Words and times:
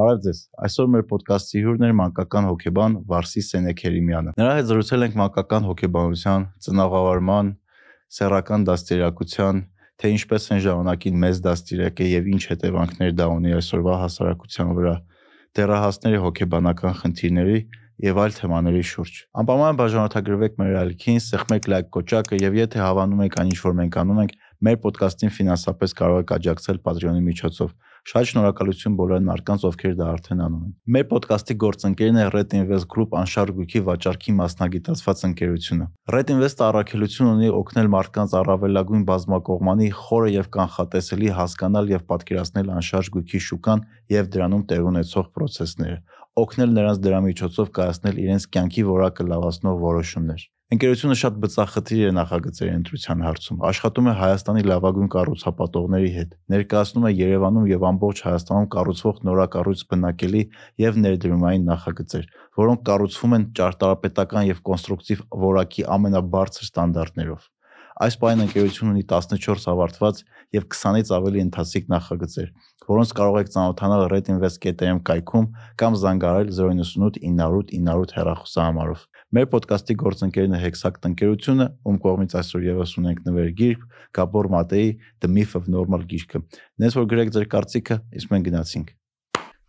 Բարև 0.00 0.20
ձեզ։ 0.24 0.38
Այսօր 0.64 0.86
մեր 0.90 1.02
ոդկասթի 1.10 1.60
հյուրն 1.60 1.82
է 1.84 1.88
մանկական 1.98 2.46
հոկեբան 2.48 2.94
Վարսի 3.10 3.42
Սենեքերիմյանը։ 3.44 4.30
Նրա 4.40 4.52
հետ 4.56 4.68
զրուցել 4.70 5.04
ենք 5.06 5.18
մանկական 5.20 5.66
հոկեբանության, 5.68 6.46
ծնաղավարման, 6.64 7.50
սեռական 8.16 8.64
դաստիարակության, 8.70 9.60
թե 10.00 10.12
ինչպես 10.16 10.46
են 10.56 10.62
ժամանակին 10.64 11.20
մեծ 11.26 11.42
դաստիարակել 11.44 12.08
եւ 12.14 12.30
ինչ 12.32 12.42
հետևանքներ 12.48 13.12
դա 13.20 13.26
ունի 13.34 13.52
այսօրվա 13.60 13.98
հասարակության 14.00 14.72
վրա, 14.80 14.94
դեռահասների 15.60 16.22
հոկեբանական 16.24 16.96
խնդիրների 17.04 17.58
եւ 18.00 18.20
այլ 18.24 18.34
թեմաների 18.40 18.82
շուրջ։ 18.88 19.16
Անպայման 19.40 19.78
բաժանորդագրվեք 19.80 20.54
մեր 20.60 20.76
ալիքին, 20.80 21.18
սեղմեք 21.20 21.66
լայք 21.74 21.90
կոճակը 22.00 22.38
եւ 22.40 22.56
եթե 22.56 22.80
հավանում 22.80 23.24
եք 23.26 23.36
այն 23.42 23.50
ինչ 23.50 23.60
որ 23.60 23.74
մենք 23.80 23.98
անում 24.00 24.20
ենք, 24.24 24.32
մեր 24.64 24.78
ոդկասթին 24.86 25.34
ֆինանսապես 25.36 25.94
կարող 26.00 26.22
եք 26.24 26.32
աջակցել 26.40 26.80
Patreon-ի 26.86 27.24
միջոցով։ 27.28 27.74
Շատ 28.08 28.28
շնորհակալություն 28.30 28.94
բոլոր 28.96 29.24
մարդկանց, 29.26 29.64
ովքեր 29.68 29.94
դա 29.98 30.06
արդեն 30.10 30.40
անում 30.40 30.62
են։ 30.64 30.70
Մեր 30.94 31.06
ոդկասթի 31.10 31.56
գործընկերն 31.64 32.20
է 32.20 32.24
Red 32.34 32.54
Invest 32.56 32.88
Group 32.94 33.16
անշարժույթի 33.20 33.82
վաճառքի 33.88 34.34
մասնագիտացված 34.40 35.24
ընկերությունը։ 35.28 35.88
Red 36.14 36.32
Invest-ը 36.34 36.64
առաքելություն 36.70 37.30
ունի 37.30 37.50
օգնել 37.60 37.90
մարդկանց 37.96 38.36
առավելագույն 38.40 39.04
բազմակողմանի 39.10 39.90
խորը 40.00 40.30
եւ 40.36 40.48
կանխատեսելի 40.56 41.34
հասկանալ 41.40 41.92
եւ 41.92 42.06
պատկերացնել 42.10 42.72
անշարժ 42.80 43.12
գույքի 43.20 43.42
շուկան 43.50 43.84
եւ 44.16 44.32
դրանում 44.34 44.64
տեղ 44.70 44.88
ունեցող 44.90 45.28
process-ները, 45.36 45.98
օգնել 46.40 46.72
նրանց 46.80 47.04
դրա 47.04 47.20
միջոցով 47.26 47.74
կայացնել 47.80 48.24
իրենց 48.24 48.48
կյանքի 48.54 48.88
որակը 48.90 49.28
լավացնող 49.30 49.84
որոշումներ։ 49.84 50.48
Ընկերությունը 50.70 51.14
շատ 51.18 51.38
բծախնդիր 51.42 52.00
է 52.06 52.10
նախագծերի 52.14 52.72
ընտրության 52.78 53.22
հարցում։ 53.26 53.62
Աշխատում 53.70 54.10
է 54.10 54.12
Հայաստանի 54.20 54.60
լավագույն 54.70 55.08
կառուցապատողների 55.14 56.10
հետ։ 56.14 56.36
Ներկայացնում 56.54 57.08
է 57.08 57.12
Երևանում 57.16 57.66
եւ 57.72 57.86
ամբողջ 57.90 58.22
Հայաստանում 58.28 58.70
կառուցվող 58.76 59.18
նորակառույց 59.30 59.82
բնակելի 59.90 60.42
եւ 60.86 61.00
ներդրումային 61.10 61.68
նախագծեր, 61.74 62.32
որոնք 62.62 62.84
կառուցվում 62.86 63.34
են 63.40 63.48
ճարտարապետական 63.58 64.50
եւ 64.54 64.60
կոնստրուկտիվ 64.70 65.24
որակի 65.50 65.88
ամենաբարձր 65.98 66.70
ստանդարտներով։ 66.70 67.50
Այս 68.00 68.14
պայն 68.16 68.42
ընկերությունն 68.46 68.94
ունի 68.94 69.02
14 69.10 69.66
ավարտված 69.74 70.20
եւ 70.56 70.66
20-ից 70.72 71.10
ավելի 71.18 71.40
ընթացիկ 71.50 71.90
նախագծեր, 71.92 72.46
որոնց 72.88 73.10
կարող 73.18 73.36
եք 73.42 73.50
ծանոթանալ 73.54 74.04
redinvest.am 74.14 75.02
կայքում 75.10 75.50
կամ 75.82 75.98
զանգահարել 76.00 76.54
098 76.56 77.20
900 77.20 77.74
900 77.90 78.16
հեռախոսահամարով։ 78.16 79.04
Մեր 79.30 79.44
ոդկասթի 79.46 79.94
գործընկերն 79.94 80.56
է 80.56 80.58
Hexact 80.58 81.04
ընկերությունը, 81.06 81.66
ում 81.86 81.98
կողմից 82.02 82.32
այսօր 82.40 82.64
եւս 82.66 82.94
ունենք 82.98 83.20
նվեր 83.28 83.50
գիրք 83.60 83.84
Գաբոր 84.18 84.48
Մատեի 84.50 84.88
The 85.22 85.30
Myth 85.30 85.54
of 85.54 85.68
Normal 85.70 86.02
գիրքը։ 86.10 86.40
Նենց 86.82 86.96
որ 86.98 87.06
գրեք 87.12 87.30
ձեր 87.36 87.46
կարծիքը, 87.52 87.98
իսկ 88.18 88.32
մենք 88.34 88.48
գնացինք։ 88.50 88.90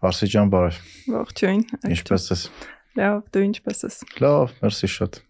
Վարսի 0.02 0.30
ջան, 0.34 0.50
բարև։ 0.56 0.80
Ողջույն։ 1.14 1.62
Ինչպե՞ս 1.94 2.26
ես։ 2.34 2.46
Լավ, 2.98 3.22
դու 3.30 3.46
ինչպե՞ս 3.52 3.86
ես։ 3.86 4.00
Լավ, 4.26 4.58
մերսի 4.66 4.90
շատ։ 4.98 5.22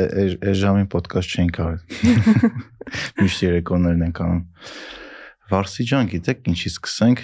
Այս 0.00 0.58
ժամին 0.64 0.88
ոդկասթ 0.96 1.36
չենք 1.36 1.60
արել։ 1.60 1.82
Միշտ 3.20 3.44
երեկոներն 3.44 4.06
ենք 4.08 4.22
անում։ 4.24 4.42
Վարսի 5.52 5.86
ջան, 5.92 6.08
գիտեք 6.14 6.48
ինչի 6.54 6.72
սկսենք 6.72 7.20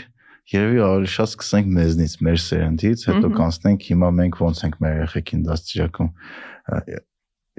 Երևի 0.51 0.81
ավելի 0.83 1.11
շատ 1.15 1.31
սկսենք 1.31 1.69
մեզնից, 1.77 2.15
մեր 2.27 2.41
սերնդից, 2.45 3.05
հետո 3.11 3.29
կանցնենք 3.37 3.87
հիմա 3.91 4.09
մենք 4.21 4.41
ոնց 4.43 4.63
ենք 4.67 4.79
մեր 4.83 4.97
երեխեքին 5.01 5.45
դաստիարակում 5.47 6.11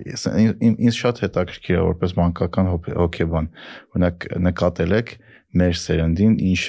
ես 0.08 0.24
ինձ 0.32 0.98
շատ 0.98 1.22
հետաքրքիր 1.26 1.78
է 1.78 1.84
որպես 1.88 2.14
մանկական 2.18 2.70
հոկեբան 2.72 3.50
օրինակ 3.92 4.28
նկատել 4.48 4.96
եք 4.98 5.14
մեր 5.62 5.78
սերնդին 5.82 6.36
ինչ 6.52 6.62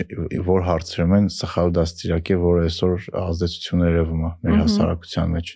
որ 0.49 0.65
հարցերում 0.69 1.17
են 1.19 1.29
սխալ 1.37 1.75
դաստիարակի 1.79 2.39
որ 2.43 2.63
այսօր 2.67 3.09
ազդեցություն 3.23 3.85
երևում 3.87 4.25
է 4.27 4.33
մեր 4.43 4.59
հասարակության 4.63 5.37
մեջ 5.37 5.53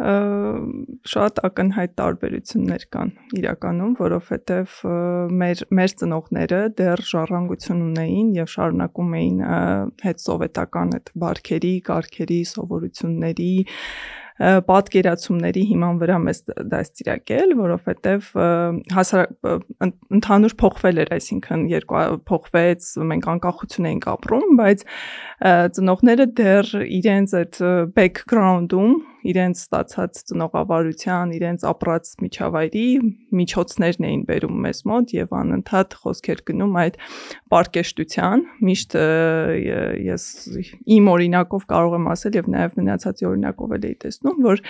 շատ 0.00 1.40
ակնհայտ 1.44 1.92
տարբերություններ 2.00 2.84
կան 2.94 3.10
իրականում, 3.40 3.90
որովհետև 3.98 4.76
մեր 5.42 5.62
մեր 5.76 5.94
ծնողները 6.02 6.60
դեռ 6.78 7.02
ժառանգություն 7.10 7.82
ունեին 7.90 8.30
եւ 8.38 8.48
շարունակում 8.54 9.12
էին 9.20 9.42
հետ 10.06 10.24
սովետական 10.24 10.96
այդ 10.96 11.12
բարքերի, 11.24 11.74
կարգերի, 11.90 12.40
սովորությունների 12.54 13.52
պատկերացումների 14.40 15.62
հիման 15.68 15.98
վրա 16.00 16.16
մեզ 16.24 16.38
դաստիարակել, 16.72 17.50
որովհետև 17.58 18.30
ընդհանուր 20.16 20.54
փոխվել 20.62 21.02
էր, 21.04 21.12
այսինքն 21.18 21.66
երկու 21.74 22.04
փոխվեց, 22.30 22.88
մենք 23.10 23.28
անկախություն 23.34 23.90
էինք 23.90 24.08
ապրում, 24.16 24.56
բայց 24.62 24.86
ծնողները 25.76 26.28
դեռ 26.40 26.72
իրենց 26.88 27.36
այդ 27.42 27.60
background-ում 28.00 28.96
իրենց 29.30 29.60
ստացած 29.60 30.20
ծնողավարության, 30.30 31.32
իրենց 31.36 31.64
ապրած 31.70 32.10
միջավայրի 32.24 32.84
միջոցներն 33.40 34.06
էին 34.10 34.22
բերում 34.30 34.60
մեզ 34.64 34.80
մոտ 34.90 35.14
եւ 35.16 35.34
անընդհատ 35.40 35.96
խոսքեր 36.00 36.42
գնում 36.50 36.78
այդ 36.80 36.98
պարկեշտության։ 37.54 38.44
Միշտ 38.70 38.96
ես 40.10 40.24
իմ 40.96 41.10
օրինակով 41.14 41.66
կարող 41.70 41.96
եմ 42.00 42.10
ասել 42.14 42.38
եւ 42.40 42.50
նաեւ 42.54 42.76
մնացածի 42.80 43.28
օրինակով 43.30 43.74
էլ 43.76 43.88
էի 43.90 43.96
տեսնում, 44.04 44.38
որ 44.46 44.64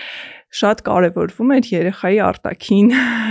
շատ 0.60 0.82
կարևորվում 0.90 1.52
էր 1.56 1.68
երեխայի 1.70 2.18
արտաքին 2.26 2.88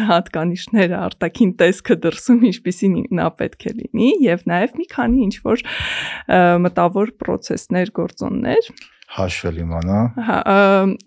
հատկանիշները, 0.09 0.99
արտաքին 1.09 1.51
տեսքը 1.59 1.97
դրսում 2.05 2.45
ինչպեսին 2.49 2.95
նա 3.19 3.27
պետք 3.41 3.67
է 3.69 3.73
լինի 3.79 4.11
եւ 4.23 4.45
նաեւ 4.53 4.77
մի 4.79 4.87
քանի 4.93 5.25
ինչ 5.27 5.35
որ 5.49 5.65
մտավոր 6.63 7.13
process-ներ, 7.19 7.91
գործոններ 7.99 8.71
հաշվել 9.09 9.55
իմանա։ 9.63 9.99
Հա, 10.27 10.37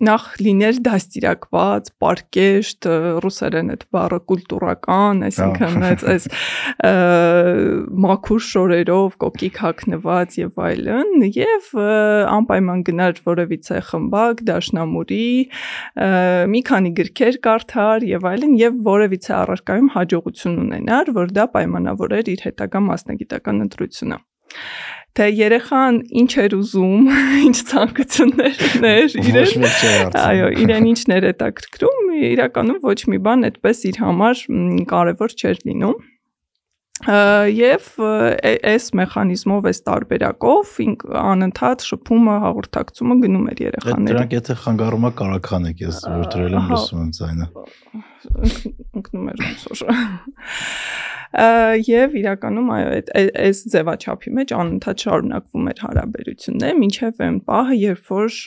նախ 0.03 0.23
լիներ 0.43 0.79
դաստիարակված, 0.83 1.85
պարկեշտ, 2.03 2.87
ռուսերեն 3.23 3.71
այդ 3.73 3.85
բառը 3.95 4.19
կուլտուրական, 4.31 5.21
այսինքն 5.27 5.85
այս 5.89 6.03
այս 6.13 6.27
մաքուր 8.05 8.43
շորերով, 8.49 9.15
կոկիկ 9.23 9.61
հագնված 9.63 10.35
եւ 10.41 10.59
այլն, 10.67 11.25
եւ 11.37 11.71
անպայման 12.33 12.83
գնար 12.91 13.23
որևիցե 13.31 13.79
խմբակ, 13.93 14.43
դաշնամուրի, 14.51 15.29
մի 16.53 16.63
քանի 16.73 16.93
գրքեր 16.99 17.39
կարդար 17.47 18.07
եւ 18.11 18.29
այլն 18.33 18.59
եւ 18.65 18.83
որևիցե 18.91 19.33
առարկայում 19.39 19.89
հաջողություն 19.95 20.61
ունենար, 20.67 21.15
որ 21.23 21.33
դա 21.39 21.49
պայմանավորեր 21.55 22.35
իր 22.35 22.47
հետագա 22.51 22.85
մասնագիտական 22.91 23.67
ընտրությունը 23.69 24.21
թե 25.13 25.27
երեխան 25.29 25.99
ինչ 26.23 26.31
էր 26.43 26.55
ուզում, 26.57 27.09
ինչ 27.47 27.57
ցանկություններ 27.69 28.63
ուներ 28.69 29.17
իրեն։ 29.23 29.67
Այո, 30.23 30.47
իրեն 30.63 30.87
ինչն 30.93 31.15
էր 31.17 31.27
հետաքրքրում, 31.29 31.99
իրականում 32.33 32.81
ոչ 32.87 32.99
մի 33.13 33.21
բան 33.27 33.49
այդպես 33.51 33.85
իր 33.91 34.01
համար 34.07 34.43
կարևոր 34.89 35.37
չէր 35.37 35.63
լինում 35.69 36.01
եւ 37.03 37.87
այս 38.69 38.85
մեխանիզմով 38.95 39.65
այս 39.71 39.79
տարբերակով 39.87 40.75
անընդհատ 41.19 41.85
շփումը 41.89 42.35
հաղորդակցումը 42.43 43.17
գնում 43.23 43.47
էր 43.53 43.63
երեխաների 43.63 44.13
դրանք 44.13 44.35
եթե 44.37 44.55
խանգարումա 44.61 45.11
կարական 45.19 45.67
եք 45.73 45.81
ես 45.83 45.99
որ 46.05 46.29
դրել 46.35 46.57
եմ 46.59 46.69
լսում 46.73 47.01
եմ 47.03 47.09
ձայնը 47.17 47.47
ընկնում 49.01 49.27
էր 49.33 49.43
ոնց 49.43 49.65
որ 49.73 49.83
եւ 51.33 52.15
իրականում 52.21 52.71
այո 52.77 52.93
այս 53.43 53.63
ձևաչափի 53.73 54.33
մեջ 54.37 54.53
անընդհատ 54.59 55.05
շարունակվում 55.07 55.69
էր 55.73 55.83
հարաբերությունները 55.87 56.79
մինչեւ 56.83 57.21
այն 57.27 57.37
պահը 57.49 57.77
երբ 57.83 58.09
որ 58.13 58.39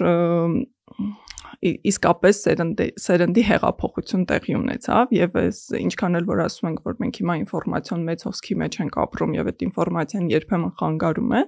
իսկապես 1.66 2.40
սերնդի 2.44 2.86
սերնդի 3.00 3.42
հեղափոխություն 3.48 4.24
տեղի 4.30 4.56
ունեցավ 4.58 5.12
եւ 5.16 5.36
այս 5.40 5.60
ինչքան 5.80 6.18
էլ 6.20 6.26
որ 6.28 6.42
ասում 6.46 6.68
ենք 6.70 6.80
որ 6.86 6.96
մենք 7.02 7.20
հիմա 7.22 7.36
ինֆորմացիոն 7.42 8.04
մեծ 8.06 8.24
հոսքի 8.28 8.56
մեջ 8.62 8.78
ենք 8.84 8.98
ապրում 9.06 9.36
եւ 9.36 9.50
այդ 9.52 9.64
ինֆորմացիան 9.66 10.30
երբեմն 10.36 10.74
խանգարում 10.80 11.36
է 11.36 11.42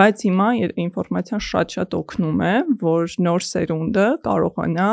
բայց 0.00 0.24
հիմա 0.30 0.48
ինֆորմացիան 0.86 1.44
շատ-շատ 1.50 1.96
օգնում 2.00 2.44
է 2.50 2.54
որ 2.84 3.16
նոր 3.26 3.48
սերունդը 3.50 4.06
կարողանա 4.30 4.90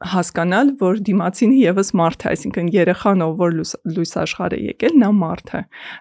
հասկանալ, 0.00 0.70
որ 0.80 1.00
դիմացինը 1.04 1.56
եւս 1.60 1.90
մարդ 2.00 2.24
է, 2.24 2.28
այսինքն 2.30 2.68
երեխան, 2.72 3.24
ով 3.26 3.34
որ 3.40 3.56
լույս 3.96 4.12
աշխարհ 4.22 4.56
է 4.56 4.60
եկել, 4.70 4.94
նա 5.02 5.10
մարդ 5.18 5.52
է։ 5.58 5.60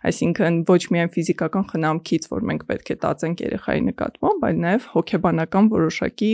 Այսինքն 0.09 0.59
ոչ 0.69 0.81
միայն 0.95 1.11
ֆիզիկական 1.15 1.65
խնամքից, 1.73 2.29
որ 2.31 2.47
մենք 2.49 2.63
պետք 2.69 2.93
է 2.95 2.97
տածենք 3.03 3.43
երեխայի 3.43 3.83
նկատմամբ, 3.89 4.47
այլ 4.49 4.63
նաեւ 4.63 4.87
հոգեբանական 4.95 5.69
որոշակի 5.75 6.31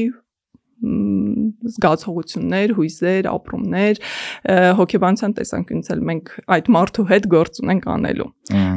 զգացողություններ, 1.76 2.74
հույզեր, 2.78 3.30
ապրումներ, 3.32 4.02
հոգեբանության 4.80 5.36
տեսանկյունից 5.40 5.92
էլ 5.96 6.04
մենք 6.10 6.32
այդ 6.56 6.72
մարդու 6.76 7.06
հետ 7.12 7.28
գործ 7.36 7.62
ունենք 7.66 7.88
անելու, 7.96 8.30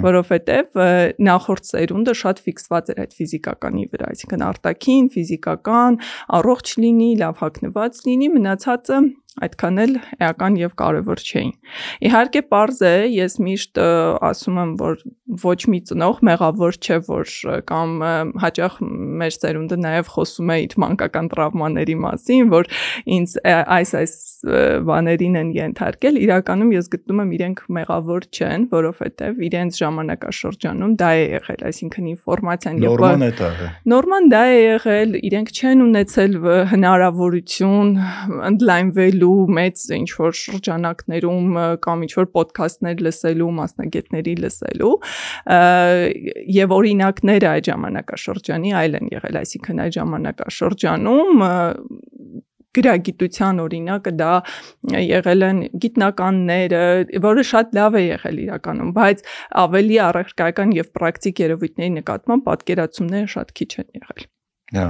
որովհետև 0.09 0.81
նախորդ 1.29 1.71
սերունդը 1.73 2.17
շատ 2.23 2.43
ֆիքսված 2.49 2.93
էր 2.95 3.03
այդ 3.05 3.17
ֆիզիկականի 3.19 3.87
վրա, 3.93 4.11
այսինքն 4.15 4.45
արտաքին, 4.49 5.09
ֆիզիկական, 5.19 6.01
առողջ 6.39 6.75
լինի, 6.85 7.11
լավ 7.25 7.43
հագնված 7.45 8.05
լինի, 8.09 8.31
մնացածը 8.39 9.01
այդքան 9.47 9.83
էլ 9.85 9.95
էական 10.19 10.59
եւ 10.59 10.75
կարեւոր 10.83 11.23
չէին։ 11.29 11.53
Իհարկե 12.09 12.43
པարզ 12.49 12.81
է, 12.89 12.95
ես 13.15 13.39
միշտ 13.49 13.81
ասում 14.29 14.61
եմ, 14.63 14.73
որ 14.83 15.03
ոչ 15.43 15.59
մի 15.69 15.81
ծնող 15.89 16.21
մեղավոր 16.29 16.79
չէ, 16.79 16.99
որ 17.09 17.33
կամ 17.69 17.91
հաճախ 18.43 18.79
մեր 19.23 19.39
ծերունդը 19.43 19.79
նաեւ 19.85 20.13
խոսում 20.15 20.53
է 20.55 20.57
իր 20.65 20.77
մանկական 20.85 21.31
տրավմաների 21.35 21.97
մասին, 22.05 22.53
որ 22.55 22.71
ինձ 23.19 23.35
այս 23.49 23.95
այս 23.99 24.15
բաներին 24.89 25.37
են 25.39 25.51
ենթարկել, 25.57 26.19
իրականում 26.23 26.71
ես 26.77 26.89
գտնում 26.95 27.23
եմ 27.25 27.33
իրենք 27.39 27.63
մեղավոր 27.79 28.27
չեն, 28.39 28.67
որովհետեւ 28.73 29.43
իրենց 29.49 29.81
ժամանակաշրջանում 29.83 30.95
դա 31.03 31.11
է 31.19 31.25
եղել, 31.39 31.65
այսինքն 31.69 32.09
ինֆորմացիան 32.13 32.79
եւ 32.85 32.89
նորման 32.89 33.27
է 33.27 33.31
դա։ 33.39 33.51
Նորման 33.93 34.31
դա 34.33 34.43
է 34.49 34.59
եղել, 34.59 35.17
իրենք 35.29 35.53
չեն 35.59 35.85
ունեցել 35.89 36.39
հնարավորություն 36.73 37.93
ընդլայնվելու 38.49 39.28
մեծ 39.59 39.85
ինչ 39.99 40.09
որ 40.19 40.37
շրջանակներում 40.39 41.59
կամ 41.85 42.05
ինչ 42.07 42.13
որ 42.19 42.29
ոդքասթներ 42.39 43.03
լսելու, 43.07 43.51
մասնագետների 43.59 44.35
լսելու 44.45 44.93
եւ 46.59 46.77
օրինակները 46.79 47.51
այդ 47.53 47.71
ժամանակաշրջանի 47.73 48.75
այլ 48.83 48.99
են 48.99 49.11
եղել, 49.15 49.41
այսինքն 49.43 49.83
այդ 49.87 49.99
ժամանակաշրջանում 49.99 51.45
գրագիտության 52.79 53.61
օրինակը 53.65 54.13
դա 54.19 54.33
եղել 55.03 55.47
են 55.49 55.61
գիտնականները, 55.83 56.83
որը 57.25 57.45
շատ 57.51 57.77
լավ 57.79 57.99
է 57.99 58.05
եղել 58.05 58.41
իրականում, 58.45 58.95
բայց 58.99 59.27
ավելի 59.65 60.01
առարկայական 60.07 60.75
եւ 60.79 60.95
պրակտիկ 61.01 61.45
երևույթների 61.49 61.93
նկատմամբ 61.99 62.49
պատկերացումները 62.53 63.37
շատ 63.37 63.55
քիչ 63.61 63.71
են 63.83 63.89
եղել։ 64.03 64.29
Հա 64.79 64.89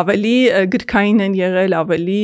ավելի 0.00 0.36
գրքային 0.72 1.22
են 1.26 1.36
եղել, 1.40 1.76
ավելի 1.82 2.22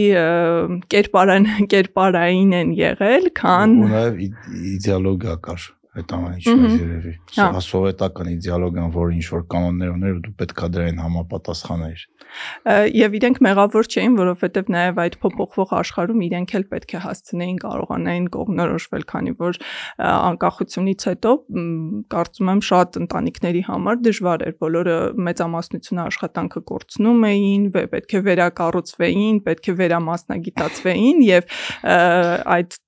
կերպարան 0.94 1.48
կերպարային 1.72 2.56
են 2.62 2.74
եղել, 2.78 3.30
քան 3.42 3.78
ու 3.82 3.92
նաև 3.92 4.26
իդեոլոգիա 4.72 5.38
կար 5.46 5.68
այդ 5.92 6.12
ամեն 6.16 6.36
ինչը 6.38 6.68
երևի։ 6.72 7.10
Հա։ 7.36 7.46
Սովետական 7.66 8.28
իդեոլոգիան, 8.32 8.92
որ 8.94 9.10
ինչ 9.18 9.26
որ 9.32 9.42
կանոններ 9.52 9.90
ուներ, 9.92 10.14
դու 10.24 10.32
պետքա 10.40 10.68
դրային 10.72 11.02
համապատասխաներ 11.02 12.04
եւ 12.96 13.16
իրենք 13.18 13.40
մեղավոր 13.46 13.88
չէին, 13.92 14.16
որովհետեւ 14.22 14.70
նաեւ 14.72 15.00
այդ 15.02 15.16
փոփոխվող 15.22 15.74
աշխարհում 15.78 16.22
իրենք 16.26 16.54
էլ 16.58 16.64
պետք 16.72 16.92
է 16.92 17.00
հասցնեին 17.06 17.58
կարողանային 17.62 18.26
կողմնորոշվել, 18.36 19.04
քանի 19.12 19.32
որ 19.42 19.60
անկախությունից 20.12 21.06
հետո 21.12 21.32
կարծում 22.12 22.52
եմ 22.52 22.62
շատ 22.68 22.98
ընտանիքների 23.02 23.62
համար 23.68 24.00
դժվար 24.06 24.44
էր, 24.46 24.54
բոլորը 24.62 24.96
մեծամասնությունը 25.28 26.02
աշխատանքը 26.02 26.60
կորցնում 26.72 27.26
էին, 27.32 27.62
պետք 27.92 28.12
է 28.12 28.22
վերակառուցվեին, 28.28 29.36
պետք 29.46 29.64
է 29.72 29.74
վերամասնագիտացվեին 29.82 31.22
եւ 31.26 31.42
այդ 32.56 32.78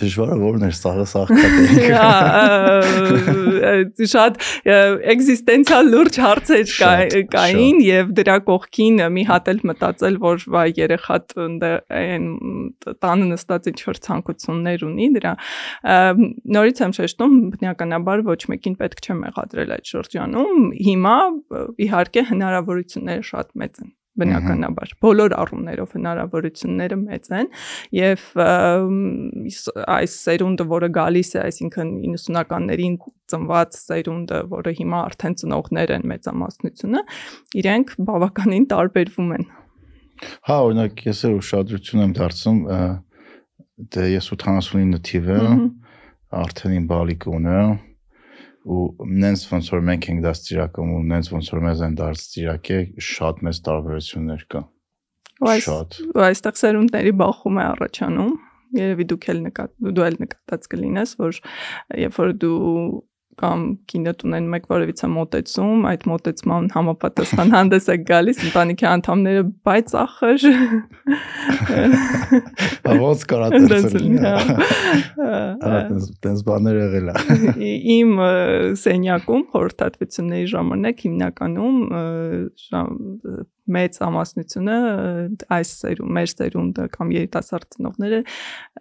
դժվարը 0.00 0.36
որն 0.46 0.66
էր 0.66 0.76
սաղը 0.80 1.06
սաղկատեինք։ 1.12 1.94
Շատ 4.16 4.38
էգզիստենցիալ 5.12 5.90
լուրջ 5.92 6.18
հարցեր 6.22 6.66
կային 7.32 7.78
եւ 7.86 8.12
դրա 8.16 8.36
կողքին 8.48 9.02
մի 9.16 9.24
հատ 9.30 9.50
էլ 9.52 9.60
մտածել, 9.70 10.18
որ 10.22 10.46
վայ 10.54 10.66
երեխատ 10.78 11.36
այն 12.00 12.26
տանը 13.04 13.28
նստած 13.32 13.70
ինչ 13.72 13.80
որ 13.90 14.00
ցանկություններ 14.06 14.86
ունի, 14.86 15.10
դրա 15.16 15.34
նորից 16.56 16.82
եմ 16.86 16.96
շեշտում, 17.00 17.36
բնականաբար 17.56 18.24
ոչ 18.30 18.40
մեկին 18.54 18.80
պետք 18.80 19.04
չէ 19.06 19.18
մեղադրել 19.20 19.76
այդ 19.76 19.92
շրջանում։ 19.92 20.66
Հիմա 20.86 21.18
իհարկե 21.86 22.26
հնարավորությունները 22.32 23.30
շատ 23.34 23.54
մեծ 23.62 23.84
են 23.84 23.94
բնականաբար 24.20 24.94
բոլոր 25.04 25.34
առումներով 25.42 25.94
հնարավորությունները 25.96 26.98
մեծ 27.02 27.28
են 27.40 27.50
եւ 27.96 28.24
այս 29.96 30.16
սերունդը 30.26 30.66
որը 30.72 30.90
գալիս 30.96 31.30
է 31.36 31.40
այսինքն 31.44 31.92
90-ականներին 32.16 32.98
ծնված 33.32 33.78
սերունդը 33.80 34.40
որը 34.52 34.74
հիմա 34.80 35.02
արդեն 35.10 35.38
ծնողներ 35.42 35.94
են 35.96 36.06
մեծամասնությունը 36.12 37.02
իրենք 37.62 37.96
բավականին 38.10 38.68
տարբերվում 38.72 39.32
են 39.36 39.48
հա 40.48 40.60
օրինակ 40.66 41.02
ես 41.10 41.24
էլ 41.28 41.34
ուշադրություն 41.42 42.04
եմ 42.06 42.14
դարձնում 42.16 42.60
դե 43.96 44.06
ես 44.14 44.30
89 44.32 45.02
թիվ 45.04 45.26
եմ 45.36 45.66
արդեն 46.40 46.76
իմ 46.80 46.86
բալիկը 46.92 47.34
ունե 47.36 47.58
ու 48.66 48.84
նենց 49.22 49.42
ոնց 49.52 49.68
որ 49.74 49.84
մենք 49.88 50.08
ենք 50.10 50.22
դաստիարակում 50.26 50.92
ու 50.96 51.02
նենց 51.12 51.30
ոնց 51.36 51.50
որ 51.54 51.62
մեզ 51.66 51.82
են 51.86 51.96
դարձ 52.00 52.24
ծիրակե 52.34 52.78
շատ 53.08 53.42
մեծ 53.46 53.60
տարբերություններ 53.68 54.44
կա 54.54 54.62
շատ 55.66 55.98
ու 56.06 56.24
այստեղ 56.26 56.60
սերունդների 56.62 57.12
բախում 57.22 57.60
է 57.60 57.64
առաջանում 57.66 58.32
երևի 58.80 59.06
դուք 59.12 59.28
էլ 59.32 59.42
նկատ 59.46 59.74
դու 59.96 60.06
էլ 60.06 60.16
նկատած 60.24 60.70
կլինես 60.72 61.12
որ 61.22 61.40
երբ 62.02 62.18
որ 62.22 62.32
դու 62.42 62.56
կամ 63.40 63.64
կինոտ 63.90 64.22
ունեն 64.26 64.46
մեկ 64.52 64.68
որևիցե 64.72 65.08
մոտեցում, 65.12 65.82
այդ 65.90 66.04
մոտեցման 66.10 66.68
համապատասխան 66.76 67.50
հանդես 67.56 67.88
է 67.92 67.96
գալիս 68.10 68.38
ընտանիքի 68.46 68.86
անդամները, 68.92 69.42
բայց 69.68 69.94
ախր 70.02 70.46
ոնց 73.02 73.26
կարա 73.32 73.50
տեսնել։ 73.56 74.06
Այդպես 75.72 76.44
բաներ 76.48 76.80
եղել 76.80 77.12
է։ 77.12 77.16
Իմ 77.96 78.14
սենյակում 78.84 79.44
խորհրդատվությունների 79.52 80.48
ժամանակ 80.54 81.04
հիմնականում 81.06 81.76
մեծ 83.76 83.98
ամասնությունը 84.06 84.76
այս 85.56 85.72
սերուն 85.82 86.12
մեր 86.16 86.32
սերունդը 86.32 86.84
կամ 86.96 87.14
երիտասարդ 87.16 87.68
ծնողները 87.76 88.20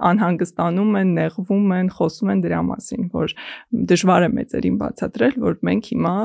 անհանգստանում 0.10 1.00
են, 1.02 1.14
նեղվում 1.20 1.74
են, 1.80 1.94
խոսում 1.96 2.34
են 2.36 2.44
դրա 2.46 2.60
մասին, 2.70 3.08
որ 3.16 3.36
դժվար 3.94 4.28
է 4.28 4.30
մեծերին 4.36 4.78
բացատրել, 4.84 5.40
որ 5.46 5.58
մենք 5.70 5.90
հիմա 5.96 6.18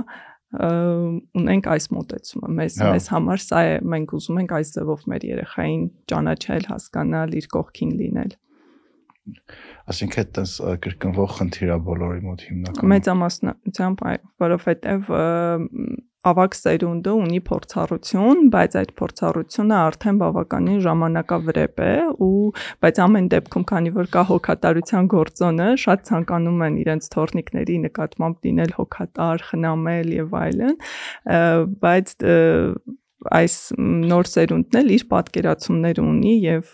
ունենք 0.51 1.67
այս 1.71 1.85
մոտեցումը 1.95 2.49
մեզ 2.59 2.77
Հա։ 2.83 2.87
մեզ 2.91 3.05
համար 3.15 3.43
սա 3.45 3.59
է 3.71 3.75
մենք 3.87 4.15
ուզում 4.19 4.39
ենք 4.41 4.55
այս 4.59 4.73
ձևով 4.75 5.05
մեր 5.13 5.27
երեխային 5.31 5.85
ճանաչել, 6.11 6.65
հասկանալ, 6.75 7.37
իր 7.39 7.47
կողքին 7.55 7.93
լինել։ 8.01 8.33
Այսինքն 9.91 10.21
այդպես 10.25 10.53
կրկնվող 10.85 11.33
խնդիր 11.37 11.71
է 11.71 11.79
բոլորի 11.87 12.23
մոտ 12.25 12.45
հիմնականում։ 12.51 12.93
Մեծամասնությամբ 12.95 14.03
որովհետև 14.43 15.11
ավակ 16.29 16.57
սերունդը 16.59 17.13
ունի 17.17 17.39
փորձառություն, 17.47 18.41
բայց 18.53 18.75
այդ 18.81 18.91
փորձառությունը 19.01 19.77
արդեն 19.81 20.19
բավականին 20.21 20.81
ժամանակավրեպ 20.85 21.81
է 21.81 21.95
ու 22.27 22.33
բայց 22.85 23.01
ամեն 23.05 23.31
դեպքում, 23.35 23.65
քանի 23.71 23.93
որ 23.97 24.11
կա 24.17 24.25
հոգատարության 24.31 25.09
գործոնը, 25.15 25.69
շատ 25.85 26.05
ցանկանում 26.11 26.65
են 26.69 26.77
իրենց 26.85 27.09
թորնիկների 27.17 27.77
նկատմամբ 27.87 28.49
լինել 28.51 28.75
հոգատար, 28.77 29.47
խնամել 29.49 30.13
եւ 30.21 30.37
այլն, 30.45 30.77
բայց 31.89 32.15
այս 33.41 33.55
նոր 34.11 34.29
սերունդն 34.35 34.79
էլ 34.81 34.95
իր 34.97 35.03
պատկերացումներ 35.11 36.01
ունի 36.05 36.37
եւ 36.45 36.71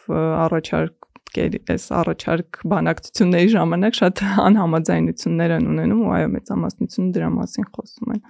առաջարկ 0.46 1.06
այս 1.36 1.86
առաջարկ 2.00 2.60
բանակցությունների 2.70 3.48
ժամանակ 3.54 3.96
շատ 3.98 4.20
անհամաձայնություններ 4.46 5.54
են 5.56 5.66
ունենում 5.72 6.04
ու 6.06 6.12
այո 6.16 6.28
մեծամասնությունը 6.36 7.10
դրա 7.16 7.30
մասին 7.36 7.66
խոսում 7.76 8.14
են 8.14 8.22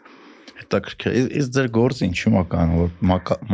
հետաքրքիր 0.61 1.17
իսկ 1.41 1.51
ձեր 1.57 1.69
գործը 1.77 2.07
ինչու՞մ 2.07 2.39
է 2.41 2.45
կան 2.53 2.73
որ 2.77 2.95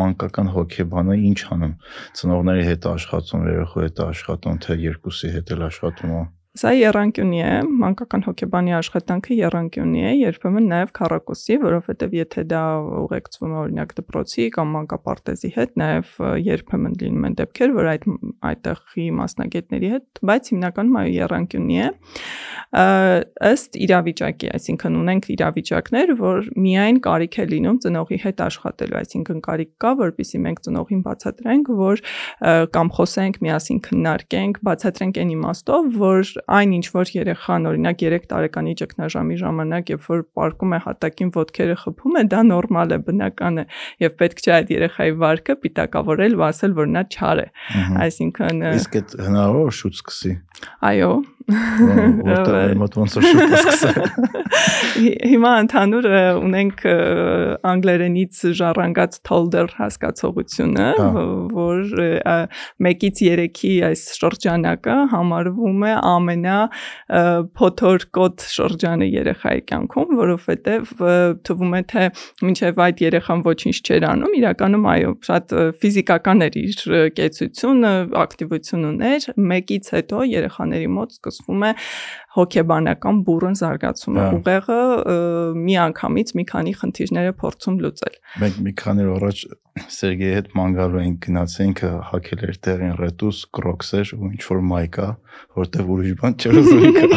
մանկական 0.00 0.52
հոգեբանը 0.56 1.16
ինչ 1.32 1.40
անում 1.56 1.74
ծնողների 2.20 2.68
հետ 2.68 2.88
աշխատում 2.92 3.48
երեխու 3.52 3.84
հետ 3.86 4.04
աշխատում 4.06 4.62
թե 4.66 4.78
երկուսի 4.86 5.32
հետ 5.36 5.52
էլ 5.56 5.66
աշխատում 5.68 6.14
է 6.18 6.22
Սա 6.52 6.68
երանկյունի 6.76 7.38
է, 7.40 7.52
մանկական 7.80 8.26
հոգեբանի 8.26 8.74
աշխատանքը 8.76 9.36
երանկյունի 9.38 10.02
է, 10.04 10.10
երբեմն 10.20 10.66
նաև 10.68 10.90
քարակոսի, 10.98 11.56
որովհետև 11.62 12.16
եթե 12.18 12.42
դա 12.50 12.64
ուղեկցվում 13.02 13.54
է 13.54 13.56
օրինակ 13.62 13.94
դպրոցի 14.02 14.44
կամ 14.52 14.74
մանկապարտեզի 14.76 15.50
հետ, 15.54 15.72
նաև 15.80 16.10
երբեմն 16.44 16.98
լինում 17.00 17.24
են 17.30 17.36
դեպքեր, 17.40 17.72
որ 17.78 17.88
այդ 17.92 18.04
այդտեղի 18.52 19.06
մասնագետների 19.22 19.90
հետ, 19.96 20.20
բայց 20.28 20.52
հիմնականում 20.52 20.98
այո 21.00 21.14
երանկյունի 21.16 21.80
է 21.80 21.88
ըստ 23.52 23.80
իրավիճակի, 23.84 24.52
այսինքն 24.52 25.00
ունենք 25.00 25.26
իրավիճակներ, 25.32 26.12
որ 26.20 26.46
միայն 26.68 27.00
կարիք 27.04 27.36
է 27.36 27.44
լինում 27.52 27.80
ծնողի 27.84 28.18
հետ 28.22 28.44
աշխատելու, 28.44 28.98
այսինքն 29.02 29.42
կարիք 29.48 29.72
կա, 29.82 29.92
որpիսի 30.02 30.40
մենք 30.46 30.62
ծնողին 30.68 31.02
բացատրենք, 31.08 31.72
որ 31.80 32.04
կամ 32.76 32.92
խոսենք, 32.96 33.40
միասին 33.44 33.82
քննարկենք, 33.88 34.62
բացատրենք 34.72 35.20
այն 35.22 35.34
իմաստով, 35.36 35.90
որ 36.02 36.32
այն 36.56 36.74
ինչ 36.78 36.86
որ 36.94 37.10
երեխան 37.16 37.68
օրինակ 37.70 38.02
3 38.02 38.26
տարեկանի 38.32 38.74
ճգնաժամի 38.80 39.36
ժամանակ 39.42 39.92
երբ 39.92 40.06
որ 40.12 40.22
պարկում 40.38 40.72
է 40.72 40.80
հատակին 40.86 41.30
ոտքերը 41.36 41.76
խփում 41.82 42.18
է, 42.18 42.24
դա 42.32 42.40
նորմալ 42.50 42.94
է, 42.96 42.98
բնական 43.06 43.62
է 43.62 43.64
եւ 44.02 44.16
պետք 44.22 44.42
չէ 44.42 44.52
այդ 44.58 44.72
երեխայի 44.76 45.14
վարքը 45.22 45.56
պիտակավորել 45.62 46.36
ու 46.38 46.46
ասել 46.48 46.76
որ 46.82 46.90
նա 46.92 47.02
չար 47.12 47.42
է։ 47.42 47.46
Այսինքն 48.06 48.66
Իսկ 48.72 48.98
այդ 49.02 49.16
հնարավոր 49.26 49.76
շուտ 49.82 49.98
սկսի։ 50.02 50.32
Այո, 50.92 51.12
որտեղ 52.32 52.74
մոտ 52.78 52.96
ոնց 53.00 53.14
որ 53.18 53.26
շուտ 53.26 53.54
սկսել։ 53.58 53.98
Հիմա 55.32 55.50
ընդհանուր 55.62 56.06
ունենք 56.42 56.82
անգլերենից 57.72 58.40
ժառանգած 58.58 59.18
Tolder 59.26 59.70
հասկացողությունը, 59.78 60.88
որ 61.56 61.80
1-ից 62.02 63.22
3-ի 63.22 63.72
այս 63.88 64.04
շրջանակը 64.18 64.96
համարվում 65.12 65.86
է 65.88 65.94
ամենա 66.12 66.58
փոթորկոտ 67.58 68.46
շրջանը 68.52 69.08
երեխայի 69.12 69.64
կյանքում, 69.72 70.14
որովհետև 70.20 70.92
թվում 71.48 71.76
է 71.78 71.82
թե 71.92 72.06
մինչև 72.46 72.82
այդ 72.86 73.02
երեխան 73.06 73.44
ոչինչ 73.48 73.76
չէր 73.82 74.08
անում, 74.12 74.36
իրականում 74.42 74.88
այո, 74.92 75.12
շատ 75.28 75.56
ֆիզիկական 75.82 76.46
էր 76.48 76.58
իր 76.62 76.82
կեցությունը, 77.18 77.92
ակտիվություն 78.22 78.88
ուներ, 78.92 79.28
1-ից 79.32 79.92
հետո 79.96 80.24
երեխաների 80.32 80.90
մոտ 80.92 81.18
սկսվում 81.32 81.64
է 81.68 81.72
հոգեբանական 82.36 83.18
բուրըն 83.26 83.58
զարգացումը։ 83.60 84.28
Ուղեղը 84.38 84.78
մի 85.62 85.74
անգամից 85.82 86.32
մի 86.38 86.44
քանի 86.52 86.72
խնդիրները 86.82 87.34
փորձում 87.42 87.76
լուծել։ 87.82 88.16
Մենք 88.42 88.62
մի 88.66 88.72
քանի 88.82 89.08
օր 89.12 89.18
առաջ 89.22 89.44
Սերգեյի 89.72 90.36
հետ 90.36 90.48
ման 90.52 90.74
գալու 90.76 91.00
ենք 91.00 91.14
գնացինք 91.26 91.80
հակել 92.10 92.42
էր 92.44 92.56
տեղին 92.66 92.90
ռետուս, 92.98 93.38
կրոքսեր 93.56 94.10
ու 94.18 94.28
ինչ 94.28 94.42
որ 94.52 94.60
մայկա, 94.68 95.06
որտեվ 95.62 95.92
ուրիշ 95.96 96.16
բան 96.20 96.36
չէր 96.42 96.58
ուզում 96.60 96.84
ինքը 96.90 97.08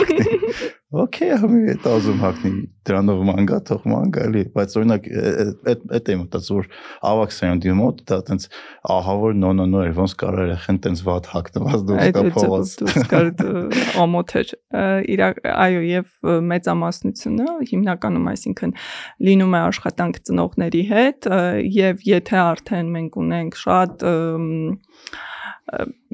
Okay, 0.94 1.32
համի 1.34 1.72
այդ 1.74 1.86
ազում 1.90 2.20
հակնի 2.22 2.50
դրանով 2.86 3.22
մանգա 3.26 3.58
թող 3.66 3.88
մանգա 3.90 4.26
էլի, 4.28 4.44
բայց 4.54 4.76
օրինակ 4.80 5.08
այդ 5.72 5.82
այդ 5.98 6.12
եմ 6.14 6.20
մտածում 6.22 6.60
որ 6.60 6.68
ավակ 7.10 7.34
սերունդի 7.36 7.74
մոտ 7.80 8.04
դա 8.12 8.20
տենց 8.28 8.46
ահա 8.96 9.16
որ 9.24 9.36
նո 9.42 9.52
նո 9.58 9.66
նո 9.72 9.82
էր 9.82 9.96
ոնց 9.98 10.16
կարող 10.22 10.46
երախեն 10.46 10.80
տենց 10.86 11.04
վատ 11.10 11.30
հակնված 11.34 11.86
դուրս 11.90 12.14
կա 12.16 12.24
փողոց 12.38 12.76
դուրս 12.84 13.10
կար 13.16 13.32
ամոթ 14.06 14.36
էր 14.40 14.54
այո 15.66 15.84
եւ 15.90 16.32
մեծամասնությունը 16.54 17.60
հիմնականում 17.74 18.32
այսինքն 18.36 18.76
լինում 19.26 19.56
է 19.58 19.64
աշխատանք 19.66 20.22
ծնողների 20.30 20.84
հետ 20.94 21.32
եւ 21.82 22.10
եթե 22.14 22.44
արդեն 22.46 22.94
մենք 23.00 23.24
ունենք 23.26 23.64
շատ 23.66 24.06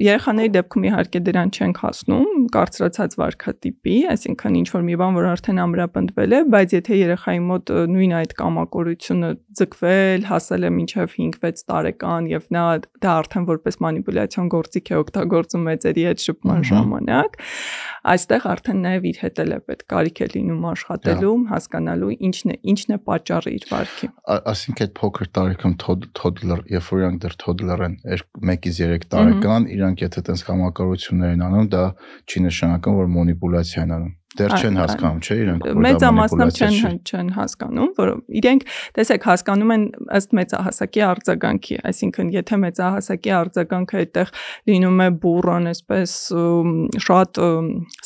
Երեխաների 0.02 0.50
դեպքում 0.54 0.84
իհարկե 0.88 1.20
դրան 1.26 1.50
չենք 1.52 1.78
հասնում, 1.82 2.28
կարծրացած 2.54 3.16
վարքատիպի, 3.20 3.96
այսինքն 4.12 4.54
ինչ 4.62 4.68
որ 4.72 4.84
մի 4.86 4.96
բան, 5.02 5.18
որ 5.18 5.26
արդեն 5.28 5.60
ամրապնդվել 5.62 6.32
է, 6.32 6.40
բայց 6.54 6.72
եթե 6.72 6.98
երեխայի 6.98 7.42
մոտ 7.52 7.72
նույն 7.92 8.14
այդ 8.16 8.32
կամակորությունը 8.40 9.30
ձգվել, 9.60 10.24
հասել 10.32 10.62
է 10.62 10.70
մինչև 10.72 11.12
5-6 11.12 11.66
տարեկան 11.68 12.30
եւ 12.32 12.48
նա 12.56 12.64
դա 13.04 13.12
արդեն 13.22 13.46
որպես 13.52 13.78
մանիպուլյացիոն 13.84 14.50
գործիք 14.56 14.88
է 14.88 14.98
օգտագործում 15.02 15.66
մեծերի 15.68 16.06
հետ 16.08 16.24
շփման 16.26 16.66
ժամանակ, 16.72 17.38
այստեղ 18.12 18.48
արդեն 18.52 18.82
նաեւ 18.82 19.08
իր 19.12 19.18
հետ 19.22 19.42
էլ 19.42 19.52
է 19.52 19.60
պետք 19.68 19.86
կարիք 19.92 20.22
է 20.22 20.28
լինում 20.32 20.66
աշխատելու, 20.72 21.36
հասկանալու 21.52 22.12
ինչն 22.32 22.52
է, 22.52 22.56
ինչն 22.72 22.96
է 22.96 22.98
պատճառը 23.12 23.52
իր 23.52 23.66
վարքի։ 23.72 24.10
Այսինքն 24.32 24.86
այդ 24.86 24.94
փոքր 25.02 25.30
տարիքում 25.38 25.76
toddler, 25.82 26.60
երբ 26.72 26.90
որ 26.92 27.02
իրանք 27.02 27.22
դեռ 27.22 27.36
toddler 27.42 27.84
են 27.86 27.96
1-ից 28.02 28.80
3 28.82 29.08
տարեկան, 29.12 29.41
իրանք 29.76 30.06
եթե 30.06 30.24
տես 30.30 30.44
համակարգություններ 30.48 31.36
են 31.36 31.46
անում, 31.48 31.70
դա 31.74 31.84
չի 32.28 32.46
նշանակում, 32.48 32.98
որ 33.02 33.14
մանիպուլյացիա 33.18 33.86
են 33.86 33.96
անում 33.98 34.12
Դեռ 34.38 34.52
չեն 34.56 34.78
հասկանում, 34.80 35.18
չէ՞ 35.22 35.34
իրենք 35.42 35.64
որ 35.66 35.80
մեծամասնամբ 35.84 36.58
չեն 36.62 36.94
չեն 37.04 37.30
հասկանում, 37.36 37.90
որ 37.98 38.10
իրենք 38.40 38.62
տեսեք 38.96 39.26
հասկանում 39.28 39.72
են 39.74 39.84
ըստ 40.18 40.36
մեծահասակի 40.38 41.02
արձագանքի, 41.08 41.76
այսինքն 41.90 42.30
եթե 42.32 42.58
մեծահասակի 42.62 43.32
արձագանքը 43.38 43.98
այդտեղ 44.02 44.32
լինում 44.72 45.02
է 45.02 45.08
բուրոն, 45.22 45.68
այսպես 45.72 46.14
շատ 47.06 47.40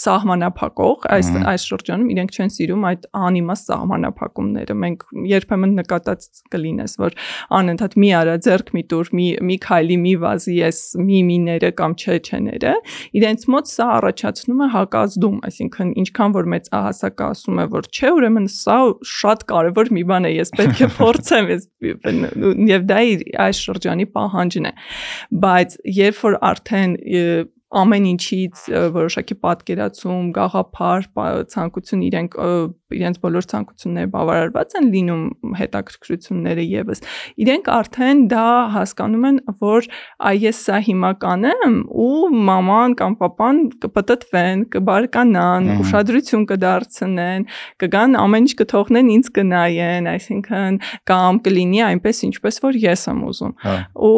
սահմանափակող, 0.02 1.06
այս 1.16 1.30
այս 1.54 1.66
շրջանում 1.71 2.11
իրենք 2.16 2.37
չեն 2.37 2.52
սիրում 2.56 2.87
այդ 2.90 3.06
անիմաստ 3.26 3.71
սահմանափակումները։ 3.71 4.76
Մենք 4.83 5.06
երբեմն 5.30 5.76
նկատած 5.80 6.26
կլինես, 6.54 6.97
որ 7.02 7.16
անընդհատ 7.61 7.97
մի 8.02 8.11
արա 8.21 8.37
ձեռք 8.47 8.73
մի 8.76 8.83
տուր, 8.90 9.12
մի 9.16 9.28
մի 9.47 9.56
քայլի, 9.66 9.97
մի 10.06 10.14
վազի, 10.26 10.56
այս 10.66 10.80
մի 11.06 11.21
միները 11.30 11.71
կամ 11.80 11.97
չէ 11.97 12.18
չեները, 12.26 12.75
իրենց 13.21 13.47
մոտ 13.56 13.73
սա 13.73 13.88
առաջացնում 13.97 14.62
է 14.66 14.68
հակազդում, 14.76 15.37
այսինքն 15.50 15.92
ինչ 16.02 16.09
ինչքան 16.17 16.35
որ 16.37 16.47
մեծ 16.53 16.69
ահասակը 16.73 17.25
ասում 17.27 17.59
է 17.61 17.65
որ 17.73 17.89
չէ 17.93 18.11
ուրեմն 18.17 18.47
սա 18.53 18.77
շատ 19.13 19.45
կարևոր 19.51 19.91
մի 19.97 20.05
բան 20.11 20.29
է 20.29 20.33
ես 20.37 20.53
պետք 20.57 20.81
է 20.81 20.89
փորձեմ 21.01 21.51
ես 21.53 21.67
եւ 22.73 22.87
դա 22.89 23.01
այս 23.47 23.61
շրջանի 23.67 24.07
պահանջն 24.17 24.71
է 24.71 24.73
բայց 25.45 25.77
երբ 26.01 26.23
որ 26.25 26.39
արդեն 26.51 26.97
ամեն 27.83 28.09
ինչից 28.12 28.64
որոշակի 28.97 29.37
պատկերացում, 29.47 30.33
գաղափար, 30.37 31.09
ցանկություն 31.52 32.06
իրենք 32.11 32.37
իրենց 32.95 33.18
բոլոր 33.23 33.47
ցանկությունները 33.50 34.11
բավարարված 34.12 34.75
են 34.78 34.88
լինում 34.92 35.54
հետաքրքրությունները 35.59 36.64
եւս 36.71 37.00
իրենք 37.42 37.71
արդեն 37.76 38.21
դա 38.30 38.45
հասկանում 38.76 39.25
են 39.30 39.40
որ 39.62 39.88
այ 40.30 40.37
ես 40.45 40.61
սա 40.68 40.78
հիմա 40.87 41.11
կանեմ 41.25 41.75
ու 42.06 42.30
մաման 42.47 42.95
կամ 43.00 43.16
papan 43.23 43.59
կպտտվեն 43.83 44.62
կբարկանան 44.76 45.71
ուշադրություն 45.83 46.47
կդարձնեն 46.52 47.49
կգան 47.83 48.16
ամեն 48.23 48.47
ինչ 48.47 48.54
կթողնեն 48.62 49.11
ինձ 49.16 49.30
կնայեն 49.40 50.11
այսինքն 50.12 50.78
կամ 51.11 51.42
կլինի 51.47 51.83
այնպես 51.90 52.23
ինչպես 52.30 52.62
որ 52.66 52.80
ես 52.87 53.04
եմ 53.11 53.25
ուզում 53.26 53.54
հա։ 53.66 53.76
ու 54.06 54.14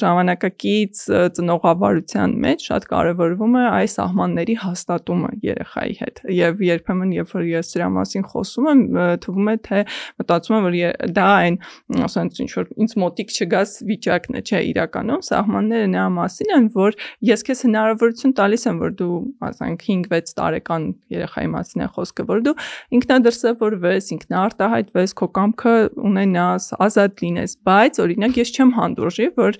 ժամանակակից 0.00 1.04
ծնողավարության 1.36 2.36
մեջ 2.46 2.66
շատ 2.70 2.79
կարևորվում 2.90 3.56
է 3.60 3.64
այս 3.70 3.94
սահմանների 3.98 4.56
հաստատումը 4.64 5.30
երեխայի 5.44 5.94
հետ 6.00 6.20
եւ 6.36 6.62
երբեմն 6.66 7.14
երբ 7.16 7.34
որ 7.34 7.46
ես 7.50 7.72
դրա 7.74 7.88
մասին 7.96 8.26
խոսում 8.30 8.68
եմ, 8.70 8.82
թվում 9.24 9.50
է 9.50 9.54
թե 9.66 9.80
մտածում 10.20 10.56
եմ, 10.56 10.66
որ 10.66 10.76
դա 11.16 11.26
այն, 11.40 11.58
ասենք 12.06 12.40
ինչ 12.44 12.50
որ 12.56 12.70
ինձ 12.84 12.94
մոտիկ 13.04 13.34
չգաս 13.40 13.74
վիճակն 13.90 14.38
է, 14.40 14.42
չէ, 14.50 14.60
իրականում 14.70 15.24
սահմանները 15.30 15.90
նրա 15.94 16.06
մասին 16.16 16.54
են, 16.56 16.68
որ 16.76 16.98
ես 17.30 17.44
քեզ 17.48 17.62
հնարավորություն 17.66 18.34
տալիս 18.40 18.66
եմ, 18.70 18.80
որ 18.80 18.94
դու, 19.00 19.18
ասենք 19.50 19.84
5-6 19.90 20.34
տարեկան 20.40 20.86
երեխայի 21.14 21.50
մասին 21.54 21.84
է 21.84 21.88
խոսքը, 21.96 22.26
որ 22.30 22.44
դու 22.46 22.54
ինքնադրսևորվես, 23.00 24.10
ինքնարտահայտվես, 24.16 25.14
քո 25.20 25.28
կամքը 25.40 25.74
ունենաս, 26.10 26.68
ազատ 26.86 27.24
լինես, 27.24 27.56
բայց 27.70 28.00
օրինակ 28.04 28.40
ես 28.40 28.52
չեմ 28.56 28.72
հանդուրժի, 28.78 29.28
որ 29.40 29.58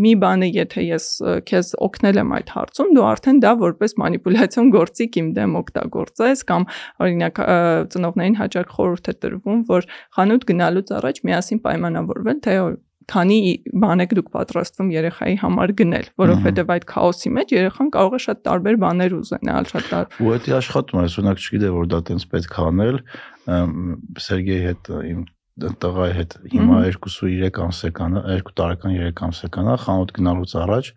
մի 0.00 0.14
բանը 0.24 0.50
եթե 0.50 0.86
ես 0.90 1.08
քեզ 1.50 1.72
օգնել 1.86 2.19
եմ 2.20 2.34
այդ 2.38 2.52
հարցում, 2.56 2.92
դու 2.96 3.06
արդեն 3.10 3.40
դա 3.44 3.52
որպես 3.60 3.96
մանիպուլյացիոն 4.00 4.70
գործիք 4.76 5.18
իմ 5.20 5.32
դեմ 5.40 5.56
օգտագործես 5.60 6.44
կամ 6.50 6.68
օրինակ 7.06 7.42
ծնողներին 7.94 8.38
հաճախ 8.40 8.76
խորհուրդ 8.76 9.10
է 9.10 9.16
տրվում, 9.24 9.64
որ 9.70 9.90
խանութ 10.18 10.46
գնալուց 10.50 10.94
առաջ 11.00 11.20
միասին 11.30 11.64
պայմանավորվել, 11.66 12.40
թե 12.46 12.54
քանի 13.10 13.38
բան 13.82 14.02
եք 14.04 14.12
դուք 14.18 14.28
պատրաստվում 14.34 14.90
երեխայի 14.94 15.36
համար 15.40 15.72
գնել, 15.80 16.06
որովհետև 16.20 16.70
այդ 16.76 16.84
քաոսի 16.90 17.32
մեջ 17.36 17.54
երեխան 17.56 17.90
կարող 17.96 18.14
է 18.14 18.20
շատ 18.26 18.42
տարբեր 18.46 18.78
բաներ 18.84 19.16
ուզենալ, 19.18 19.68
շատ 19.72 19.88
տարբեր։ 19.90 20.22
Ու 20.30 20.36
դա 20.46 20.54
աշխատում 20.60 21.00
է, 21.00 21.04
օրինակ 21.10 21.42
չգիտե 21.42 21.72
որ 21.80 21.90
դա 21.90 22.00
տենց 22.10 22.26
պետք 22.30 22.54
է 22.60 22.64
անել։ 22.70 23.00
Սերգեյի 24.30 24.64
հետ 24.68 24.92
իմ 25.10 25.20
տղայի 25.82 26.14
հետ 26.16 26.34
հիմա 26.52 26.78
2.3 26.86 27.60
ամսական, 27.64 28.16
2 28.30 28.54
տարեկան 28.60 28.96
3 28.96 29.22
ամսական 29.26 29.70
է, 29.70 29.76
խանութ 29.84 30.12
գնալուց 30.16 30.54
առաջ 30.64 30.90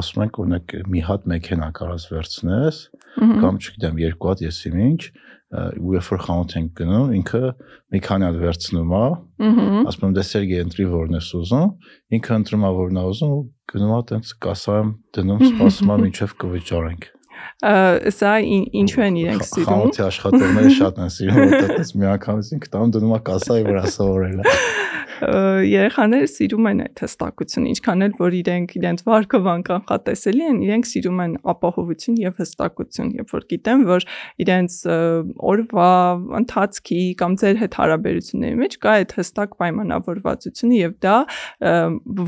ասում 0.00 0.24
ենք 0.26 0.40
օրինակ 0.42 0.74
մի 0.92 1.02
հատ 1.08 1.26
մեքենա 1.32 1.68
կարաս 1.76 2.06
վերցնես 2.12 2.82
կամ 3.16 3.60
չգիտեմ 3.62 4.00
երկու 4.06 4.30
հատ 4.32 4.44
եսի 4.46 4.72
ինչ 4.86 5.00
ու 5.46 5.92
երբ 5.94 6.08
որ 6.10 6.22
խանութ 6.26 6.54
ենք 6.58 6.70
գնում, 6.80 7.10
ինքը 7.20 7.42
մի 7.94 8.00
քանի 8.06 8.26
հատ 8.26 8.38
վերցնում 8.42 8.94
է, 8.98 9.04
ասում 9.86 10.06
եմ 10.08 10.16
դե 10.16 10.24
Սերգեյ 10.26 10.62
ընտրի 10.66 10.86
որն 10.90 11.18
ես 11.20 11.28
ուզում, 11.38 11.70
ինքը 12.18 12.38
ընտրում 12.42 12.66
է 12.66 12.72
որն 12.82 12.98
է 12.98 13.04
ուզում 13.14 13.34
ու 13.36 13.42
գնում 13.72 13.94
է 13.96 14.00
տենց 14.10 14.32
կասայում 14.42 14.90
դնում, 15.16 15.44
սպասում 15.46 15.94
է 15.94 16.00
մինչև 16.02 16.34
կվճարենք 16.42 17.12
սա 18.16 18.32
ինչու 18.82 19.04
են 19.06 19.20
իրենք 19.22 19.46
սիրում։ 19.50 19.70
Խանութի 19.70 20.04
աշխատողները 20.06 20.74
շատ 20.80 21.00
են 21.06 21.14
սիրում, 21.16 21.40
որտեղ 21.56 21.94
մի 22.02 22.10
անգամից 22.16 22.52
ինքը 22.56 22.72
տանում 22.76 22.96
դնում 22.96 23.16
է 23.16 23.20
կասայի 23.30 23.66
վրա 23.70 23.84
սովորելը 23.96 24.56
երեխաները 25.16 26.28
սիրում 26.28 26.66
են 26.70 26.80
այդ 26.84 27.00
հստակությունը, 27.02 27.70
ինչքան 27.72 28.04
էլ 28.06 28.14
որ 28.18 28.34
իրենք 28.36 28.72
իրենց 28.76 29.02
վարկը 29.06 29.38
վանկանխատեսելի 29.46 30.44
են, 30.46 30.58
իրենք 30.66 30.88
սիրում 30.90 31.22
են 31.24 31.36
ապահովություն 31.52 32.18
եւ 32.20 32.40
հստակություն, 32.42 33.12
երբ 33.16 33.32
որ 33.32 33.46
գիտեն, 33.52 33.84
որ 33.88 34.06
իրենց 34.44 34.76
օրվա 35.52 35.90
ընթացքի 36.40 37.00
կամ 37.22 37.36
ձեր 37.40 37.60
հետ 37.62 37.78
հարաբերությունների 37.80 38.60
մեջ 38.60 38.76
կա 38.84 38.96
այդ 39.00 39.16
հստակ 39.16 39.56
պայմանավորվածությունը 39.62 40.80
եւ 40.82 40.96
դա 41.06 41.16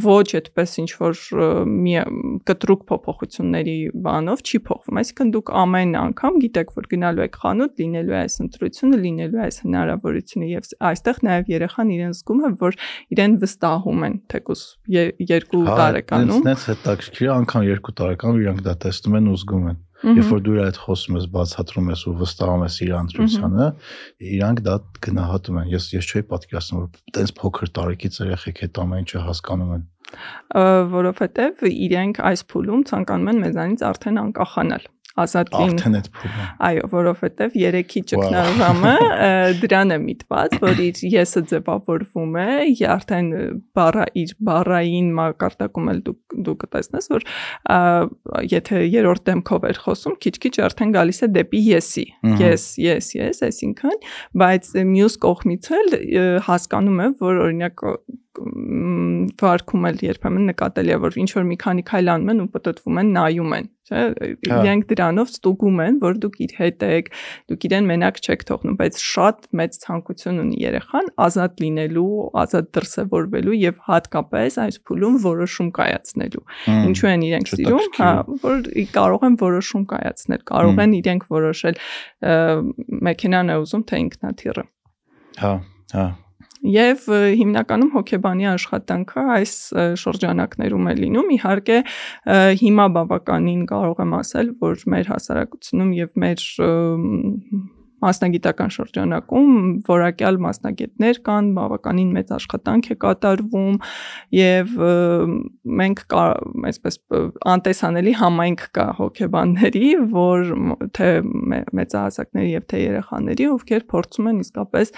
ոչ 0.09 0.29
այդպես 0.39 0.77
ինչ 0.85 0.91
որ 1.03 1.23
մի 1.69 1.95
կտրուկ 2.49 2.87
փոփոխությունների 2.89 3.79
բանով 4.09 4.45
չի 4.49 4.63
փոխվում, 4.69 4.98
այսինքն 4.99 5.33
դուք 5.35 5.53
ամեն 5.63 5.95
անգամ 5.99 6.39
գիտեք, 6.45 6.73
որ 6.79 6.89
գնալու 6.93 7.25
եք 7.25 7.39
խանութ, 7.43 7.73
լինելու 7.83 8.15
է 8.15 8.19
այս 8.19 8.39
ընտրությունը, 8.45 9.01
լինելու 9.05 9.39
է 9.39 9.43
այս 9.49 9.61
հնարավորությունը 9.65 10.49
եւ 10.49 10.71
այստեղ 10.89 11.21
նաեւ 11.29 11.53
երեխան 11.55 11.93
իրեն 11.99 12.15
զգում 12.19 12.41
է, 12.49 12.53
որ 12.63 12.79
իրեն 13.17 13.37
վստահում 13.43 14.07
են 14.09 14.17
երկու 15.29 15.65
հա, 15.69 15.77
տարեկանում։ 15.83 16.49
Հենց 16.49 16.65
հետաքրքիր 16.73 17.35
անգամ 17.39 17.69
երկու 17.69 17.95
տարեկանում 18.03 18.43
իրանք 18.45 18.65
դա 18.69 18.75
տեսնում 18.85 19.19
են 19.19 19.29
ու 19.29 19.39
զգում 19.39 19.69
են։ 19.69 19.79
Երբ 19.99 20.29
որ 20.31 20.43
դու 20.47 20.57
հետ 20.59 20.77
խոսում 20.85 21.17
ես, 21.19 21.25
բացատրում 21.35 21.89
ես 21.91 22.03
ու 22.07 22.15
վստահում 22.23 22.65
ես 22.69 22.77
իր 22.87 22.93
ընտրությանը, 22.99 23.69
իրանք 24.39 24.61
դա 24.69 24.75
գնահատում 25.09 25.59
են։ 25.59 25.71
Ես 25.75 25.89
ես 25.97 26.11
չէի 26.13 26.25
պատկերացնում, 26.31 26.85
որ 26.85 27.15
տենց 27.19 27.33
փոքր 27.39 27.73
տարեկից 27.79 28.21
երեխեք 28.23 28.63
այդ 28.69 28.83
ամեն 28.85 29.03
ինչը 29.03 29.25
հասկանում 29.27 29.73
են 29.79 29.87
որովհետև 30.89 31.67
իրենք 31.69 32.21
այս 32.31 32.43
փուլում 32.49 32.85
ցանկանում 32.89 33.31
են 33.33 33.41
մեզանից 33.45 33.83
արդեն 33.89 34.21
անկախանալ 34.23 34.87
ազատ 35.23 35.53
լինի։ 35.55 35.77
Արդեն 35.79 35.99
այդ 35.99 36.09
փուլը։ 36.19 36.47
Այո, 36.69 36.85
որովհետև 36.93 37.57
3-ի 37.59 38.03
ճգնաժամը 38.13 38.95
դրան 39.63 39.95
է 39.95 39.99
միտված, 40.05 40.57
որ 40.63 40.83
իր 40.89 41.03
եսը 41.15 41.43
ձևավորվում 41.53 42.39
է, 42.43 42.49
արդեն 42.99 43.31
բառա 43.79 44.07
իր 44.23 44.35
բառային 44.49 45.11
մակարդակում 45.19 45.91
էլ 45.95 46.03
դու 46.09 46.17
դու 46.49 46.55
կտեսնես, 46.63 47.09
որ 47.13 47.27
եթե 48.53 48.83
երրորդ 48.85 49.25
դեմքով 49.29 49.67
էր 49.69 49.81
խոսում, 49.85 50.17
քիչ-քիչ 50.25 50.55
արդեն 50.69 50.95
գալիս 50.97 51.21
է 51.25 51.31
դեպի 51.39 51.63
եսի։ 51.69 52.07
Yes, 52.39 52.69
yes, 52.81 53.11
yes, 53.17 53.43
այսինքն, 53.49 53.99
բայց 54.43 54.73
մյուս 54.95 55.19
կողմից 55.25 55.71
էլ 55.79 55.99
հասկանում 56.49 57.05
է, 57.05 57.11
որ 57.23 57.43
օրինակ 57.49 57.87
վարկում 58.39 59.87
էլ 59.89 59.99
երբեմն 60.05 60.45
նկատելի 60.53 60.93
է 60.95 60.99
որ 61.03 61.17
ինչ 61.23 61.31
որ 61.35 61.47
մի 61.49 61.57
քանի 61.63 61.83
քայլ 61.89 62.11
անում 62.13 62.31
են 62.33 62.43
ու 62.45 62.49
պատտվում 62.55 62.99
են 63.03 63.09
նայում 63.17 63.55
են 63.57 63.69
չէ 63.89 64.03
հա։ 64.05 64.59
իրենք 64.59 64.85
դրանով 64.93 65.33
ստուգում 65.33 65.81
են 65.85 65.99
որ 66.03 66.19
դուք 66.23 66.37
իր 66.45 66.53
հետ 66.59 66.85
եք 66.89 67.11
դուք 67.51 67.67
իրեն 67.69 67.89
մենակ 67.89 68.21
չեք 68.23 68.45
թողնում 68.51 68.77
բայց 68.83 69.01
շատ 69.09 69.49
մեծ 69.61 69.79
ցանկություն 69.85 70.43
ունի 70.45 70.61
երեխան 70.65 71.11
ազատ 71.27 71.63
լինելու 71.65 72.13
ազատ 72.45 72.71
դրսևորվելու 72.79 73.59
եւ 73.59 73.83
հատկապես 73.89 74.61
այս 74.69 74.81
փուլում 74.89 75.19
որոշում 75.25 75.73
կայացնելու 75.79 76.45
ինչու 76.93 77.11
են 77.15 77.27
իրենք 77.33 77.53
սիրում 77.55 77.91
հա 77.99 78.13
որ 78.45 78.71
կարող 78.99 79.29
են 79.29 79.41
որոշում 79.43 79.89
կայացնել 79.97 80.47
կարող 80.53 80.85
են 80.87 80.97
իրենք 81.01 81.29
որոշել 81.39 81.83
մեքենան 83.09 83.55
է 83.57 83.61
ուզում 83.65 83.85
թե 83.89 84.03
ինքնաթիռը 84.07 84.65
հա 85.43 85.53
հա 85.97 86.09
Եվ 86.67 87.05
հիմնականում 87.39 87.91
հոգեբանի 87.95 88.49
աշխատանքը 88.53 89.25
այս 89.39 89.53
շրջանակներում 90.03 90.89
է 90.91 90.95
լինում։ 90.99 91.33
Իհարկե 91.39 91.79
հիմա 92.63 92.87
բավականին 92.99 93.65
կարող 93.71 94.05
եմ 94.05 94.15
ասել, 94.19 94.53
որ 94.67 94.87
մեր 94.95 95.11
հասարակությունում 95.15 95.93
եւ 96.03 96.23
մեր 96.25 96.47
մասնագիտական 98.05 98.73
շրջանակում 98.75 99.53
որակյալ 99.89 100.39
մասնագետներ 100.45 101.21
կան, 101.29 101.51
բավականին 101.59 102.11
մեծ 102.19 102.33
աշխատանք 102.39 102.89
է 102.89 102.97
կատարվում 103.05 103.79
եւ 104.39 104.75
մենք 105.83 106.03
այսպես 106.69 106.99
անտեսանելի 107.55 108.15
համայնք 108.23 108.65
կա 108.79 108.87
հոգեբանների, 108.99 109.91
որ 110.15 110.53
թե 110.99 111.11
մեծահասակների 111.79 112.53
եւ 112.55 112.67
թե 112.73 112.83
երեխաների, 112.85 113.49
ովքեր 113.59 113.87
փորձում 113.93 114.31
են 114.33 114.41
իսկապես 114.45 114.93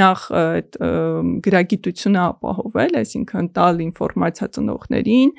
նախ 0.00 0.26
այդ 0.40 0.80
գրագիտությունը 1.46 2.22
ապահովել, 2.26 2.98
այսինքն 3.02 3.50
տալ 3.56 3.82
ինֆորմացիա 3.86 4.48
ծնողներին, 4.56 5.32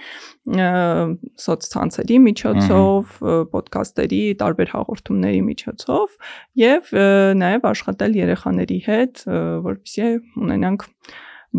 սոցցանցերի 0.47 2.17
միջոցով, 2.23 3.15
ոդքասթերի, 3.51 4.21
տարբեր 4.39 4.69
հաղորդումների 4.71 5.41
միջոցով 5.47 6.17
եւ 6.61 6.91
նաև 7.41 7.67
աշխատել 7.71 8.17
երեխաների 8.21 8.79
հետ, 8.87 9.23
որպեսզի 9.67 10.09
ունենանք 10.47 10.85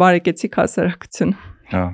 բարեկեցիկ 0.03 0.61
հասարակություն։ 0.63 1.35
Հա։ 1.73 1.87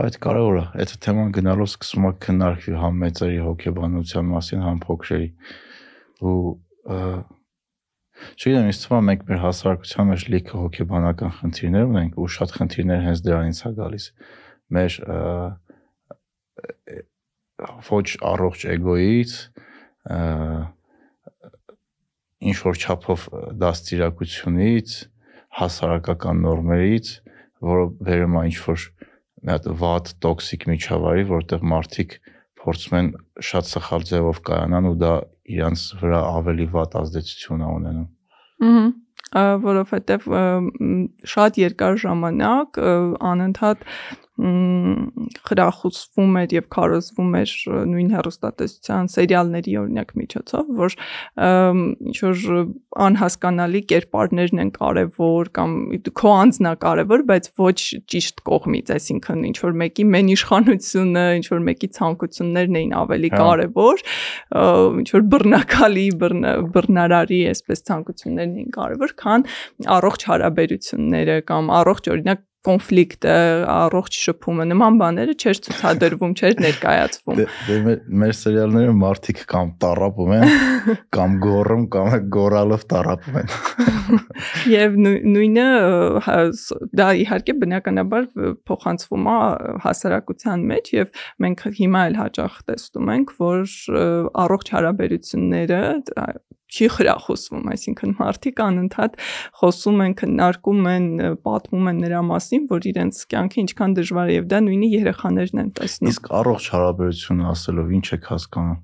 Այդ 0.00 0.16
կարևոր 0.22 0.56
է։ 0.58 0.64
Այդ 0.82 0.92
թեման 1.04 1.30
գնալով 1.36 1.68
սկսում 1.70 2.06
է 2.06 2.12
քննարկվի 2.24 2.74
համ 2.80 3.00
մեծերի 3.04 3.40
հոգեբանության 3.46 4.28
մասին, 4.30 4.60
համ 4.66 4.78
փոքրերի։ 4.86 5.28
Ու 6.20 6.36
Չգիտեմ, 8.20 8.68
ինձ 8.68 8.78
թվում 8.82 9.00
է 9.00 9.06
մենք 9.08 9.22
մեր 9.30 9.38
հասարակության 9.40 10.08
մեջ 10.10 10.24
լիքը 10.34 10.58
հոգեբանական 10.60 11.30
խնդիրներ 11.40 11.84
ունենք 11.90 12.18
ու 12.20 12.28
շատ 12.36 12.54
խնդիրներ 12.56 13.00
հենց 13.06 13.22
դրանից 13.26 13.60
է 13.60 13.70
գալիս։ 13.80 14.06
Մեր 14.76 14.96
ոչ 17.90 18.06
առողջ 18.32 18.66
էգոից 18.74 19.34
ինչ 22.40 22.56
որ 22.64 22.78
չափով 22.80 23.26
դաստիարակությունից, 23.60 24.94
հասարակական 25.60 26.40
նորմերից, 26.46 27.10
որը 27.70 27.84
վերում 28.06 28.38
է 28.40 28.44
ինչ 28.50 28.56
որ 28.64 28.86
մի 29.40 29.52
հատ 29.54 29.68
վատ 29.82 30.12
տոքսիկ 30.24 30.66
միջավայրի, 30.70 31.26
որտեղ 31.30 31.66
մարդիկ 31.72 32.16
փորձում 32.60 32.96
են 33.00 33.12
շատ 33.50 33.68
սխալ 33.70 34.08
ձևով 34.08 34.40
կայանան 34.48 34.88
ու 34.90 34.96
դա 35.00 35.12
իրանց 35.56 35.84
վրա 36.00 36.20
ավելի 36.40 36.66
վատ 36.74 36.96
ազդեցություն 37.00 37.64
է 37.64 37.70
ունենում։ 37.76 38.08
Ահա 38.60 38.90
որովհետև 39.62 40.26
շատ 41.32 41.58
երկար 41.60 41.98
ժամանակ 42.02 42.78
անընդհատ 43.30 43.84
խրախուսվում 44.40 46.36
էր 46.40 46.52
եւ 46.56 46.66
քարոզվում 46.74 47.34
էր 47.40 47.52
նույն 47.90 48.10
հերոստատեսության 48.14 49.10
սերիալների 49.12 49.74
օրինակ 49.80 50.12
միջոցով, 50.20 50.70
որ 50.80 50.96
ինչ 51.40 52.16
որ 52.24 52.44
անհասկանալի 53.06 53.82
կերպարներն 53.92 54.62
են 54.64 54.72
կարևոր 54.78 55.50
կամ 55.60 55.76
քո 56.20 56.32
անձնա 56.40 56.72
կարևոր, 56.86 57.24
բայց 57.30 57.50
ոչ 57.60 57.76
ճիշտ 58.14 58.42
կողմից, 58.48 58.92
այսինքն 58.96 59.46
ինչ 59.50 59.56
որ 59.60 59.78
մեկի 59.84 60.06
մեն 60.14 60.32
իշխանությունը, 60.36 61.24
ինչ 61.40 61.46
որ 61.50 61.64
մեկի 61.68 61.90
ցանկություններն 62.00 62.80
էին 62.80 62.94
ավելի 63.00 63.30
հա։ 63.34 63.40
կարևոր, 63.44 64.04
ինչ 65.04 65.08
որ 65.16 65.26
բռնակալի, 65.36 66.06
բռնարարի 66.20 67.40
այսպես 67.52 67.84
ցանկություններն 67.90 68.56
էին 68.60 68.70
կարևոր, 68.80 69.16
քան 69.20 69.48
առողջ 70.00 70.28
հարաբերությունները 70.30 71.40
կամ 71.50 71.74
առողջ 71.80 72.14
օրինակ 72.14 72.46
կոնֆլիկտը, 72.66 73.34
առողջ 73.72 74.16
շփումը, 74.20 74.66
նման 74.68 74.98
բաները 75.00 75.34
չէր 75.40 75.60
ցուցադրվում, 75.64 76.34
չէր 76.36 76.58
ներկայացվում։ 76.64 77.38
Դե, 77.38 77.46
դե 77.68 77.78
մեր, 77.86 78.02
մեր 78.22 78.34
սերիալները 78.40 78.96
մարդիկ 79.00 79.40
կամ 79.52 79.70
տարապում 79.84 80.34
են, 80.36 80.52
կամ 81.16 81.38
գոռում, 81.46 81.86
կամ 81.94 82.28
գորալով 82.36 82.84
տարապում 82.92 83.40
են։ 83.40 83.54
Եվ 84.76 85.00
նույնը 85.06 85.66
դա 87.00 87.08
իհարկե 87.24 87.56
բնականաբար 87.64 88.28
փոխանցվում 88.68 89.28
է 89.30 89.38
հասարակության 89.86 90.68
մեջ 90.74 90.94
եւ 90.98 91.24
մենք 91.46 91.66
հիմա 91.80 92.06
էլ 92.10 92.20
հաճախ 92.20 92.62
տեսնում 92.70 93.12
ենք, 93.16 93.36
որ 93.40 93.76
առողջ 94.44 94.72
հարաբերությունները 94.76 95.82
չի 96.70 96.88
խրախուսվում, 96.96 97.64
այսինքն 97.74 98.14
մարդիկ 98.20 98.62
անընդհատ 98.66 99.16
խոսում 99.60 100.04
են, 100.06 100.14
քննարկում 100.20 100.90
են, 100.94 101.08
պատմում 101.46 101.90
են 101.90 102.04
նրա 102.04 102.20
մասին, 102.30 102.68
որ 102.70 102.90
իրենց 102.90 103.24
կյանքը 103.34 103.64
ինչքան 103.64 103.96
դժվար 104.00 104.30
է 104.30 104.36
եւ 104.40 104.46
դա 104.50 104.62
նույնի 104.68 104.92
երեխաներն 105.00 105.64
են 105.64 105.74
տեսնում։ 105.80 106.12
Իսկ 106.14 106.30
առողջ 106.40 106.70
հարաբերություն 106.76 107.42
ասելով 107.54 107.98
ինչ 108.00 108.06
եք 108.20 108.30
հասկանում 108.34 108.78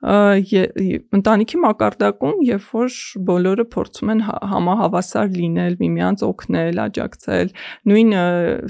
ընտանիքի 0.00 1.58
մակարդակում, 1.60 2.38
երբ 2.48 2.68
որ 2.72 2.94
բոլորը 3.28 3.64
փորձում 3.74 4.12
են 4.14 4.22
հա, 4.24 4.36
համահավասար 4.48 5.32
լինել, 5.34 5.76
միմյանց 5.80 6.24
օգնել, 6.24 6.80
աջակցել, 6.86 7.52
նույն 7.90 8.14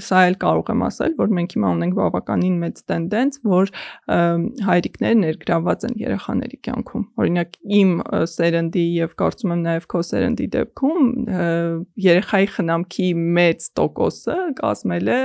սա 0.03 0.23
էլ 0.27 0.35
կարող 0.41 0.71
եմ 0.73 0.83
ասել, 0.87 1.15
որ 1.21 1.31
մենք 1.37 1.55
հիմա 1.55 1.71
ունենք 1.77 1.95
բավականին 2.01 2.57
մեծ 2.65 2.81
տենդենց, 2.91 3.39
որ 3.47 3.71
հայրիկները 4.67 5.19
ներգրաված 5.21 5.85
են 5.87 5.95
երեխաների 6.01 6.59
կյանքում։ 6.67 7.05
Օրինակ 7.21 7.57
իմ 7.79 7.95
սերնդի 8.31 8.85
եւ 8.99 9.15
կարծում 9.21 9.55
եմ 9.55 9.63
նաեւ 9.71 9.87
քո 9.91 10.03
սերնդի 10.11 10.49
դեպքում 10.57 11.09
երեխայի 12.11 12.51
խնամքի 12.57 13.07
մեծ 13.39 13.69
տոկոսը 13.79 14.37
կազմել 14.59 15.11
է 15.11 15.21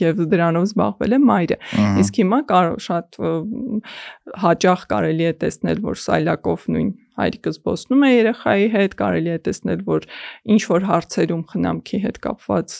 եւ 0.00 0.22
դրանով 0.34 0.68
զբաղվել 0.68 1.14
է 1.14 1.18
մայրը։ 1.24 1.58
Իսկ 2.04 2.20
հիմա 2.20 2.38
շատ 2.84 3.18
հաճախ 4.44 4.84
կարելի 4.90 5.13
կարելի 5.14 5.26
է 5.30 5.34
տեսնել, 5.38 5.80
որ 5.84 5.98
սայլակով 6.02 6.62
նույն 6.74 6.88
հայրիկը 7.14 7.50
զբոսնում 7.54 8.02
է 8.02 8.08
երեխայի 8.10 8.66
հետ, 8.74 8.94
կարելի 8.98 9.30
է 9.30 9.36
տեսնել, 9.46 9.84
որ 9.86 10.06
ինչ 10.54 10.62
որ 10.72 10.86
հարցերում 10.88 11.44
խնամքի 11.52 12.00
հետ 12.04 12.18
կապված 12.24 12.74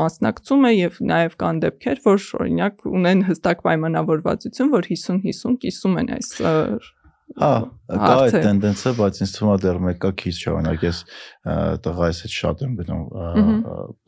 մասնակցում 0.00 0.66
է 0.66 0.72
եւ 0.74 0.98
նաեւ 1.12 1.36
կան 1.42 1.62
դեպքեր, 1.66 2.02
որ 2.06 2.26
օրինակ 2.40 2.86
ունեն 2.90 3.24
հստակ 3.30 3.62
պայմանավորվածություն, 3.66 4.72
որ 4.74 4.90
50-50 4.90 5.60
կիսում 5.62 5.98
են 6.02 6.12
այս 6.16 6.32
Հա, 7.36 7.48
կա 7.90 8.12
այդ 8.22 8.36
տենդենսը, 8.44 8.90
բայց 8.96 9.18
ինձ 9.24 9.32
թվում 9.34 9.50
է 9.50 9.56
դեռ 9.64 9.78
մեկը 9.82 10.10
քիչ 10.22 10.32
շարունակ 10.38 10.84
ես 10.86 11.00
տղայիս 11.84 12.20
հետ 12.24 12.34
շատ 12.36 12.62
եմ 12.64 12.76
գնում 12.78 13.02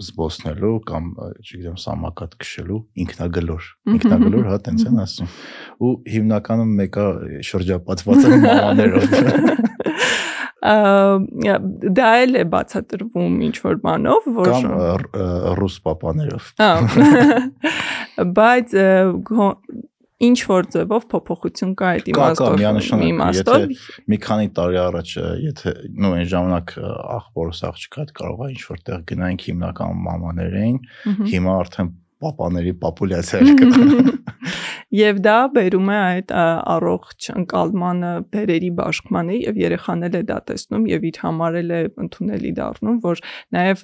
զբոսնելու 0.07 0.71
կամ, 0.89 1.11
չգիտեմ, 1.43 1.77
սամակատ 1.83 2.37
քշելու, 2.45 2.79
ինքնագլոր։ 3.05 3.69
Ինքնագլոր, 3.97 4.47
հա, 4.49 4.61
տենց 4.69 4.87
են 4.89 5.03
ասում։ 5.03 5.35
Ու 5.83 5.93
հիմնականում 6.15 6.73
մեկը 6.79 7.07
շրջապատված 7.51 8.19
է 8.23 8.41
մամաներով 8.47 9.05
դա 11.99 12.09
էլ 12.23 12.39
է 12.39 12.47
բացատրվում 12.55 13.37
ինչ 13.49 13.57
որ 13.63 13.77
բանով, 13.85 14.25
որ 14.39 14.49
կամ 14.55 14.65
ռուս 15.59 15.77
պապաներով։ 15.85 16.49
Բայց 18.39 18.75
ինչ 20.19 20.39
որ 20.51 20.67
ձևով 20.75 21.05
փոփոխություն 21.13 21.75
կա 21.79 21.91
այդ 21.95 22.09
իմաստով 22.11 22.63
իմաստով 23.09 23.67
Մի 24.11 24.19
քանի 24.25 24.49
տարի 24.59 24.79
առաջ 24.83 25.13
եթե 25.45 25.75
նո 25.95 26.11
այն 26.19 26.27
ժամանակ 26.33 26.75
ը, 26.75 26.91
աղբորս 27.19 27.61
աղջիկա 27.69 28.03
հետ 28.03 28.13
կարող 28.19 28.43
է 28.43 28.51
ինչ 28.57 28.63
որտեղ 28.73 29.05
գնայինք 29.13 29.47
հիմնական 29.49 30.03
մամաներ 30.09 30.59
էին, 30.59 30.81
հիմա 31.31 31.55
արդեն 31.63 31.93
պապաների 32.25 32.75
պոպուլյացիա 32.83 33.57
կա։ 33.61 33.69
Եվ 34.89 35.19
դա 35.21 35.37
բերում 35.53 35.89
է 35.93 35.97
այդ 36.01 36.31
առողջ 36.33 37.27
ընկալմանը, 37.35 38.13
բերերի 38.33 38.71
բաշխմանը 38.79 39.35
եւ 39.37 39.59
երեխանել 39.61 40.15
է 40.17 40.23
դա 40.31 40.39
տեսնում 40.49 40.87
եւ 40.89 41.03
իր 41.09 41.19
համար 41.25 41.59
էլ 41.59 41.73
է 41.77 41.81
ընդունելի 42.05 42.53
դառնում, 42.57 42.97
որ 43.05 43.21
նաեւ 43.57 43.83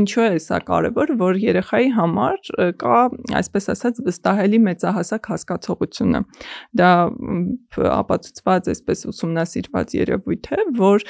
ինչու 0.00 0.22
է 0.26 0.28
սա 0.46 0.60
կարեւոր, 0.70 1.12
որ 1.22 1.40
երեխայի 1.42 1.90
համար 1.96 2.38
կա, 2.78 3.00
այսպես 3.42 3.68
ասած, 3.74 3.98
վստահելի 4.06 4.60
մեծահասակ 4.68 5.28
հասկացողությունը։ 5.34 6.22
Դա 6.78 6.92
ապացուցված 7.96 8.70
այսպես 8.76 9.04
ուսումնասիրված 9.10 9.96
երևույթ 9.98 10.50
է, 10.54 10.60
որ 10.78 11.06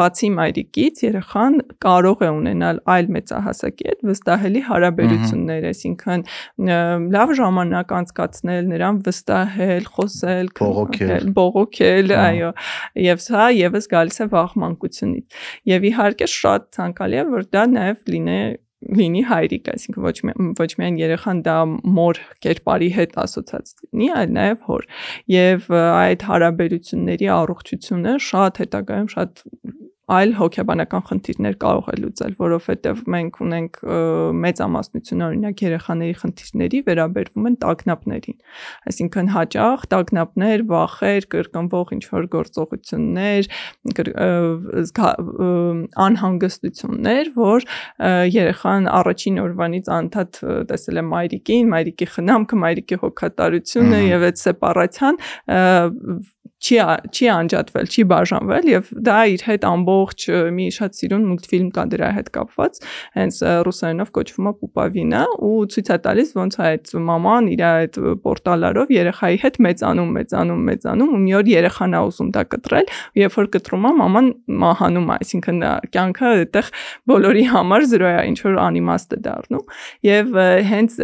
բացի 0.00 0.32
մայրիկից 0.42 1.04
երեխան 1.06 1.60
կարող 1.86 2.26
է 2.26 2.32
ունենալ 2.42 2.82
այլ 2.96 3.14
մեծահասակի 3.14 3.88
հետ 3.92 4.04
վստահելի 4.10 4.62
հարաբերություններ, 4.72 5.70
այսինքն 5.70 6.01
ը, 6.08 6.78
լավ 7.16 7.34
ժամանակ 7.38 7.94
անցկացնել, 7.98 8.66
նրան 8.72 8.98
վստահել, 9.06 9.86
խոսել, 9.96 10.50
Բողոքել։ 10.62 11.30
բողոքել, 11.38 12.12
Ահա։ 12.16 12.26
այո, 12.32 12.50
եւ 13.06 13.22
սա 13.26 13.46
եւս 13.58 13.88
գալիս 13.92 14.20
է 14.22 14.28
վաղ 14.32 14.58
մանկությունից։ 14.64 15.40
Եվ 15.72 15.88
իհարկե 15.92 16.28
շատ 16.32 16.68
ցանկալի 16.78 17.22
է, 17.22 17.24
որ 17.32 17.48
դա 17.52 17.64
նաեւ 17.76 18.12
լինի 18.16 18.42
լինի 18.82 19.22
հայրիկ, 19.28 19.68
այսինքն 19.72 20.02
ոչ 20.02 20.14
մի, 20.26 20.32
ոչ 20.58 20.68
միայն 20.80 20.96
երեխան 20.98 21.42
դա 21.46 21.56
մոր 21.98 22.18
կերպարի 22.42 22.88
հետ 22.96 23.14
ասոցացած 23.22 23.74
լինի, 23.84 24.08
այլ 24.18 24.32
նաև 24.38 24.64
հոր։ 24.66 24.88
Եվ 25.32 25.68
այդ 25.78 26.26
հարաբերությունների 26.32 27.30
առողջությունը 27.36 28.16
շատ 28.26 28.60
հետագայում 28.62 29.08
շատ 29.14 29.44
այլ 30.10 30.32
հոգեբանական 30.34 31.02
խնդիրներ 31.08 31.56
կարող 31.62 31.88
է 31.92 31.96
լուծել, 32.02 32.32
որովհետև 32.42 33.02
մենք 33.14 33.36
ունենք 33.44 33.76
ը, 33.82 33.98
մեծամասնություն 34.42 35.22
օրինակ 35.26 35.62
երեխաների 35.62 36.16
խնդիրների 36.22 36.80
վերաբերվում 36.88 37.46
են 37.50 37.56
տագնապներին։ 37.62 38.38
Այսինքն 38.90 39.30
հաճախ 39.36 39.86
տագնապներ, 39.94 40.64
վախեր, 40.72 41.28
կրկնվող 41.36 41.94
ինչ 41.96 42.04
որ 42.12 42.26
գործողություններ, 42.34 43.50
անհանգստություններ, 46.02 47.32
որ 47.38 47.66
երեխան 48.32 48.90
առաջին 49.02 49.40
օրվանից 49.46 49.90
անդադ 50.02 50.42
տեսել 50.72 50.98
է 50.98 51.06
մայրիկին, 51.12 51.72
մայրիկի 51.72 52.10
խնամքը, 52.16 52.60
մայրիկի 52.66 53.00
հոգատարությունը 53.06 54.02
եւ 54.02 54.28
այդ 54.32 54.42
սեպարացիան 54.42 55.20
չի 56.62 56.76
չի 57.10 57.28
անջատվել, 57.32 57.88
չի 57.90 58.02
բաժանվել 58.12 58.68
եւ 58.70 58.90
դա 59.06 59.16
իր 59.32 59.42
հետ 59.48 59.64
ամբողջ 59.66 60.26
մի 60.54 60.66
շատ 60.76 60.98
սիրուն 60.98 61.24
մուլտֆիլմ 61.26 61.70
կա 61.74 61.84
դրա 61.92 62.10
հետ 62.18 62.28
կապված, 62.36 62.78
հենց 63.18 63.38
ռուսերենով 63.66 64.12
կոչվում 64.18 64.48
է 64.50 64.52
Պուպավինա 64.62 65.22
ու 65.42 65.52
ցույց 65.74 65.90
է 65.90 65.98
տալիս 66.06 66.30
ոնց 66.38 66.58
է 66.58 66.62
այդ 66.68 66.92
մաման 67.08 67.48
իր 67.52 67.62
այդ 67.66 67.98
պորտալարով 68.22 68.92
երեխայի 68.94 69.40
հետ 69.42 69.58
մեծանում, 69.66 70.12
մեծանում, 70.22 70.62
մեծանում 70.70 71.12
ու 71.12 71.20
մի 71.22 71.34
օր 71.42 71.50
երեխան 71.52 71.96
է 71.98 72.02
ուզում 72.12 72.30
դա 72.36 72.44
կտրել, 72.52 72.92
երբ 73.22 73.36
որ 73.42 73.50
կտրում 73.56 73.82
է 73.82 73.92
մաման 74.02 74.30
մահանում 74.62 75.10
է, 75.12 75.16
այսինքն 75.22 75.60
կյանքը 75.92 76.30
այդտեղ 76.32 76.70
բոլորի 77.12 77.44
համար 77.52 77.86
զրո 77.92 78.08
է, 78.12 78.14
ինչ 78.32 78.38
որ 78.46 78.58
անիմաստ 78.62 79.16
է 79.16 79.20
դառնում 79.26 79.66
եւ 80.06 80.40
հենց 80.70 80.98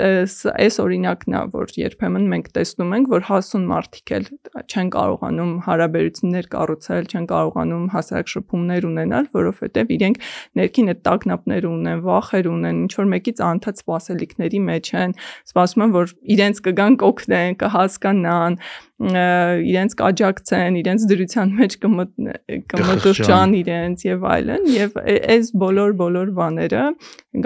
այս 0.55 0.81
օրինակն 0.87 1.38
է, 1.38 1.42
որ 1.59 1.75
երբեմն 1.83 2.29
մենք 2.33 2.51
տեսնում 2.59 2.94
ենք, 2.99 3.12
որ 3.18 3.27
հասուն 3.29 3.68
մարդիկ 3.68 4.14
էլ 4.18 4.29
չեն 4.68 4.92
կարողանում 4.94 5.48
կարողանում 5.49 5.63
հարաբերություններ 5.67 6.47
կառուցել, 6.53 7.07
չեն 7.09 7.27
կարողանում 7.29 7.87
հասարակ 7.95 8.31
շփումներ 8.33 8.87
ունենալ, 8.89 9.29
որովհետև 9.39 9.93
իրենք 9.97 10.19
ներքին 10.59 10.93
այդ 10.93 11.01
տագնապները 11.09 11.69
ունեն, 11.69 12.03
վախեր 12.09 12.49
ունեն, 12.53 12.83
ինչ 12.85 12.93
որ 12.99 13.09
մեկից 13.15 13.43
անդած 13.49 13.83
սпасելիքների 13.83 14.61
մեջ 14.69 14.93
են, 14.99 15.17
սպասում 15.49 15.85
են, 15.89 15.95
որ 15.97 16.13
իրենց 16.37 16.63
կգան 16.69 16.99
կօգնեն, 17.03 17.59
կհասկանան, 17.63 18.59
իրենց 18.99 19.93
կաջակցեն, 19.95 20.77
իրենց 20.83 21.03
դրության 21.07 21.51
մեջ 21.59 21.75
կմտուրջան 21.85 23.53
իրենց 23.63 24.07
եւ 24.09 24.25
այլն 24.27 24.65
եւ 24.75 24.99
այս 25.07 25.53
բոլոր 25.63 25.95
բոլոր 26.03 26.33
բաները 26.35 26.83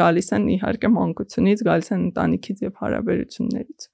գալիս 0.01 0.33
են 0.33 0.47
իհարկե 0.57 0.93
մանկությունից, 0.97 1.65
գալիս 1.69 1.93
են 1.93 2.07
ընտանիքից 2.09 2.65
եւ 2.65 2.73
հարաբերություններից։ 2.87 3.91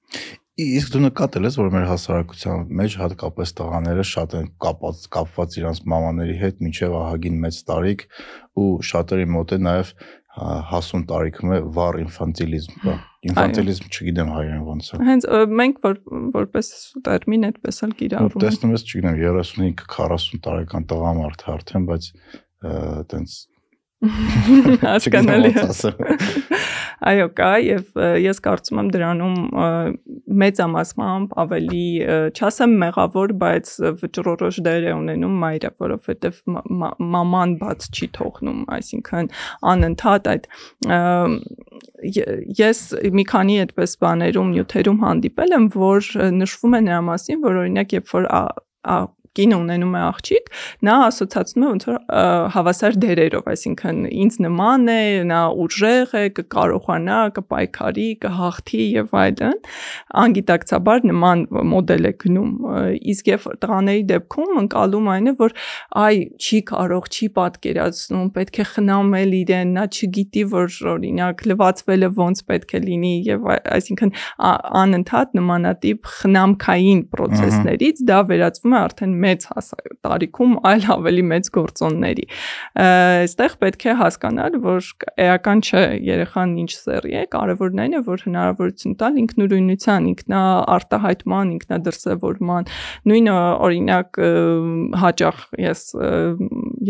Իսկ 0.59 0.93
դու 0.93 1.01
նկատել 1.05 1.47
ես, 1.47 1.57
որ 1.59 1.69
մեր 1.71 1.85
հասարակության 1.87 2.63
մեջ 2.79 2.95
հատկապես 2.99 3.51
տղաները 3.59 4.05
շատ 4.09 4.33
են 4.39 4.47
կապված 4.65 5.03
կապված 5.15 5.57
իրանց 5.59 5.81
մամաների 5.93 6.35
հետ 6.41 6.63
մինչև 6.65 6.95
ահագին 6.99 7.37
մեծ 7.45 7.59
տարիք 7.69 8.03
ու 8.59 8.69
շատերի 8.89 9.27
մոտ 9.35 9.53
է 9.55 9.59
նաև 9.69 9.93
հա, 10.39 10.49
հասուն 10.69 11.05
տարիքում 11.09 11.53
է 11.55 11.59
վառ 11.77 11.99
ինֆանտիլիզմ 12.03 12.75
կա։ 12.83 12.95
Ինֆանտիլիզմ 13.29 13.87
չգիտեմ 13.89 14.33
հայերեն 14.35 14.65
ոնց 14.67 14.89
է։ 14.89 14.99
Հենց 15.09 15.27
մենք 15.59 15.79
որ 15.85 15.97
որպես 16.35 16.69
տերմին 17.07 17.47
այդպես 17.49 17.81
էլ 17.87 17.93
Ու 17.93 17.99
կիրառում 18.01 18.43
Տեսնում 18.45 18.75
ես, 18.75 18.85
չգիտեմ, 18.89 19.17
35-40 19.23 20.43
տարեկան 20.47 20.87
տղամարդ 20.91 21.45
արդեն, 21.55 21.87
բայց 21.89 22.11
այտենց 22.69 23.35
Հասկանալի 23.99 25.49
է։ 25.59 25.63
Այո, 27.09 27.25
կա 27.35 27.49
եւ 27.63 27.99
ես 28.23 28.39
կարծում 28.45 28.79
եմ 28.79 28.91
դրանում 28.93 29.35
ը, 29.59 29.67
մեծամասամբ 30.43 31.35
ավելի 31.43 31.83
չասեմ 32.35 32.75
մեղավոր, 32.83 33.33
բայց 33.43 33.71
վճռորոշ 33.99 34.59
դեր 34.67 34.87
է 34.87 34.93
ունենում 34.99 35.35
մայրը, 35.43 35.71
որովհետեւ 35.83 36.39
մա- 36.55 36.65
մա- 36.83 36.93
մաման 37.15 37.55
բաց 37.59 37.87
չի 37.91 38.09
թողնում, 38.19 38.63
այսինքն 38.79 39.29
անընդհատ 39.73 40.31
այդ 40.33 40.49
ես 42.63 42.83
մի 43.19 43.27
քանի 43.35 43.61
այդպես 43.67 43.95
բաներում, 44.03 44.51
նյութերում 44.55 44.99
հանդիպել 45.03 45.55
եմ, 45.59 45.69
որ 45.75 46.11
նշվում 46.39 46.75
է 46.79 46.83
նրա 46.87 47.01
մասին, 47.11 47.41
որ 47.43 47.63
օրինակ 47.63 47.97
երբ 47.99 48.13
որ 48.15 48.29
կինը 49.39 49.59
ունենում 49.63 49.95
է 49.95 50.01
աղջիկ, 50.09 50.49
նա 50.89 50.95
ասոցացնում 51.07 51.65
է 51.65 51.69
ոնց 51.69 51.87
որ 51.89 51.97
հավասար 52.55 52.97
դերերով, 53.03 53.49
այսինքն 53.53 53.99
ինձ 54.19 54.37
նման 54.45 54.91
է, 54.93 55.01
նա 55.29 55.41
ուժեղ 55.63 56.13
է, 56.19 56.23
կկարողանա, 56.39 57.19
կպայքարի, 57.39 58.07
կհաղթի 58.25 58.81
եւ 58.99 59.15
այլն։ 59.23 59.57
Անգիտակցաբար 60.23 61.05
նման 61.09 61.43
մոդել 61.73 62.09
է 62.09 62.13
գնում։ 62.23 62.51
Իսկ 63.13 63.29
եւ 63.29 63.47
տղաների 63.63 64.03
դեպքում 64.09 64.59
ընկալում 64.63 65.09
այն 65.13 65.29
է, 65.29 65.33
որ 65.39 65.55
այ 66.03 66.15
չի 66.39 66.59
կարող, 66.69 67.09
չի 67.09 67.29
պատկերացնում, 67.39 68.27
պետք 68.35 68.59
է 68.59 68.65
խնամել 68.73 69.35
իրեն, 69.39 69.73
նա 69.79 69.85
չգիտի, 69.89 70.43
որ 70.53 70.67
օրինակ 70.93 71.43
լվացվելը 71.49 72.09
ոնց 72.19 72.43
պետք 72.49 72.75
է 72.79 72.81
լինի 72.85 73.13
եւ 73.29 73.47
այ- 73.53 73.61
այսինքն 73.79 74.13
անընդհատ 74.83 75.37
նմանատիպ 75.39 76.11
խնամքային 76.19 77.01
process-ներից 77.13 78.03
դա 78.09 78.19
վերածվում 78.29 78.75
է 78.75 78.79
արդեն 78.79 79.15
մեծ 79.29 79.47
տարիքում 80.05 80.53
այլ 80.69 80.85
ավելի 80.95 81.23
մեծ 81.29 81.49
գործոնների։ 81.55 82.25
Այստեղ 82.83 83.55
պետք 83.63 83.85
է 83.89 83.95
հասկանալ, 83.99 84.57
որ 84.63 84.89
էական 85.25 85.63
չէ 85.63 85.83
երեխան 86.09 86.55
ինչ 86.63 86.71
սերի 86.75 87.15
է, 87.19 87.23
կարևորն 87.35 87.83
այն 87.83 87.97
է, 87.99 88.01
որ 88.09 88.23
հնարավորություն 88.27 88.97
տալ 88.99 89.19
ինքնուրույնության, 89.23 90.09
ինքնաարտահայտման, 90.13 91.53
ինքնադրսևորման։ 91.59 92.69
Նույնը 93.09 93.35
օրինակ 93.69 94.21
հաճախ 95.03 95.43
ես 95.65 95.83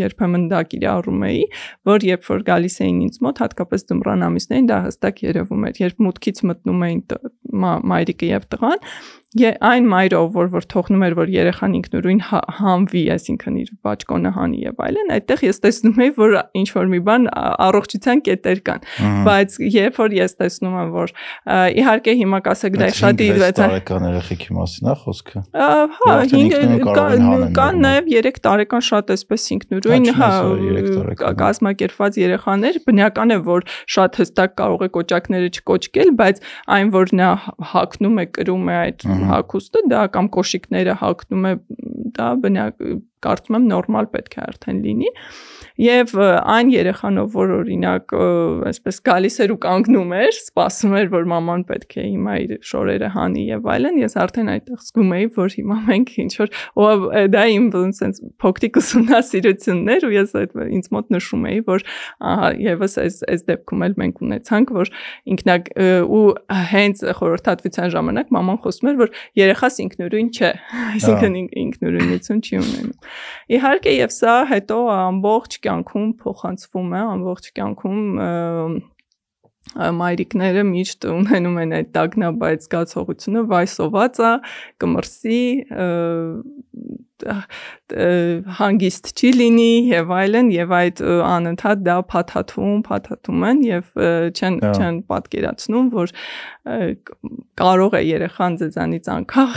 երբեմն 0.00 0.48
դա 0.50 0.60
կիրառում 0.70 1.24
էի, 1.30 1.42
որ 1.90 2.06
երբ 2.10 2.28
որ 2.30 2.44
գալիս 2.50 2.76
էին 2.84 3.00
ինձ 3.06 3.18
մոտ, 3.26 3.42
հատկապես 3.44 3.86
ձմռան 3.90 4.26
ամիսներին 4.30 4.70
դա 4.70 4.78
հստակ 4.86 5.24
երևում 5.26 5.66
էր, 5.70 5.80
երբ 5.84 6.04
մուտքից 6.06 6.42
մտնում 6.50 6.84
էին 6.88 7.02
մայրիկը 7.90 8.30
եւ 8.30 8.46
տղան, 8.54 8.84
այն 9.38 9.84
մայրով, 9.86 10.30
որ 10.34 10.48
որ 10.50 10.64
թողնում 10.72 11.02
էր, 11.06 11.14
որ 11.14 11.28
երեխան 11.30 11.74
ինքնուրույն 11.78 12.20
հա- 12.26 12.46
հանվի, 12.58 13.02
այսինքն 13.14 13.58
իր 13.60 13.68
բաճկոնը 13.86 14.30
հանի 14.34 14.58
եւ 14.66 14.80
այլն, 14.86 15.12
այդտեղ 15.14 15.44
ես 15.46 15.62
տեսնում 15.62 16.00
եի, 16.02 16.10
որ 16.18 16.34
ինչ 16.60 16.68
որ 16.74 16.90
մի 16.90 17.00
բան 17.06 17.28
առողջության 17.70 18.22
կետեր 18.26 18.62
կան, 18.66 18.80
բայց 19.30 19.54
երբ 19.70 20.00
որ 20.00 20.16
ես 20.18 20.34
տեսնում 20.40 20.74
եմ, 20.80 20.90
որ 20.98 21.14
իհարկե 21.78 22.14
հիմա 22.20 22.40
կասեք 22.50 22.78
դա 22.80 22.88
շատ 22.90 23.22
5-6 23.22 23.30
իդվեց 23.30 23.54
է։ 23.54 23.62
տարեկան 23.70 24.08
երեխեքի 24.10 24.50
մասին 24.58 24.90
է 24.90 24.96
խոսքը։ 25.00 25.44
Հա, 25.60 25.70
Արդեն 26.10 26.34
5 26.34 26.34
ինքնուրույն 26.40 26.84
կարող 26.90 27.14
են 27.14 27.24
հանել 27.30 27.46
կան 27.60 27.80
նաև 27.86 28.10
3 28.10 28.42
տարեկան 28.50 28.84
շատ 28.90 29.14
էսպես 29.14 29.46
ինքնուրույն, 29.54 30.10
Հա, 30.20 30.30
կազմակերպված 31.40 32.18
երեխաներ, 32.20 32.80
բնական 32.90 33.30
է, 33.30 33.38
որ 33.46 33.66
շատ 33.94 34.20
հստակ 34.20 34.54
կարող 34.58 34.80
է 34.80 34.90
կոճակները 34.96 35.50
չկոճկել, 35.60 36.12
բայց 36.20 36.42
այն 36.76 36.92
որ 36.94 37.14
նա 37.20 37.30
հակնում 37.70 38.20
է, 38.20 38.26
կրում 38.40 38.70
է 38.70 38.76
այդ 38.80 39.06
հակոստը, 39.28 39.82
դա 39.90 40.02
կամ 40.14 40.30
կոշիկները 40.36 40.96
հակնում 41.00 41.46
է, 41.50 41.52
դա 42.16 42.28
բնակ 42.44 42.84
կարծում 43.26 43.58
եմ 43.60 43.68
նորմալ 43.70 44.10
պետք 44.14 44.38
է 44.38 44.42
արդեն 44.46 44.80
լինի 44.86 45.12
Եվ 45.80 46.12
այն 46.20 46.70
երեխանով, 46.74 47.28
որ 47.32 47.52
օրինակ 47.56 48.12
այսպես 48.68 48.98
գալիս 49.06 49.36
էր 49.44 49.52
ու 49.54 49.58
կանգնում 49.64 50.10
էր, 50.18 50.32
սպասում 50.36 50.96
էր, 51.00 51.06
որ 51.14 51.28
մաման 51.30 51.62
պետք 51.70 51.94
է 51.96 52.04
հիմա 52.04 52.34
իր 52.44 52.52
շորերը 52.68 53.08
հանի 53.14 53.44
եւ 53.48 53.68
այլն, 53.74 54.00
ես 54.02 54.16
արդեն 54.20 54.50
այդտեղ 54.54 54.82
զգում 54.84 55.14
էի, 55.16 55.28
որ 55.38 55.54
հիմա 55.56 55.78
մենք 55.88 56.12
ինչ 56.20 56.32
որ 56.40 56.52
դա 57.32 57.44
իմ 57.54 57.68
sense 57.96 58.20
փոքրիկ 58.44 58.76
ուսումնասիրություններ 58.80 60.04
ու 60.04 60.12
ես 60.14 60.34
այդ 60.40 60.52
ինձ 60.66 60.90
մոտ 60.94 61.14
նշում 61.16 61.46
էի, 61.50 61.60
որ 61.70 61.84
ահա 62.30 62.50
եւս 62.60 62.96
այս 63.00 63.16
այս 63.30 63.44
դեպքում 63.48 63.84
էլ 63.88 63.96
մենք 64.04 64.22
ունեցանք, 64.26 64.74
որ 64.76 64.92
ինքնա 65.32 65.56
ու 66.20 66.22
հենց 66.70 67.04
խորհրդատվության 67.20 67.92
ժամանակ 67.96 68.32
մաման 68.36 68.60
խոսում 68.64 68.90
էր, 68.90 69.00
որ 69.00 69.14
երեխաս 69.40 69.80
ինքնուրույն 69.86 70.30
չէ, 70.36 70.52
այսինքն 70.90 71.38
ինքնուրույնություն 71.40 72.44
չի 72.44 72.60
ունենում։ 72.60 73.10
Իհարկե 73.56 73.94
եւ 73.96 74.14
սա 74.20 74.36
հետո 74.50 74.78
ամբողջ 75.00 75.58
կյանքում 75.70 76.08
փոխանցվում 76.20 76.94
է, 76.96 77.02
ամբողջ 77.14 77.52
կյանքում 77.60 78.00
մայրիկները 80.00 80.62
միշտ 80.66 81.06
ունենում 81.12 81.58
են 81.62 81.74
այդ 81.78 81.90
տագնաբայց 81.94 82.64
զգացողությունը, 82.66 83.42
վայ 83.50 83.66
սովածա, 83.70 84.30
կմրսի, 84.82 85.42
հանգիստ 88.60 89.10
չի 89.16 89.30
լինի 89.36 89.72
եւ 89.90 90.12
այլն 90.16 90.50
եւ 90.54 90.74
այդ 90.78 91.02
անընդհատ 91.26 91.84
դա 91.86 91.96
փաթաթում, 92.12 92.80
փաթաթում 92.86 93.46
են 93.50 93.62
եւ 93.66 94.02
չեն 94.30 94.58
չեն 94.70 95.00
պատկերացնում, 95.10 95.90
որ 95.94 96.14
կարող 97.60 97.96
է 97.96 98.02
երեխան 98.04 98.58
ձեզանից 98.60 99.10
անկախ 99.14 99.54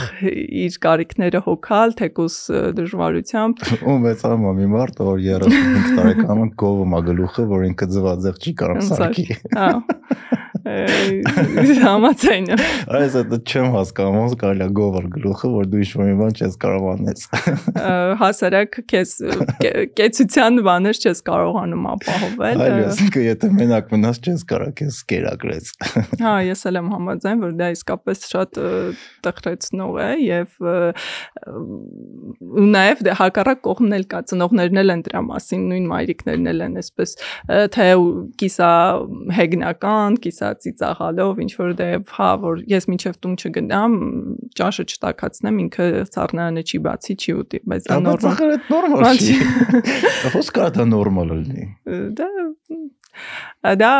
իր 0.64 0.78
կարիքները 0.86 1.42
հոգալ, 1.48 1.94
թեկուս 2.00 2.38
դժվարությամբ։ 2.80 3.66
Ու 3.84 3.98
մեծանում 4.06 4.48
է 4.50 4.54
մի 4.60 4.70
մարդ, 4.74 5.04
որ 5.10 5.22
35 5.28 5.92
տարեկանում 5.98 6.54
գովում 6.64 6.96
է 6.98 7.04
գլուխը, 7.10 7.46
որ 7.54 7.68
ինքը 7.70 7.90
ձվածեղ 7.94 8.40
չի 8.40 8.56
կարող 8.64 8.82
սարքի։ 8.88 9.28
Հա։ 9.54 9.70
Համացայն 10.64 12.46
է։ 12.54 12.56
Այս 12.96 13.16
դա 13.28 13.38
չեմ 13.44 13.66
հասկանում, 13.74 14.14
ոնց 14.22 14.36
կարելի 14.40 14.64
է 14.64 14.68
գովել 14.78 15.08
գլուխը, 15.12 15.48
որ 15.54 15.66
դու 15.68 15.80
ինչ-որ 15.84 16.08
մի 16.08 16.14
բան 16.20 16.32
չես 16.38 16.54
կարող 16.64 16.86
անես։ 16.94 17.26
Հասարակ 18.22 18.78
քեզ 18.92 19.12
կեցության 20.00 20.60
բաներ 20.64 21.00
չես 21.04 21.20
կարողանում 21.28 21.88
ապահովել։ 21.92 22.64
Այո, 22.64 22.78
ասինքն 22.94 23.26
եթե 23.28 23.50
մենակ 23.58 23.92
մնաս 23.92 24.20
չես 24.24 24.46
կարող 24.54 24.72
քեզ 24.80 25.00
սկերակրեց։ 25.04 25.70
Հա, 26.24 26.34
ես 26.48 26.64
էլ 26.70 26.80
եմ 26.80 26.88
համաձայն, 26.94 27.44
որ 27.44 27.54
դա 27.60 27.70
իսկապես 27.76 28.24
շատ 28.32 28.60
տխրեցնող 29.28 30.00
է 30.00 30.10
եւ 30.24 30.58
ու 32.54 32.66
նաեւ 32.72 33.04
դե 33.04 33.18
հակառակ 33.20 33.62
կողմն 33.68 33.96
էլ 33.98 34.08
կա, 34.08 34.20
ծնողներն 34.32 34.80
էլ 34.80 34.94
են 34.94 35.04
դրա 35.08 35.22
մասին, 35.28 35.64
նույն 35.70 35.88
մայրիկներն 35.92 36.50
էլ 36.54 36.64
են 36.64 36.78
այսպես 36.80 37.14
թե 37.74 37.88
կիսա 38.40 38.70
հեգնական, 39.38 40.18
կիսա 40.24 40.53
ծիծաղալով, 40.64 41.42
ինչ 41.44 41.52
որ 41.60 41.74
դե 41.80 41.88
հա, 42.14 42.30
որ 42.44 42.64
ես 42.70 42.88
մինչև 42.90 43.18
տուն 43.24 43.36
չգնամ, 43.40 43.96
ճաշը 44.60 44.86
չտակացնեմ, 44.94 45.60
ինքը 45.64 45.86
ծառնարանը 46.14 46.64
չի 46.64 46.82
բացի, 46.88 47.16
չի 47.24 47.36
ուտի, 47.44 47.62
բայց 47.74 47.88
դա 47.90 48.00
նորմալ 48.08 49.22
չի։ 49.24 49.38
Ոնց 50.34 50.52
կարա 50.58 50.74
դա 50.78 50.88
նորմալ 50.94 51.34
լինի։ 51.34 51.68
Դա 52.20 52.30
դա 53.78 53.90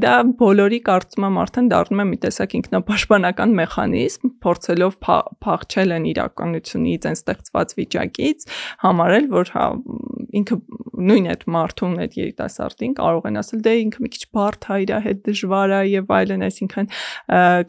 դա 0.00 0.12
բոլորի 0.40 0.78
կարծում 0.86 1.26
եմ 1.28 1.36
արդեն 1.42 1.66
դառնում 1.72 2.00
է 2.02 2.06
մի 2.08 2.18
տեսակ 2.22 2.54
ինքնապաշտպանական 2.58 3.52
մեխանիզմ, 3.58 4.30
փորձելով 4.44 4.96
փախչել 5.44 5.94
են 5.98 6.08
իրականությունից, 6.12 7.08
այն 7.10 7.18
ստեղծված 7.18 7.74
վիճակից, 7.78 8.48
համարել, 8.86 9.28
որ 9.36 9.52
հա 9.58 9.66
ինքը 10.38 10.56
նույն 11.08 11.28
այդ 11.32 11.44
մարդուն, 11.54 11.94
այդ 12.04 12.16
երիտասարդին 12.18 12.94
կարող 12.98 13.28
են 13.28 13.40
ասել, 13.40 13.60
դե 13.64 13.74
ինքը 13.82 14.02
մի 14.04 14.10
քիչ 14.14 14.22
բարդ 14.38 14.66
է, 14.68 14.78
իր 14.84 14.92
հետ 15.06 15.20
դժվար 15.28 15.74
է 15.78 15.80
եւ 15.88 16.12
այլն, 16.18 16.44
այսինքն 16.48 16.90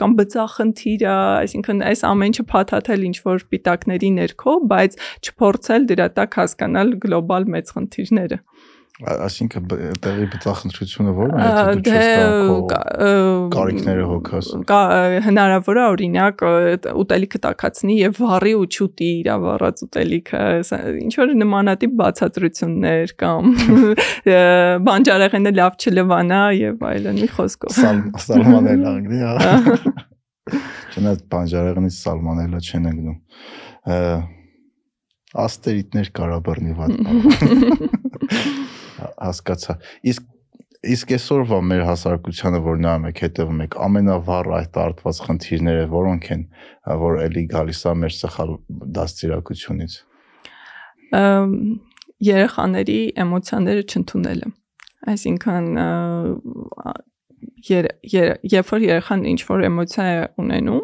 կամ 0.01 0.15
բծախնդիր 0.19 1.05
է, 1.05 1.13
այսինքն 1.45 1.83
այս 1.89 2.03
ամեն 2.09 2.29
ինչը 2.29 2.45
փաթաթել 2.53 3.05
ինչ 3.09 3.17
որ 3.29 3.45
պիտակների 3.53 4.11
ներքո, 4.19 4.55
բայց 4.73 4.99
չփորձել 5.29 5.89
դրա 5.93 6.07
տակ 6.19 6.39
հասկանալ 6.39 6.95
գլոբալ 7.05 7.49
մեծ 7.55 7.73
խնդիրները 7.77 8.39
այսինքն 8.99 9.67
տեղի 10.03 10.25
բծախնդրությունը 10.33 11.11
ո՞րն 11.15 11.35
է, 11.39 11.43
եթե 11.49 11.75
դու 11.77 11.83
չես 11.89 12.07
կարող 12.19 13.51
կարիքները 13.53 14.07
հոգաս։ 14.09 14.49
Կա 14.69 14.79
հնարավոր 15.27 15.79
է 15.79 15.83
օրինակ 15.93 16.43
ուտելիքը 17.03 17.41
տակածնի 17.45 17.95
եւ 17.99 18.19
վառի 18.19 18.53
ու 18.59 18.65
չուտի 18.67 19.09
իր 19.19 19.29
վառած 19.45 19.83
ուտելիքը, 19.87 20.41
ինչ 21.05 21.13
որ 21.21 21.31
նմանատիպ 21.43 21.93
բացատրություններ 22.03 23.13
կամ 23.23 23.53
բանջարեղենը 24.89 25.53
լավ 25.59 25.79
չլվանա 25.79 26.41
եւ 26.59 26.83
այլն 26.89 27.21
մի 27.23 27.29
խոսքով։ 27.37 27.79
Սալմանելա 28.27 28.93
անգլի, 28.99 29.21
հա։ 29.23 29.55
Չնայած 30.99 31.23
բանջարեղենից 31.31 31.97
սալմանելա 32.03 32.59
չեն 32.65 32.91
ընկնում 32.91 33.17
աստերիտներ 35.37 36.09
կարա 36.15 36.39
բռնի 36.45 36.73
վատ 36.79 36.93
հասկացա։ 38.99 39.75
Իսկ 40.11 40.27
իսկ 40.79 41.11
այսօրվա 41.11 41.57
մեր 41.69 41.81
հասարակությանը 41.89 42.59
որ 42.63 42.77
նայում 42.85 43.07
եք, 43.09 43.17
հետևում 43.25 43.63
եք, 43.65 43.73
ամենավառ 43.83 44.49
այդ 44.59 44.77
արտված 44.83 45.17
խնդիրները 45.25 45.87
որոնք 45.91 46.29
են, 46.35 46.45
որ 47.01 47.19
էլի 47.25 47.43
գալիս 47.51 47.81
է 47.83 47.93
մեր 47.99 48.13
սխալ 48.15 48.53
դաստիարակությունից։ 48.99 49.97
Երեխաների 52.29 52.99
էմոցիաները 53.25 53.83
չընդունելը։ 53.89 54.53
Այսինքն 55.09 55.67
երբ 58.53 58.71
որ 58.71 58.87
երեխան 58.87 59.27
ինչ 59.33 59.39
որ 59.49 59.67
էմոցիա 59.67 60.07
է 60.15 60.17
ունենում, 60.43 60.81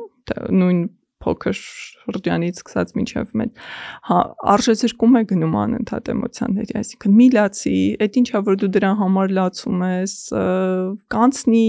նույն 0.60 0.80
փոքր 1.26 1.60
շրջանից 2.06 2.62
սկսած 2.62 2.96
մինչև 3.00 3.36
մեծ 3.42 3.62
հա 4.10 4.18
արժեզրկում 4.56 5.20
է 5.20 5.24
գնում 5.32 5.56
անընդհատ 5.66 6.12
էմոցիաների 6.16 6.76
այսինքն 6.82 7.16
մի 7.20 7.30
լացի 7.36 7.78
այդ 8.06 8.20
ինչա 8.22 8.42
որ 8.50 8.60
դու 8.62 8.72
դրան 8.76 9.00
համար 9.02 9.34
լացում 9.40 9.86
ես 9.90 10.18
կանցնի 11.16 11.66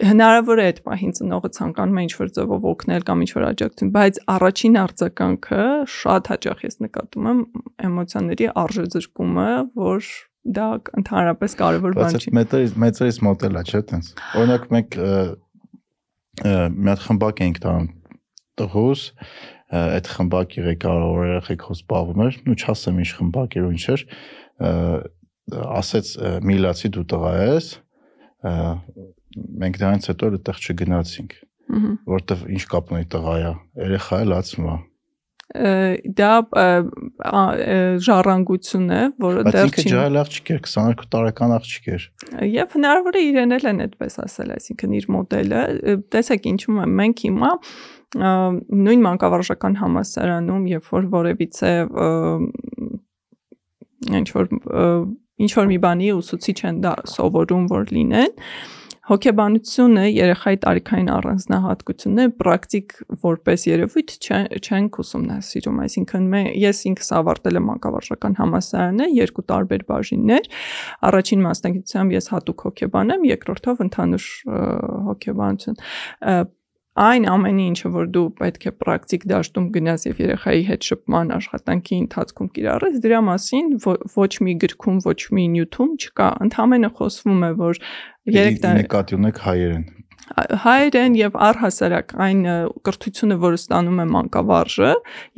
հնարավոր 0.00 0.60
է 0.60 0.64
այդ 0.70 0.78
պահին 0.86 1.12
ծնողը 1.18 1.50
ցանկանում 1.56 1.98
է 2.00 2.04
ինչ-որ 2.06 2.30
ձևով 2.36 2.66
օգնել 2.70 3.04
կամ 3.08 3.24
ինչ-որ 3.24 3.44
աջակցություն, 3.50 3.90
բայց 3.96 4.20
առաջին 4.34 4.78
արձագանքը 4.80 5.64
շատ 5.94 6.30
հաճախ 6.32 6.64
ես 6.64 6.78
նկատում 6.86 7.28
եմ 7.30 7.42
էմոցիաների 7.90 8.48
արժեզրկումը, 8.64 9.48
որ 9.84 10.10
դա 10.56 10.66
ընդհանրապես 11.00 11.56
կարևոր 11.60 11.96
բան 12.00 12.16
չի։ 12.16 12.32
Բայց 12.32 12.36
մեծերից 12.40 12.76
մեծերից 12.86 13.22
մոդելա 13.28 13.64
չէ՞ 13.68 13.82
տենց։ 13.90 14.12
Օրինակ 14.40 14.68
մենք 14.76 15.00
մի 16.40 16.94
հատ 16.94 17.02
խմբակ 17.04 17.44
էինք 17.44 17.60
տանում 17.60 17.88
տղուս 18.60 19.04
այդ 19.80 20.10
խմբակի 20.10 20.64
ղեկավարը 20.66 21.28
երեխեքով 21.30 21.76
զբաղվում 21.76 22.22
էր, 22.26 22.38
ու 22.50 22.56
չասեմ 22.58 23.00
ինչ 23.04 23.10
խմբակ 23.20 23.56
էր 23.60 23.66
ու 23.68 23.72
ինչ 23.76 23.84
էր, 23.94 24.04
ասեց 25.80 26.12
միլացի 26.50 26.92
դու 26.96 27.06
տղա 27.14 27.32
ես, 27.40 27.70
մենք 29.62 29.80
դրանից 29.80 30.10
հետո 30.10 30.30
այդտեղ 30.30 30.62
չգնացինք, 30.66 31.34
որովհետև 32.10 32.46
ինչ 32.50 32.62
կապ 32.74 32.94
ունի 32.96 33.10
տղայա, 33.14 33.52
երեխա 33.86 34.22
է 34.24 34.30
լացվում 34.34 34.70
է 34.74 34.78
դա 35.50 36.30
ժառանգություն 38.06 38.90
է, 38.94 39.00
որը 39.18 39.44
դեռ 39.48 39.50
չի։ 39.50 39.70
Բայց 39.70 39.80
ինքը 39.80 39.84
ջահել 39.90 40.18
աղջիկ 40.20 40.50
էր, 40.54 40.60
22 40.62 41.08
տարեկան 41.14 41.54
աղջիկ 41.56 41.88
էր։ 41.90 42.04
Եվ 42.54 42.76
հնարավոր 42.76 43.18
է 43.18 43.22
իրեն 43.30 43.56
էլ 43.56 43.66
են 43.70 43.82
այդպես 43.86 44.18
ասել, 44.26 44.52
այսինքն 44.56 44.94
իր 45.00 45.08
մոդելը, 45.16 45.64
տեսեք 46.14 46.46
ինչու՞ 46.54 46.76
է 46.78 46.86
մենք 47.00 47.24
հիմա 47.26 47.50
նույն 48.16 49.04
մանկավարժական 49.06 49.78
համասարանում, 49.80 50.66
երբ 50.74 50.90
որ 50.96 51.08
որևիցե 51.14 51.72
ինչ 54.20 54.28
որ 54.34 54.52
ինչ 55.40 55.52
որ 55.56 55.70
մի 55.70 55.78
բանի 55.84 56.12
ուսուցիչ 56.18 56.58
են 56.68 56.82
դա 56.84 56.92
սովորում 57.08 57.64
որ 57.70 57.90
լինեն, 57.94 58.34
հոգեբանությունը 59.10 60.02
երեխայի 60.06 60.58
տարիքային 60.62 61.08
առանձնահատկություններ 61.10 62.28
պրակտիկ 62.42 62.92
որպես 63.24 63.64
երևույթ 63.66 64.12
չեն 64.20 64.90
ուսումնասիրում, 65.02 65.80
այսինքն 65.86 66.28
մե 66.34 66.42
ես 66.60 66.82
ինքս 66.90 67.10
ավարտել 67.18 67.58
եմ 67.58 67.66
մանկավարժական 67.70 68.38
համալսարանը, 68.38 69.08
երկու 69.16 69.44
տարբեր 69.50 69.84
բաժիններ։ 69.90 70.48
Առաջին 71.10 71.44
մասնագիտությամբ 71.48 72.16
ես 72.20 72.30
հատուկ 72.36 72.64
հոգեբան 72.68 73.14
եմ, 73.16 73.26
երկրորդով 73.34 73.84
ընդհանուր 73.88 74.30
հոգեբանություն 75.10 75.82
այն 77.00 77.26
ամենի 77.32 77.66
ինչը 77.70 77.90
որ 77.94 78.08
դու 78.14 78.24
պետք 78.40 78.66
է 78.68 78.72
պրակտիկ 78.82 79.22
դաշտում 79.30 79.68
գնաս 79.76 80.06
եւ 80.08 80.20
երեխայի 80.24 80.64
հետ 80.70 80.88
շփման 80.90 81.32
աշխատանքի 81.36 82.00
ընթացքում 82.04 82.50
կիրառես 82.56 82.98
դրա 83.06 83.20
մասին 83.30 83.70
ոչ 84.16 84.32
մի 84.46 84.56
գրքում 84.64 85.00
ոչ 85.06 85.20
մի 85.38 85.46
նյութում 85.54 85.94
չկա 86.04 86.28
ընդհանրապես 86.48 86.98
խոսվում 87.00 87.46
է 87.48 87.50
որ 87.62 87.82
3 88.36 88.60
տարի 88.66 88.84
նկատի 88.84 89.18
ունեք 89.20 89.42
հայերեն 89.46 89.86
հայերեն 90.30 91.16
եւ 91.18 91.36
առհասարակ 91.46 92.12
այն 92.24 92.40
կրթությունը, 92.86 93.36
որը 93.42 93.58
ստանում 93.60 94.00
է 94.00 94.06
մանկավարժը, 94.14 94.90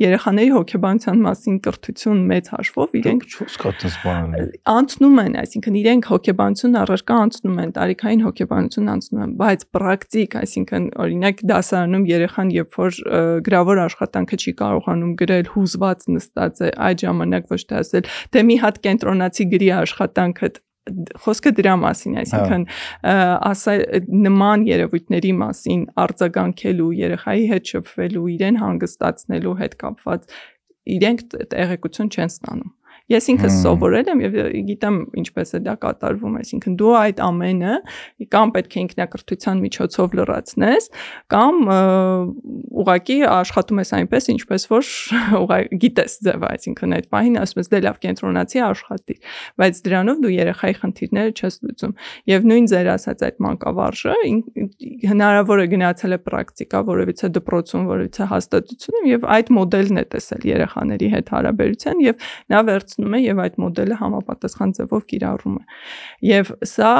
երեխաների 0.03 0.51
հոգեբանության 0.53 1.23
մասին 1.23 1.57
կրթություն 1.65 2.19
մեծ 2.29 2.49
հաշվով 2.53 2.97
իրենք 2.99 3.25
չոս 3.33 3.57
կատես 3.63 3.95
բանել։ 4.03 4.51
անցնում 4.73 5.17
են, 5.23 5.37
այսինքն 5.43 5.77
իրենք 5.81 6.09
հոգեբանություն 6.13 6.77
առարկա 6.83 7.17
անցնում 7.23 7.57
են, 7.63 7.73
տարիքային 7.77 8.23
հոգեբանություն 8.27 8.91
անցնում 8.93 9.23
են, 9.23 9.33
բայց 9.41 9.65
պրակտիկ, 9.73 10.37
այսինքն 10.43 10.85
օրինակ 11.03 11.43
դասարանում 11.53 12.05
երեխան 12.13 12.53
երբ 12.53 12.77
որ 12.83 13.01
գրավոր 13.49 13.83
աշխատանքը 13.87 14.41
չի 14.43 14.53
կարողանում 14.61 15.15
գրել, 15.23 15.49
հուզված 15.53 16.07
նստած 16.13 16.61
է, 16.63 16.69
այդ 16.89 17.07
ժամանակ 17.07 17.49
ոչ 17.53 17.61
թե 17.69 17.81
ասել, 17.81 18.13
դե 18.33 18.45
մի 18.49 18.57
հատ 18.63 18.79
կենտրոնացի 18.83 19.49
գրի 19.53 19.69
աշխատանքը 19.83 20.53
խոսքը 21.23 21.51
դրա 21.57 21.73
մասին, 21.79 22.15
այսինքն 22.23 22.63
ասա 23.49 23.75
նման 24.27 24.65
երևույթների 24.67 25.31
մասին 25.39 25.85
արձագանքելու, 26.03 26.89
երեխայի 26.99 27.45
հետ 27.53 27.71
շփվելու, 27.73 28.25
իրեն 28.33 28.59
հանգստացնելու 28.63 29.55
հետ 29.63 29.77
կապված 29.83 30.27
իրենք 30.97 31.25
տեղեկություն 31.53 32.11
չեն 32.11 32.33
ստանում։ 32.33 32.71
Ես 33.11 33.25
ինքս 33.33 33.55
սովորել 33.59 34.09
եմ 34.13 34.21
եւ 34.23 34.35
գիտեմ 34.69 34.97
ինչպես 35.19 35.49
է 35.57 35.59
դա 35.65 35.73
կատարվում, 35.81 36.35
այսինքն 36.39 36.75
դու 36.79 36.91
այդ 36.95 37.17
ամենը 37.25 37.73
կամ 38.31 38.53
պետք 38.55 38.77
է 38.77 38.79
ինքնակրթության 38.83 39.63
միջոցով 39.63 40.15
լրացնես, 40.19 40.87
կամ 41.33 41.59
ուղակի 42.83 43.17
աշխատում 43.27 43.81
ես 43.83 43.91
այնպես, 43.99 44.29
ինչպես 44.33 44.65
որ 44.71 44.87
ուղղակի 45.43 45.79
գիտես 45.83 46.15
ձևը, 46.23 46.47
այսինքն 46.53 46.95
այդ 46.97 47.09
պահին 47.11 47.37
ասում 47.43 47.61
ես 47.63 47.71
դե 47.73 47.81
լավ 47.83 47.99
կենտրոնացի 48.07 48.63
աշխատի, 48.63 49.17
բայց 49.59 49.83
դրանով 49.83 50.23
դու 50.23 50.33
երեխայի 50.33 50.77
խնդիրները 50.79 51.35
չես 51.43 51.59
լուծում։ 51.67 51.93
Եվ 52.33 52.47
նույն 52.53 52.71
ձեր 52.71 52.91
ասած 52.93 53.23
այդ 53.27 53.43
մանկավարժը 53.43 54.15
հնարավոր 55.11 55.63
է 55.63 55.67
գնացել 55.73 56.15
է 56.15 56.19
պրակտիկա 56.23 56.81
որևիցե 56.87 57.29
դպրոցում, 57.37 57.85
որևիցե 57.91 58.27
հաստատությունում 58.33 59.07
եւ 59.11 59.27
այդ 59.33 59.51
մոդելն 59.57 59.99
է 59.99 60.05
տեսել 60.13 60.47
երեխաների 60.53 61.09
հետ 61.13 61.31
հարաբերության 61.33 62.03
եւ 62.03 62.27
նա 62.53 62.61
վերցնում 62.69 62.92
ստացնում 62.93 63.15
է 63.17 63.19
եւ 63.23 63.39
այդ 63.43 63.55
մոդելը 63.63 63.95
համապատասխան 63.99 64.73
ձևով 64.77 65.03
կիրառում 65.09 65.55
է։ 65.57 65.63
Եվ 66.29 66.51
սա 66.69 66.93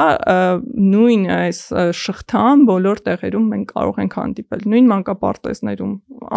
նույն 0.94 1.24
այս 1.34 1.60
շղթան 2.00 2.64
բոլոր 2.70 3.02
տեղերում 3.08 3.46
մենք 3.54 3.72
կարող 3.74 4.00
ենք 4.04 4.16
հանդիպել։ 4.18 4.66
Նույն 4.74 4.90
մանկապարտեզներում 4.94 5.94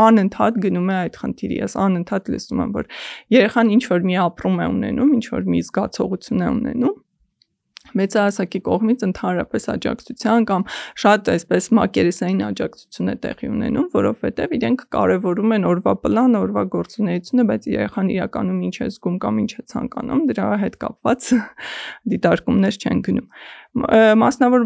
անընդհատ 0.07 0.61
գնում 0.67 0.87
է 0.87 0.97
այդ 1.01 1.19
խնդիրը։ 1.23 1.59
Ես 1.63 1.77
անընդհատ 1.87 2.31
լսում 2.37 2.63
եմ, 2.67 2.71
որ 2.77 2.91
երեխան 3.37 3.73
ինչ 3.77 3.83
որ 3.87 4.07
մի 4.07 4.17
ապրում 4.27 4.57
է 4.57 4.69
ունենում, 4.77 5.13
ինչ 5.17 5.25
որ 5.33 5.51
մի 5.51 5.61
զգացողություն 5.67 6.47
է 6.47 6.49
ունենում 6.57 6.97
մեծահասակի 7.97 8.61
կողմից 8.67 9.05
ընդհանրապես 9.07 9.67
աջակցության 9.73 10.47
կամ 10.51 10.65
շատ 11.03 11.31
այսպես 11.33 11.69
մակերեսային 11.77 12.43
աջակցություն 12.47 13.11
է 13.13 13.15
տեղի 13.23 13.49
ունենում, 13.53 13.87
որովհետև 13.97 14.55
իրենք 14.57 14.85
կարևորում 14.97 15.55
են 15.57 15.67
օրվա 15.71 15.93
պլան, 16.03 16.37
օրվա 16.41 16.63
գործունեությունը, 16.77 17.47
բայց 17.51 17.67
երեխան 17.77 18.13
իրականում 18.17 18.61
ինչ 18.67 18.75
է 18.77 18.89
զգում 18.97 19.17
կամ 19.23 19.41
ինչ 19.43 19.51
է 19.57 19.65
ցանկանում, 19.73 20.21
դրա 20.31 20.47
հետ 20.67 20.79
կապված 20.83 21.31
դիտարկումներ 22.13 22.79
չեն 22.83 23.03
գնում։ 23.07 23.27
Մասնավոր 24.23 24.63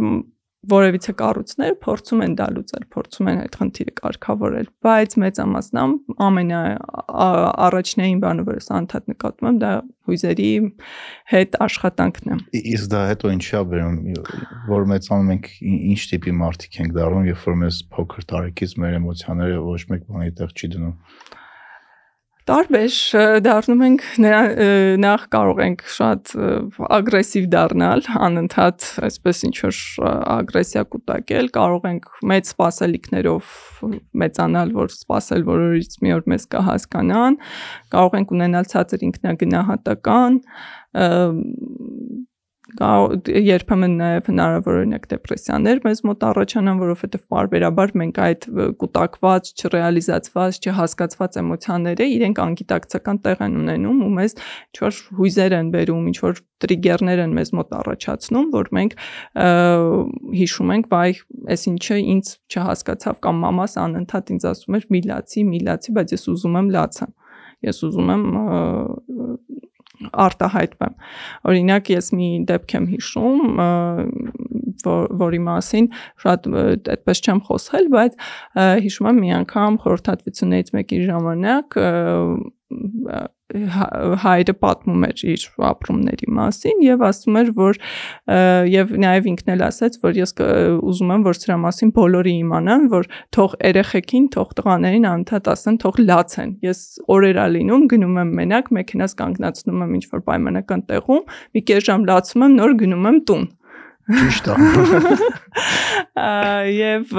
որևիցե 0.69 1.13
կառույցներ 1.17 1.71
փորձում 1.81 2.19
են 2.21 2.33
դա 2.37 2.47
լուծել, 2.53 2.83
փորձում 2.93 3.29
են 3.31 3.39
այդ 3.41 3.55
խնդիրը 3.61 3.93
կարգավորել, 3.97 4.67
բայց 4.85 5.15
մեծամասնամբ 5.23 6.21
ամենա 6.25 6.59
առաջնային 7.65 8.21
բանը, 8.21 8.45
որը 8.51 8.61
սա 8.67 8.75
անդադ 8.77 9.09
նկատում 9.11 9.49
եմ, 9.49 9.57
դա 9.63 9.71
հույզերի 10.11 10.51
հետ 11.33 11.57
աշխատանքն 11.65 12.31
է։ 12.31 12.37
Իսկ 12.61 12.93
դա 12.93 13.01
հետո 13.09 13.33
ինչի 13.41 13.57
է 13.57 13.63
բերում, 13.73 13.97
որ 14.69 14.87
մեծանում 14.93 15.33
ենք 15.33 15.51
ինչ 15.71 16.01
տիպի 16.13 16.37
մարդիկ 16.45 16.79
ենք 16.81 16.95
դառնում, 17.01 17.27
երբ 17.31 17.45
որ 17.49 17.59
մեզ 17.65 17.83
փոքր 17.97 18.29
տարիքից 18.31 18.77
մեր 18.85 18.97
էմոցիաները 19.01 19.61
ոչ 19.65 19.81
մեկ 19.91 20.09
բանի 20.11 20.35
տեղ 20.41 20.57
չի 20.61 20.73
դնում 20.77 20.95
Տարբեր 22.49 22.93
դառնում 23.45 23.81
ենք 23.85 24.05
նախ 25.01 25.25
կարող 25.33 25.59
ենք 25.61 25.83
շատ 25.93 26.31
ագրեսիվ 26.97 27.43
դառնալ, 27.53 28.01
անընդհատ 28.27 28.87
այսպես 29.05 29.41
ինչ 29.47 29.53
որ 29.61 29.81
ագրեսիա 30.35 30.83
կուտակել, 30.95 31.51
կարող 31.57 31.85
ենք 31.91 32.09
մեծ 32.31 32.49
սпасելիքներով 32.55 33.53
մեծանալ, 34.23 34.73
որ 34.79 34.89
սпасել, 34.95 35.45
որ 35.51 35.63
որից 35.67 35.99
մի 36.01 36.15
օր 36.17 36.25
մեզ 36.33 36.49
կհասկանան, 36.55 37.37
կարող 37.93 38.17
ենք 38.21 38.35
ունենալ 38.39 38.69
ցածր 38.73 39.05
ինքնագնահատական, 39.11 40.41
երբեմն 42.79 43.95
նաև 43.99 44.27
հնարավոր 44.31 44.77
օրինակ 44.81 45.07
դեպրեսիաներ 45.11 45.81
մեզ 45.83 46.01
մոտ 46.07 46.21
առաջանան, 46.29 46.77
որովհետև 46.81 47.23
բարբերաբար 47.33 47.93
մենք 48.01 48.19
այդ 48.25 48.47
կուտակված, 48.81 49.49
չռեալիզացված, 49.59 50.59
չհասկացված 50.71 51.37
էմոցիաները 51.41 52.07
իրենք 52.15 52.41
անգիտակցական 52.45 53.19
տեղ 53.27 53.43
են 53.47 53.57
ունենում 53.61 54.01
ու 54.07 54.11
մեզ 54.15 54.35
ինչ-որ 54.39 55.01
հույզեր 55.19 55.55
են 55.59 55.71
բերում, 55.75 56.07
ինչ-որ 56.11 56.41
տրիգերներ 56.61 57.23
են 57.25 57.35
մեզ 57.41 57.53
մոտ 57.59 57.75
առաջացնում, 57.81 58.47
որ 58.55 58.71
մենք 58.77 58.95
հիշում 60.41 60.75
ենք, 60.77 60.91
վայ, 60.91 61.11
այս 61.51 61.63
ինչը 61.71 61.97
ինձ 62.15 62.35
չհասկացավ 62.55 63.21
կամ 63.25 63.41
մամաս 63.45 63.77
անընդհատ 63.81 64.31
ինձ 64.35 64.47
ասում 64.51 64.77
էր՝ 64.79 64.85
մի 64.95 65.01
լացի, 65.11 65.45
մի 65.51 65.59
լացի, 65.67 65.95
բայց 65.97 66.15
ես 66.15 66.27
ուզում 66.31 66.61
եմ 66.61 66.71
լացեմ 66.77 67.17
ես 67.61 67.81
ուզում 67.85 68.11
եմ 68.11 68.23
արտահայտվեմ։ 70.25 70.95
Օրինակ 71.51 71.91
ես 71.93 72.11
մի 72.17 72.29
դեպք 72.51 72.75
եմ 72.77 72.87
հիշում, 72.93 73.61
որ, 74.85 75.11
որի 75.21 75.41
մասին 75.47 75.91
շատ 76.23 76.49
այդպես 76.95 77.21
չեմ 77.25 77.43
խոսել, 77.49 77.91
բայց 77.95 78.17
հիշում 78.85 79.11
եմ 79.11 79.21
մի 79.25 79.35
անգամ 79.41 79.79
խորհրդատվությունից 79.85 80.73
մեկի 80.77 81.03
ժամանակ 81.11 81.77
հայրը 83.51 84.53
պատմում 84.63 85.05
էր 85.07 85.21
իր 85.31 85.43
ապրումների 85.67 86.27
մասին 86.37 86.83
եւ 86.85 87.01
ասում 87.07 87.39
էր 87.41 87.49
որ 87.57 87.79
եւ 88.71 88.93
նաեւ 89.03 89.27
ինքն 89.31 89.51
էլ 89.55 89.63
ասաց 89.67 89.97
որ 90.05 90.19
ես 90.21 90.33
ուզում 90.91 91.11
եմ 91.15 91.25
որ 91.27 91.39
սրա 91.41 91.57
մասին 91.65 91.91
բոլորը 91.97 92.33
իմանան 92.41 92.87
որ 92.95 93.09
թող 93.35 93.57
երեխեքին 93.67 94.29
թող 94.35 94.53
տղաներին 94.61 95.07
անդադ 95.11 95.51
ասեն 95.51 95.79
թող 95.83 96.01
լացեն 96.07 96.53
ես 96.63 96.83
օրերա 97.11 97.47
լինում 97.57 97.87
գնում 97.91 98.21
եմ 98.23 98.35
մենակ 98.39 98.71
մեքենաս 98.79 99.17
կանգնացնում 99.19 99.83
եմ 99.87 99.97
ինչ 99.99 100.05
որ 100.15 100.25
պայմանական 100.31 100.85
տեղում 100.91 101.25
մի 101.51 101.65
կես 101.71 101.89
ժամ 101.91 102.07
լացում 102.11 102.47
եմ 102.47 102.55
նոր 102.61 102.77
գնում 102.85 103.11
եմ 103.11 103.25
տուն 103.27 103.49
Ճիշտ 104.11 104.49
է։ 104.51 104.55
Եվ 106.71 107.13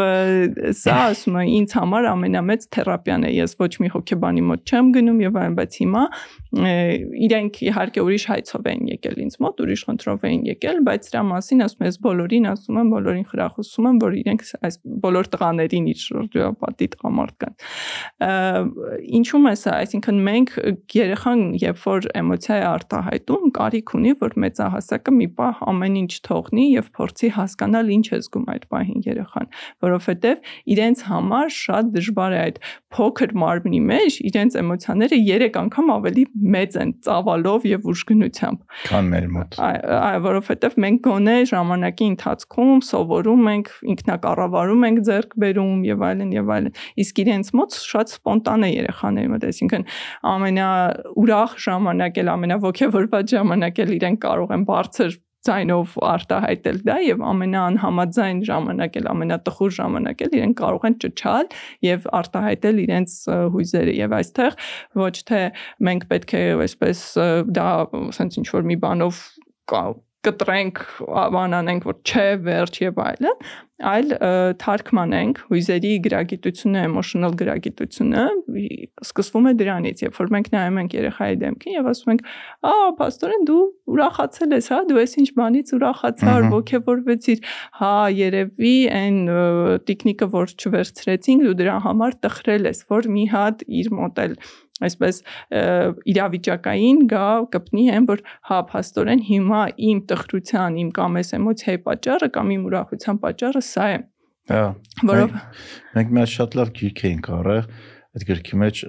սա 0.77 0.97
ասում 1.09 1.37
եմ 1.43 1.51
ինձ 1.59 1.75
համար 1.79 2.07
ամենամեծ 2.13 2.67
թերապիան 2.77 3.27
է։ 3.29 3.33
Ես 3.39 3.55
ոչ 3.61 3.71
մի 3.83 3.89
հոգեբանի 3.95 4.45
մոտ 4.51 4.73
չեմ 4.73 4.91
գնում 4.97 5.21
եւ 5.23 5.39
այն, 5.43 5.57
բայց 5.59 5.79
հիմա 5.83 6.03
իրենք 6.53 7.61
իհարկե 7.69 8.03
ուրիշ 8.05 8.25
հայցով 8.29 8.67
են 8.73 8.83
եկել 8.93 9.17
ինձ 9.25 9.37
մոտ, 9.41 9.63
ուրիշ 9.65 9.85
խնդրով 9.89 10.27
են 10.29 10.43
եկել, 10.51 10.81
բայց 10.89 11.09
դրա 11.13 11.23
մասին 11.31 11.65
ասում 11.67 11.87
ես 11.89 11.97
բոլորին, 12.05 12.49
ասում 12.53 12.81
եմ 12.83 12.91
բոլորին 12.93 13.27
խրախուսում 13.33 13.89
եմ, 13.89 14.01
որ 14.03 14.17
իրենք 14.23 14.45
այս 14.69 14.77
բոլոր 15.07 15.31
տղաներին 15.33 15.87
իր 15.93 16.03
շրջապատի 16.03 16.89
տղամարդկան։ 16.93 17.55
Ինչու՞մ 19.23 19.45
է 19.49 19.55
սա, 19.63 19.73
այսինքն 19.83 20.21
մենք 20.29 20.55
երեխան 20.93 21.41
երբ 21.63 21.83
որ 21.83 22.09
էմոցիա 22.23 22.57
է 22.61 22.67
արտահայտում, 22.73 23.45
կարիք 23.57 23.95
ունի, 23.97 24.13
որ 24.23 24.37
մեծահասակը 24.45 25.15
մի 25.23 25.29
պահ 25.41 25.63
ամեն 25.73 25.99
ինչ 26.03 26.13
թողնի 26.29 26.67
եւ 26.73 26.82
փորձի 26.97 27.29
հասկանալ 27.37 27.93
ինչ 27.97 28.07
է 28.13 28.19
զգում 28.23 28.47
այդ 28.53 28.65
պահին 28.73 29.03
երեխան, 29.07 29.49
որովհետեւ 29.87 30.51
իրենց 30.73 31.05
համար 31.09 31.53
շատ 31.57 31.91
դժվար 31.97 32.33
է 32.33 32.41
այդ 32.43 32.59
փոքր 32.93 33.35
մարմնի 33.43 33.81
մեջ 33.93 34.19
իրենց 34.33 34.57
էմոցիաները 34.63 35.19
3 35.29 35.59
անգամ 35.63 35.93
ավելի 35.97 36.25
մեծ 36.57 36.77
են 36.83 36.93
ծավալով 37.07 37.67
եւ 37.73 37.89
ուժգնությամբ։ 37.93 38.59
Քան 38.89 39.11
մեր 39.13 39.27
մոտ։ 39.37 39.59
Այո, 39.63 40.21
որովհետեւ 40.27 40.77
մենք 40.85 41.03
գոնե 41.07 41.37
ժամանակի 41.53 42.07
ընթացքում 42.13 42.83
սովորում 42.89 43.51
ենք, 43.53 43.73
ինքնակառավարում 43.93 44.87
ենք 44.89 45.03
ձեռք 45.09 45.37
բերում 45.43 45.83
եւ 45.89 46.07
այլն 46.13 46.33
եւ 46.37 46.53
այլն։ 46.57 46.79
Իսկ 47.03 47.23
իրենց 47.23 47.53
մոտ 47.63 47.79
շատ 47.93 48.15
սպոնտան 48.17 48.67
է 48.67 48.71
երեխաների 48.73 49.33
մոտ, 49.33 49.47
այսինքն 49.53 49.87
ամենա 50.33 50.69
ուրախ 51.23 51.59
ժամանակ 51.67 52.23
էլ 52.23 52.33
ամենաոգևորված 52.37 53.37
ժամանակ 53.37 53.83
էլ 53.83 53.95
իրենք 53.99 54.23
կարող 54.27 54.57
են 54.57 54.67
բարձր 54.73 55.21
ձայնով 55.47 55.97
արտահայտել 56.13 56.79
դա 56.87 56.97
եւ 57.07 57.25
ամենաանհամաձայն 57.33 58.43
ժամանակ 58.49 58.99
էլ 59.01 59.09
ամենատխուր 59.13 59.75
ժամանակ 59.79 60.25
էլ 60.27 60.37
իրենք 60.39 60.57
կարող 60.63 60.87
են 60.89 60.97
ճճալ 61.05 61.51
եւ 61.89 62.07
արտահայտել 62.21 62.81
իրենց 62.85 63.17
հույզերը 63.57 63.97
եւ 63.99 64.17
այստեղ 64.21 64.57
ոչ 65.03 65.15
թե 65.33 65.43
մենք 65.89 66.09
պետք 66.13 66.37
է 66.39 66.45
այսպես 66.69 67.05
դա 67.59 67.69
ասենց 68.13 68.41
ինչ 68.43 68.49
որ 68.55 68.71
մի 68.73 68.79
բանով 68.87 69.27
կտրենք, 70.27 70.81
բանանենք, 71.35 71.87
որ 71.89 71.97
չէ, 72.07 72.27
վերջ 72.47 72.77
եւ 72.83 72.99
այլն, 73.03 73.47
այլ 73.83 74.13
թարգմանենք 74.63 75.41
հույզերի 75.49 75.91
գրագիտությունը, 76.05 76.83
emotional 76.87 77.35
գրագիտությունը 77.41 78.25
սկսվում 79.03 79.49
է 79.51 79.55
դրանից, 79.59 80.03
երբ 80.07 80.19
որ 80.21 80.33
մենք 80.37 80.51
նայում 80.55 80.81
ենք 80.83 80.97
երեխայի 80.99 81.39
դեմքին 81.43 81.77
եւ 81.79 81.91
ասում 81.93 82.13
ենք, 82.15 82.25
«Ա, 82.63 82.75
աստորեն 83.09 83.47
դու 83.51 83.63
ուրախացել 83.93 84.57
ես, 84.59 84.69
հա, 84.73 84.81
դու 84.93 85.01
ես 85.03 85.17
ինչ 85.23 85.29
բանից 85.43 85.73
ուրախացար, 85.79 86.49
ողջևորվեցիր»։ 86.55 87.47
Հա, 87.83 87.95
երևի 88.23 88.77
այն 89.03 89.21
տիկնիկը, 89.91 90.29
որ 90.39 90.55
չվերցրեցինք, 90.63 91.47
դու 91.49 91.57
դրա 91.63 91.79
համար 91.89 92.21
տխրել 92.27 92.71
ես, 92.71 92.85
որ 92.93 93.11
մի 93.17 93.25
հատ 93.35 93.67
իր 93.83 93.97
մոդել 93.99 94.39
այսպես 94.89 95.21
իրավիճակային 96.13 97.03
գա 97.13 97.29
կպնի 97.57 97.87
այն 97.97 98.09
որ 98.11 98.25
հա 98.51 98.59
փաստորեն 98.73 99.25
հիմա 99.29 99.63
իմ 99.93 100.03
տխրության, 100.13 100.79
իմ 100.83 100.93
կամ 100.99 101.21
էս 101.23 101.33
էմոցիայի 101.39 101.83
պատճառը 101.87 102.31
կամ 102.37 102.53
իմ 102.57 102.69
ուրախության 102.73 103.23
պատճառը 103.23 103.65
սա 103.69 103.89
է։ 103.93 103.99
Հա։ 104.53 104.63
Որով 105.13 105.35
մենք 105.97 106.15
մի 106.19 106.29
շատ 106.33 106.57
լավ 106.59 106.73
գիրք 106.79 107.03
էինք 107.13 107.29
առել, 107.39 107.67
այդ 108.13 108.25
գրքի 108.29 108.59
մեջ 108.63 108.81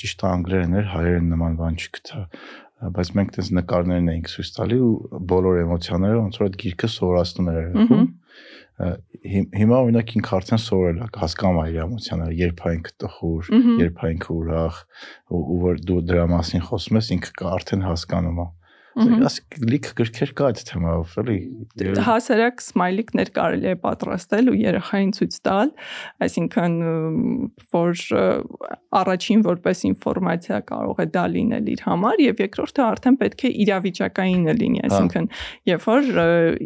ճիշտ 0.00 0.24
անգլերեն 0.30 0.76
էր, 0.76 0.90
հայերեն 0.92 1.30
նման 1.32 1.56
բան 1.60 1.78
չգտա 1.80 2.20
բայց 2.76 3.10
մենք 3.16 3.30
տես 3.36 3.48
նկարներն 3.56 4.08
էինք 4.12 4.30
ցույց 4.32 4.48
տալի 4.52 4.78
ու 4.84 5.20
բոլոր 5.32 5.60
էմոցիաները 5.62 6.16
ոնց 6.20 6.38
որ 6.40 6.46
այդ 6.46 6.56
գիրքը 6.60 6.90
սովորացնում 6.92 7.46
էր 7.52 7.56
երեխուն 7.60 8.02
հիմա 8.76 9.78
օրինակ 9.86 10.10
ինք 10.18 10.30
արդեն 10.36 10.60
սովորել 10.60 10.98
ակ 11.06 11.18
հասկանում 11.22 11.60
է 11.62 11.64
իր 11.70 11.78
էմոցիաները 11.86 12.36
երբ 12.40 12.60
այնք 12.70 12.90
տխուր 13.02 13.48
երբ 13.80 14.02
այնք 14.10 14.28
ուրախ 14.36 14.80
ու 15.38 15.58
որ 15.64 15.80
դու 15.88 16.02
դրա 16.10 16.26
մասին 16.34 16.64
խոսում 16.68 17.00
ես 17.00 17.10
ինքը 17.16 17.48
արդեն 17.56 17.86
հասկանում 17.86 18.42
է 18.44 18.48
Ասիկ 18.96 19.58
լիք 19.60 19.88
գրքեր 19.98 20.30
կա 20.38 20.46
այդ 20.48 20.60
թեմայով, 20.70 21.10
էլի։ 21.20 21.34
Հասարակ 22.06 22.62
սմայլիկներ 22.64 23.30
կարելի 23.36 23.68
է 23.68 23.74
պատրաստել 23.82 24.48
ու 24.48 24.54
երեխային 24.56 25.10
ցույց 25.18 25.36
տալ, 25.44 25.72
այսինքն 26.24 26.78
որ 27.76 28.04
առաջին 29.02 29.44
որպես 29.50 29.84
ինֆորմացիա 29.90 30.62
կարող 30.72 31.04
է 31.04 31.08
դա 31.12 31.26
լինել 31.34 31.70
իր 31.76 31.84
համար 31.90 32.24
եւ 32.24 32.42
երկրորդը 32.46 32.84
արդեն 32.86 33.20
պետք 33.20 33.44
է 33.44 33.52
իրավիճակայինը 33.66 34.56
լինի, 34.64 34.82
այսինքն 34.88 35.30
երբ 35.76 35.86
որ 35.92 36.10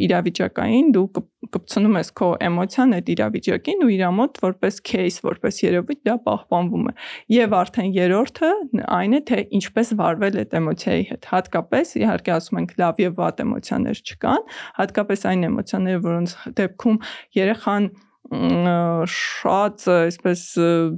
իրավիճակային 0.06 0.94
դու 0.94 1.06
կպցնում 1.40 1.94
ես 1.96 2.10
քո 2.20 2.26
էմոցիան 2.44 2.90
այդ 2.96 3.06
իրավիճակին 3.14 3.84
ու 3.86 3.88
իր 3.94 4.02
մոտ 4.16 4.40
որպես 4.44 4.80
case, 4.90 5.22
որպես 5.24 5.60
երևույթ 5.64 6.02
դա 6.04 6.16
պահպանվում 6.26 6.90
է։ 6.90 6.92
Եվ 7.36 7.56
արդեն 7.60 7.88
երրորդը 7.96 8.50
այն 8.98 9.16
է 9.16 9.22
թե 9.30 9.40
ինչպես 9.60 9.92
վարվել 10.00 10.38
այդ 10.44 10.54
էմոցիայի 10.60 11.06
հետ, 11.10 11.30
հատկապես 11.32 11.94
իհարկե 12.00 12.34
ասում 12.36 12.60
ենք 12.60 12.76
լավ 12.84 13.02
եւ 13.06 13.16
վատ 13.24 13.42
էմոցիաներ 13.46 14.04
չկան, 14.04 14.46
հատկապես 14.80 15.26
այն 15.32 15.48
էմոցիաները, 15.50 16.04
որոնց 16.10 16.36
դեպքում 16.60 17.02
երեխան 17.40 17.90
շատ 18.30 19.84
այսպես 19.90 20.42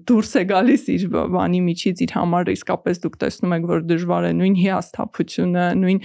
դուրս 0.09 0.33
է 0.37 0.43
գալիս 0.51 0.83
իր 0.93 1.05
բանի 1.33 1.61
միջից 1.69 2.03
իր 2.05 2.13
համար 2.19 2.51
իսկապես 2.53 3.01
դուք 3.05 3.17
տեսնում 3.23 3.55
եք 3.57 3.69
որ 3.71 3.87
դժվար 3.89 4.27
է 4.29 4.33
նույն 4.41 4.57
հիասթափությունը 4.61 5.65
նույն 5.81 6.03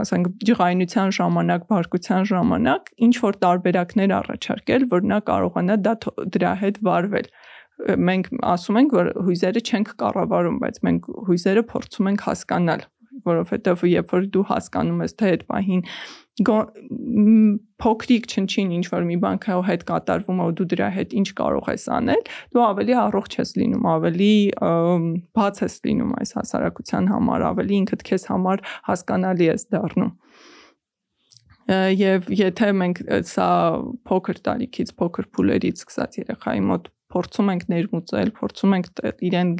ասենք 0.00 0.28
ջղայնության 0.50 1.14
ժամանակ 1.16 1.64
բարկության 1.72 2.28
ժամանակ 2.32 2.92
ինչ 3.08 3.14
որ 3.24 3.40
տարբերակներ 3.46 4.14
առաջարկել 4.20 4.86
որ 4.92 5.08
նա 5.14 5.22
կարողանա 5.32 5.80
դա 5.88 5.96
դրա 6.36 6.52
հետ 6.60 6.84
վարվել 6.90 7.32
մենք 7.80 8.30
ասում 8.44 8.78
ենք, 8.80 8.94
որ 8.96 9.10
հույզերը 9.24 9.60
չենք 9.64 9.92
կառավարում, 10.00 10.56
բայց 10.60 10.80
մենք 10.86 11.06
հույզերը 11.28 11.62
փորձում 11.70 12.10
ենք 12.10 12.24
հասկանալ, 12.28 12.82
որովհետև 13.26 13.84
երբ 13.90 14.14
որ 14.14 14.26
դու 14.34 14.44
հասկանում 14.50 15.02
ես 15.04 15.16
թե 15.20 15.30
այդ 15.34 15.44
պահին 15.50 15.82
փոքրիկ 17.80 18.26
չնչին 18.30 18.70
ինչ 18.78 18.84
որ 18.92 19.06
մի 19.08 19.16
բան 19.20 19.40
քո 19.44 19.58
հետ 19.66 19.82
կատարվում 19.90 20.40
է 20.40 20.44
ու 20.48 20.54
դու 20.60 20.66
դրա 20.72 20.88
հետ 20.96 21.12
ինչ 21.20 21.26
կարող 21.40 21.68
ես 21.72 21.84
անել, 21.96 22.22
դու 22.54 22.62
ավելի 22.64 22.94
առողջ 23.00 23.36
ես 23.40 23.52
լինում, 23.60 23.88
ավելի 23.90 24.32
բաց 25.36 25.60
ես 25.66 25.74
լինում 25.88 26.14
այս 26.20 26.32
հասարակության 26.38 27.10
համար, 27.12 27.44
ավելի 27.50 27.76
ինքդ 27.80 28.06
քեզ 28.08 28.24
համար 28.30 28.64
հասկանալի 28.88 29.50
ես 29.50 29.66
դառնում 29.74 30.14
եւ 31.70 32.30
եթե 32.34 32.70
մենք 32.80 33.02
սա 33.30 33.50
փոքր 34.08 34.40
տարիքից, 34.48 34.94
փոքր 34.98 35.28
փուլերից 35.36 35.84
սկսած 35.84 36.18
երեխայի 36.24 36.62
մոտ 36.70 36.88
փորձում 37.10 37.50
ենք 37.52 37.64
ներմուծել, 37.70 38.32
փորձում 38.38 38.74
ենք 38.78 38.88
իրեն 39.28 39.52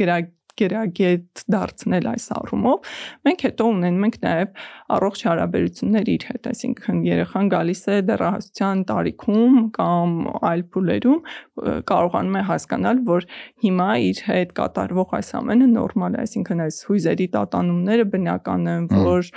գրագետ 0.60 1.42
դարձնել 1.54 2.08
այս 2.10 2.26
առումով, 2.36 2.90
մենք 3.28 3.44
հետո 3.46 3.66
ունենում 3.74 4.06
ենք 4.08 4.18
նաև 4.24 4.60
առողջ 4.96 5.24
հարաբերություններ 5.30 6.10
իր 6.14 6.26
հետ, 6.30 6.48
այսինքն 6.50 7.00
երեխան 7.06 7.50
գալիս 7.54 7.82
է 7.90 7.96
դեռահասության 8.10 8.84
տարիքում 8.90 9.56
կամ 9.78 10.16
այլ 10.50 10.64
փուլերում 10.74 11.20
կարողանում 11.90 12.38
է 12.40 12.44
հասկանալ, 12.50 13.02
որ 13.10 13.28
հիմա 13.64 13.90
իր 14.10 14.22
հետ 14.30 14.54
կատարվող 14.60 15.16
այս 15.20 15.32
ամենը 15.40 15.70
նորմալ 15.74 16.18
է, 16.18 16.22
այսինքն 16.26 16.64
այս 16.66 16.84
հույզերի 16.90 17.26
տատանումները 17.36 18.06
բնական 18.14 18.70
են, 18.74 18.88
որ 19.00 19.32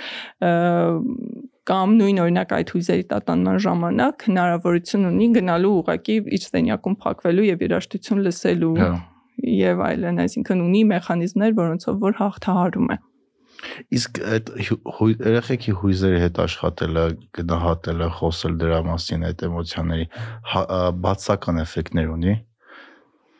կամ 1.64 1.96
նույն 1.96 2.20
օրինակ 2.24 2.50
այդ 2.58 2.70
հույզերի 2.74 3.04
տատանման 3.08 3.58
ժամանակ 3.64 4.26
հնարավորություն 4.28 5.08
ունի 5.08 5.28
գնալու 5.38 5.72
ուղակի 5.80 6.16
իր 6.36 6.44
սենյակում 6.50 6.96
փակվելու 7.04 7.48
եւ 7.48 7.64
երաշտություն 7.64 8.24
լսելու 8.28 8.74
հա։ 8.82 8.92
եւ 9.44 9.82
այլն, 9.88 10.20
այսինքն 10.24 10.62
ունի 10.64 10.82
մեխանիզմներ, 10.92 11.52
որոնցով 11.58 11.98
որ 12.04 12.16
հաղթահարում 12.20 12.94
է։ 12.94 12.98
Իսկ 13.96 14.18
այդ 14.34 14.50
երեխեքի 15.24 15.74
հույզերի 15.80 16.18
հետ 16.24 16.40
աշխատելը, 16.44 17.04
գնահատելը, 17.38 18.08
խոսել 18.18 18.56
դրա 18.60 18.80
մասին, 18.88 19.26
այդ 19.30 19.44
էմոցիաների 19.48 20.06
բացական 21.04 21.62
էֆեկտներ 21.64 22.10
ունի 22.14 22.34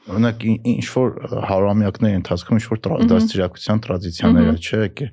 օրինակ 0.05 0.43
ինչ 0.69 0.87
որ 0.93 1.15
հարամյակների 1.49 2.17
ընթացքում 2.19 2.59
ինչ 2.59 2.65
որ 2.69 2.81
դաստիարակության 3.13 3.81
տրադիցիաները 3.85 4.55
չէ 4.61 4.81
եկե 4.83 5.07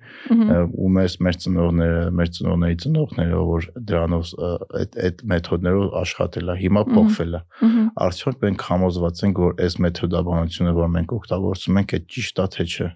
ու 0.84 0.90
մեր 0.98 1.16
մեր 1.28 1.38
ծնողները 1.46 2.02
մեր 2.20 2.32
ծնողների 2.38 2.80
ծնողները 2.84 3.44
որ 3.52 3.68
դրանով 3.92 4.34
այդ 4.82 5.00
այդ 5.08 5.24
մեթոդներով 5.32 5.96
աշխատել 6.02 6.52
է 6.52 6.58
հիմա 6.62 6.84
փոխվել 6.92 7.40
է 7.40 7.42
արդյոք 8.08 8.44
մենք 8.44 8.68
համոզված 8.72 9.24
ենք 9.32 9.42
որ 9.46 9.56
այս 9.68 9.80
մեթոդաբանությունը 9.88 10.76
որ 10.82 10.94
մենք 10.98 11.16
օգտագործում 11.22 11.82
ենք 11.82 11.96
այդ 11.98 12.12
ճիշտ 12.12 12.44
է 12.44 12.50
թե 12.58 12.68
չէ 12.72 12.92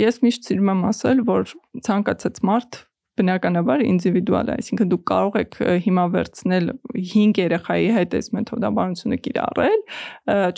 ես 0.00 0.22
միշտ 0.26 0.48
սիրում 0.50 0.70
եմ 0.74 0.86
ասել 0.90 1.24
որ 1.30 1.52
ցանկացած 1.86 2.40
մարդ 2.50 2.80
բնականաբար 3.20 3.84
ինդիվիդուալ 3.90 4.50
է, 4.50 4.56
այսինքն 4.60 4.90
դուք 4.90 5.04
կարող 5.10 5.38
եք 5.40 5.58
հիմա 5.86 6.04
վերցնել 6.16 6.72
5 7.14 7.40
երեխայի 7.44 7.88
հետ 8.00 8.16
այս 8.20 8.30
մեթոդաբանությունը 8.40 9.20
կիրառել, 9.26 9.80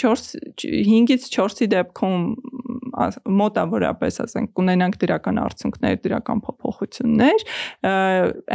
4 0.02 0.26
5-ից 0.62 1.28
4-ի 1.36 1.70
դեպքում 1.72 2.26
մոտավորապես 3.42 4.20
ասենք 4.26 4.52
կունենանք 4.58 4.98
դրական 5.02 5.40
արդյունքներ, 5.42 5.98
դրական 6.06 6.42
փոփոխություններ, 6.46 7.44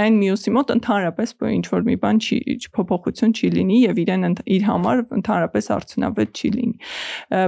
այն 0.04 0.20
մյուսի 0.22 0.54
մոտ 0.58 0.74
ընդհանրապես 0.78 1.36
ինչ 1.58 1.66
որ 1.74 1.86
մի 1.88 1.98
բան 2.04 2.22
չի 2.28 2.38
փոփոխություն 2.78 3.36
չի 3.38 3.52
լինի 3.58 3.78
եւ 3.84 4.02
իրեն 4.04 4.38
իր 4.58 4.68
համար 4.68 5.04
ընդհանրապես 5.18 5.70
արդյունավետ 5.78 6.42
չի 6.42 6.52
լինի։ 6.58 6.92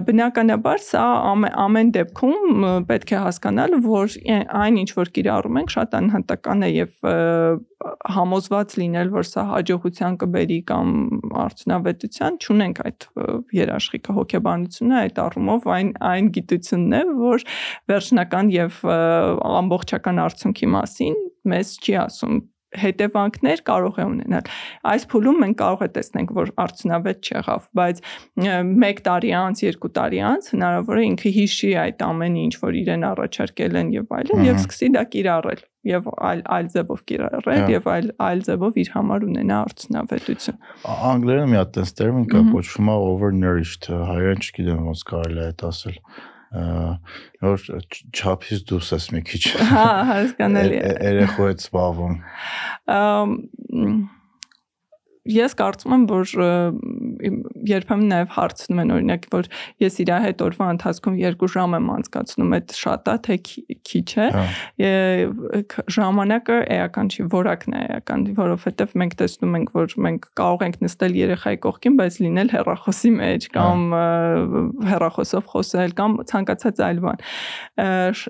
Բնականաբար 0.09 0.83
սա 0.89 1.05
ամեն 1.65 1.93
դեպքում 1.99 2.67
պետք 2.89 3.15
է 3.15 3.23
հասկանալ, 3.25 3.79
որ 3.85 4.19
այն 4.63 4.79
ինչ 4.83 4.89
որ 4.99 5.13
կիրառում 5.19 5.59
ենք 5.63 5.75
շատ 5.75 5.97
անհատական 5.99 6.65
է 6.65 6.71
եւ 6.79 6.93
համոզված 8.11 8.73
լինել, 8.79 9.11
որ 9.13 9.27
սա 9.27 9.43
հաջողության 9.49 10.15
կբերի 10.19 10.57
կամ 10.67 10.89
արդյունավետության, 11.43 12.37
ճունենք 12.43 12.81
այդ 12.89 13.05
երաշխիքը 13.55 14.15
հոգեբանությունը 14.17 14.97
այդ 14.99 15.21
առումով 15.23 15.69
այն 15.75 15.91
այն 16.09 16.29
գիտությունն 16.79 16.93
է, 16.95 17.01
որ 17.19 17.43
վերջնական 17.89 18.53
եւ 18.53 18.79
ամբողջական 19.59 20.23
արդյունքի 20.25 20.71
մասին 20.75 21.19
մեզ 21.49 21.75
չի 21.83 21.99
ասում 22.05 22.39
հետևանքներ 22.69 23.61
կարող 23.65 23.95
է 23.97 24.03
ունենալ։ 24.05 24.49
Այս 24.85 25.05
փուլում 25.09 25.39
մենք 25.41 25.55
կարող 25.57 25.79
է 25.81 25.89
տեսնենք, 25.95 26.33
որ 26.37 26.51
արդյունավետ 26.61 27.29
չեղավ, 27.29 27.63
բայց 27.79 28.01
1 28.45 29.01
տարի 29.09 29.31
անց, 29.39 29.63
2 29.65 29.89
տարի 29.97 30.21
անց 30.29 30.51
հնարավոր 30.53 31.01
է 31.01 31.05
ինքը 31.09 31.31
հիշի 31.39 31.71
այդ 31.81 32.05
ամենը, 32.09 32.43
ինչ 32.45 32.53
որ 32.61 32.77
իրեն 32.83 33.07
առաջարկել 33.09 33.81
են 33.81 33.91
եւ 33.97 34.15
այլն, 34.19 34.45
եւ 34.49 34.61
սկսի 34.61 34.91
դա 34.99 35.03
կիրառել 35.17 35.65
եւ 35.89 36.07
այլ 36.27 36.41
այլ 36.53 36.65
ձևով 36.73 37.03
կիրառել 37.09 37.69
եւ 37.71 37.85
այլ 37.89 38.07
այլ 38.25 38.41
ձևով 38.47 38.79
իր 38.83 38.89
համար 38.95 39.25
ունենա 39.29 39.59
արդյունավետություն։ 39.65 40.57
Անգլերեն 41.09 41.53
մի 41.53 41.59
հատ 41.59 41.71
տես 41.77 41.93
տերմին 41.99 42.27
կա 42.33 42.41
կոչվում 42.49 42.89
է 42.91 42.97
overnourished, 43.09 43.87
հայերեն 44.09 44.43
չգիտեմ 44.43 44.89
ոնց 44.89 45.05
կարելի 45.13 45.39
է 45.39 45.47
այդ 45.49 45.65
ասել 45.69 46.01
որ 46.49 47.65
չափից 48.09 48.63
դուրս 48.69 48.93
ես 48.95 49.09
մի 49.13 49.21
քիչ։ 49.29 49.43
Հա, 49.69 49.87
հասկանալի 50.09 50.79
է։ 50.79 50.93
Երեխու 51.09 51.49
հետ 51.49 51.65
զբաղվում։ 51.65 52.15
Ես 55.29 55.55
կարծում 55.59 55.95
եմ, 55.95 56.03
որ 56.09 56.31
երբեմն 57.19 58.07
նաև 58.09 58.31
հարցնում 58.35 58.81
են 58.83 58.93
օրինակ 58.95 59.25
որ 59.33 59.47
ես 59.83 59.97
իր 60.03 60.11
հետ 60.23 60.43
օրվա 60.45 60.67
ընթացքում 60.75 61.17
2 61.19 61.49
ժամ 61.53 61.75
եմ 61.77 61.89
անցկացնում 61.95 62.55
այդ 62.57 62.73
շատ 62.79 63.09
է 63.09 63.15
թե 63.25 63.37
քիչ 63.89 64.09
է 64.23 64.27
ժամանակը 65.95 66.57
էական 66.75 67.11
չի 67.13 67.25
որակն 67.33 67.75
է 67.79 67.81
էական 67.89 68.25
որովհետև 68.39 68.95
մենք 69.01 69.17
տեսնում 69.19 69.57
ենք 69.59 69.73
որ 69.75 69.95
մենք 70.07 70.27
կարող 70.39 70.65
ենք 70.69 70.79
նստել 70.85 71.17
երեխայի 71.19 71.59
կողքին 71.65 71.99
բայց 71.99 72.19
լինել 72.25 72.53
հեռախոսի 72.55 73.11
մեջ 73.19 73.49
կամ 73.59 73.85
հեռախոսով 74.89 75.49
խոսել 75.53 75.95
կամ 75.99 76.17
ցանկացած 76.31 76.83
այլ 76.89 77.03
բան 77.05 77.23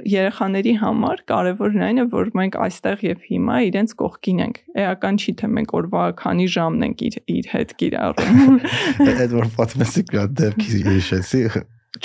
երեխաների 0.10 0.76
համար 0.84 1.24
կարևորն 1.30 1.86
այն 1.90 2.04
է 2.04 2.08
որ 2.14 2.34
մենք 2.40 2.60
այստեղ 2.66 3.06
եւ 3.10 3.26
հիմա 3.30 3.60
իրենց 3.70 3.96
կողքին 4.00 4.44
ենք 4.46 4.62
էական 4.80 5.20
չի 5.20 5.36
թե 5.40 5.52
մենք 5.60 5.76
օրվա 5.80 6.04
քանի 6.20 6.48
ժամն 6.56 6.86
ենք 6.90 7.04
իր 7.10 7.20
իր 7.40 7.52
հետ 7.56 7.76
կիրառում 7.82 8.56
այդ 9.10 9.36
որ 9.40 9.52
պատմեցի 9.60 10.06
կա 10.14 10.26
դեպքի 10.40 10.82
հիշեցի 10.90 11.44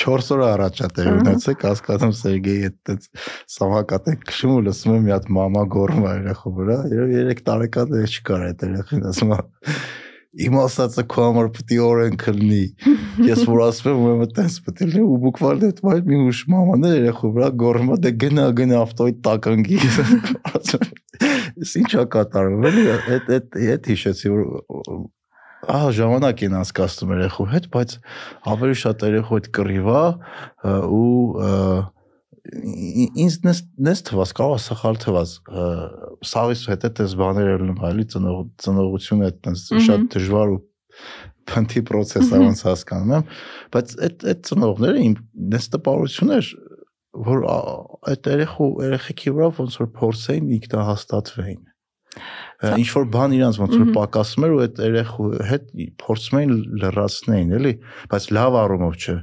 4 0.01 0.31
օր 0.35 0.43
առաջ 0.45 0.79
է 0.81 0.87
տեղ 0.97 1.09
ունեցեք 1.13 1.65
հասկանում 1.69 2.13
Սերգեյի 2.17 2.69
այդ 2.69 3.09
սավակատ 3.55 4.07
է 4.09 4.15
քշում 4.23 4.55
ու 4.55 4.63
լսում 4.69 4.95
եմ 4.95 5.05
մի 5.05 5.13
հատ 5.15 5.27
մամա 5.37 5.65
գոռում 5.75 6.07
է 6.09 6.15
երախո 6.15 6.53
վրա 6.57 6.79
երբ 6.95 7.13
3 7.35 7.45
տարեկան 7.51 7.93
է 7.99 8.07
չկար 8.09 8.47
այդ 8.49 8.65
երախին 8.65 9.05
ասում 9.11 9.35
է 9.37 9.39
իմ 10.45 10.57
ասածը 10.65 11.05
քո 11.13 11.27
համար 11.29 11.49
պետք 11.55 11.75
է 11.75 11.79
օրեն 11.85 12.17
քլնի 12.25 12.63
ես 13.29 13.45
որ 13.47 13.61
ասում 13.69 13.91
եմ 13.93 14.01
ուրեմն 14.05 14.33
տես 14.39 14.57
պետք 14.65 14.81
է 14.83 14.89
լինի 14.89 15.05
ու 15.05 15.19
բուկվալ 15.25 15.63
այդ 15.69 15.83
վայր 15.85 16.03
մի 16.09 16.19
ուշ 16.33 16.41
մաման 16.55 16.89
է 16.89 16.93
երախո 16.95 17.31
վրա 17.37 17.51
գոռում 17.63 17.93
է 17.95 17.99
դե 18.05 18.13
գնա 18.25 18.47
գնա 18.59 18.81
ավտոյի 18.83 19.15
տականգի 19.29 19.79
ես 21.63 21.75
ինչա 21.83 22.05
կատարվում 22.15 22.69
էլի 22.71 22.85
այդ 22.95 23.29
այդ 23.39 23.59
այդ 23.75 23.91
հիշեցի 23.93 24.33
որ 24.35 24.47
ահա 25.75 25.91
ժամանակ 25.97 26.45
են 26.45 26.57
անցկացնում 26.61 27.13
երեխու 27.15 27.47
հետ, 27.55 27.67
բայց 27.75 27.97
ավելի 28.53 28.79
շատ 28.85 29.05
երեխու 29.09 29.39
հետ 29.39 29.51
կռիվա 29.59 30.03
ու 30.99 31.13
ինձ 33.25 33.37
նես 33.47 33.61
նես 33.89 34.03
թվաց 34.11 34.33
կարող 34.37 34.59
սխալ 34.65 34.99
թվաց 35.05 35.31
սաղից 36.29 36.65
հետ 36.73 36.85
է 36.85 36.91
տես 36.99 37.15
բաներ 37.21 37.49
ելնում 37.55 37.85
այլի 37.89 38.05
ծնող 38.15 38.43
ծնողությունը 38.65 39.31
այդպես 39.31 39.63
շատ 39.87 40.05
դժվար 40.15 40.53
ու 40.55 40.61
փնթի 41.49 41.83
process 41.89 42.31
է 42.33 42.41
ոնց 42.41 42.61
հասկանում 42.69 43.15
եմ 43.17 43.25
բայց 43.75 43.95
այդ 44.07 44.27
այդ 44.33 44.45
ծնողները 44.49 45.03
իմ 45.09 45.17
նես 45.55 45.67
տպարություն 45.75 46.35
էր 46.37 46.51
որ 47.15 47.45
այդ 48.11 48.29
երեխու 48.35 48.69
երեխեքի 48.85 49.35
վրա 49.37 49.49
ոնց 49.61 49.79
որ 49.81 49.89
փորձեին 50.01 50.51
ինքնահաստատվեին 50.59 51.63
ինչ 52.65 52.89
որ 52.95 53.07
բան 53.11 53.35
իրանց 53.35 53.59
ոնց 53.61 53.75
որ 53.81 53.89
պակասում 53.97 54.45
էր 54.47 54.55
ու 54.55 54.61
այդ 54.65 54.81
երեխու 54.85 55.29
հետ 55.51 55.65
փորձում 56.01 56.39
էին 56.41 56.53
լրացնեին, 56.85 57.55
էլի, 57.59 57.73
բայց 58.13 58.29
լավ 58.39 58.59
առումով 58.61 58.99
չէ։ 59.03 59.17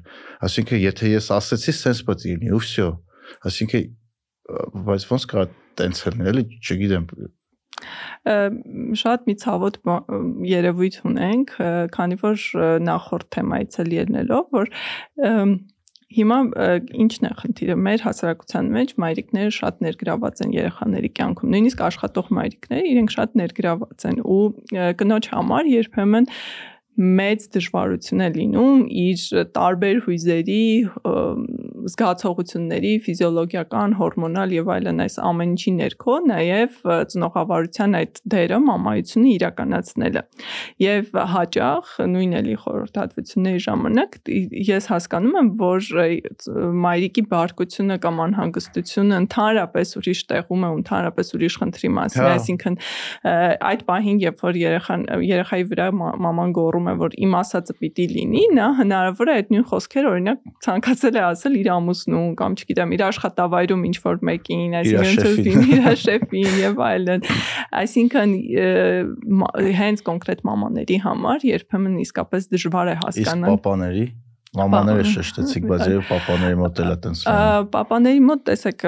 Այսինքն 0.47 0.81
եթե 0.83 1.11
ես 1.15 1.29
ասեցի, 1.37 1.75
sense 1.79 2.07
պետք 2.07 2.25
է 2.27 2.33
լինի, 2.35 2.51
ու 2.51 2.61
վсё։ 2.61 2.89
Այսինքն 3.47 3.85
բայց 4.91 5.05
ոնց 5.11 5.27
կա 5.31 5.45
տենց 5.79 6.03
լինել, 6.07 6.31
էլի, 6.33 6.45
չգիտեմ 6.59 7.05
շատ 9.01 9.23
մի 9.25 9.33
ցավոտ 9.41 9.77
երևույթ 10.45 10.97
ունենք, 11.09 11.53
քանի 11.95 12.17
որ 12.21 12.43
նախորդ 12.85 13.27
թեմայից 13.33 13.77
էլ 13.81 13.95
ելնելով, 13.95 14.51
որ 14.53 14.69
Հիմա 16.11 16.37
ինչն 17.03 17.27
է 17.27 17.31
խնդիրը 17.41 17.75
մեր 17.85 18.03
հասարակության 18.05 18.71
մեջ 18.75 18.89
մայրիկները 19.03 19.53
շատ 19.57 19.77
ներգրաված 19.85 20.41
են 20.45 20.55
երեխաների 20.57 21.11
կյանքում 21.19 21.53
նույնիսկ 21.55 21.83
աշխատող 21.87 22.31
մայրիկները 22.37 22.89
իրենք 22.91 23.13
շատ 23.15 23.37
ներգրաված 23.41 24.07
են 24.11 24.19
ու 24.35 24.41
կնոջ 25.01 25.29
համար 25.31 25.71
երբեմն 25.71 26.29
մեծ 26.99 27.47
դժվարություն 27.55 28.21
է 28.25 28.29
լինում 28.35 28.81
իր 29.01 29.21
տարբեր 29.55 30.01
հույզերի 30.05 30.63
զգացողությունների 31.81 32.91
ֆիզիոլոգիական, 33.05 33.95
հորմոնալ 33.97 34.53
եւ 34.57 34.71
այլն 34.75 35.01
այս 35.05 35.15
ամեն 35.25 35.53
ինչի 35.55 35.71
ներքո 35.77 36.15
նաեւ 36.29 36.75
ծնողավարության 37.13 37.97
այդ 38.01 38.21
դերը 38.33 38.59
մամայությունը 38.67 39.31
իրականացնելը։ 39.31 40.23
Եվ 40.85 41.15
հաճախ 41.31 41.93
նույն 42.11 42.35
էլի 42.41 42.57
խորհրդատվությունների 42.65 43.63
ժամանակ 43.65 44.17
ես 44.71 44.89
հասկանում 44.91 45.39
եմ, 45.41 45.49
որ 45.61 45.89
մայրիկի 46.85 47.23
բարկությունը 47.31 47.97
կամ 48.05 48.21
անհանգստությունը 48.27 49.19
ընդհանրապես 49.21 49.95
ուրիշ 50.01 50.23
տեղում 50.31 50.61
է, 50.61 50.71
ընդհանրապես 50.81 51.33
ուրիշ 51.37 51.57
խնդրի 51.61 51.91
մասին, 51.97 52.21
հա։ 52.21 52.31
այսինքն 52.35 52.77
այդ 53.71 53.85
պահին, 53.89 54.21
երբ 54.21 54.45
որ 54.45 54.61
երեխան 54.61 55.05
երեխայի 55.31 55.65
վրա 55.71 55.87
մաման 55.97 56.55
գոռում 56.57 56.80
է, 56.89 56.93
որ 57.01 57.15
իմ 57.25 57.35
ասածը 57.41 57.75
պիտի 57.81 58.05
լինի, 58.11 58.43
նա 58.57 58.67
հնարավոր 58.79 59.31
է 59.31 59.35
այդ 59.41 59.51
նույն 59.53 59.65
խոսքերը 59.71 60.11
օրինակ 60.11 60.41
ցանկացել 60.65 61.19
է 61.19 61.23
ասել 61.27 61.59
իր 61.61 61.69
ամուսնուն 61.75 62.33
կամ 62.41 62.57
չգիտեմ 62.61 62.95
իր 62.97 63.03
աշխատավայրում 63.09 63.85
ինչ 63.91 63.97
որ 64.07 64.25
մեկին, 64.31 64.79
այսինքն 64.81 65.61
իր 65.75 65.87
շեֆին 66.05 66.57
եւ 66.61 66.81
այլն։ 66.87 67.29
Այսինքն 67.81 68.35
հենց 69.81 70.03
կոնկրետ 70.09 70.43
մամաների 70.51 70.99
համար 71.05 71.47
երբեմն 71.51 72.01
իսկապես 72.07 72.51
դժվար 72.55 72.91
է 72.95 72.99
հասկանալ։ 73.05 73.49
Իսկ 73.51 73.61
papaների 73.61 74.05
Մամաները 74.51 75.03
շեշտեցիք, 75.07 75.65
բայց 75.69 75.81
եւ 75.87 76.01
papaների 76.09 76.57
մոտ 76.59 76.79
էլ 76.83 76.89
է 76.91 76.95
տենց։ 77.05 77.19
Papaների 77.71 78.23
մոտ 78.27 78.41
տեսեք, 78.49 78.83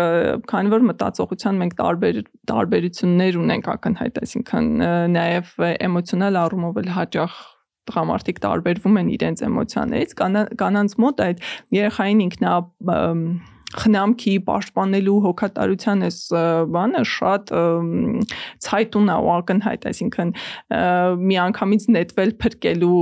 քանի 0.52 0.74
որ 0.74 0.84
մտածողության 0.90 1.62
մենք 1.62 1.78
տարբեր 1.80 2.20
տարբերություններ 2.52 3.38
ունենք 3.40 3.70
ակնհայտ, 3.72 4.20
այսինքն 4.28 4.68
նաեւ 5.16 5.54
էմոցիոնալ 5.88 6.40
առումով 6.42 6.82
էլ 6.84 6.92
հաճախ 6.98 7.38
տղամարդիկ 7.90 8.42
տարբերվում 8.44 9.00
են 9.02 9.10
իրենց 9.18 9.44
էմոցիաներից 9.48 10.16
կանանց 10.62 10.96
մոտ 11.04 11.24
այդ 11.28 11.44
երեխային 11.78 12.24
ինքնա 12.28 12.54
խնամքի 13.80 14.34
պաշտպանելու 14.48 15.16
հոգատարության 15.24 16.06
այս 16.08 16.18
բանը 16.74 17.04
շատ 17.14 17.54
ցայտուն 18.64 19.12
է 19.14 19.18
ու 19.24 19.32
ակնհայտ, 19.34 19.88
այսինքն 19.92 20.34
մի 21.24 21.38
անգամից 21.44 21.88
նետվել 21.98 22.34
փրկելու 22.44 23.00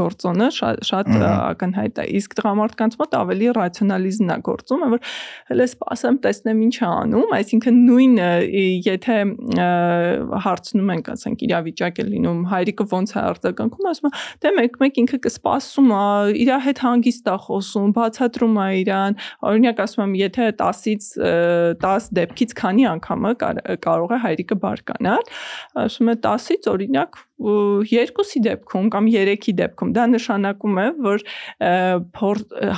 գործոնը 0.00 0.48
շատ 0.58 0.84
շատ 0.88 1.10
ակնհայտ 1.24 2.00
է։ 2.04 2.06
Իսկ 2.20 2.36
տղամարդկանց 2.40 2.98
մոտ 3.00 3.16
ավելի 3.20 3.50
ռացիոնալիզմն 3.58 4.34
է 4.34 4.38
գործում, 4.48 4.84
որ 4.94 5.14
հələ 5.50 5.68
սպասեմ, 5.70 6.18
տեսնեմ 6.24 6.62
ինչ 6.64 6.74
է 6.74 6.86
անում, 6.88 7.34
այսինքն 7.38 7.80
նույն 7.88 8.16
եթե 8.88 9.18
հարցնում 10.44 10.92
ենք, 10.94 11.10
ասենք, 11.14 11.44
իրավիճակ 11.48 12.00
է 12.00 12.06
լինում, 12.14 12.40
հայրիկը 12.54 12.86
ոնց 12.94 13.14
է 13.14 13.18
արձագանքում, 13.24 13.88
ասում 13.92 14.08
է, 14.08 14.12
դե 14.44 14.52
մեկ 14.58 14.78
մեկ 14.84 15.00
ինքը 15.04 15.18
կսպասում 15.24 15.92
իր 16.44 16.52
հետ 16.64 16.82
հանգիստ 16.84 17.30
է 17.34 17.36
խոսում, 17.44 17.94
բացատրում 17.98 18.58
է 18.64 18.68
իրան, 18.84 19.18
օրինակ 19.50 19.73
օրինակ 19.74 19.82
ասում 19.84 20.04
եմ, 20.04 20.14
եթե 20.18 20.46
10-ից 20.58 21.06
10 21.82 22.08
դեպքից 22.18 22.54
քանի 22.58 22.84
անգամը 22.94 23.32
կարող 23.84 24.14
է 24.14 24.18
հայրիկը 24.24 24.56
բարկանալ, 24.62 25.22
ասում 25.84 26.10
է 26.10 26.16
10-ից 26.24 26.68
օրինակ 26.74 27.20
երկուսի 27.90 28.42
դեպքում 28.46 28.90
կամ 28.94 29.08
երեքի 29.10 29.54
դեպքում 29.58 29.94
դա 29.94 30.04
նշանակում 30.14 30.76
է 30.78 30.86
որ 31.04 31.24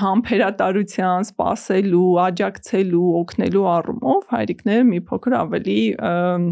համբերատարության, 0.02 1.28
սпасելու, 1.30 2.12
աջակցելու, 2.26 3.08
օգնելու 3.20 3.66
առումով 3.76 4.22
հայրիկները 4.32 4.88
մի 4.92 5.02
փոքր 5.10 5.36
ավելի 5.42 5.80
և, 5.92 6.48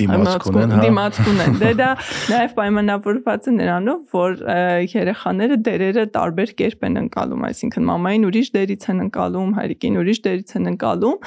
դիմացկուն 0.00 0.58
են, 0.62 0.74
հա։ 0.76 0.82
Դիմացկուն 0.86 1.40
են։ 1.44 1.56
Դե 1.62 1.72
դա 1.80 1.88
նաև 2.32 2.54
պայմանավորված 2.56 3.46
է 3.46 3.54
նրանով, 3.56 4.14
որ 4.16 4.36
երեխաները 4.96 5.58
դերերը 5.66 6.06
տարբեր 6.16 6.54
կերպ 6.60 6.86
են 6.86 7.00
ընկալում, 7.02 7.46
այսինքն 7.50 7.88
մամային 7.90 8.28
ուրիշ 8.30 8.52
դերից 8.56 8.86
են 8.92 9.02
ընկալում, 9.06 9.50
հայրիկին 9.56 10.00
ուրիշ 10.02 10.22
դերից 10.26 10.54
են 10.60 10.70
ընկալում 10.72 11.18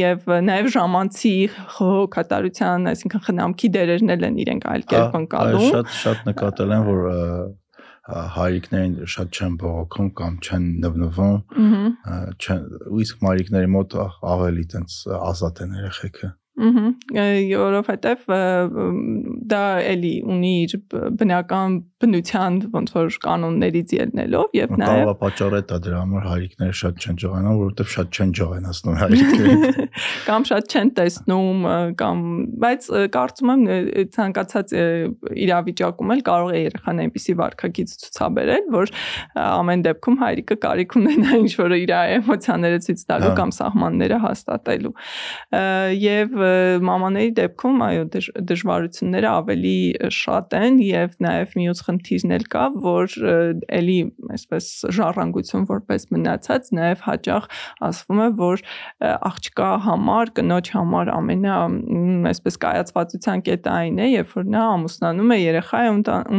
եւ 0.00 0.28
նաև 0.50 0.70
ժամանցի 0.76 1.34
հոգատարության, 1.78 2.90
այսինքն 2.94 3.24
խնամքի 3.30 3.72
դերերն 3.78 4.14
են 4.16 4.42
իրենք 4.44 4.68
այլ 4.74 4.86
կերպ 4.90 5.18
ընկալում։ 5.20 5.70
Շատ 5.70 5.96
շատ 6.00 6.28
նկատել 6.30 6.76
են, 6.76 6.86
որ 6.90 7.02
հայրիկներին 8.10 8.94
շատ 9.14 9.38
չեն 9.38 9.56
բողոքում 9.60 10.10
կամ 10.18 10.36
չեն 10.40 10.66
նվնվում, 10.84 11.36
չեն 12.40 12.62
իսկ 13.04 13.24
մայրիկների 13.26 13.70
մոտ 13.76 13.96
ավելի 14.34 14.64
տենց 14.74 14.96
ազատ 15.30 15.62
են 15.66 15.76
երեխեքը։ 15.80 16.30
Ահա, 16.60 16.88
որովհետև 17.56 18.24
դա 19.48 19.62
էլի 19.94 20.10
ունի 20.28 20.50
իր 20.64 20.72
բնական 21.20 21.76
բնության 22.02 22.56
ոնց 22.74 22.92
որ 22.96 23.16
կանոններից 23.22 23.92
ելնելով 23.96 24.56
եւ 24.58 24.74
նաեւ 24.80 25.10
է 25.10 25.14
պատճառը 25.20 25.60
դա 25.70 25.78
դրա 25.86 26.00
համար 26.00 26.26
հայրիկները 26.30 26.76
շատ 26.80 27.00
չեն 27.00 27.18
ջողանան, 27.22 27.58
որովհետև 27.60 27.90
շատ 27.94 28.18
չեն 28.18 28.34
ջողանացնում 28.40 28.98
հայրիկները։ 29.00 29.86
Կամ 30.28 30.46
շատ 30.50 30.74
չեն 30.74 30.92
տեսնում 31.00 31.66
կամ 32.00 32.22
բայց 32.64 32.88
կարծում 33.16 33.52
եմ 33.54 33.64
ցանկացած 34.16 34.74
իրավիճակում 35.46 36.14
էլ 36.16 36.24
կարող 36.30 36.50
է 36.50 36.62
երեխան 36.64 37.02
այնպեսի 37.04 37.36
վարքագիծ 37.40 37.94
ցուցաբերել, 38.04 38.68
որ 38.74 38.94
ամեն 39.44 39.84
դեպքում 39.86 40.20
հայրիկը 40.24 40.58
կարիք 40.64 40.96
ունենա 41.00 41.38
ինչ 41.40 41.52
որ 41.60 41.76
իր 41.80 41.94
էմոցիաները 42.00 42.80
ցույց 42.86 43.04
տալու 43.10 43.32
կամ 43.40 43.54
սահմանները 43.60 44.20
հաստատելու։ 44.24 44.94
Եվ 46.00 46.39
մամաների 46.90 47.32
դեպքում 47.38 47.82
այո 47.86 48.04
դժվարությունները 48.50 49.30
ավելի 49.30 49.76
շատ 50.16 50.56
են 50.60 50.80
եւ 50.84 51.16
նաեւ 51.24 51.54
մյուս 51.60 51.82
խնդիրն 51.86 52.34
էլ 52.36 52.46
կա, 52.54 52.64
որ 52.84 53.16
էլի 53.80 53.98
այսպես 54.36 54.68
ժառանգություն 54.98 55.66
որպես 55.70 56.06
մնացած 56.14 56.70
նաեւ 56.80 57.04
հաճախ 57.06 57.48
ասվում 57.90 58.20
է, 58.20 58.28
որ 58.40 58.64
աղջկա 59.30 59.70
համար, 59.86 60.32
կնոջ 60.40 60.70
համար 60.76 61.12
ամենա 61.14 61.58
այսպես 62.30 62.58
կայացվածության 62.64 63.44
կետը 63.46 63.72
այն 63.74 64.00
է, 64.00 64.08
երբ 64.10 64.34
որ 64.36 64.48
նա 64.54 64.64
ամուսնանում 64.74 65.34
է, 65.34 65.38
երեխա 65.40 65.80
է 65.80 65.90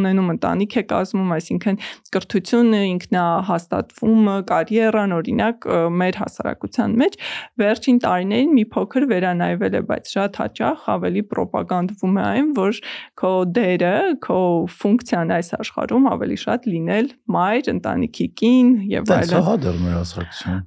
ունենում, 0.02 0.32
ընտանիք 0.36 0.78
է 0.82 0.84
կազմում, 0.92 1.34
այսինքն 1.38 1.80
կրթությունը, 2.16 2.82
ինքնահաստատվում, 2.92 4.30
կարիերան, 4.52 5.16
օրինակ 5.18 5.68
մեր 6.02 6.20
հասարակության 6.22 6.96
մեջ 7.02 7.18
վերջին 7.62 8.02
տարիներին 8.06 8.56
մի 8.58 8.66
փոքր 8.76 9.08
վերանայվել 9.12 9.78
է, 9.80 9.82
բայց 9.92 10.12
շատ 10.16 10.40
հաճախ 10.42 10.86
ավելի 10.96 11.24
ռոպագանդվում 11.42 12.18
է 12.22 12.24
այն, 12.32 12.50
որ 12.58 12.80
քո 13.22 13.32
դերը, 13.58 13.94
քո 14.26 14.40
ֆունկցիան 14.82 15.34
այս 15.38 15.52
աշխարհում 15.62 16.08
ավելի 16.12 16.38
շատ 16.42 16.68
լինել 16.72 17.10
մայր, 17.36 17.70
ընտանիքի 17.76 18.28
կին 18.42 18.72
եւ 18.92 19.12
այլն։ 19.16 19.32
Դա 19.32 19.42
հա 19.48 19.56
դեռ 19.66 19.80
մեր 19.82 19.96
հասարակություն։ 20.00 20.62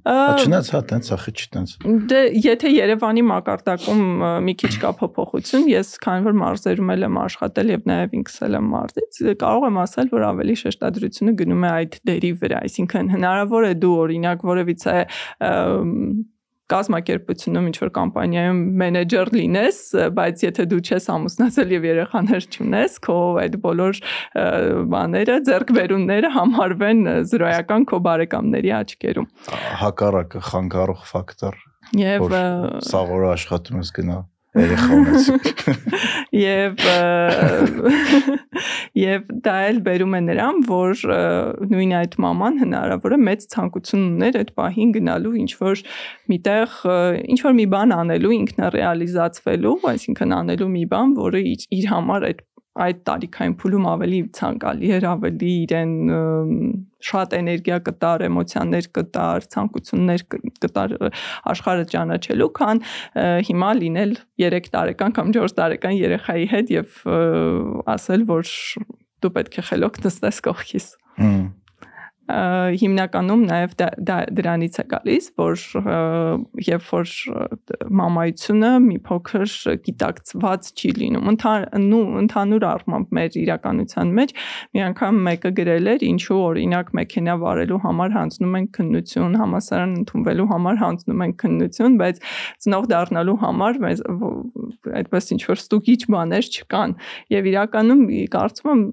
Չնայած 0.45 0.71
հա 0.75 0.81
տենց 0.91 1.11
ախի 1.15 1.33
չի 1.35 1.47
տենց։ 1.55 1.75
Դե 2.11 2.21
եթե 2.45 2.71
Երևանի 2.75 3.23
մակարդակում 3.31 4.03
մի 4.45 4.55
քիչ 4.61 4.73
կա 4.85 4.91
փոփոխություն, 5.01 5.67
ես 5.71 5.91
քանի 6.05 6.25
որ 6.25 6.37
մարզերում 6.41 6.93
եմ 6.95 7.19
աշխատել 7.25 7.73
եւ 7.75 7.89
նաեւ 7.91 8.15
ինքս 8.19 8.37
եմ 8.45 8.69
մարզից, 8.75 9.19
կարող 9.41 9.67
եմ 9.69 9.79
ասել, 9.85 10.11
որ 10.15 10.25
ավելի 10.29 10.55
շեշտադրությունը 10.61 11.35
գնում 11.41 11.65
է 11.65 11.71
այդ 11.75 11.97
դերի 12.09 12.31
վրա, 12.43 12.61
այսինքն 12.69 13.11
հնարավոր 13.15 13.67
է 13.69 13.73
դու 13.85 13.95
օրինակ 14.05 14.47
որևիցե 14.51 14.95
կազմակերպությունում 16.73 17.67
ինչ 17.69 17.75
որ 17.83 17.91
կամպանիայում 17.95 18.61
մենեջեր 18.81 19.31
լինես, 19.35 19.79
բայց 20.17 20.43
եթե 20.45 20.65
դու 20.71 20.81
չես 20.81 21.07
ամուսնացել 21.15 21.73
եւ 21.75 21.87
երեխաներ 21.91 22.47
չունես, 22.55 22.97
քո 23.05 23.17
այդ 23.45 23.57
բոլոր 23.65 24.01
բաները, 24.95 25.39
ձեռքբերումները 25.49 26.33
համարվեն 26.35 27.01
զրոյական 27.31 27.89
քո 27.91 28.01
բարեկամների 28.09 28.75
աչքերում։ 28.81 29.31
Հակառակը 29.85 30.45
խանգարող 30.49 31.09
ֆակտոր։ 31.13 31.59
Եւ 32.01 32.31
սա 32.85 33.01
որ 33.13 33.27
աշխատում 33.35 33.83
ես 33.83 33.93
գնա 33.99 34.23
երեխա 34.55 34.97
ունեցիք։ 34.99 35.61
Եվ 36.45 36.83
եւ 39.05 39.29
դա 39.45 39.55
էլ 39.69 39.79
բերում 39.85 40.15
է 40.15 40.21
նրան, 40.29 40.61
որ 40.69 41.03
նույն 41.73 41.93
այդ 41.99 42.17
մաման 42.25 42.59
հնարավոր 42.63 43.15
է 43.15 43.19
մեծ 43.29 43.45
ցանկություն 43.55 44.07
ուներ 44.15 44.39
այդ 44.41 44.51
պահին 44.59 44.95
գնալու 44.95 45.35
ինչ 45.43 45.51
որ 45.61 45.85
միտեղ 46.31 46.79
ինչ 47.35 47.39
որ 47.45 47.55
մի 47.59 47.67
բան 47.75 47.95
անելու, 47.99 48.35
ինքնարեալիզացվելու, 48.39 49.77
այսինքն 49.95 50.35
անելու 50.39 50.71
մի 50.75 50.85
բան, 50.95 51.15
որը 51.19 51.45
իր 51.79 51.89
համար 51.91 52.29
այդ 52.31 52.45
այդ 52.75 52.99
տարիքային 53.07 53.55
փուլում 53.61 53.85
ավելի 53.91 54.19
ցանկալի 54.35 54.89
էր, 54.97 55.07
ավելի 55.11 55.51
իրեն 55.65 55.93
շատ 57.05 57.35
էներգիա 57.39 57.77
կտար, 57.87 58.25
էմոցիաներ 58.27 58.89
կտար, 58.97 59.47
ցանկություններ 59.55 60.25
կտար 60.65 60.95
աշխարհը 61.53 61.87
ճանաչելու, 61.95 62.49
քան 62.59 62.83
հիմա 63.49 63.71
լինել 63.81 64.15
3 64.45 64.71
տարեկան 64.75 65.17
կամ 65.19 65.35
4 65.39 65.57
տարեկան 65.59 65.99
երեխայի 66.01 66.47
հետ 66.55 66.73
եւ 66.75 66.97
ասել, 67.95 68.25
որ 68.31 68.55
դու 69.23 69.35
պետք 69.39 69.61
է 69.61 69.69
խելոք 69.71 70.01
նստես 70.07 70.41
կողքիս։ 70.49 70.89
Հմ 71.21 71.45
հիմնականում 72.25 73.41
նաև 73.45 73.73
դա, 73.77 73.87
դա 74.01 74.17
դրանից 74.33 74.77
է 74.81 74.83
գալիս, 74.89 75.25
որ 75.37 75.65
երբ 76.65 76.87
որ 76.89 77.11
մամայությունը 77.99 78.71
մի 78.85 78.97
փոքր 79.05 79.53
գիտակցված 79.85 80.69
չի 80.73 80.91
լինում։ 80.99 81.29
Ընդհանու 81.35 82.01
ընդհանուր 82.23 82.65
առմամբ 82.71 83.13
մեր 83.17 83.37
իրականության 83.43 84.13
մեջ 84.19 84.33
մի 84.73 84.83
անգամ 84.85 85.19
մեկը 85.29 85.51
գրել 85.59 85.91
էր, 85.93 86.05
ինչու 86.09 86.39
օրինակ 86.45 86.89
մեքենա 86.97 87.35
վարելու 87.45 87.79
համար 87.85 88.15
հանձնում 88.15 88.57
են 88.57 88.67
քննություն, 88.79 89.37
համասարան 89.45 89.95
ընդունվելու 90.01 90.49
համար 90.49 90.81
հանձնում 90.81 91.23
են 91.25 91.35
քննություն, 91.45 91.99
բայց 92.01 92.23
ծնող 92.65 92.89
դառնալու 92.95 93.37
համար 93.45 93.79
մեզ 93.85 94.03
այդպես 94.95 95.31
ինչ 95.35 95.41
որ 95.45 95.61
ստուգիչ 95.61 96.01
բաներ 96.15 96.49
չկան։ 96.55 96.97
Եվ 97.35 97.49
իրականում 97.53 98.03
կարծում 98.33 98.71
եմ 98.73 98.83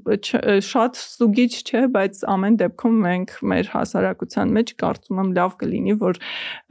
շատ 0.69 1.01
ստուգիչ 1.03 1.53
չէ, 1.63 1.83
բայց 1.97 2.23
ամեն 2.33 2.57
դեպքում 2.63 2.97
մենք 3.03 3.22
մենք 3.23 3.35
մեր 3.53 3.69
հասարակության 3.73 4.53
մեջ 4.57 4.73
կարծում 4.83 5.21
եմ 5.23 5.31
լավ 5.37 5.55
կլինի, 5.63 5.95
որ 6.03 6.19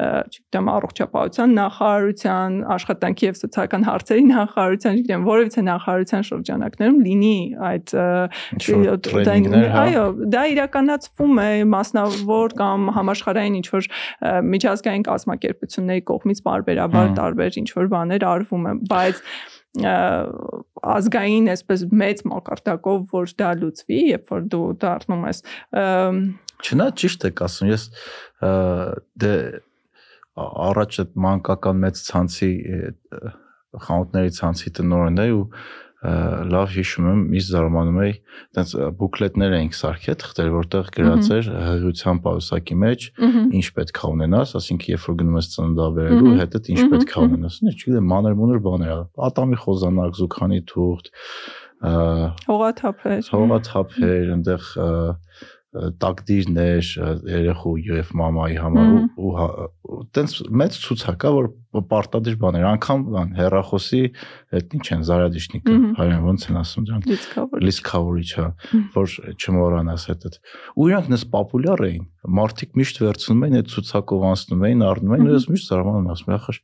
չգիտեմ 0.02 0.70
առողջապահության 0.72 1.54
նախարարության, 1.58 2.58
աշխատանքի 2.76 3.28
եւ 3.28 3.40
սոցիալական 3.42 3.86
հարցերի 3.88 4.26
նախարարության, 4.32 5.00
չգիտեմ, 5.02 5.26
որևիցե 5.32 5.64
նախարարության 5.72 6.28
շրջանակներում 6.32 7.00
լինի 7.08 7.38
այդ 7.72 7.96
հա։ 9.72 9.86
այո, 9.86 10.06
դա 10.36 10.44
իրականացվում 10.52 11.42
է 11.42 11.50
մասնավոր 11.72 12.58
կամ 12.62 12.92
համաշխարհային 13.00 13.58
ինչ 13.62 13.68
որ 13.72 13.90
միջազգային 14.52 15.08
կազմակերպությունների 15.08 16.06
կողմից 16.12 16.44
բարբերաբար 16.52 17.16
տարբեր 17.22 17.60
ինչ 17.62 17.70
որ 17.78 17.92
բաներ 17.96 18.28
արվում 18.32 18.70
են, 18.72 18.86
բայց 18.92 19.26
ազգային 19.80 21.48
այսպես 21.54 21.84
մեծ 21.96 22.24
մակարդակով 22.28 23.04
որ 23.16 23.34
դա 23.40 23.52
լուծվի, 23.62 24.00
երբ 24.12 24.34
որ 24.34 24.48
դու 24.52 24.66
դառնում 24.82 25.28
ես 25.30 25.44
Չնա 26.62 26.88
ճիշտ 27.02 27.28
եք 27.32 27.44
ասում, 27.48 27.70
ես 27.72 27.86
դե 29.24 29.36
առաջ 30.42 31.00
այդ 31.04 31.16
մանկական 31.26 31.80
մեծ 31.86 32.04
ցանցի 32.10 32.52
խանութների 33.88 34.36
ցանցի 34.38 34.74
տնօրենն 34.78 35.24
է 35.24 35.28
ու 35.38 35.46
լավ 36.02 36.72
հիշում 36.74 37.08
եմ, 37.12 37.20
իս 37.38 37.48
զարմանում 37.52 37.98
էի, 38.02 38.14
այտենց 38.42 38.72
բուկլետներ 38.98 39.56
էինք 39.58 39.76
սարքել, 39.78 40.16
թղթեր, 40.22 40.50
որտեղ 40.56 40.88
գրած 40.98 41.30
էր 41.36 41.50
հղիության 41.68 42.22
պայուսակի 42.26 42.78
մեջ 42.82 43.06
ինչ 43.62 43.68
պետք 43.78 44.02
է 44.02 44.10
ունենաս, 44.10 44.54
ասինքն 44.58 44.92
երբ 44.92 45.06
որ 45.06 45.18
գնում 45.22 45.38
ես 45.38 45.52
ծննդաբերելու, 45.54 46.34
հետդ 46.42 46.72
ինչ 46.74 46.86
պետք 46.96 47.14
է 47.14 47.22
ունենաս։ 47.22 47.60
Ինչ 47.62 47.76
չգիտեմ, 47.78 48.10
մանր-մունր 48.12 48.64
բաներ, 48.66 49.04
ատամի 49.30 49.62
խոզանակ, 49.62 50.18
զուգանի 50.22 50.60
թուղթ, 50.72 51.12
հողաթափեր, 51.82 53.30
հողաթափեր, 53.34 54.26
այնտեղ 54.36 54.66
տակտիրներ 55.72 56.88
երեխու 57.32 57.74
եւ 57.86 58.10
մամայի 58.20 58.58
համար 58.60 58.90
ու 59.16 60.00
տենց 60.18 60.34
մեծ 60.62 60.80
ցուցակ 60.84 61.24
է 61.24 61.32
որ 61.38 61.48
պարտադիր 61.88 62.36
բաներ 62.42 62.66
անգամ 62.72 63.06
բան 63.14 63.32
հերախոսի 63.38 64.02
այդ 64.60 64.76
ինչ 64.78 64.84
են 64.98 65.06
զարադիշնիկը 65.08 65.78
հայերեն 66.02 66.28
ոնց 66.28 66.48
են 66.52 66.60
ասում 66.62 66.88
դրանք 66.92 67.08
լիսկավորիչ 67.64 68.30
հա 68.42 68.48
որ 68.98 69.16
չմոռանաս 69.40 70.08
հետդ 70.12 70.40
ու 70.76 70.92
իրանք 70.92 71.12
նես 71.16 71.26
պոպուլյար 71.40 71.86
էին 71.88 72.06
մարդիկ 72.42 72.80
միշտ 72.82 73.04
վերցնում 73.08 73.46
էին 73.48 73.60
այդ 73.62 73.72
ցուցակով 73.72 74.28
անցնում 74.32 74.66
էին 74.68 74.88
առնում 74.92 75.16
էին 75.16 75.32
ու 75.32 75.36
ես 75.40 75.50
միշտ 75.56 75.72
զարմանում 75.72 76.12
ասում 76.12 76.36
եմ 76.36 76.42
ախր 76.42 76.62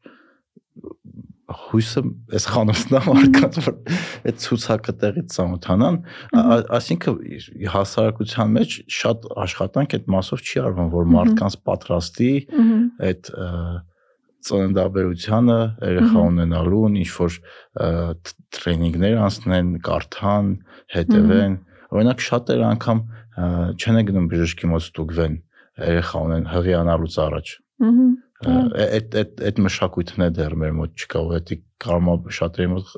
հույսը 1.48 2.02
այս 2.38 2.46
խանութն 2.52 2.96
է 2.98 3.02
մարքած 3.08 3.60
որ 3.64 3.76
այդ 4.28 4.40
ցուցակը 4.44 4.94
տեղից 5.04 5.36
ծանոթանան 5.38 6.00
այսինքն 6.78 7.20
հասարակության 7.76 8.52
մեջ 8.58 8.74
շատ 8.98 9.28
աշխատանք 9.46 9.96
այդ 9.98 10.10
մասով 10.16 10.44
չի 10.44 10.64
արվում 10.68 10.90
որ 10.98 11.08
մարդկանց 11.14 11.58
պատրաստի 11.70 12.32
այդ 13.08 13.32
ծննդաբերությանը 14.48 15.58
երեխա 15.88 16.26
ունենալուն 16.32 17.00
ինչ 17.04 17.10
որ 17.16 17.40
տրեյնինգներ 18.58 19.18
անցնեն, 19.24 19.72
կարդան, 19.88 20.52
հետևեն 20.94 21.58
օրինակ 21.96 22.24
շատերը 22.28 22.68
անգամ 22.76 23.02
չեն 23.78 24.00
գնում 24.12 24.30
բժշկի 24.32 24.72
մոտ 24.72 24.88
ստուգվեն 24.88 25.36
երեխա 25.88 26.22
ունեն 26.28 26.48
հղիանալուց 26.54 27.18
առաջ 27.28 27.52
այդ 28.46 29.18
այդ 29.22 29.42
այդ 29.50 29.60
մշակույթն 29.66 30.26
է 30.28 30.30
դեռ 30.38 30.56
մեր 30.62 30.76
մոտ 30.78 31.02
չկա, 31.04 31.22
ու 31.26 31.40
դա 31.48 31.58
կարող 31.82 32.28
է 32.30 32.36
շատերի 32.38 32.70
մոտ 32.74 32.92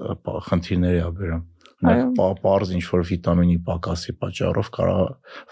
խնդիրների 0.49 0.99
ա 0.99 1.09
բերում։ 1.19 1.45
Նախ 1.79 2.19
պարզ 2.43 2.71
ինչ 2.75 2.83
որ 2.91 3.03
վիտամինի 3.07 3.57
պակասի 3.69 4.13
պատճառով 4.19 4.69
կարող 4.75 5.01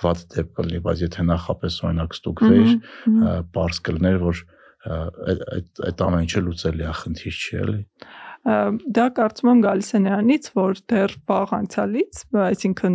վատ 0.04 0.24
դեպք 0.34 0.62
լինի, 0.68 0.82
բայց 0.88 1.04
եթե 1.08 1.26
նախապես 1.28 1.78
օրինակ 1.88 2.18
ստուգվեր, 2.18 2.72
պարզ 3.56 3.80
կլներ, 3.88 4.18
որ 4.28 4.42
այդ 4.88 5.84
այդ 5.88 6.04
ամեն 6.08 6.26
ինչը 6.28 6.44
լուծելի 6.48 6.88
է, 6.88 6.92
խնդիր 7.02 7.38
չի 7.38 7.62
էլի 7.64 7.82
դա 8.48 9.06
կարծում 9.18 9.50
եմ 9.52 9.62
գալիս 9.66 9.90
է 9.92 10.00
նրանից, 10.04 10.46
որ 10.56 10.78
դեռ 10.92 11.16
վաղ 11.28 11.54
անցյալից, 11.58 12.20
այսինքն 12.44 12.94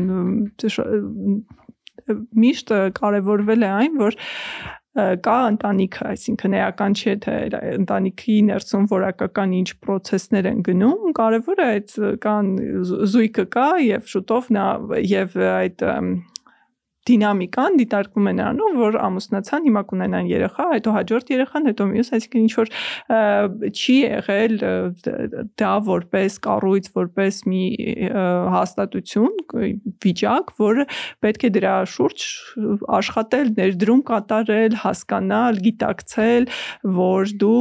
միշտ 2.44 2.72
կարևորվել 2.96 3.66
է 3.66 3.72
այն, 3.82 3.98
որ 4.00 4.16
կա 4.92 5.36
ընտանիքը, 5.48 6.02
այսինքն 6.12 6.56
էական 6.58 6.96
չէ 7.00 7.14
թե 7.24 7.36
ընտանիքի 7.78 8.34
ներսում 8.48 8.88
որակական 8.90 9.54
ինչ 9.62 9.68
process-ներ 9.86 10.48
են 10.50 10.60
գնում, 10.66 11.06
կարևորը 11.16 11.68
այդ 11.76 11.94
կան 12.26 12.50
զույգը 13.14 13.46
կա 13.56 13.68
եւ 13.86 14.12
շուտով 14.12 14.50
նա 14.58 14.66
եւ 15.08 15.38
այդ 15.48 15.86
դինամիկան 17.08 17.78
դիտարկվում 17.80 18.28
է 18.30 18.32
նրանում, 18.38 18.76
որ 18.78 18.96
ամուսնացան, 19.02 19.64
հիմա 19.66 19.82
կունենան 19.90 20.28
երեխա, 20.30 20.66
հետո 20.72 20.92
հաջորդ 20.94 21.32
երեխան, 21.32 21.64
հետո 21.72 21.86
մյուս, 21.92 22.10
այսինքն 22.16 22.42
ինչ 22.42 22.52
որ 22.60 22.70
չի 23.72 23.96
եղել 24.02 24.54
դա 25.62 25.72
որպես 25.88 26.36
կառույց, 26.46 26.86
որպես 26.98 27.40
մի 27.50 27.64
հաստատություն, 28.54 29.40
վիճակ, 30.06 30.52
որը 30.62 30.86
պետք 31.26 31.46
է 31.48 31.50
դրա 31.58 31.74
շուրջ 31.92 32.26
աշխատել, 33.02 33.52
ներդրում 33.58 34.04
կատարել, 34.12 34.78
հասկանալ, 34.82 35.60
գիտակցել, 35.66 36.48
որ 37.02 37.34
դու 37.42 37.58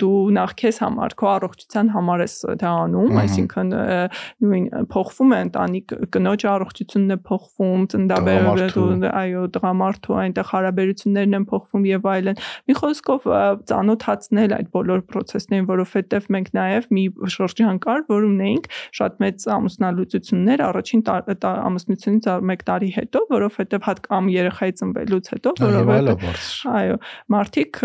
դու 0.00 0.18
նախ 0.40 0.56
քեզ 0.64 0.82
համար, 0.82 1.16
քո 1.20 1.30
առողջության 1.36 1.94
համար 1.94 2.26
ես 2.26 2.36
դա 2.60 2.74
անում, 2.88 3.16
այսինքն 3.20 3.72
նույն 4.42 4.68
փոխվում 4.90 5.34
է 5.36 5.40
ընտանիք 5.46 5.96
կնոջ 6.16 6.46
առողջությունն 6.50 7.14
է 7.14 7.18
փոխվում, 7.30 7.88
ծննդաբեր 7.94 8.39
այո 9.10 9.42
դրամարտու 9.56 10.16
այնտեղ 10.20 10.50
հարաբերություններն 10.50 11.38
են 11.38 11.46
փոխվում 11.50 11.86
եւ 11.90 12.08
այլն 12.14 12.40
մի 12.70 12.76
խոսքով 12.80 13.28
ծանոթացնել 13.70 14.54
այդ 14.56 14.70
բոլոր 14.74 15.04
process-ներին 15.10 15.68
որովհետեւ 15.70 16.28
մենք 16.36 16.50
նաեւ 16.56 16.88
մի 16.96 17.04
շրջան 17.36 17.80
կար 17.84 18.04
որ 18.10 18.26
ունեինք 18.30 18.68
շատ 19.00 19.20
մեծ 19.24 19.46
ամուսնալուծություններ 19.56 20.64
առաջին 20.70 21.02
ամուսնությունից 21.50 22.30
1 22.30 22.64
տարի 22.70 22.90
հետո 22.96 23.24
որովհետեւ 23.30 23.86
հատ 23.90 24.02
կամ 24.06 24.30
երեխայի 24.34 24.74
ծնվելուց 24.80 25.30
հետո 25.34 25.54
որովհետեւ 25.60 26.26
այո 26.80 26.96
մարդիկ 27.34 27.80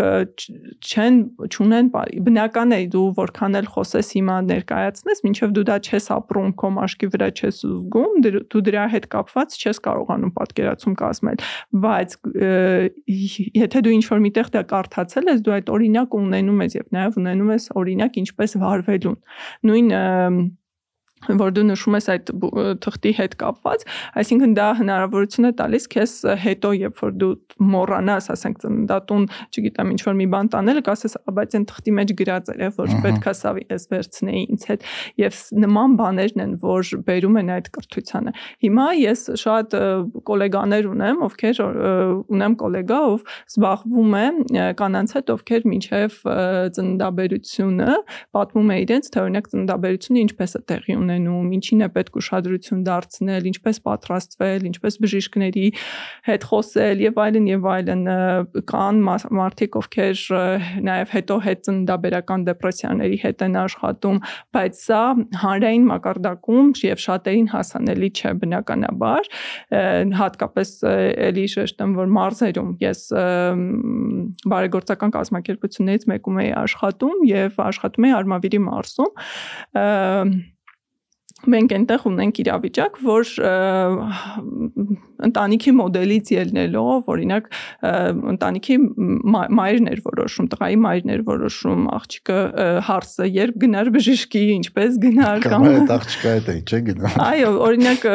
չեն 0.86 1.20
ճունեն 1.56 1.90
բնական 2.26 2.74
է 2.76 2.80
դու 2.92 3.06
որքան 3.16 3.60
էլ 3.60 3.68
խոսես 3.74 4.12
հիմա 4.16 4.36
ներկայացնես 4.50 5.22
մինչև 5.26 5.54
դու 5.56 5.66
դա 5.70 5.76
չես 5.86 6.08
ապրում 6.16 6.52
քո 6.60 6.70
մաշկի 6.76 7.10
վրա 7.14 7.28
չես 7.36 7.60
զգում 7.66 8.26
դու 8.26 8.62
դրա 8.68 8.84
հետ 8.94 9.08
կապված 9.12 9.56
չես 9.60 9.80
կարողանում 9.86 10.32
պատկերացում 10.46 10.94
կազմել, 11.02 11.44
բայց 11.84 12.16
եթե 13.60 13.82
դու 13.86 13.94
ինչ-որ 13.96 14.22
միտեղ 14.26 14.52
դա 14.56 14.62
կարդացել 14.72 15.32
ես, 15.32 15.42
դու 15.46 15.56
այդ 15.56 15.72
օրինակ 15.76 16.16
ունենում 16.20 16.62
ես 16.66 16.78
եւ 16.78 16.92
նաեւ 16.96 17.18
ունենում 17.22 17.52
ես 17.56 17.68
օրինակ 17.82 18.20
ինչպես 18.22 18.56
վարվելուն։ 18.62 19.18
Նույն 19.70 19.90
որ 21.24 21.52
դու 21.56 21.64
նշում 21.70 21.96
ես 21.96 22.06
այդ 22.12 22.30
թղթի 22.84 23.12
հետ 23.16 23.34
կապված, 23.40 23.84
այսինքն 24.20 24.52
դա 24.56 24.66
հնարավորություն 24.80 25.48
է 25.48 25.52
տալիս 25.58 25.86
քեզ 25.94 26.12
հետո, 26.42 26.72
երբ 26.76 27.00
որ 27.02 27.14
դու 27.16 27.30
մոռանաս, 27.72 28.28
ասենք 28.34 28.60
ծննդատուն, 28.62 29.24
չգիտեմ, 29.56 29.92
ինչ 29.96 30.00
որ 30.06 30.16
մի 30.20 30.26
բան 30.34 30.50
տանել, 30.52 30.80
կասես, 30.86 31.16
բայց 31.36 31.56
այն 31.56 31.66
թղթի 31.72 31.94
մեջ 31.96 32.12
գրած 32.20 32.50
էր, 32.52 32.62
որ 32.76 32.92
պետքա 33.06 33.34
սա 33.40 33.52
ես 33.64 33.88
վերցնեի 33.90 34.42
ինձ 34.56 34.66
հետ 34.70 34.86
եւ 35.24 35.40
նման 35.64 35.96
բաներն 35.96 36.44
են, 36.44 36.52
որ 36.62 36.92
բերում 37.08 37.40
են 37.40 37.52
այդ 37.56 37.70
կրթությանը։ 37.76 38.34
Հիմա 38.66 38.86
ես 39.00 39.24
շատ 39.40 39.76
գոլեգաներ 40.30 40.90
ունեմ, 40.92 41.24
ովքեր 41.26 41.62
ունեմ 42.36 42.56
գոլեգա, 42.60 43.00
ով 43.16 43.26
զբաղվում 43.56 44.16
է 44.20 44.26
կանանց 44.76 45.16
հետ, 45.16 45.34
ովքեր 45.36 45.66
միջև 45.72 46.20
ծննդաբերությունը 46.76 47.98
պատմում 48.36 48.72
է 48.76 48.78
իրենց, 48.84 49.10
թե 49.16 49.22
օրինակ 49.26 49.50
ծննդաբերությունը 49.56 50.24
ինչպես 50.26 50.56
է 50.56 50.62
տեղի 50.66 50.96
ունենում 51.06 51.15
ունենում, 51.16 51.48
ինչին 51.56 51.84
է 51.86 51.88
պետք 51.96 52.18
ուշադրություն 52.20 52.82
դարձնել, 52.86 53.46
ինչպես 53.50 53.78
պատրաստվել, 53.86 54.66
ինչպես 54.70 54.98
բժիշկների 55.02 55.66
հետ 56.26 56.46
խոսել 56.50 57.02
եւ 57.06 57.20
այլն 57.24 57.46
եւ 57.50 57.68
այլն 57.72 58.02
կան 58.70 59.00
մարդիկ, 59.06 59.78
ովքեր 59.80 60.22
նաեւ 60.86 61.14
հետո 61.16 61.38
հետ 61.46 61.62
ծննդաբերական 61.66 62.46
դեպրեսիաների 62.46 63.18
հետ 63.24 63.44
են 63.46 63.58
աշխատում, 63.62 64.20
բայց 64.56 64.80
սա 64.86 65.02
հանրային 65.42 65.86
մակարդակում 65.90 66.72
եւ 66.86 67.02
շատերին 67.06 67.48
հասանելի 67.54 68.10
չէ 68.16 68.32
բնականաբար, 68.42 69.30
հատկապես 70.20 70.74
էլի 71.26 71.46
շեշտեմ, 71.56 71.96
որ 71.96 72.12
մարզերում 72.16 72.72
ես 72.82 73.00
բարեգործական 74.52 75.14
կազմակերպություններից 75.16 76.08
մեկում 76.12 76.42
էի 76.44 76.52
աշխատում 76.64 77.24
եւ 77.30 77.62
աշխատում 77.66 78.08
էի 78.08 78.14
Արմավիրի 78.16 78.60
մարզում 78.66 79.12
մենք 81.44 81.72
այնտեղ 81.76 82.04
ունենք 82.08 82.38
իրավիճակ, 82.42 82.94
որ 83.04 83.30
ընտանիքի 85.26 85.72
մոդելից 85.76 86.30
ելնելով, 86.32 87.10
օրինակ 87.12 87.48
ընտանիքի 88.32 88.76
մայրն 89.58 89.90
էր 89.92 90.00
որոշում, 90.06 90.48
տղայի 90.52 90.78
մայրն 90.84 91.12
էր 91.14 91.22
որոշում 91.28 91.84
աղջիկը 91.96 92.38
հարցը 92.88 93.28
երբ 93.36 93.58
գնար 93.64 93.90
բժշկի, 93.96 94.42
ինչպես 94.56 94.98
գնար 95.04 95.44
կամ 95.46 95.66
այդ 95.70 95.92
աղջիկը 95.96 96.32
այդ 96.32 96.50
է, 96.52 96.56
չէ՞ 96.66 96.80
գնա։ 96.88 97.12
Այո, 97.26 97.52
օրինակ 97.66 98.06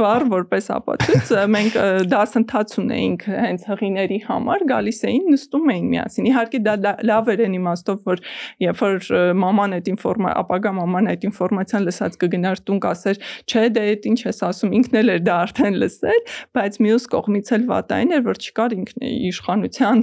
բառ 0.00 0.26
որպես 0.36 0.70
ապացույց 0.76 1.32
մենք 1.56 1.78
դասընթաց 2.12 2.76
ունեինք 2.84 3.26
հենց 3.46 3.66
հղիների 3.72 4.20
համար, 4.26 4.66
գալիս 4.72 5.00
էին, 5.10 5.26
նստում 5.32 5.72
էին 5.76 5.90
միասին։ 5.96 6.30
Իհարկե 6.32 6.62
դա 6.66 6.94
լավ 7.08 7.32
էր 7.36 7.44
այն 7.46 7.56
իմաստով, 7.60 8.00
որ 8.06 8.24
երբ 8.66 8.82
որ 8.86 9.10
մաման 9.44 9.76
այդ 9.76 9.90
ինֆորմա, 9.96 10.34
ապագա 10.44 10.72
մաման 10.76 11.10
այդ 11.12 11.26
ինֆորմացիան 11.30 11.86
լսած 11.86 12.18
կգնար 12.22 12.65
տուն 12.66 12.80
կասեր, 12.86 13.20
չէ, 13.46 13.64
դե 13.76 13.84
այդ 13.86 14.08
ինչ 14.10 14.18
ես 14.26 14.42
ասում, 14.46 14.74
ինքն 14.80 14.98
էլ 15.00 15.12
էր 15.16 15.22
դա 15.26 15.36
արդեն 15.46 15.78
լսել, 15.82 16.20
բայց 16.56 16.78
մյուս 16.86 17.06
կողմից 17.16 17.52
էլ 17.56 17.66
վատային 17.70 18.14
էր, 18.16 18.22
որ 18.26 18.40
չկար 18.46 18.76
ինքն 18.76 19.06
իշխանության, 19.30 20.02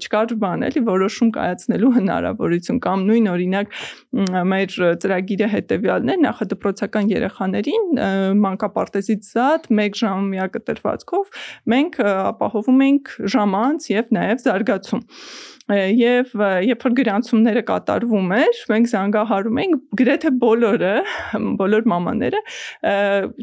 չկար 0.00 0.34
բան 0.40 0.66
էլի 0.70 0.82
որոշում 0.90 1.30
կայացնելու 1.36 1.92
հնարավորություն 2.00 2.80
կամ 2.86 3.04
նույն 3.10 3.30
օրինակ 3.34 3.76
մեր 4.50 4.76
ծրագիրը 5.04 5.48
հետեւյալն 5.54 6.12
է 6.14 6.16
նախադպրոցական 6.24 7.10
երեխաներին 7.14 8.00
մանկապարտեզից 8.40 9.30
զատ 9.30 9.70
1 9.76 10.00
ժամյա 10.00 10.48
կտրվածքով 10.56 11.40
մենք 11.74 12.00
ապահովում 12.10 12.84
ենք 12.88 13.14
ժամանց 13.36 13.88
եւ 13.94 14.12
նաեւ 14.16 14.44
զարգացում 14.46 15.04
եւ 15.70 16.32
երբ 16.66 16.84
որ 16.86 16.94
գրանցումները 16.98 17.62
կատարվում 17.70 18.32
էր, 18.36 18.60
մենք 18.70 18.90
զանգահարում 18.92 19.60
էինք 19.62 19.98
գրեթե 20.00 20.32
բոլորը, 20.44 20.94
բոլոր 21.60 21.88
մամաները 21.94 22.40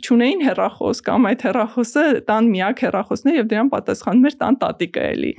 ճունեին 0.08 0.46
հերախոս 0.48 1.04
կամ 1.08 1.30
այդ 1.32 1.46
հերախոսը 1.48 2.08
տան 2.32 2.50
միակ 2.56 2.84
հերախոսն 2.88 3.32
է 3.32 3.38
եւ 3.38 3.52
դրան 3.54 3.72
պատասխանում 3.76 4.32
էր 4.32 4.40
տան 4.44 4.60
տատիկը 4.64 5.06
էլի 5.14 5.34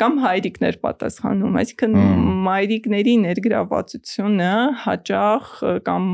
կամ 0.00 0.14
հայրիկներ 0.22 0.76
պատասխանում, 0.82 1.56
այսինքն 1.60 1.96
մայրիկների 2.46 3.14
ներգրավվածությունը 3.22 4.52
հաճախ 4.82 5.50
կամ 5.88 6.06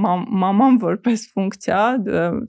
մաման 0.43 0.79
որպես 0.83 1.25
ֆունկցիա 1.37 1.83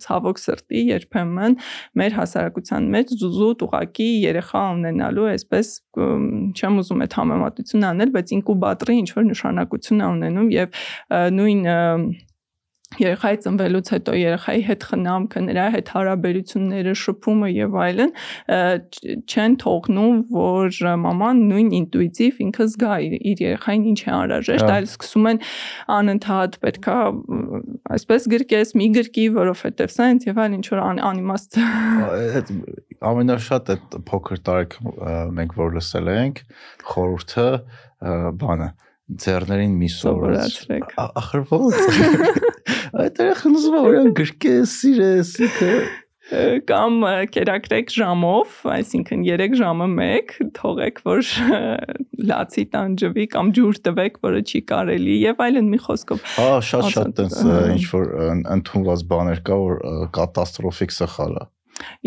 ցավոք 0.06 0.42
սրտի 0.44 0.82
երբեմն 0.90 1.58
մեր 2.02 2.18
հասարակության 2.20 2.90
մեջ 2.96 3.14
զուզուտ 3.22 3.66
ուղակի 3.70 4.10
երեխա 4.26 4.64
ունենալու 4.80 5.30
այսպես 5.36 5.72
չեմ 6.00 6.82
ուզում 6.84 7.06
այդ 7.06 7.20
համեմատություն 7.20 7.86
անել, 7.94 8.16
բայց 8.18 8.34
ինկուբատորի 8.40 8.98
ինչ 9.04 9.10
որ 9.20 9.30
նշանակություն 9.30 10.02
է 10.02 10.10
ունենում 10.16 10.50
եւ 10.56 10.84
նույն 11.40 11.64
երեխայի 12.98 13.38
ծնվելուց 13.44 13.90
հետո 13.94 14.14
երեխայի 14.18 14.62
հետ 14.66 14.86
խնամքը, 14.90 15.42
նրա 15.46 15.66
հետ 15.76 15.90
հարաբերությունները, 15.94 16.94
շփումը 17.02 17.50
եւ 17.54 17.76
այլն 17.84 18.14
չեն 19.30 19.58
թողնում, 19.62 20.18
որ 20.34 20.80
մաման 21.04 21.44
նույն 21.52 21.70
ինտուիտիվ 21.80 22.42
ինքը 22.48 22.68
զգա 22.74 22.98
իր, 23.06 23.44
երեխային 23.46 23.86
ինչ 23.94 24.00
է 24.02 24.10
անհրաժեշտ, 24.18 24.74
այլ 24.74 24.90
սկսում 24.90 25.30
են 25.30 25.42
անընդհատ 26.00 26.60
պետքա 26.66 26.98
այսպես 28.00 28.28
գրկես, 28.34 28.76
մի 28.82 28.90
գրկի, 28.98 29.26
որովհետեւ 29.38 29.96
սա 29.96 30.10
ինձ 30.16 30.28
եւ 30.30 30.44
այլ 30.44 30.58
ինչ 30.60 30.66
որ 30.74 30.84
անիմաստ 30.90 31.60
այդ 32.40 32.54
ամենաշատ 33.10 33.74
այդ 33.76 33.98
փոքր 34.10 34.44
տարիքում 34.50 35.34
մենք 35.38 35.58
որ 35.60 35.76
լսել 35.78 36.14
ենք 36.18 36.44
խորհուրդը 36.90 37.50
բանը 38.42 38.70
ձեռներին 39.10 39.78
մի 39.80 39.90
սովորեցրեք 39.96 40.92
ախր 41.02 41.46
ո՞նց 41.58 41.80
այդ 42.94 43.20
երախն 43.24 43.58
ուզում 43.60 43.80
է 43.80 43.82
որ 43.86 44.14
գրկես 44.20 44.78
սիրես 44.80 45.34
ինքը 45.46 45.74
կամ 46.70 46.98
կերակրեք 47.34 47.90
ժամով, 47.90 48.58
այսինքն 48.70 49.24
3 49.26 49.56
ժամը 49.58 49.88
1 50.06 50.52
թողեք, 50.60 51.00
որ 51.08 51.32
լացի 52.30 52.66
տանջվի 52.76 53.26
կամ 53.34 53.50
ջուր 53.58 53.80
տվեք, 53.90 54.20
որը 54.28 54.42
չի 54.46 54.62
կարելի 54.70 55.16
եւ 55.24 55.42
այլն 55.48 55.72
մի 55.74 55.80
խոսքով։ 55.88 56.28
Հա, 56.36 56.50
շատ-շատ 56.70 57.16
տես 57.18 57.40
ինչ 57.74 57.86
որ 57.96 58.12
ընդունված 58.58 59.06
բաներ 59.10 59.42
կա, 59.50 59.58
որ 59.66 59.82
կատաստրոֆիկ 60.20 60.96
սխալ 61.00 61.40
է 61.42 61.48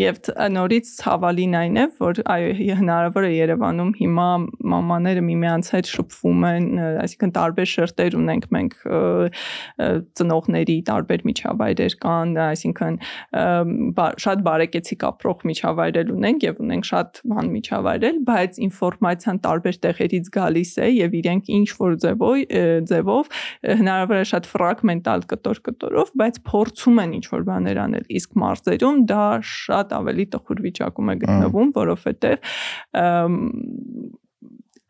Եվ 0.00 0.20
նորից 0.56 0.90
ցավալին 0.98 1.56
այն 1.60 1.80
է, 1.82 1.86
որ 1.98 2.20
այո 2.34 2.76
հնարավոր 2.80 3.26
է 3.28 3.32
Երևանում 3.32 3.92
հիմա 3.98 4.28
մամաները 4.72 5.24
միմյանց 5.28 5.70
հետ 5.76 5.90
շփվում 5.92 6.46
են, 6.52 6.68
այսինքն 7.02 7.34
տարբեր 7.38 7.70
շերտեր 7.72 8.16
ունենք 8.22 8.48
մենք 8.56 8.76
ծնողների 10.22 10.76
տարբեր 10.88 11.26
միջավայրեր 11.28 11.96
կան, 12.02 12.34
այսինքն 12.46 12.98
շատ 14.26 14.44
բարեկեցիկ 14.48 15.06
ապրող 15.12 15.46
միջավայրեր 15.52 16.12
ունենք 16.16 16.46
եւ 16.48 16.62
ունենք 16.66 16.88
շատ 16.92 17.22
բան 17.32 17.52
միջավայրեր, 17.56 18.20
բայց 18.32 18.60
ինֆորմացիան 18.68 19.42
տարբեր 19.46 19.80
տեղերից 19.86 20.32
գալիս 20.36 20.72
է 20.82 20.88
եւ 20.92 21.18
իրենք 21.22 21.52
ինչ 21.52 21.68
որ 21.82 21.98
ձևով 22.02 22.22
ձևով 22.92 23.30
հնարավոր 23.82 24.20
է 24.20 24.26
շատ 24.30 24.48
ֆրագմենտալ 24.52 25.24
կտոր 25.32 25.60
կտորով, 25.68 26.12
բայց 26.22 26.38
փորձում 26.48 27.00
են 27.02 27.14
ինչ 27.18 27.24
որ 27.32 27.44
բաներ 27.48 27.80
անել, 27.82 28.06
իսկ 28.18 28.36
մարզերում 28.42 29.02
դա 29.10 29.26
շատ 29.62 29.94
ավելի 29.98 30.26
տխուր 30.34 30.64
վիճակում 30.66 31.12
է 31.12 31.16
գտնվում, 31.22 31.72
որովհետև 31.78 32.52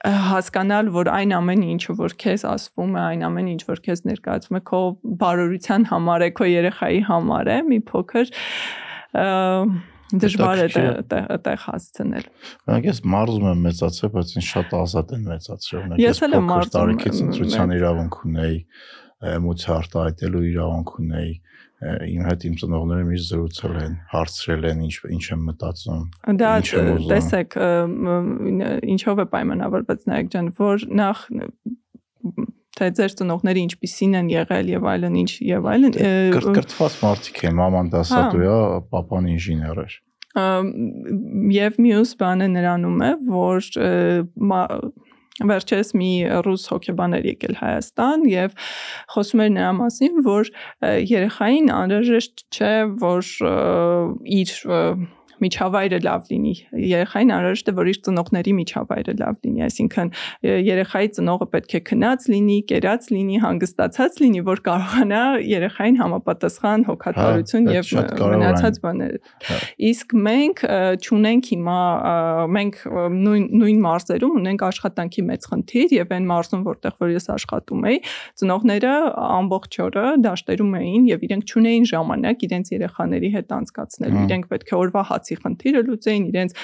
հասկանալ, 0.03 0.89
որ 0.91 1.09
այն 1.13 1.33
ամեն 1.37 1.61
ինչը 1.77 1.95
որ 2.01 2.15
քեզ 2.19 2.43
ասվում 2.51 2.97
է, 2.97 3.03
այն 3.13 3.21
ամեն 3.29 3.51
ինչ 3.53 3.63
որ 3.69 3.83
քեզ 3.87 4.01
ներկայացվում 4.09 4.59
է 4.59 4.63
քո 4.67 4.81
բարօրության 5.21 5.85
համար 5.93 6.25
է, 6.27 6.31
քո 6.39 6.49
երեխայի 6.51 7.03
համար 7.07 7.51
է, 7.53 7.59
մի 7.69 7.79
փոքր 7.93 8.33
դժվար 10.23 10.63
է 10.65 10.67
տեղ 11.47 11.63
հասցնել։ 11.67 12.27
Մենք 12.73 12.89
ես 12.91 12.99
մարզում 13.15 13.47
եմ 13.53 13.63
մեծացել, 13.69 14.13
բայց 14.17 14.35
ինձ 14.35 14.49
շատ 14.49 14.75
ազատ 14.83 15.15
են 15.17 15.23
մեծացրել։ 15.31 15.95
Ես 16.03 16.23
էլ 16.27 16.37
եմ 16.37 16.51
մարզում։ 16.51 16.75
Տարիքից 16.77 17.23
ընտրության 17.23 17.75
իրավունք 17.79 18.19
ունեի, 18.27 18.59
էմոցիա 19.33 19.73
արտահայտելու 19.79 20.45
իրավունք 20.51 20.95
ունեի 21.03 21.33
իմ 21.83 22.27
հետ 22.29 22.45
իմ 22.47 22.57
ծնողները 22.61 23.05
միշտ 23.09 23.29
զրուցել 23.33 23.77
են, 23.83 23.95
հարցրել 24.13 24.67
են 24.71 24.83
ինչ 24.87 24.95
ինչ 25.17 25.25
եմ 25.35 25.45
մտածում։ 25.49 26.03
Դա 26.43 26.53
տեսեք, 27.11 27.57
ինչով 28.95 29.23
է 29.23 29.27
պայմանավորված 29.33 30.05
նայեք 30.13 30.31
ջան, 30.35 30.51
որ 30.63 30.87
նախ 31.03 31.25
թե 32.79 32.89
ձեր 32.99 33.15
ծնողները 33.19 33.63
ինչպիսին 33.67 34.17
են 34.21 34.31
եղել 34.33 34.71
եւ 34.73 34.87
այլն 34.93 35.19
ինչ 35.23 35.33
եւ 35.49 35.67
այլն 35.73 35.97
կրկրտված 36.37 36.97
մարդիկ 37.03 37.43
են 37.51 37.59
մաման 37.59 37.91
դասատու 37.93 38.47
է 38.49 38.55
papan 38.95 39.29
ինժեներ 39.35 39.83
էր 39.83 39.97
եւ 41.53 41.77
մյուս 41.85 42.15
բանը 42.23 42.49
նրանում 42.55 43.03
է 43.05 43.11
որ 43.29 43.69
վերջերս 45.41 45.93
մի 45.97 46.11
ռուս 46.47 46.67
հոկեբան 46.73 47.17
էր 47.19 47.29
եկել 47.31 47.57
Հայաստան 47.63 48.27
եւ 48.29 48.57
խոսում 49.15 49.43
էր 49.47 49.51
նրա 49.57 49.73
մասին, 49.79 50.21
որ 50.29 50.51
երեխային 51.13 51.73
անհրաժեշտ 51.79 52.45
չէ, 52.53 52.75
որ 53.01 53.33
իր 54.43 54.55
միջավայրը 55.43 55.99
լավ 56.07 56.31
լինի։ 56.33 56.55
Երեխային 56.93 57.33
անհրաժեշտ 57.37 57.71
է, 57.73 57.75
որ 57.79 57.91
իր 57.93 57.99
ծնողների 58.07 58.53
միջավայրը 58.59 59.15
լավ 59.23 59.37
լինի, 59.43 59.63
այսինքն 59.67 60.13
երեխայի 60.73 61.11
ծնողը 61.17 61.47
պետք 61.53 61.73
է 61.73 61.81
քնած 61.93 62.27
լինի, 62.33 62.59
կերած 62.73 63.09
լինի, 63.13 63.37
հանգստացած 63.43 64.21
լինի, 64.23 64.43
որ 64.49 64.63
կարողանա 64.69 65.23
երեխային 65.53 65.99
համապատասխան 66.03 66.87
հոգատարություն 66.89 67.69
հա, 67.69 67.77
եւ 67.79 67.93
մնացած 68.33 68.81
բաներ։ 68.83 69.17
հա։ 69.49 69.59
Իսկ 69.93 70.17
մենք 70.29 70.65
ճունենք 71.07 71.51
հիմա 71.53 71.79
մենք 72.57 72.81
նույն 73.23 73.47
նույն 73.63 73.83
մարզերում 73.83 74.37
ունենք 74.43 74.65
աշխատանքի 74.69 75.25
մեծ 75.29 75.47
խնդիր 75.53 75.95
եւ 75.97 76.15
այն 76.17 76.27
մարզում, 76.33 76.63
որտեղ 76.69 76.97
որ 77.03 77.13
ես 77.13 77.29
աշխատում 77.37 77.87
էի, 77.93 77.99
ծնողները 78.43 78.93
ամբողջ 79.23 79.79
օրը 79.87 80.05
դաշտերում 80.27 80.73
էին 80.83 81.09
եւ 81.13 81.27
իրենք 81.29 81.47
ճունեին 81.53 81.87
ժամանակ 81.93 82.45
իրենց 82.47 82.73
երեխաների 82.73 83.31
հետ 83.37 83.55
անցկացնելու։ 83.59 84.23
Իրենք 84.23 84.49
պետք 84.53 84.73
է 84.73 84.77
օրվա 84.83 85.03
հացի 85.13 85.32
դասի 85.33 85.39
խնդիրը 85.43 85.83
լուծեին, 85.89 86.25
իրենց 86.33 86.55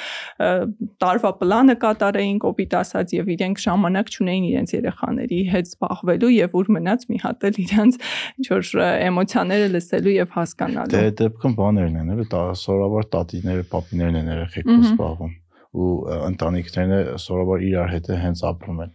տարվա 1.02 1.30
պլանը 1.40 1.76
կատարեին, 1.82 2.38
կոպիտ 2.44 2.76
ասած, 2.78 3.14
եւ 3.18 3.30
իրենք 3.34 3.62
ժամանակ 3.64 4.12
չունեին 4.12 4.46
իրենց 4.48 4.74
երեխաների 4.76 5.40
հետ 5.52 5.70
զբաղվելու 5.72 6.32
եւ 6.34 6.56
ուր 6.58 6.70
մնաց 6.78 7.06
մի 7.08 7.18
հատ 7.24 7.46
էլ 7.48 7.60
իրենց 7.64 7.98
ինչ 8.38 8.46
որ 8.52 8.70
էմոցիաները 9.08 9.68
լսելու 9.74 10.14
եւ 10.18 10.36
հասկանալու։ 10.38 10.94
Դե 10.98 11.04
դեպքում 11.18 11.56
բաներն 11.58 11.98
են, 11.98 12.12
էլի, 12.18 12.28
սովորաբար 12.58 13.08
տատիները, 13.14 13.66
պապիներն 13.72 14.18
են 14.18 14.32
երեխեքով 14.34 14.86
զբաղվում 14.88 15.34
ու 15.78 15.90
ընտանիքներն 16.32 17.18
սովորաբար 17.22 17.64
իրար 17.68 17.90
հետ 17.92 18.06
հենց 18.24 18.44
ապրում 18.48 18.78
են 18.84 18.94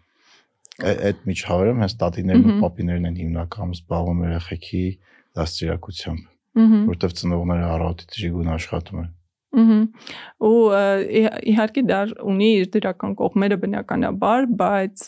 այդ 0.84 1.20
միջավայրում 1.30 1.82
հենց 1.84 1.96
տատիներն 2.02 2.48
ու 2.50 2.56
պապիներն 2.64 3.10
են 3.12 3.20
հիմնականում 3.22 3.76
զբաղվում 3.78 4.24
երեխեքի 4.26 4.86
դաստիարակությամբ 5.38 6.32
որտեվ 6.90 7.14
ծնողները 7.20 7.68
առավոտի 7.74 8.10
դժգուն 8.14 8.50
աշխատում 8.54 9.04
են 9.04 9.12
Ու 9.54 10.62
իհարկե 11.54 11.84
դա 11.90 12.00
ունի 12.26 12.50
իր 12.62 12.72
դրական 12.74 13.14
կողմերը 13.20 13.60
բնականաբար, 13.64 14.48
բայց 14.64 15.06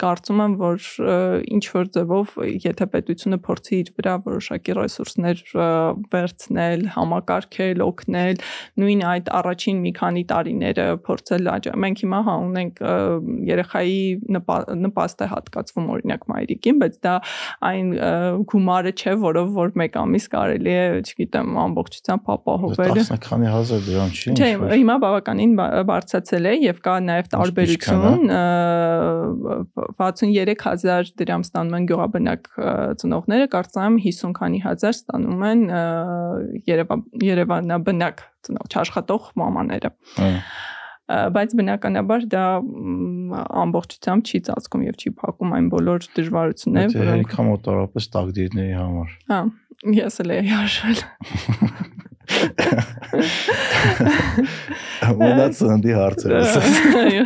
կարծում 0.00 0.40
եմ, 0.44 0.54
որ 0.60 0.86
ինչ 1.56 1.64
որ 1.72 1.88
ձևով, 1.96 2.34
եթե 2.66 2.86
պետությունը 2.92 3.38
փորձի 3.46 3.78
իր 3.82 3.90
վրա 3.96 4.14
որոշակի 4.26 4.76
ռեսուրսներ 4.78 5.42
վերցնել, 6.12 6.84
համակարգել, 6.96 7.84
օգնել, 7.86 8.40
նույն 8.82 9.04
այդ 9.10 9.30
առաջին 9.40 9.80
մի 9.86 9.92
քանի 9.96 10.24
տարիները 10.32 10.86
փորձել 11.06 11.50
աճ։ 11.56 11.68
Մենք 11.86 12.02
հիմա 12.04 12.20
հա 12.26 12.36
ունենք 12.46 12.82
երեխայի 13.50 14.00
նպաստ 14.36 15.24
է 15.26 15.30
հատկացվում 15.32 15.90
օրինակ 15.96 16.26
մայրիկին, 16.32 16.80
բայց 16.82 16.98
դա 17.06 17.14
այն 17.70 17.92
գումարը 18.52 18.92
չէ, 18.96 19.16
որով 19.26 19.52
որ 19.56 19.74
մեկ 19.82 19.98
ամիս 20.02 20.28
կարելի 20.36 20.74
է, 20.76 20.86
չգիտեմ, 21.06 21.58
ամբողջությամբ 21.66 22.30
ապահովել։ 22.36 23.00
10 23.06 23.22
քանի 23.26 23.50
հազար 23.54 23.84
դրամ 23.86 24.14
չի։ 24.16 24.36
Չէ, 24.36 24.50
հիմա 24.76 24.96
բավականին 25.06 25.56
բարձրացել 25.90 26.50
է 26.50 26.54
եւ 26.66 26.80
կա 26.86 26.96
նաեւ 27.06 27.30
տարբերություն 27.36 28.30
63000 30.00 31.10
դրամ 31.20 31.44
ստանում 31.46 31.76
են 31.78 31.88
գյուղաբնակ 31.90 32.48
ծնողները, 33.02 33.48
կարծեմ 33.54 33.98
50 34.04 34.36
քանի 34.38 34.62
հազար 34.66 34.96
ստանում 34.96 35.44
են 35.50 35.60
Երևանաբնակ 37.26 38.24
ծնող 38.46 38.70
չաշխատող 38.72 39.28
մամաները։ 39.42 39.92
բայց 41.06 41.52
բնականաբար 41.60 42.24
դա 42.34 42.44
ամբողջությամբ 43.62 44.26
չի 44.26 44.40
ծածկում 44.48 44.86
եւ 44.88 44.96
չի 44.98 45.12
փակում 45.20 45.52
այն 45.54 45.68
բոլոր 45.70 46.08
դժվարությունները, 46.16 46.90
որոնք 46.96 47.12
հերիքա 47.12 47.44
մոտարապես 47.46 48.08
տակդիրների 48.16 48.74
համար։ 48.80 49.12
Հա, 49.30 49.38
ես 50.00 50.18
էլ 50.24 50.34
եի 50.34 50.50
հաշվել։ 50.50 50.98
Մնաց 55.20 55.62
ընդի 55.66 55.96
հարցերը։ 55.96 56.40
Այո։ 57.02 57.24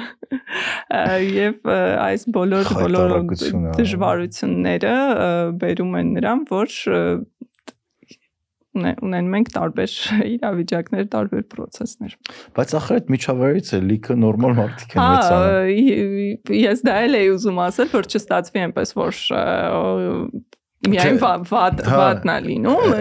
Եվ 1.40 1.70
այս 1.72 2.24
բոլոր 2.34 2.72
բոլոր 2.76 3.14
դժվարությունները 3.78 4.94
բերում 5.60 5.92
են 6.00 6.10
նրան, 6.18 6.42
որ 6.50 6.78
ունեն 8.70 9.30
մենք 9.32 9.48
տարբեր 9.54 9.94
իրավիճակներ, 10.30 11.06
տարբեր 11.10 11.46
process-ներ։ 11.50 12.14
Բայց 12.54 12.74
ախր 12.78 12.98
այդ 13.00 13.08
միջավայրից 13.14 13.70
է 13.74 13.80
լիքը 13.88 14.16
նորմալ 14.24 14.54
մարդիկ 14.60 14.94
են 14.94 15.02
մեծանում։ 15.10 16.54
ես 16.60 16.84
դա 16.86 16.94
էլ 17.06 17.18
էի 17.20 17.32
ուզում 17.34 17.58
ասել, 17.66 17.90
որ 17.96 18.10
չստացվի 18.14 18.64
այնպես, 18.68 18.94
որ 19.00 19.12
միայն 20.88 21.18
վատ 21.20 21.82
վատն 21.84 22.30
է 22.32 22.36
լինում 22.46 22.92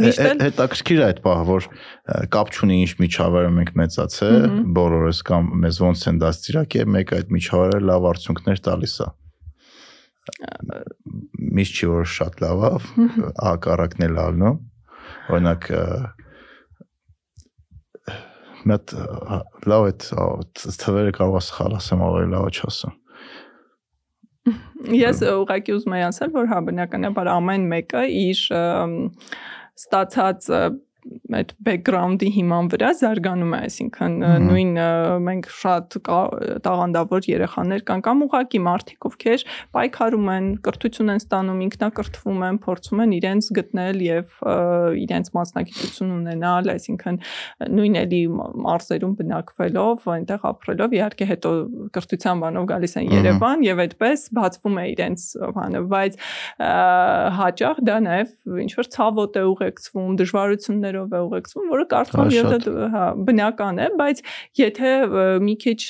միշտ 0.00 0.42
հետաքրքիր 0.46 1.00
է 1.02 1.06
այդ 1.08 1.18
բանը 1.26 1.46
որ 1.48 1.66
կապ 2.32 2.52
չունի 2.56 2.78
ինչ 2.84 2.92
միջավայրը 3.02 3.50
մենք 3.58 3.72
մեծացել 3.80 4.38
բոլորս 4.78 5.20
կամ 5.28 5.50
մեզ 5.64 5.80
ոնց 5.84 6.04
են 6.08 6.20
դաստիարակել 6.22 6.92
մեկ 6.94 7.12
այդ 7.18 7.34
միջավայրը 7.36 7.80
լավ 7.90 8.08
արդյունքներ 8.12 8.62
տալիս 8.68 8.94
է 9.04 9.08
միշտ 11.58 11.82
չի 11.82 11.90
որ 11.92 12.08
շատ 12.14 12.40
լավ 12.44 12.64
է 12.68 12.72
հակառակն 13.44 14.06
է 14.08 14.10
լավն 14.16 14.48
օրինակ 14.48 15.68
մատ 18.68 18.96
լավ 19.68 19.88
է 19.88 19.92
թվերը 20.00 21.12
կարող 21.18 21.38
է 21.38 21.44
սխալ 21.48 21.78
ասեմ 21.78 22.08
ավելի 22.08 22.32
լավ 22.34 22.48
չասեմ 22.52 22.97
Ես 24.98 25.22
ուղղակի 25.32 25.74
ուզում 25.76 25.96
եի 25.98 26.04
ասել, 26.08 26.32
որ 26.36 26.50
հա 26.52 26.58
բնականաբար 26.68 27.30
ամեն 27.34 27.66
մեկը 27.72 28.02
իր 28.18 28.42
ստացած 29.78 30.50
այդ 31.38 31.52
բեքգրաունդի 31.66 32.28
հիման 32.34 32.68
վրա 32.72 32.88
զարգանում 32.98 33.52
է, 33.54 33.58
այսինքն 33.68 34.14
նույն 34.44 34.72
մենք 35.24 35.48
շատ 35.58 35.96
տաղանդավոր 36.64 37.28
երեխաներ 37.28 37.84
կան 37.88 38.02
կամ 38.06 38.24
ուղակի 38.26 38.60
մարդիկ, 38.66 39.06
ովքեր 39.08 39.44
պայքարում 39.76 40.30
են, 40.34 40.48
կրթություն 40.66 41.12
են 41.14 41.22
ստանում, 41.22 41.60
ինքնակրթվում 41.68 42.42
են, 42.48 42.58
փորձում 42.64 43.02
են 43.04 43.14
իրենց 43.18 43.50
գտնել 43.58 44.02
եւ 44.08 44.38
իրենց 45.04 45.30
մասնագիտություն 45.38 46.12
ունենալ, 46.18 46.72
այսինքն 46.74 47.20
նույն 47.78 47.98
էլի 48.02 48.22
մարզերում 48.68 49.14
բնակվելով, 49.22 50.08
այնտեղ 50.18 50.48
ապրելով, 50.48 50.96
իհարկե 50.98 51.28
հետո 51.28 51.54
կրթության 51.94 52.42
բանով 52.42 52.68
գալիս 52.72 52.96
են 52.98 53.12
Երևան 53.18 53.64
եւ 53.68 53.82
այդպես 53.84 54.26
բացվում 54.38 54.78
է 54.78 54.84
իրենց 54.92 55.26
բանը, 55.58 55.82
բայց 55.92 56.18
հաճախ 57.38 57.82
դա 57.88 57.96
նաեւ 58.08 58.34
ինչ 58.64 58.72
որ 58.78 58.90
ցավոտ 58.98 59.38
է 59.38 59.44
ուղեկցվում, 59.48 60.18
դժվարություններ 60.18 60.87
բառերով 60.88 61.14
է 61.14 61.20
ուղեկցվում, 61.28 61.68
որը 61.74 61.86
կարծում 61.92 62.24
եմ 62.24 62.34
եւ 62.38 62.66
հա 62.94 63.04
բնական 63.28 63.84
է, 63.84 63.86
բայց 63.98 64.24
եթե 64.62 64.96
մի 65.44 65.54
քիչ 65.64 65.80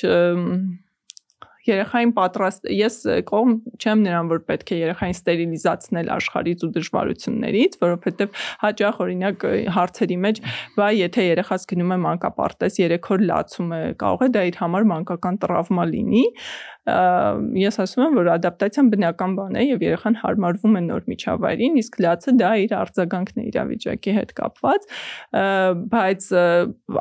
երեխային 1.69 2.11
պատրաստ 2.15 2.69
ես 2.71 2.95
կողմ 3.29 3.51
չեմ 3.77 4.03
նրան 4.05 4.29
որ 4.31 4.39
պետք 4.47 4.71
է 4.73 4.77
երեխային 4.79 5.17
ստերիլիզացնել 5.17 6.11
աշխարից 6.15 6.63
ու 6.65 6.69
դժվարություններից 6.77 7.77
որովհետև 7.83 8.39
հաճախ 8.63 9.01
օրինակ 9.05 9.45
հարցերի 9.75 10.17
մեջ 10.25 10.41
վայ 10.79 10.89
եթե 10.99 11.27
երեխաս 11.27 11.67
գնում 11.69 11.93
է 11.93 11.99
մանկապարտեզ 12.07 12.79
3 12.89 13.13
օր 13.13 13.25
լացում 13.29 13.75
է 13.75 13.81
կարող 14.01 14.25
է 14.25 14.31
դա 14.39 14.45
իր 14.49 14.59
համար 14.63 14.89
մանկական 14.95 15.39
տրավմա 15.45 15.87
լինի 15.93 16.25
ես 17.59 17.77
ասում 17.83 18.03
եմ, 18.05 18.17
որ 18.19 18.29
ադապտացիան 18.35 18.89
բնական 18.93 19.33
բան 19.39 19.57
է 19.59 19.63
եւ 19.65 19.83
երեխան 19.85 20.17
հարմարվում 20.21 20.77
է 20.79 20.81
նոր 20.85 21.03
միջավայրին, 21.11 21.77
իսկ 21.81 21.99
լացը 22.05 22.33
դա 22.39 22.51
իր 22.63 22.75
արձագանքն 22.79 23.39
է 23.39 23.45
իրավիճակի 23.49 24.15
հետ 24.19 24.33
կապված, 24.39 24.87
բայց 25.93 26.29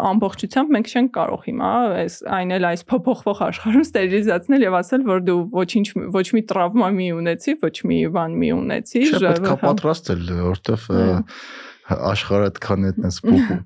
ամբողջությամբ 0.09 0.75
մենք 0.79 0.93
չենք 0.93 1.13
կարող 1.19 1.47
հիմա 1.49 1.73
այս 2.03 2.19
այն 2.39 2.55
էլ 2.59 2.69
այս 2.69 2.85
փոփոխվող 2.93 3.43
աշխարհում 3.49 3.87
ստերիլիզացնել 3.89 4.67
եւ 4.69 4.79
ասել, 4.83 5.07
որ 5.09 5.25
դու 5.29 5.41
ոչինչ 5.59 5.87
ոչ 6.19 6.27
մի 6.39 6.45
տրավմա 6.53 6.91
մի 6.99 7.09
ունեցի, 7.19 7.57
ոչ 7.65 7.77
մի 7.89 7.99
բան 8.19 8.39
մի 8.43 8.53
ունեցի, 8.59 9.05
պետք 9.19 9.49
է 9.49 9.59
պատրաստել, 9.65 10.25
որովհետեւ 10.49 10.89
աշխարհը 11.89 12.49
այդքան 12.51 12.87
այդպես 12.89 13.19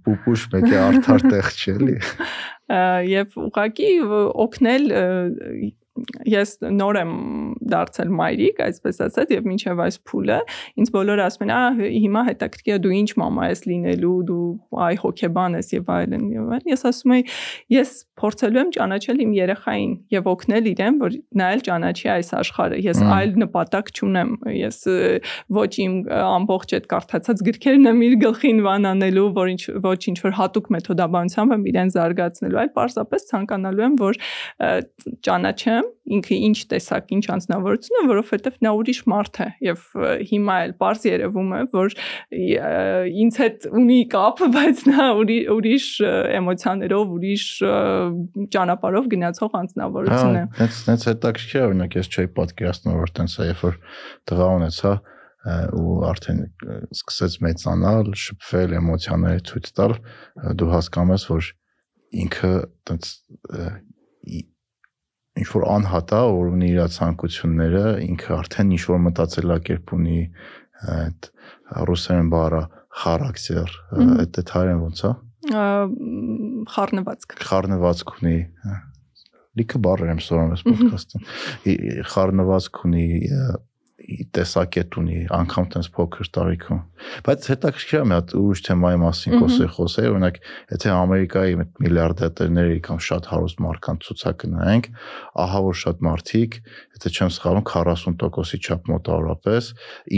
պուպուշ 0.07 0.43
մեկի 0.53 0.77
արդար 0.79 1.25
տեղ 1.33 1.49
չէ 1.59 1.73
էլի 1.73 1.97
եւ 3.11 3.39
ուղակի 3.49 3.91
օգնել 4.47 4.87
ես 6.24 6.55
նոր 6.72 6.99
եմ 7.03 7.12
դարձել 7.72 8.12
մայրիկ, 8.16 8.61
այսպես 8.64 9.01
ասած, 9.07 9.32
եւ 9.36 9.49
մինչեւ 9.51 9.80
այս 9.84 9.99
փուլը 10.09 10.38
ինձ 10.80 10.93
բոլորը 10.95 11.24
ասում 11.26 11.45
են, 11.45 11.53
«Ահա 11.53 11.90
հիմա 12.03 12.22
հետաքրքիր 12.28 12.74
է 12.76 12.78
դու 12.86 12.95
ինչ 12.99 13.11
մամա 13.22 13.49
ես 13.53 13.62
լինելու, 13.68 14.14
դու 14.30 14.47
այ 14.86 14.97
հոկեբան 15.03 15.59
ես 15.59 15.68
եւ 15.76 15.93
այլն 15.97 16.24
եւ 16.32 16.53
այլն»։ 16.57 16.72
Ես 16.72 16.84
ասում 16.93 17.14
եմ, 17.16 17.32
ես 17.76 17.93
փորձելու 18.22 18.62
եմ 18.62 18.72
ճանաչել 18.76 19.22
իմ 19.22 19.32
երեխային 19.36 19.93
եւ 20.16 20.30
օգնել 20.32 20.70
իրեն, 20.72 20.99
որ 21.03 21.16
նա 21.43 21.47
էլ 21.53 21.62
ճանաչի 21.68 22.11
այս 22.12 22.32
աշխարհը։ 22.40 22.80
Ես 22.82 23.03
այլ 23.12 23.32
նպատակ 23.43 23.93
չունեմ։ 23.93 24.30
Ես 24.53 24.78
ոչ 25.59 25.72
իմ 25.82 25.95
ամբողջ 26.22 26.74
այդ 26.78 26.88
կարդացած 26.93 27.45
գրքերն 27.49 27.90
եմ 27.93 28.03
իր 28.07 28.16
գլխին 28.22 28.62
վանանելու, 28.66 29.28
որ 29.36 29.53
ինչ 29.53 29.62
ոչ 29.82 30.01
ինչ 30.12 30.18
որ 30.22 30.36
հատուկ 30.38 30.70
մեթոդաբանությամբ 30.76 31.57
եմ 31.57 31.66
իրեն 31.72 31.93
զարգացնելու, 31.97 32.61
այլ 32.62 32.72
պարզապես 32.78 33.28
ցանկանալու 33.32 33.86
եմ, 33.88 33.97
որ 34.03 34.20
ճանաչեմ 35.26 35.82
ինքը 36.12 36.39
ինչ 36.49 36.59
տեսակ, 36.72 37.12
ինչ 37.16 37.24
անձնավորություն 37.35 37.99
է, 37.99 38.03
որովհետև 38.11 38.57
նա 38.64 38.72
ուրիշ 38.78 39.01
մարդ 39.12 39.39
է 39.43 39.47
եւ 39.66 39.85
հիմա 40.33 40.57
էլ 40.66 40.74
པարզ 40.78 41.07
երևում 41.09 41.53
է, 41.53 41.61
որ 41.72 41.97
ինձ 43.22 43.39
հետ 43.43 43.68
ունի 43.83 44.01
կապ, 44.12 44.43
բայց 44.57 44.83
նա 44.91 45.07
ուրիշ 45.22 45.87
էմոցիաներով, 46.41 47.14
ուրիշ 47.16 47.47
ճանապարհով 48.57 49.09
գնացող 49.14 49.57
անձնավորություն 49.62 50.39
է։ 50.43 50.45
Հենց 50.61 50.83
հենց 50.93 51.09
հետաքրքիր 51.12 51.62
է, 51.62 51.64
օրինակ 51.70 51.99
ես 52.03 52.12
չէի 52.12 52.30
պատկերացնում, 52.43 53.01
որ 53.03 53.16
տենց 53.18 53.39
է, 53.39 53.49
երբ 53.53 53.66
որ 53.68 53.80
տղա 54.33 54.53
ունեցա, 54.59 54.95
ու 55.43 55.95
արդեն 56.07 56.43
սկսեց 56.95 57.37
մեծանալ, 57.43 58.12
շփվել, 58.24 58.76
էմոցիաները 58.78 59.43
ցույց 59.49 59.70
տալ, 59.78 59.97
դու 60.61 60.68
հասկանում 60.70 61.14
ես, 61.16 61.24
որ 61.33 61.49
ինքը 62.22 62.53
տենց 62.89 63.11
ինչ 65.38 65.47
որ 65.53 65.66
անհատա, 65.76 66.22
որ 66.34 66.49
ունի 66.55 66.70
իր 66.74 66.89
ցանկությունները, 66.97 67.84
ինքը 68.08 68.34
արդեն 68.38 68.74
ինչ 68.78 68.84
որ 68.89 69.01
մտածելակերպ 69.05 69.93
ունի, 69.97 70.20
այդ 70.97 71.30
ռուսերեն 71.89 72.32
բառը 72.34 72.62
характер, 73.03 73.74
այդ 73.97 74.39
այդ 74.41 74.53
հայերեն 74.55 74.84
ոնց 74.88 75.03
է։ 75.08 75.12
Խառնվածք։ 76.74 77.38
Խառնվածք 77.47 78.14
ունի։ 78.18 78.38
Լիքը 79.58 79.80
բառեր 79.88 80.12
եմ 80.14 80.22
սորում 80.26 80.53
այս 80.53 80.64
ոդքասթում։ 80.68 81.28
Խառնվածք 82.14 82.82
ունի, 82.88 83.05
տեսակետ 84.36 84.96
ունի, 85.00 85.18
անգամ 85.36 85.66
տես 85.72 85.88
փոքր 85.96 86.28
տարիքում։ 86.36 86.80
Բայց 87.26 87.46
հետաքրքիր 87.53 87.98
է 87.98 88.05
մի 88.09 88.14
հատ 88.16 88.34
ուրիշ 88.38 88.62
թեմայի 88.66 88.98
մասին 89.03 89.36
խոսել 89.42 89.70
խոսել, 89.76 90.09
օրինակ, 90.12 90.38
եթե 90.72 90.92
Ամերիկայի 90.92 91.57
միլիարդատերների 91.82 92.78
կամ 92.86 93.00
շատ 93.07 93.28
հարուստ 93.32 93.62
մարդկանց 93.66 94.07
ցուցակը 94.09 94.50
նայենք, 94.53 94.88
ահա 95.42 95.61
որ 95.66 95.78
շատ 95.82 96.03
մարդիկ, 96.07 96.59
եթե 96.96 97.12
չեմ 97.12 97.32
սխալվում, 97.36 97.66
40%-ի 97.72 98.61
չափ 98.62 98.90
մոտավորապես 98.92 99.70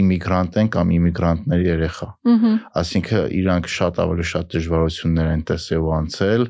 իմիգրանտ 0.05 0.59
են 0.61 0.71
կամ 0.75 0.93
իմիգրանտների 0.95 1.69
երեխա։ 1.71 2.09
Այսինքն 2.81 3.35
իրանք 3.41 3.69
շատ 3.75 4.01
ավելի 4.05 4.25
շատ 4.35 4.55
դժվարություններ 4.55 5.31
են 5.35 5.45
տեսել 5.49 5.85
ու 5.85 5.93
անցել, 5.95 6.43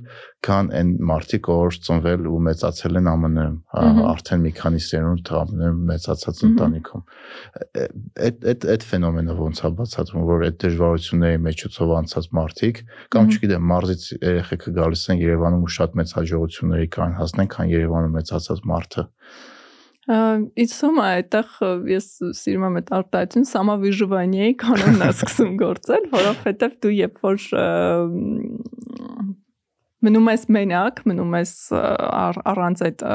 քան 0.45 0.69
այն 0.77 0.89
մարդիկ, 1.09 1.47
որ 1.49 1.77
ծնվել 1.85 2.27
ու 2.29 2.39
մեծացել 2.45 2.99
են 2.99 3.09
ԱՄՆ-ում, 3.09 3.99
արդեն 4.11 4.43
մի 4.45 4.51
քանի 4.59 4.81
սերունդ 4.85 5.31
ԱՄՆ-ում 5.31 5.79
մեծացած 5.89 6.41
ընտանիքում։ 6.49 7.03
Այդ 8.25 8.45
այդ 8.51 8.67
այդ 8.75 8.85
ֆենոմենը 8.91 9.37
ոնց 9.39 9.63
է 9.65 9.71
բացատրում, 9.79 10.27
որ 10.29 10.45
այդ 10.49 10.59
դժվարությունների 10.65 11.41
մեջոցով 11.45 11.95
անցած 12.01 12.29
մարդիկ 12.39 12.83
կամ 13.15 13.33
չգիտեմ, 13.35 13.67
մարզից 13.73 14.05
երեխեքը 14.21 14.75
գալիս 14.77 15.03
են 15.15 15.21
Երևանում 15.25 15.65
ու 15.65 15.73
շատ 15.75 15.99
մեծ 15.99 16.15
հաջողությունների 16.19 16.87
կան 16.95 17.19
հասնեն, 17.19 17.51
քան 17.55 17.73
Երևանում 17.75 18.15
մեծացած 18.19 18.63
մարդը։ 18.75 19.05
Իցում 20.05 20.99
այդտեղ 21.01 21.53
ես 21.89 22.07
սիրում 22.37 22.65
եմ 22.67 22.75
այդ 22.77 22.89
արտահայտություն 22.93 23.47
սամավիժվանիայի 23.49 24.53
կանոնն 24.61 25.01
է 25.01 25.07
սկսում 25.15 25.55
գործել, 25.61 26.05
որովհետև 26.11 26.75
դու 26.85 26.91
երբ 26.93 27.23
որ 27.25 27.39
մնում 30.05 30.31
ես 30.31 30.47
մենակ, 30.55 31.01
մնում 31.09 31.35
ես 31.39 31.53
առանց 31.75 32.85
այդ 32.89 33.05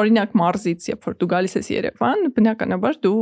օրինակ 0.00 0.34
մարզից, 0.38 0.86
երբ 0.90 1.06
որ 1.08 1.16
դու 1.20 1.28
գալիս 1.30 1.56
ես 1.58 1.68
Երևան, 1.70 2.22
բնականաբար 2.36 2.98
դու 3.04 3.20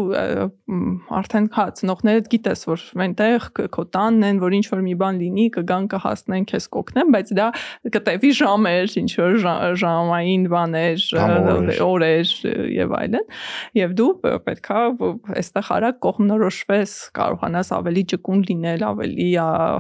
արդեն 1.19 1.49
հա 1.55 1.65
ծնողներդ 1.79 2.29
գիտես, 2.33 2.65
որ 2.69 2.85
այնտեղ 3.05 3.47
քո 3.75 3.85
տանն 3.95 4.27
են, 4.29 4.41
որ 4.43 4.57
ինչ 4.59 4.67
որ 4.73 4.83
մի 4.87 4.95
բան 5.03 5.21
լինի, 5.23 5.47
կգան 5.57 5.89
կհասնեն, 5.95 6.47
քեզ 6.53 6.69
կօգնեն, 6.77 7.13
բայց 7.15 7.33
դա 7.39 7.49
կտևի 7.97 8.33
ժամեր, 8.39 8.95
ինչ 9.03 9.13
որ 9.19 9.39
ժամային 9.83 10.47
բաներ, 10.53 11.07
օրեր 11.89 12.35
եւ 12.79 12.95
այլն։ 12.99 13.27
Եվ 13.79 13.97
դու 13.99 14.11
պետքա 14.49 14.83
այստեղ 15.39 15.73
արագ 15.79 16.01
կողմնորոշվես, 16.05 16.95
կարողանաս 17.19 17.73
ավելի 17.79 18.05
ճկուն 18.13 18.45
լինել, 18.49 18.85
ավելի 18.89 19.29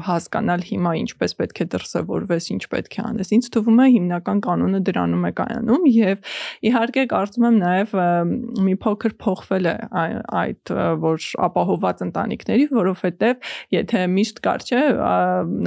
հասկանալ 0.08 0.64
հիմա 0.68 0.94
ինչպես 1.04 1.36
պետք 1.38 1.62
է 1.62 1.68
դրսևորվես, 1.74 2.50
ինչ 2.54 2.62
պետք 2.74 2.98
է 2.98 3.04
անես։ 3.08 3.32
Ինչ 3.38 3.44
թվում 3.54 3.82
է 3.84 3.88
հիմնական 3.98 4.42
կանոնը 4.48 4.80
դրանում 4.88 5.28
է 5.28 5.32
կայանում 5.38 5.86
եւ 5.98 6.36
Իհարկե 6.68 7.04
կարծում 7.12 7.46
եմ 7.48 7.58
նաև 7.62 7.94
մի 8.68 8.74
փոքր 8.84 9.14
փոխվել 9.22 9.68
է 9.68 9.74
այդ 10.42 10.72
որ 11.04 11.26
ապահոված 11.48 12.02
ընտանիքների, 12.08 12.66
որովհետև 12.78 13.50
եթե 13.74 14.02
միշտ 14.14 14.42
կար 14.46 14.66
չէ 14.68 14.82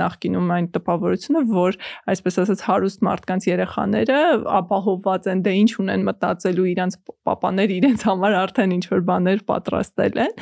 նախկինում 0.02 0.54
այն 0.58 0.70
տպավորությունը, 0.78 1.44
որ 1.52 1.80
այսպես 2.12 2.40
ասած 2.46 2.66
հարուստ 2.68 3.06
մարդկանց 3.08 3.48
երեխաները 3.52 4.20
ապահոված 4.62 5.30
են, 5.32 5.44
դե 5.46 5.56
ինչ 5.62 5.72
ունեն 5.82 6.06
մտածելու 6.08 6.68
իրանց 6.72 6.98
papaներ 7.28 7.74
իրենց 7.78 8.06
համար 8.10 8.38
արդեն 8.42 8.76
ինչ 8.78 8.86
որ 8.92 9.04
բաներ 9.12 9.44
պատրաստել 9.52 10.22
են 10.26 10.34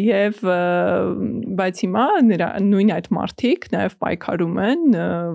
եւ 0.00 0.42
բայց 1.60 1.82
հիմա 1.84 2.06
նրա 2.30 2.48
նույն 2.66 2.92
այդ 2.96 3.08
մարդիկ 3.16 3.66
նաև 3.74 3.96
պայքարում 4.04 4.60
են, 4.66 4.84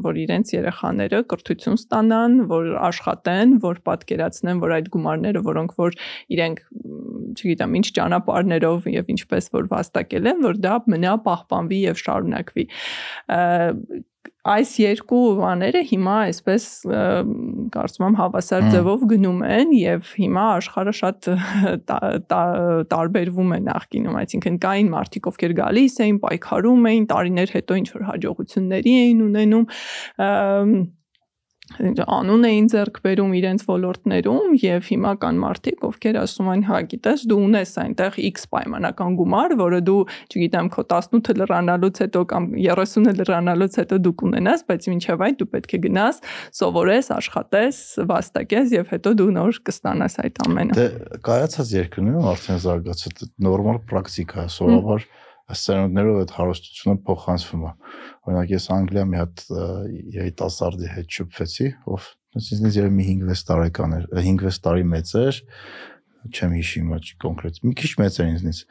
որ 0.05 0.19
իրենց 0.25 0.53
երեխաները 0.55 1.21
կրթություն 1.31 1.79
ստանան, 1.79 2.37
որ 2.51 2.69
աշխատեն, 2.89 3.55
որ 3.65 3.81
պատ 3.89 4.04
պատկերացնեմ, 4.05 4.61
որ 4.61 4.73
այդ 4.77 4.89
գումարները, 4.93 5.43
որոնք 5.45 5.77
որ 5.81 5.99
իրենք, 6.35 6.63
չգիտեմ, 7.35 7.77
ինչ 7.81 7.87
ճանապարհներով 7.99 8.89
եւ 8.93 9.13
ինչպես 9.15 9.51
որ 9.55 9.69
վաստակել 9.73 10.31
են, 10.31 10.43
որ 10.45 10.59
դա 10.65 10.75
մնա 10.95 11.15
պահպանվի 11.25 11.79
եւ 11.85 12.03
շարունակվի 12.05 12.67
այս 14.45 14.71
երկու 14.77 15.19
բաները 15.39 15.79
հիմա 15.89 16.15
այսպես 16.27 16.65
կարծում 17.73 18.03
եմ 18.05 18.17
հավասար 18.19 18.65
ձևով 18.75 19.05
գնում 19.09 19.39
են 19.49 19.71
եւ 19.73 20.11
հիմա 20.21 20.43
աշխարհը 20.59 20.93
շատ 20.99 21.29
տարբերվում 22.93 23.55
է 23.57 23.59
նախկինում 23.65 24.19
այսինքն 24.21 24.59
կային 24.65 24.91
մարդիկ 24.93 25.29
ովքեր 25.31 25.55
գալիս 25.61 25.97
էին 26.05 26.19
պայքարում 26.25 26.89
էին 26.91 27.07
տարիներ 27.13 27.55
հետո 27.57 27.79
ինչ 27.81 27.87
որ 27.95 28.05
հաջողությունների 28.11 28.95
էին 29.01 29.25
ունենում 29.25 29.65
անուն 31.73 32.45
էին 32.45 32.67
ձեռք 32.69 32.99
բերում 33.01 33.31
իրենց 33.39 33.63
ոլորտներում 33.65 34.51
եւ 34.61 34.89
հիմա 34.89 35.11
կան 35.23 35.39
մարդիկ, 35.41 35.79
ովքեր 35.89 36.19
ասում 36.21 36.49
են, 36.53 36.63
հա, 36.69 36.81
գիտես, 36.91 37.23
դու 37.31 37.39
ունես 37.41 37.71
այնտեղ 37.81 38.19
X 38.29 38.45
պայմանական 38.53 39.17
գումար, 39.19 39.55
որը 39.59 39.79
դու, 39.89 39.97
չգիտեմ, 40.29 40.69
քո 40.75 40.85
18 40.93 41.41
լրանալուց 41.41 42.01
հետո 42.05 42.23
կամ 42.31 42.47
30 42.61 43.19
լրանալուց 43.21 43.79
հետո 43.81 43.99
դու 44.05 44.15
կունենաս, 44.21 44.65
բայց 44.69 44.89
մինչև 44.93 45.25
այդ 45.25 45.39
դու 45.41 45.49
պետք 45.55 45.75
է 45.75 45.81
գնաս, 45.89 46.21
սովորես, 46.61 47.11
աշխատես, 47.17 47.81
վաստակես 48.13 48.75
եւ 48.77 48.95
հետո 48.95 49.15
դու 49.25 49.29
նոր 49.35 49.61
կստանաս 49.65 50.19
այդ 50.25 50.41
ամենը։ 50.45 50.79
Դե 50.79 50.89
կայացած 51.25 51.75
երկրներում 51.81 52.29
արդեն 52.35 52.65
զարգացած 52.65 53.29
նորմալ 53.49 53.81
պրակտիկա 53.89 54.45
է, 54.45 54.51
սովորաբար 54.55 55.09
սերունդներով 55.45 56.19
այդ 56.23 56.31
հարստությունը 56.35 57.01
փոխանցվում 57.05 57.65
է։ 57.65 57.73
Օրինակ 58.25 58.53
ես 58.55 58.65
Անգլիա 58.75 59.03
մի 59.11 59.19
հատ 59.21 59.43
երիտասարդի 60.15 60.89
հետ 60.95 61.17
շփվեցի, 61.19 61.67
ով 61.85 62.07
ինձնից 62.35 62.79
երևի 62.81 62.95
մի 62.95 63.05
5-6 63.11 63.45
տարեկան 63.51 63.93
էր, 63.99 64.07
5-6 64.15 64.63
տարի 64.65 64.87
մեծ 64.95 65.13
էր, 65.21 65.41
չեմ 66.33 66.55
հիշի 66.57 66.81
հիմա 66.81 66.99
կոնկրետ, 67.25 67.61
մի 67.65 67.75
քիչ 67.79 67.91
մեծ 68.01 68.19
էր 68.25 68.31
ինձնից 68.33 68.63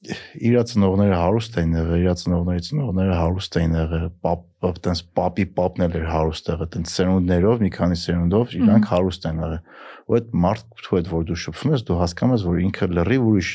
իր 0.00 0.54
ծնողները 0.64 1.16
հարուստ 1.20 1.56
էին 1.60 1.72
եղել, 1.76 1.98
իր 2.00 2.14
ծնողների 2.20 2.62
ծնողները 2.64 3.16
հարուստ 3.18 3.56
էին 3.60 3.74
եղել, 3.76 4.06
պապ, 4.24 4.46
այտենց 4.64 5.02
պապի 5.18 5.44
պապն 5.58 5.84
էլ 5.84 5.98
էր 6.00 6.06
հարուստ 6.08 6.48
եղել, 6.50 6.68
այտենց 6.70 6.94
սերունդներով, 6.94 7.60
մի 7.60 7.70
քանի 7.76 7.98
սերունդով 8.00 8.54
իրանք 8.60 8.88
հարուստ 8.94 9.28
են 9.28 9.42
եղել։ 9.44 9.60
Ու 10.08 10.16
այդ 10.16 10.32
մարդու 10.46 10.96
հետ 10.96 11.10
որ 11.12 11.26
դու 11.28 11.38
շփվում 11.44 11.74
ես, 11.76 11.84
դու 11.90 11.98
հասկանում 12.00 12.34
ես, 12.38 12.46
որ 12.48 12.62
ինքը 12.64 12.88
լրիվ 12.96 13.28
ուրիշ 13.28 13.50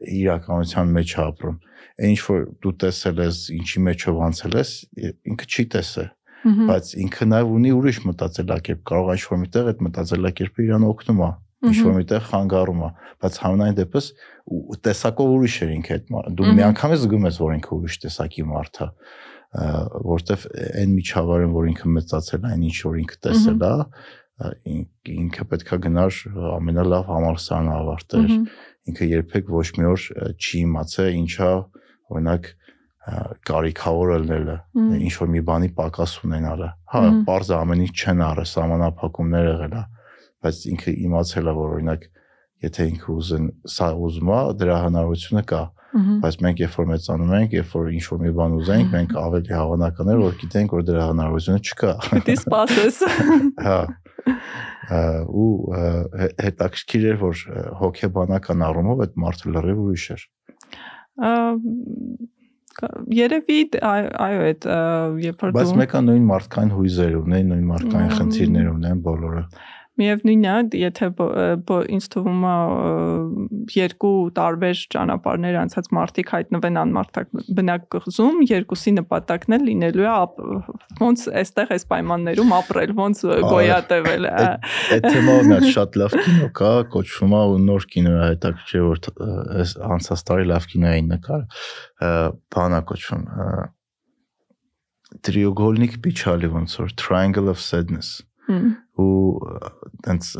իրականության 0.00 0.94
մեջ 0.96 1.12
է 1.16 1.20
ապրում։ 1.26 1.58
ինչ 2.10 2.18
որ 2.30 2.40
դու 2.64 2.74
տեսել 2.80 3.20
ես, 3.20 3.38
ինչի 3.60 3.80
մեջով 3.90 4.20
անցել 4.30 4.56
ես, 4.60 4.70
ինքը 5.30 5.46
չի 5.50 5.64
տեսել 5.74 6.08
բայց 6.40 6.90
ինքը 7.04 7.26
նաև 7.28 7.50
ունի 7.52 7.70
ուրիշ 7.76 7.98
մտածելակերպ, 8.08 8.80
կարող 8.88 9.10
է 9.10 9.16
ինչ-որ 9.18 9.40
միտեղ 9.40 9.66
այդ 9.70 9.82
մտածելակերպը 9.86 10.62
իրան 10.64 10.86
օգնում 10.88 11.20
է, 11.20 11.28
ինչ-որ 11.70 11.96
միտեղ 11.98 12.22
խանգարում 12.30 12.80
է, 12.80 12.88
բայց 13.20 13.36
համենայն 13.44 13.76
դեպս 13.80 14.06
տեսակով 14.86 15.34
ուրիշ 15.36 15.56
էր 15.60 15.74
ինքը 15.76 15.98
այդ 15.98 16.08
դու 16.40 16.54
միանգամից 16.60 17.02
զգում 17.04 17.26
ես, 17.28 17.40
որ 17.44 17.52
ինքը 17.58 17.74
ուրիշ 17.76 17.98
տեսակի 18.06 18.46
մարդ 18.50 18.80
է, 18.80 18.88
որտեվ 20.08 20.48
այն 20.80 20.96
միջավայրում, 20.96 21.52
որ 21.60 21.68
ինքը 21.74 21.92
մեծացել 22.00 22.40
է, 22.40 22.54
այն 22.54 22.64
ինչ 22.70 22.78
որ 22.88 22.98
ինքը 23.04 23.20
տեսել 23.28 23.64
է, 23.68 23.74
ինքը 24.40 25.44
պետքա 25.50 25.76
գնար 25.84 26.18
ամենալավ 26.56 27.08
համալսարանը 27.10 27.72
ավարտեր 27.76 28.30
ինքը 28.90 29.10
երբեք 29.10 29.52
ոչ 29.54 29.66
մի 29.78 29.88
օր 29.90 30.06
չի 30.36 30.64
իմացել 30.66 31.10
ինչա 31.20 31.50
օրինակ 32.10 32.50
կարիքավորելնելը, 33.48 34.56
ինչ 35.00 35.14
որ 35.22 35.28
մի 35.34 35.40
բանի 35.48 35.70
պակաս 35.78 36.14
ունենալը։ 36.26 36.68
Հա, 36.92 37.00
parza 37.26 37.60
ամեն 37.64 37.84
ինչ 37.86 37.92
չեն 37.96 38.22
առը, 38.26 38.44
համանապակումներ 38.60 39.46
եղել 39.50 39.76
է, 39.80 39.82
բայց 40.44 40.58
ինքը 40.74 40.94
իմացել 41.08 41.50
է, 41.50 41.54
որ 41.60 41.72
օրինակ 41.80 42.04
եթե 42.60 42.86
ինքը 42.90 43.12
ուզեն 43.14 43.46
սա 43.72 43.88
ուզում 44.04 44.32
է, 44.36 44.40
դրա 44.60 44.76
հնարավորությունը 44.84 45.44
կա։ 45.50 45.62
Բայց 45.90 46.36
մենք 46.44 46.60
երբ 46.60 46.74
որ 46.76 46.86
մեծանում 46.90 47.32
ենք, 47.40 47.54
երբ 47.56 47.72
որ 47.74 47.86
ինչ 47.96 48.04
որ 48.10 48.20
մի 48.20 48.32
բան 48.36 48.52
ուզենք, 48.60 48.92
մենք 48.94 49.14
ավելի 49.20 49.54
հավանական 49.56 50.10
է, 50.10 50.16
որ 50.20 50.36
գիտենք, 50.42 50.74
որ 50.76 50.84
դրա 50.90 51.06
հնարավորությունը 51.10 51.62
չկա։ 51.70 51.94
Պիտի 52.10 52.36
սպասես։ 52.40 53.00
Հա 53.64 53.80
ու 54.28 55.52
հետաքրքիր 56.40 57.06
էր 57.12 57.18
որ 57.20 57.44
հոգեբանական 57.80 58.66
առումով 58.68 59.02
այդ 59.06 59.16
մարդը 59.24 59.54
լրիվ 59.56 59.82
ուրիշ 59.86 60.06
էր 60.16 60.26
երևի 63.12 63.58
այո 63.84 64.40
այդ 64.46 64.66
երբ 65.24 65.42
որ 65.44 65.52
բայց 65.56 65.72
մեկը 65.80 66.00
նույն 66.06 66.26
մարդկային 66.30 66.72
հույզեր 66.76 67.16
ունեն, 67.20 67.50
նույն 67.50 67.66
մարդկային 67.70 68.14
խնդիրներ 68.20 68.70
ունեն 68.70 69.02
բոլորը 69.04 69.42
միևնույնն 69.99 70.47
է, 70.51 70.79
եթե 70.81 71.07
ինձ 71.95 72.07
թվում 72.11 72.41
է 72.49 72.55
երկու 73.75 74.11
տարբեր 74.35 74.81
ճանապարհներ 74.95 75.57
անցած 75.61 75.87
մարդիկ 75.95 76.33
հայտնվեն 76.35 76.79
անմարդակ 76.81 77.29
բնակ 77.59 77.85
գղզում, 77.95 78.41
երկուսի 78.49 78.93
նպատակն 78.97 79.55
էլ 79.55 79.63
լինելու 79.69 80.07
է 80.09 80.15
ոնց 80.99 81.23
այստեղ 81.41 81.71
այս 81.77 81.87
պայմաններում 81.93 82.53
ապրել, 82.59 82.93
ոնց 82.99 83.23
գոյատևել։ 83.55 84.29
Այդ 84.35 85.07
թեմայով 85.07 85.49
մի 85.53 85.71
շատ 85.77 85.97
լավ 86.03 86.17
կինո 86.25 86.51
կա, 86.59 86.73
կոչվում 86.95 87.35
է 87.39 87.41
ու 87.55 87.57
նոր 87.69 87.89
կինո 87.95 88.13
է 88.15 88.21
հետաքրքիր 88.25 88.85
որ 88.89 89.01
այս 89.63 89.75
անցած 89.95 90.27
տարի 90.27 90.51
լավ 90.51 90.69
կինո 90.75 90.91
էին 90.91 91.11
նկար, 91.15 91.47
բանա 92.55 92.83
կոչվում 92.91 93.25
Треугольник 95.23 96.01
печали 96.03 96.49
ոնց 96.51 96.73
որ 96.81 96.89
Triangle 96.99 97.47
of 97.47 97.61
Sadness 97.63 98.25
ու 98.50 99.10
տենց 100.06 100.30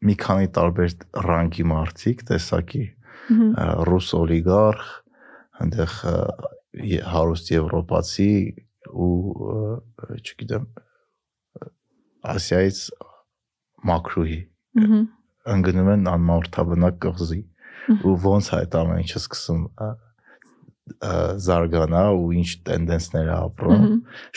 մի 0.00 0.14
քանի 0.24 0.48
տարբեր 0.56 0.94
ռանգի 1.28 1.64
մարդիկ, 1.70 2.24
տեսակի 2.30 2.84
ռուս 3.90 4.08
օլիգարխ, 4.20 4.86
այնտեղ 5.60 5.96
հարուստ 7.12 7.52
եվրոպացի 7.54 8.32
ու 8.90 9.14
չգիտեմ 10.20 10.66
Ասիայից 12.30 12.78
մակրուհի 13.90 14.40
ընկնում 15.54 15.90
են 15.94 16.08
անմարթաբնակ 16.14 16.98
կղզի 17.04 17.40
ու 18.04 18.16
ոնց 18.24 18.50
է 18.50 18.56
այդ 18.60 18.76
ամեն 18.80 19.02
ինչը 19.04 19.20
սկսում 19.20 19.62
զարգանա 21.46 22.02
ու 22.16 22.30
ինչ 22.40 22.50
տենդենսներ 22.68 23.28
է 23.30 23.36
ապրում 23.36 23.84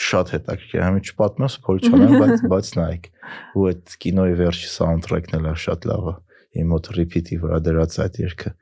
շատ 0.08 0.32
հետաքրքիր 0.34 0.80
է 0.80 0.84
համի 0.84 1.02
չպատմեմ 1.08 1.52
սփոյլ 1.54 1.80
չանեմ 1.88 2.14
բայց 2.22 2.44
բայց 2.52 2.70
նայեք 2.78 3.08
ու 3.54 3.66
այդ 3.70 3.96
կինոյի 4.04 4.36
վերջի 4.40 4.70
սաունդթրեքն 4.74 5.36
էլ 5.40 5.48
է 5.50 5.54
շատ 5.64 5.88
լավը 5.90 6.14
իմ 6.60 6.70
մոտ 6.74 6.90
ռիփիթի 6.98 7.40
վրա 7.44 7.60
դրած 7.68 7.98
այդ 8.04 8.20
երգը 8.24 8.54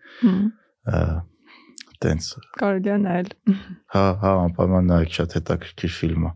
տենց 2.03 2.31
կարելի 2.63 2.93
է 2.93 2.99
նայել 3.05 3.31
հա 3.97 4.07
հա 4.23 4.33
անպայման 4.47 4.91
նայեք 4.93 5.15
շատ 5.19 5.37
հետաքրքիր 5.39 5.95
ֆիլմ 5.99 6.27
է 6.31 6.33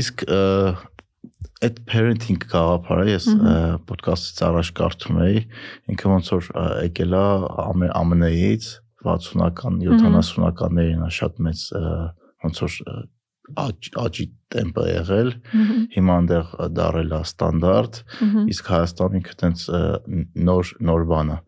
իսկ 0.00 0.26
այդ 1.66 1.78
parenting 1.88 2.42
գաղափարը 2.52 3.06
ես 3.08 3.28
ոդկասթից 3.88 4.42
առաջ 4.48 4.72
կարդում 4.80 5.20
էի 5.26 5.38
ինքը 5.92 6.10
ոնց 6.12 6.32
որ 6.34 6.50
եկել 6.84 7.16
է 7.16 7.22
ԱՄՆ-ից 7.80 8.68
60-ական, 9.06 9.82
70-ականներին 9.86 11.04
է 11.06 11.10
շատ 11.18 11.38
մեծ 11.46 11.66
ոնց 12.46 12.62
որ 12.66 12.78
աճի 13.56 14.24
տեմպը 14.50 14.84
եղել, 14.90 15.28
հիմա 15.94 16.14
այնտեղ 16.20 16.52
դարել 16.76 17.12
է 17.14 17.20
ստանդարտ, 17.26 17.98
իսկ 18.52 18.70
Հայաստանը 18.74 19.20
ինքը 19.20 19.36
տենց 19.42 19.64
նոր 20.48 20.72
նոր 20.90 21.06
բան 21.12 21.30
է։ 21.30 21.38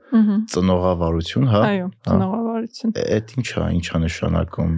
Ծնողավարություն, 0.55 1.49
հա։ 1.53 1.63
Այո, 1.69 1.89
ծնողավարություն։ 2.09 2.95
Այդ 3.03 3.35
ինչա, 3.43 3.69
ինչա 3.79 4.03
նշանակում 4.07 4.77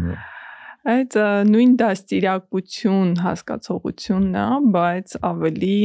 այդ 0.91 1.17
նույն 1.51 1.73
դաստիարակություն 1.81 3.11
հասկացողությունն 3.21 4.37
է, 4.41 4.45
բայց 4.77 5.17
ավելի 5.29 5.77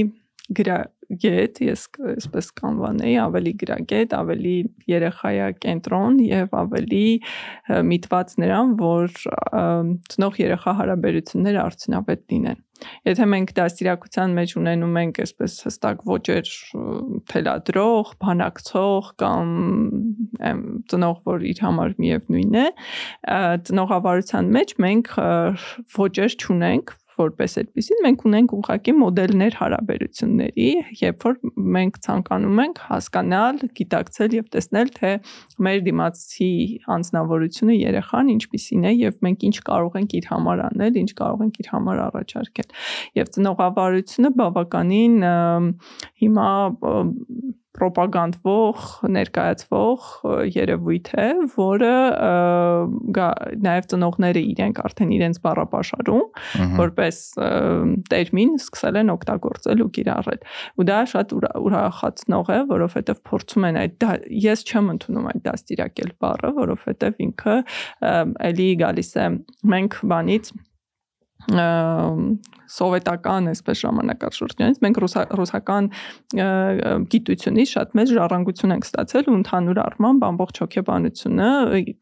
գրա 0.55 0.77
գետ, 1.25 1.61
ես 1.65 1.85
այսպես 2.15 2.51
կանվանեի, 2.59 3.15
ավելի 3.25 3.53
գրագետ, 3.61 4.15
ավելի 4.17 4.55
երեխայա 4.91 5.49
կենտրոն 5.65 6.19
եւ 6.25 6.55
ավելի 6.61 7.07
միտված 7.91 8.37
նրան, 8.43 8.75
որ 8.81 9.17
ծնող 10.13 10.39
երեխա 10.41 10.75
հարաբերությունները 10.81 11.61
արդյունավետ 11.65 12.23
լինեն։ 12.33 12.61
Եթե 13.07 13.25
մենք 13.31 13.51
դաստիարակության 13.55 14.33
մեջ 14.35 14.53
ունենում 14.59 14.97
ենք 14.99 15.19
այսպես 15.23 15.53
հստակ 15.65 16.01
ոճեր 16.09 16.49
թելադրող, 17.31 18.11
բանակցող 18.25 19.11
կամ 19.21 19.53
ծնող, 20.91 21.21
որ 21.31 21.47
իր 21.53 21.63
համար 21.65 21.95
միևնույն 22.03 22.59
է, 22.59 22.67
ծնողավարության 23.69 24.51
մեջ 24.59 24.75
մենք 24.85 25.13
ոճեր 25.95 26.35
չունենք, 26.35 26.95
որպես 27.19 27.55
այդպեսին 27.61 28.01
մենք 28.05 28.23
ունենք 28.29 28.53
ուղղակի 28.57 28.93
մոդելներ 28.99 29.57
հարաբերությունների, 29.59 30.67
երբ 31.01 31.25
որ 31.25 31.37
մենք 31.75 31.99
ցանկանում 32.05 32.61
ենք 32.65 32.81
հասկանալ, 32.89 33.61
գիտակցել 33.79 34.35
եւ 34.35 34.47
տեսնել, 34.55 34.91
թե 34.99 35.11
մեր 35.67 35.83
դիմացի 35.87 36.51
անձնավորությունը 36.95 37.77
երեխան 37.79 38.31
ինչպիսին 38.35 38.85
է 38.85 38.93
եւ 38.95 39.19
մենք 39.25 39.45
ինչ 39.49 39.55
կարող 39.71 39.99
ենք 40.01 40.17
իր 40.19 40.29
համար 40.35 40.63
անել, 40.69 41.01
ինչ 41.05 41.11
կարող 41.21 41.45
ենք 41.45 41.61
իր 41.65 41.69
համար 41.75 42.01
առաջարկել։ 42.05 42.73
Եվ 43.19 43.35
ծնողավարությունը 43.35 44.33
բավականին 44.41 45.19
հիմա 46.25 46.49
ռոպագանդվող, 47.81 48.83
ներկայացվող 49.15 50.07
երևույթ 50.55 51.09
է, 51.21 51.27
որը 51.55 51.93
նաև 53.65 53.89
ծնողները 53.91 54.43
իրենք 54.51 54.81
արդեն 54.85 55.13
իրենց 55.15 55.39
բառապաշարում 55.45 56.25
որպես 56.79 57.21
տերմին 58.11 58.53
սկսել 58.61 58.99
են 59.01 59.13
օգտագործել 59.15 59.85
ու 59.85 59.89
կիրառել։ 59.99 60.41
Ու 60.75 60.87
դա 60.91 60.99
շատ 61.13 61.35
ուրախացնող 61.39 62.51
է, 62.55 62.59
որովհետև 62.71 63.23
փորձում 63.29 63.67
են 63.69 63.81
այդ 63.83 64.07
ես 64.45 64.65
չեմ 64.65 64.91
ընդունում 64.95 65.29
այդ 65.31 65.41
դաստիարակել 65.49 66.13
բառը, 66.25 66.53
որովհետև 66.61 67.23
ինքը 67.27 67.57
էլի 68.49 68.69
գալիս 68.85 69.11
է 69.15 69.27
մենք 69.75 69.99
բանից 70.15 70.53
սովետական 72.71 73.49
այսպես 73.51 73.81
ժամանակաշրջանից 73.85 74.79
մենք 74.85 74.99
ռուսական 75.39 75.89
գիտությունից 77.15 77.73
շատ 77.75 77.95
մեծ 77.99 78.13
ժառանգություն 78.15 78.75
ենք 78.75 78.87
ստացել 78.89 79.29
ու 79.29 79.35
ընդհանուր 79.39 79.79
առմամբ 79.85 80.25
ամբողջ 80.29 80.61
հոգեբանությունը 80.63 81.49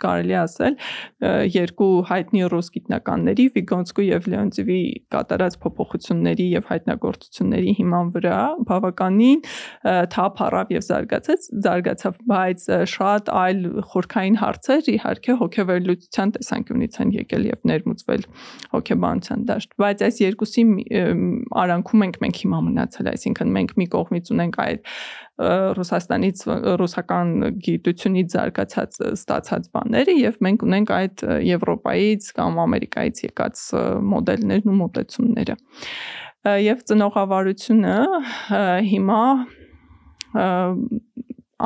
կարելի 0.04 0.36
ասել 0.44 0.78
երկու 1.54 1.92
հայտնի 2.10 2.44
ռուս 2.54 2.70
գիտնականների 2.78 3.46
Վիգոնսկու 3.58 4.06
եւ 4.08 4.28
Լեոնտիվի 4.34 4.80
կատարած 5.14 5.58
փոփոխությունների 5.64 6.48
եւ 6.54 6.70
հայտնագործությունների 6.74 7.74
հիման 7.80 8.12
վրա 8.18 8.40
բավականին 8.70 9.44
թափ 10.14 10.42
առավ 10.48 10.74
եւ 10.78 10.86
զարգացած 10.88 11.48
զարգացավ 11.68 12.20
բայց 12.34 12.66
շատ 12.94 13.32
այլ 13.44 13.62
խորքային 13.94 14.38
հարցեր 14.44 14.90
իհարկե 14.94 15.38
հոգեվերլուծության 15.44 16.34
տեսանկյունից 16.38 17.00
են 17.04 17.14
եկել 17.18 17.48
եւ 17.50 17.68
ներմուծվել 17.74 18.26
հոգեբանության 18.74 19.46
դաշտ 19.50 19.76
բայց 19.84 20.04
այս 20.08 20.20
երկուսի 20.24 20.53
կուրսի 20.54 20.64
արանքում 21.58 22.04
ենք 22.06 22.18
մենք 22.24 22.40
հիմա 22.44 22.60
մնացել, 22.68 23.10
այսինքն 23.14 23.54
մենք 23.58 23.72
մի 23.80 23.88
կողմից 23.94 24.32
ունենք 24.34 24.58
այդ 24.64 24.92
Ռուսաստանից 25.78 26.44
ռուսական 26.82 27.32
գիտությունից 27.66 28.36
զարգացած 28.36 29.00
ստացած 29.14 29.70
բաները 29.74 30.16
եւ 30.20 30.38
մենք 30.46 30.66
ունենք 30.68 30.94
այդ 30.98 31.24
Եվրոպայից 31.50 32.30
կամ 32.38 32.60
Ամերիկայից 32.64 33.24
եկած 33.26 33.64
մոդելներն 34.14 34.74
ու 34.74 34.78
մոտեցումները 34.84 35.58
եւ 36.64 36.86
ծնողավարությունը 36.92 37.98
հիմա 38.94 39.24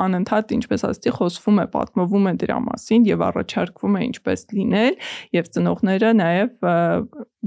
անընդհատ 0.04 0.54
ինչպես 0.58 0.86
ասեցի 0.88 1.14
խոսվում 1.18 1.62
է, 1.64 1.66
պատմվում 1.74 2.28
է 2.28 2.34
դրա 2.44 2.58
մասին 2.68 3.08
եւ 3.08 3.24
առաջարկվում 3.28 3.98
է 3.98 4.02
ինչպես 4.08 4.46
լինել 4.58 4.98
եւ 5.38 5.50
ծնողները 5.58 6.12
նաեւ 6.22 6.52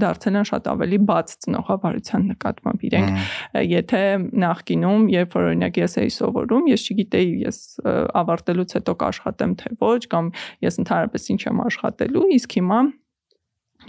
դարձել 0.01 0.37
են 0.41 0.47
շատ 0.49 0.69
ավելի 0.71 0.99
բաց 1.09 1.33
ծնողավարության 1.45 2.23
նկատմամբ 2.31 2.85
իրենք 2.89 3.09
եթե 3.71 4.01
նախկինում 4.43 5.03
երբ 5.13 5.35
որ 5.35 5.49
օրինակ 5.51 5.79
ես 5.81 5.97
էի 6.01 6.13
սովորում 6.15 6.69
ես 6.71 6.85
չգիտեի 6.91 7.35
ես 7.45 7.59
ավարտելուց 8.21 8.75
հետո 8.79 8.95
կաշխատեմ 9.03 9.55
թե 9.61 9.75
ոչ 9.83 10.01
կամ 10.15 10.31
ես 10.65 10.81
ընդհանրապես 10.85 11.29
ինչ 11.35 11.41
եմ 11.51 11.63
աշխատելու 11.67 12.27
իսկ 12.39 12.57
հիմա 12.61 12.81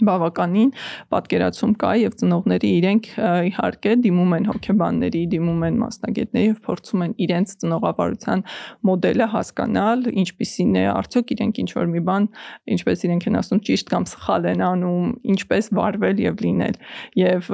բավականին 0.01 0.71
պատկերացում 1.13 1.73
կա 1.83 1.91
եւ 2.01 2.15
ծնողների 2.19 2.69
իրենք 2.79 3.09
իհարկե 3.49 3.93
դիմում 4.03 4.35
են 4.37 4.47
հոգեբանների, 4.49 5.21
դիմում 5.33 5.65
են 5.67 5.77
մասնագետների 5.83 6.45
եւ 6.47 6.59
փորձում 6.67 7.03
են 7.05 7.13
իրենց 7.25 7.53
ծնողավարության 7.63 8.43
մոդելը 8.89 9.27
հասկանալ, 9.33 10.05
ինչպիսին 10.23 10.73
է, 10.81 10.85
արդյոք 10.93 11.33
իրենք 11.37 11.61
ինչ 11.63 11.69
որ 11.77 11.91
մի 11.93 12.03
բան, 12.09 12.27
ինչպես 12.73 13.05
իրենք 13.07 13.27
են 13.29 13.39
ասում, 13.43 13.61
ճիշտ 13.69 13.93
կամ 13.93 14.07
սխալ 14.13 14.49
են 14.53 14.65
անում, 14.73 15.07
ինչպես 15.33 15.69
վարվել 15.77 16.23
եւ 16.23 16.43
լինել։ 16.47 16.79
Եվ 17.23 17.51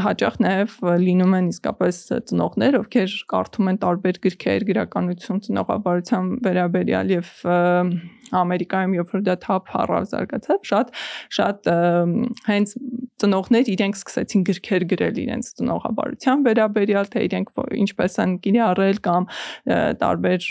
հաճախ 0.00 0.38
նաեւ 0.44 0.76
լինում 1.06 1.36
են 1.40 1.50
իսկապես 1.50 2.00
ծնողներ, 2.30 2.78
ովքեր 2.80 3.16
կարդում 3.30 3.70
են 3.70 3.80
տարբեր 3.84 4.20
գրքեր, 4.26 4.66
գրականություն 4.70 5.42
ծնողավարության 5.46 6.32
վերաբերյալ 6.46 7.14
եւ 7.18 7.34
Ամերիկայում 8.40 8.96
երբ 9.00 9.14
որ 9.14 9.24
դա 9.26 9.36
թափ 9.44 9.70
առավ 9.80 10.08
զարգացավ, 10.10 10.60
շատ 10.70 10.92
շատ 11.40 11.70
հենց 12.50 12.74
ծնողներ 13.20 13.68
իրենք 13.74 13.98
սկսեցին 13.98 14.44
գրքեր 14.48 14.84
գրել 14.90 15.18
իրենց 15.20 15.48
ծնողաբարության 15.60 16.44
վերաբերյալ, 16.46 17.08
թե 17.12 17.24
իրենք 17.26 17.50
ինչպես 17.84 18.16
են 18.24 18.32
կիրառել 18.46 19.00
կամ 19.04 19.26
տարբեր 20.00 20.46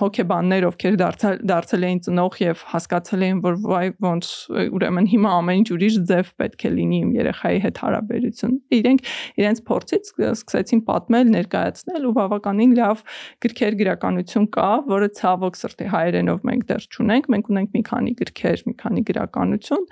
հոգեբաններ, 0.00 0.66
ովքեր 0.68 0.98
դարձել 1.00 1.40
դարձել 1.48 1.86
էին 1.88 2.02
ծնող 2.04 2.38
եւ 2.44 2.64
հասկացել 2.74 3.24
էին, 3.24 3.40
որ 3.44 3.58
վայ 3.64 3.86
ոնց 4.04 4.30
ուրեմն 4.74 5.08
հիմա 5.14 5.32
ամեն 5.38 5.62
ինչ 5.64 5.68
ուրիշ 5.74 5.98
ձև 6.10 6.32
պետք 6.42 6.66
է 6.68 6.72
լինի 6.74 6.98
իմ 7.04 7.10
երեխայի 7.14 7.60
հետ 7.64 7.80
հարաբերություն։ 7.84 8.54
Իրենք 8.78 9.10
իրենց 9.40 9.62
փորձից 9.70 10.12
սկսեցին 10.34 10.82
պատմել, 10.88 11.32
ներկայացնել 11.34 12.08
ու 12.10 12.14
բավականին 12.18 12.76
լավ 12.78 13.04
գրքեր 13.44 13.78
գրականություն 13.80 14.48
կա, 14.54 14.70
որը 14.90 15.08
ցավոք 15.20 15.60
սրտի 15.60 15.88
հայերենով 16.24 16.44
մենք 16.48 16.64
դեռ 16.68 16.84
չունենք։ 16.88 17.26
Մենք 17.32 17.48
ունենք 17.52 17.74
մի 17.74 17.82
քանի 17.88 18.12
գրքեր, 18.20 18.62
մի 18.68 18.74
քանի 18.80 19.02
գրականություն, 19.10 19.84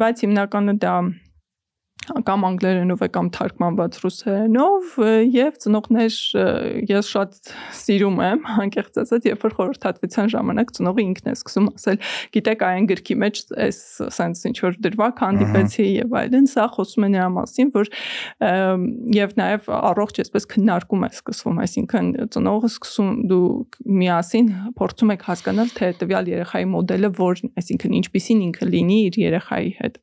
բայց 0.00 0.22
հիմնականը 0.26 0.74
դա 0.82 0.94
կամ 2.08 2.44
անգլերենով 2.48 3.02
է 3.04 3.08
կամ 3.12 3.28
թարգմանված 3.36 3.96
ռուսերենով 4.02 4.94
եւ 5.30 5.58
ծնողներ 5.62 6.14
ես 6.88 7.10
շատ 7.12 7.50
սիրում 7.76 8.16
եմ 8.24 8.46
անկեղծ 8.64 8.98
ասած 9.02 9.28
երբ 9.28 9.44
որ 9.44 9.54
խորհրդատվության 9.58 10.30
ժամանակ 10.34 10.72
ծնողը 10.78 11.04
ինքն 11.04 11.30
է 11.30 11.34
սկսում 11.36 11.68
ասել 11.70 12.00
գիտեք 12.36 12.64
այն 12.70 12.88
գրքի 12.90 13.16
մեջ 13.20 13.42
էս 13.66 13.80
sense 14.16 14.48
ինչ 14.48 14.56
որ 14.64 14.78
դրվակ 14.86 15.22
հանդիպեցի 15.26 15.86
եւ 16.00 16.16
այլն 16.22 16.48
սա 16.50 16.66
խոսում 16.74 17.06
է 17.06 17.10
նրա 17.14 17.28
մասին 17.36 17.70
որ 17.76 17.92
եւ 19.20 19.36
նաեւ 19.40 19.70
առողջ 19.76 20.22
այսպես 20.24 20.48
քննարկում 20.56 21.04
է 21.04 21.12
սկսվում 21.20 21.62
այսինքն 21.66 22.10
ծնողը 22.32 22.72
սկսում 22.74 23.12
դու 23.30 23.44
միասին 24.00 24.50
փորձում 24.80 25.14
եք 25.14 25.28
հասկանալ 25.30 25.72
թե 25.76 25.92
տվյալ 26.00 26.32
երեխայի 26.32 26.68
մոդելը 26.74 27.12
որն 27.20 27.54
այսինքն 27.60 27.96
ինչպիսին 28.00 28.44
ինքը 28.50 28.70
լինի 28.70 28.98
իր 29.10 29.20
երեխայի 29.20 29.72
հետ 29.80 29.98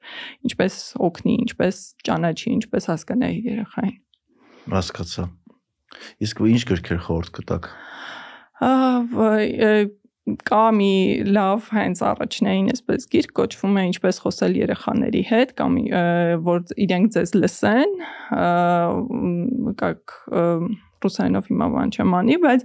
ինչպես 0.47 0.79
օգնի 1.07 1.37
ինչպես 1.47 1.86
ճանաչի, 2.08 2.52
ինչպես 2.58 2.88
հասկանայի 2.92 3.40
երեխային։ 3.52 3.98
Հասկացա։ 4.72 5.24
Իսկ 6.24 6.44
ինչ 6.52 6.62
գրքեր 6.70 7.02
խորտ 7.06 7.32
կտակ։ 7.38 7.68
Կա 10.46 10.64
մի 10.78 10.92
լավ 11.34 11.64
հենց 11.74 12.00
առաջնային 12.06 12.68
այսպես 12.72 13.08
գիրք 13.10 13.32
կոչվում 13.40 13.78
է 13.80 13.82
ինչպես 13.88 14.20
խոսել 14.22 14.52
երեխաների 14.60 15.22
հետ 15.32 15.54
կամ 15.58 15.78
որ 16.46 16.62
իրենք 16.84 17.10
ձեզ 17.16 17.34
լսեն, 17.40 17.96
как 19.82 20.14
ռուսերենով 21.02 21.50
հիմա 21.50 21.68
բան 21.74 21.92
չեմ 21.96 22.16
անի, 22.20 22.38
բայց 22.46 22.64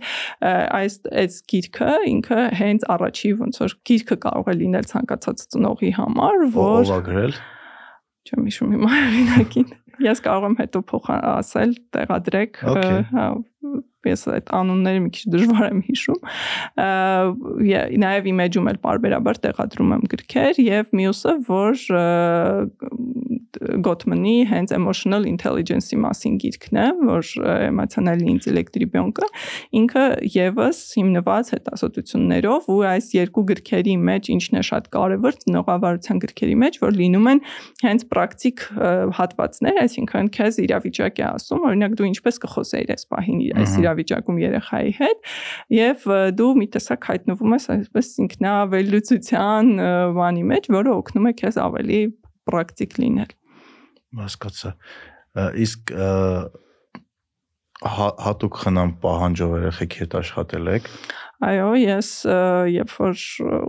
այս 0.54 1.00
այս 1.24 1.42
գիրքը 1.54 1.92
ինքը 2.14 2.42
հենց 2.62 2.88
առաջի 2.94 3.32
ոնց 3.42 3.62
որ 3.64 3.78
գիրքը 3.90 4.18
կարող 4.28 4.52
է 4.54 4.58
լինել 4.62 4.90
ցանկացած 4.94 5.46
ծնողի 5.56 5.92
համար, 5.98 6.44
որ 6.62 6.82
ով 6.86 6.94
է 6.94 7.04
գրել 7.10 7.40
չեմ 8.29 8.49
հիշում 8.49 8.75
հիմա 8.77 8.91
օրինակին։ 9.07 9.73
Ես 10.03 10.23
կարող 10.25 10.47
եմ 10.49 10.59
հետո 10.63 10.83
փոխ 10.93 11.09
ասել, 11.15 11.75
տեղադրեք, 11.95 12.63
հա 12.67 13.27
ես 14.11 14.25
այդ 14.33 14.53
անունները 14.59 15.03
մի 15.07 15.11
քիչ 15.17 15.25
դժվար 15.35 15.67
եմ 15.69 15.83
հիշում։ 15.89 16.21
Նաև 18.03 18.29
իմեջում 18.33 18.71
էլ 18.73 18.81
բարբերաբար 18.87 19.43
տեղադրում 19.47 19.95
եմ 19.97 20.05
գրքեր 20.13 20.63
եւ 20.67 20.95
մյուսը, 21.03 21.37
որ 21.49 21.75
Gottman-ի 23.85 24.47
հենց 24.49 24.73
emotional 24.75 25.27
intelligence-ի 25.29 25.99
մասին 26.01 26.37
գիրքն 26.43 26.79
է, 26.83 26.87
որ 27.05 27.29
էմոցիոնալի 27.69 28.29
ինտելեկտ 28.33 28.79
ռիբյոնկը 28.83 29.29
ինքը 29.81 30.05
եւս 30.35 30.81
հիմնված 30.99 31.51
հետազոտություններով 31.55 32.71
ու 32.73 32.79
այս 32.93 33.11
երկու 33.19 33.45
գրքերի 33.53 33.97
մեջ 34.09 34.31
ինչն 34.37 34.59
է 34.59 34.63
շատ 34.71 34.89
կարևոր 34.97 35.39
ծնողավարության 35.45 36.23
գրքերի 36.25 36.57
մեջ, 36.63 36.79
որ 36.83 36.97
լինում 37.03 37.29
են 37.33 37.43
հենց 37.85 38.07
պրակտիկ 38.13 38.65
հատվածներ, 39.21 39.81
այսինքն 39.85 40.33
քեզ 40.37 40.61
իրավիճակ 40.67 41.23
է 41.23 41.27
ասում, 41.29 41.67
օրինակ 41.73 41.97
դու 42.01 42.09
ինչպես 42.13 42.43
կխոսեիր 42.47 42.95
այս 42.97 43.09
պահին 43.13 43.41
այս 43.63 43.77
իրավիճակում 43.93 44.41
երեխայի 44.43 44.93
հետ 44.99 45.31
եւ 45.77 46.07
դու 46.39 46.51
մի 46.59 46.67
տեսակ 46.77 47.09
հայտնվում 47.13 47.55
ես 47.57 47.69
այսպես 47.77 48.11
ինքնավելլուծության 48.25 49.71
բանի 50.17 50.45
մեջ, 50.53 50.69
որը 50.77 50.97
օգնում 51.03 51.29
է 51.29 51.35
քեզ 51.43 51.61
ավելի 51.63 52.01
պրակտիկ 52.49 52.99
լինել 53.03 53.33
հասկացա 54.23 54.75
իսկ 55.65 55.93
հա, 57.83 58.09
հատուկ 58.27 58.59
խնամ 58.63 58.91
պահանջով 59.03 59.55
երեխեք 59.59 59.99
հետ 60.03 60.17
աշխատել 60.23 60.73
եք 60.77 60.91
Այո, 61.43 61.71
ես 61.75 62.09
երբ 62.71 62.93
որ 62.95 63.23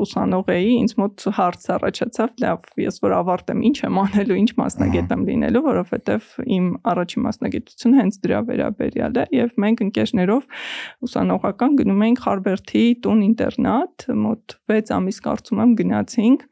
ուսանող 0.04 0.50
էի, 0.54 0.68
ինձ 0.84 0.92
մոտ 1.00 1.24
հարց 1.40 1.64
առաջացավ, 1.74 2.36
լավ, 2.44 2.68
ես 2.84 3.00
որ 3.02 3.16
ավարտեմ, 3.18 3.64
ինչ 3.70 3.78
եմ 3.88 3.98
անելու, 4.04 4.38
ինչ 4.44 4.52
մասնագետ 4.60 5.16
եմ 5.16 5.24
լինելու, 5.32 5.64
որովհետև 5.66 6.28
իմ 6.54 6.70
առաջին 6.94 7.26
մասնագիտությունը 7.26 8.00
հենց 8.04 8.22
դրա 8.28 8.44
վերաբերյալ 8.52 9.20
է 9.24 9.26
եւ 9.40 9.58
մենք 9.66 9.84
ընկերներով 9.88 10.48
ուսանողական 11.10 11.78
գնում 11.82 12.08
էինք 12.08 12.24
Խարբերթի 12.30 12.88
տուն 13.02 13.28
ինտերնատ, 13.34 14.10
մոտ 14.22 14.58
6 14.70 14.98
ամիս 15.02 15.24
կարծում 15.26 15.64
եմ 15.66 15.78
գնացինք 15.82 16.50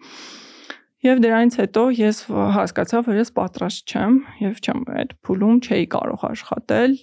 Եվ 1.02 1.18
դրանից 1.18 1.56
հետո 1.58 1.84
ես 1.98 2.18
հասկացա, 2.30 3.00
որ 3.08 3.16
ես 3.18 3.32
պատրաստ 3.34 3.90
չեմ 3.90 4.18
եւ 4.38 4.60
չեմ 4.62 4.84
այդ 5.02 5.16
փուլում 5.26 5.56
չէի 5.66 5.88
կարող 5.96 6.26
աշխատել, 6.28 6.94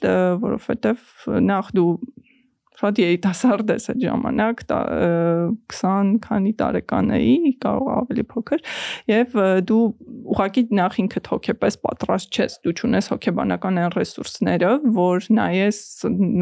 որովհետեւ 0.45 1.01
նախ 1.49 1.73
դու 1.75 1.89
շատ 2.79 3.01
երիտասարդ 3.03 3.71
ես 3.75 3.89
այդ 3.93 4.03
ժամանակ 4.05 4.61
20 4.69 6.13
քանի 6.23 6.53
տարեկան 6.61 7.13
էի, 7.19 7.53
կարող 7.65 7.89
ավելի 7.95 8.25
փոքր, 8.33 8.63
եւ 9.11 9.35
դու 9.69 9.81
ուղղակի 10.29 10.63
նախ 10.79 10.99
ինքդ 11.03 11.31
հոգեպես 11.33 11.79
պատրաստ 11.85 12.39
չես, 12.39 12.57
դու 12.67 12.75
ճունես 12.79 13.11
հոգեբանական 13.13 13.81
այն 13.83 13.95
ռեսուրսները, 13.97 14.71
որ 14.99 15.29
նայես 15.39 15.81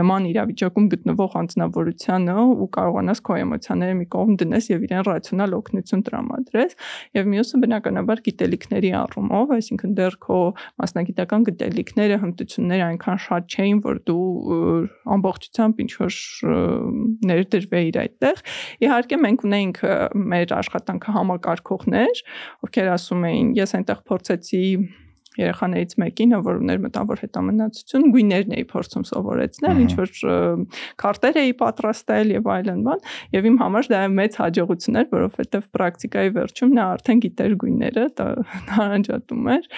նման 0.01 0.29
իրավիճակում 0.33 0.89
գտնվող 0.97 1.37
անձնավորությանը 1.41 2.37
ու 2.47 2.69
կարողանաս 2.77 3.23
քո 3.27 3.39
էմոցիաները 3.47 3.97
մի 3.97 4.07
կողմ 4.17 4.37
դնես 4.43 4.71
եւ 4.73 4.87
իրեն 4.87 5.05
ռացիոնալ 5.07 5.57
օգնություն 5.57 6.05
տրամադրես, 6.07 6.77
եւ 7.17 7.31
մյուսը 7.33 7.63
բնականաբար 7.65 8.23
գիտելիքների 8.27 8.93
առումով, 9.01 9.55
այսինքն 9.57 9.97
դեռ 9.97 10.19
քո 10.27 10.41
մասնագիտական 10.83 11.47
գիտելիքները, 11.47 12.21
հմտությունները 12.27 12.87
այնքան 12.91 13.23
շատ 13.27 13.57
չէին, 13.57 13.83
որ 13.87 14.03
դու 14.11 14.27
ամբողջությամբ 15.17 15.85
ինչ 15.87 15.93
որ 16.03 16.19
ներդրվեիր 17.31 17.99
այդտեղ։ 18.03 18.45
Իհարկե 18.87 19.19
մենք 19.23 19.47
ունեինք 19.47 19.83
մեր 20.35 20.55
աշխատանքը 20.61 21.17
համակարգողներ, 21.17 22.23
ովքեր 22.67 22.93
ասում 22.97 23.27
էին, 23.31 23.51
ես 23.57 23.77
այնտեղ 23.81 24.01
փորձեցի 24.11 24.63
երեխաներից 25.41 25.95
մեկին, 26.03 26.35
որ 26.47 26.61
ուներ 26.63 26.81
մտավոր 26.87 27.23
հետամնացություն, 27.25 28.07
գույներն 28.17 28.55
էի 28.57 28.65
փորձում 28.73 29.05
սովորեցնել, 29.11 29.81
ինչ 29.85 29.93
որ 30.01 30.13
քարտեր 31.03 31.39
էի 31.43 31.55
պատրաստել 31.63 32.33
եւ 32.37 32.51
այլն 32.57 32.83
բան, 32.87 33.03
եւ 33.37 33.49
իմ 33.51 33.59
համար 33.63 33.91
դա 33.93 34.03
մեծ 34.17 34.39
հաջողություն 34.43 35.01
էր, 35.01 35.09
որովհետեւ 35.17 35.67
պրակտիկայի 35.77 36.33
վերջում 36.37 36.75
նա 36.77 36.87
արդեն 36.97 37.23
գիտեր 37.27 37.57
գույները, 37.63 38.07
դա 38.17 38.29
նարնջատում 38.71 39.51
էր։ 39.57 39.71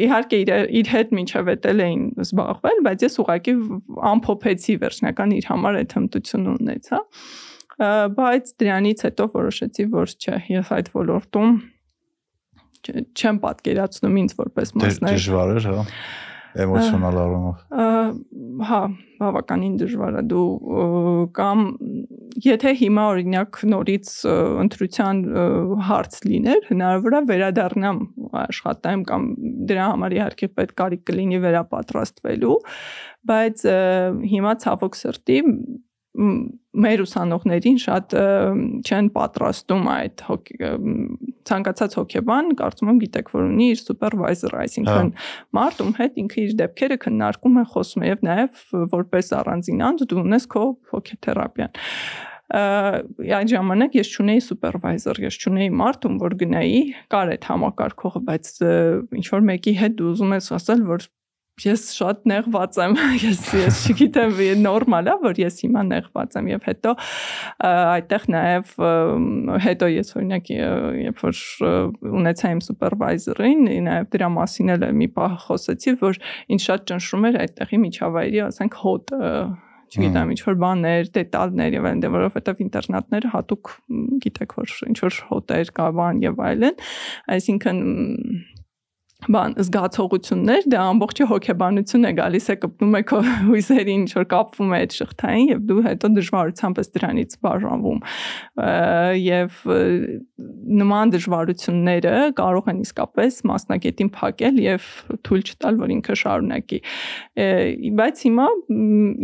Իհարկե 0.00 0.40
իր 0.40 0.54
իր 0.80 0.90
հետ 0.94 1.14
մինչև 1.20 1.52
էտել 1.54 1.84
էին 1.86 2.02
զբաղվել, 2.24 2.82
բայց 2.90 3.06
ես 3.06 3.20
ուղղակի 3.24 3.54
ամփոփեցի 4.10 4.76
վերջնական 4.84 5.36
իր 5.40 5.50
համար 5.50 5.80
այդ 5.80 5.96
հմտությունը 6.00 6.56
ունեցա 6.60 7.00
բայց 7.80 8.50
դրանից 8.60 9.04
հետո 9.06 9.26
որոշեցի, 9.34 9.84
որ 9.94 10.10
չէ, 10.20 10.38
ես 10.52 10.72
այդ 10.76 10.90
ոլորտում 10.92 11.54
չեմ 12.88 13.38
պատկերացնում 13.44 14.18
ինձ 14.24 14.36
որպես 14.40 14.74
մասնագետ։ 14.80 15.20
Դժվար 15.20 15.54
էր, 15.58 15.70
հա 15.70 15.86
էմոցիոնալ 16.58 17.18
առումով։ 17.20 17.58
Հա, 18.66 18.80
բավականին 19.20 19.74
դժվար 19.80 20.16
է 20.18 20.22
դու 20.30 20.46
կամ 21.36 21.62
եթե 22.46 22.72
հիմա 22.80 23.04
օրինակ 23.12 23.60
նորից 23.70 24.10
ընտրության 24.64 25.20
հարց 25.90 26.18
լիներ, 26.26 26.64
հնարավոր 26.70 27.16
է 27.18 27.22
վերադառնամ 27.30 28.00
աշխատեմ 28.42 29.04
կամ 29.10 29.28
դրա 29.70 29.86
համար 29.92 30.16
իհարկե 30.18 30.50
պետք 30.58 30.76
կարիք 30.80 31.04
կլինի 31.10 31.40
վերապատրաստվելու, 31.46 32.58
բայց 33.30 33.64
հիմա 34.34 34.56
ցավոք 34.64 35.00
սրտի 35.00 35.40
մեր 36.10 37.02
ուսանողներին 37.04 37.76
շատ 37.80 38.14
չեն 38.82 39.10
պատրաստում 39.14 39.84
այդ 39.94 40.24
ցանկացած 41.50 41.94
հոկեբան, 42.00 42.50
կարծում 42.58 42.90
եմ 42.90 42.98
գիտեք, 43.04 43.30
որ 43.34 43.44
ունի 43.46 43.68
իր 43.74 43.82
սուպերվայզեր, 43.84 44.56
այսինքն 44.64 45.12
հա։ 45.20 45.36
մարդ 45.58 45.84
ում 45.84 45.92
հետ 46.00 46.18
ինքը 46.24 46.40
իր 46.42 46.56
դեպքերը 46.60 46.98
քննարկում 47.04 47.60
է, 47.60 47.64
խոսում 47.74 48.02
է 48.02 48.10
եւ 48.10 48.26
նաեւ 48.26 48.64
որպես 48.96 49.32
առանձին 49.38 49.86
անձ 49.90 50.04
դու 50.10 50.20
ունես 50.24 50.50
քո 50.50 50.64
հոկեթերապիան 50.94 51.80
այն 52.50 53.50
ժամանակ 53.50 53.92
ես 53.94 54.08
ճունեի 54.10 54.40
սուպերվայզեր, 54.42 55.18
ես 55.22 55.36
ճունեի 55.44 55.70
մարդ, 55.80 56.06
ում 56.08 56.16
որ 56.18 56.34
գնայի, 56.40 56.80
կար 57.14 57.30
այդ 57.36 57.46
համակարգողը, 57.46 58.22
բայց 58.26 58.50
ինչ 59.20 59.26
որ 59.30 59.44
մեկի 59.50 59.74
հետ 59.78 59.94
դու 60.00 60.08
ուզում 60.10 60.34
ես 60.34 60.50
ասել, 60.58 60.82
որ 60.90 61.06
ես 61.66 61.84
շատ 61.96 62.26
նեղված 62.30 62.78
եմ 62.84 62.96
ես 63.26 63.42
ես 63.60 63.80
չգիտեմ 63.90 64.36
նորմալ 64.64 65.10
է 65.12 65.16
որ 65.24 65.40
ես 65.42 65.60
հիմա 65.64 65.84
նեղված 65.90 66.36
եմ 66.40 66.50
եւ 66.52 66.68
հետո 66.70 66.94
այդտեղ 67.70 68.28
նաեւ 68.36 68.74
հետո 69.66 69.90
ես 69.94 70.14
օրինակ 70.20 70.52
երբ 70.56 71.24
որ 71.24 71.42
ունեցա 72.20 72.52
իմ 72.56 72.62
սուպերվայզերին 72.68 73.66
նաեւ 73.88 74.12
դրա 74.14 74.30
մասին 74.36 74.76
էլ 74.76 74.86
մի 75.00 75.10
պահ 75.16 75.40
խոսեցի 75.46 75.96
որ 76.04 76.22
ինձ 76.54 76.68
շատ 76.68 76.86
ճնշում 76.90 77.26
էր 77.30 77.42
այդտեղի 77.46 77.82
միջավայրի 77.88 78.46
ասենք 78.50 78.80
հոտ 78.84 79.14
չգիտեմ 79.90 80.30
ինչ 80.34 80.40
որ 80.46 80.58
բաներ, 80.62 81.08
դետալներ 81.16 81.76
եւ 81.76 81.86
այլն, 81.90 82.04
որովհետեւ 82.14 82.60
ինտերնատները 82.64 83.30
հատուկ 83.34 83.70
գիտեք 84.24 84.54
որ 84.60 84.74
ինչ 84.86 84.98
որ 85.02 85.18
հոտեր 85.30 85.72
կա 85.80 85.86
բան 85.98 86.20
եւ 86.22 86.42
այլն, 86.46 86.84
այսինքն 87.34 87.80
բան 89.28 89.54
զգացողություններ, 89.60 90.66
դա 90.72 90.80
ամբողջը 90.90 91.26
հոգեբանություն 91.28 92.08
է 92.08 92.12
գալիս 92.16 92.46
է 92.52 92.56
կպնում 92.62 92.96
է 92.96 93.00
քո 93.10 93.18
հույսերին, 93.50 94.00
ինչ 94.00 94.12
որ 94.16 94.26
կապվում 94.30 94.72
է 94.72 94.80
այդ 94.80 94.96
շղթային 94.96 95.50
եւ 95.50 95.60
դու 95.68 95.82
հետո 95.86 96.10
դժվարությամբ 96.16 96.80
ես 96.80 96.90
դրանից 96.96 97.36
բաժանվում։ 97.44 98.00
Եվ 99.20 99.60
նման 100.80 101.14
դժվարությունները 101.14 102.14
կարող 102.40 102.70
են 102.72 102.82
իսկապես 102.86 103.40
մասնակետին 103.50 104.12
փակել 104.16 104.60
եւ 104.64 104.90
թույլ 105.28 105.46
չտալ, 105.50 105.80
որ 105.84 105.94
ինքը 106.00 106.18
շարունակի։ 106.24 106.82
Բայց 108.00 108.24
հիմա 108.30 108.50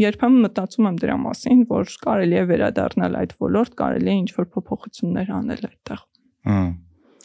երբեմն 0.06 0.40
մտածում 0.46 0.90
եմ 0.92 0.98
դրա 1.06 1.20
մասին, 1.24 1.62
որ 1.72 1.94
կարելի 2.06 2.42
է 2.42 2.48
վերադառնալ 2.52 3.20
այդ 3.22 3.38
ոլորտ, 3.46 3.78
կարելի 3.80 4.12
է 4.12 4.18
ինչ 4.24 4.32
որ 4.36 4.50
փոփոխություններ 4.56 5.32
անել 5.40 5.70
այդտեղ։ 5.70 6.04
Հմ 6.46 6.74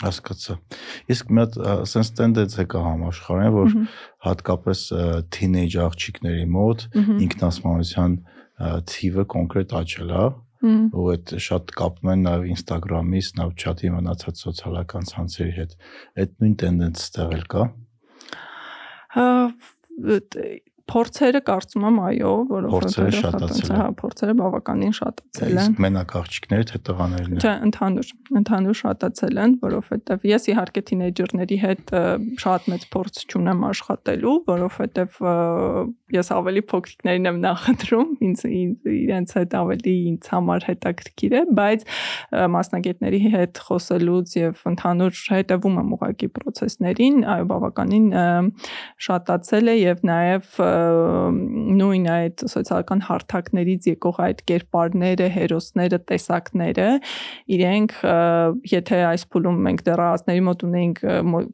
հասկացա։ 0.02 0.56
Իսկ 1.14 1.32
մի 1.32 1.42
հատ 1.44 1.58
sense 1.92 2.16
տենդենս 2.20 2.58
է 2.62 2.66
կա 2.72 2.84
համաշխարհային, 2.86 3.56
որ 3.58 3.76
հատկապես 4.28 4.80
թինեյջ 5.38 5.78
աղջիկների 5.86 6.48
մոտ 6.56 6.86
ինքնասմանության 7.28 8.16
թիվը 8.92 9.28
կոնկրետ 9.36 9.76
աճել 9.82 10.16
է, 10.22 10.26
ու 10.62 11.06
այդ 11.16 11.32
շատ 11.42 11.72
կապում 11.78 12.12
են 12.14 12.26
նաև 12.28 12.50
Instagram-ի, 12.56 13.22
Snapchat-ի 13.32 13.90
մնացած 13.96 14.44
սոցիալական 14.46 15.08
ցանցերի 15.10 15.54
հետ։ 15.58 15.72
Այդ 16.22 16.36
նույն 16.38 16.56
տենդենսը 16.62 17.06
ստեղել 17.08 17.46
կա։ 17.56 17.64
Փորձերը 20.92 21.42
կարծում 21.48 21.86
եմ 21.88 22.00
այո, 22.04 22.32
որովհետեւ 22.52 23.12
շատացել 23.18 23.72
են։ 23.72 23.80
Հա, 23.80 23.86
փորձերը 24.02 24.34
բավականին 24.42 24.96
շատացել 24.98 25.52
են։ 25.52 25.62
Իսկ 25.62 25.82
մենակ 25.86 26.16
աղջիկները 26.20 26.66
թե 26.72 26.82
տղաներն 26.90 27.32
են։ 27.32 27.42
Չէ, 27.42 27.54
ընդհանուր, 27.68 28.12
ընդհանուր 28.42 28.78
շատացել 28.82 29.42
են, 29.42 29.56
որովհետեւ 29.62 30.28
ես 30.32 30.48
իհարկե 30.52 30.84
թինեյջերների 30.92 31.58
հետ 31.62 31.94
շատ 32.44 32.68
մեծ 32.72 32.86
փորձ 32.92 33.22
չունեմ 33.32 33.66
աշխատելու, 33.72 34.36
որովհետեւ 34.52 35.20
ես 36.12 36.32
ավելի 36.36 36.64
փոքրիկներին 36.72 37.30
եմ 37.32 37.38
նախընտրում, 37.46 38.10
ինձ 38.28 38.42
իրենց 38.92 39.36
հետ 39.38 39.56
ավելի 39.62 39.94
ինձ 40.12 40.30
համար 40.32 40.66
հետաքրքիր 40.72 41.36
է, 41.40 41.42
բայց 41.62 41.86
մասնագետների 42.56 43.22
հետ 43.32 43.62
խոսելուց 43.68 44.36
եւ 44.42 44.66
ընդհանուր 44.72 45.22
հետևում 45.32 45.80
եմ 45.82 45.94
ուղակի 45.96 46.30
process-ներին, 46.36 47.22
այո, 47.32 47.48
բավականին 47.52 48.08
շատացել 49.08 49.72
է 49.72 49.76
եւ 49.82 50.04
նաեւ 50.12 50.60
նույն 51.82 52.06
այդ 52.12 52.44
սոցիալական 52.52 53.02
հարթակներից 53.08 53.88
եկող 53.92 54.20
այդ 54.26 54.42
կերպարները, 54.52 55.28
հերոսները, 55.36 56.00
տեսակները 56.12 56.88
իրենք 57.58 57.96
եթե 58.72 59.00
այս 59.12 59.26
փուլում 59.32 59.62
մենք 59.68 59.84
դեռահասների 59.88 60.44
մոտ 60.48 60.66
ունենք 60.68 61.02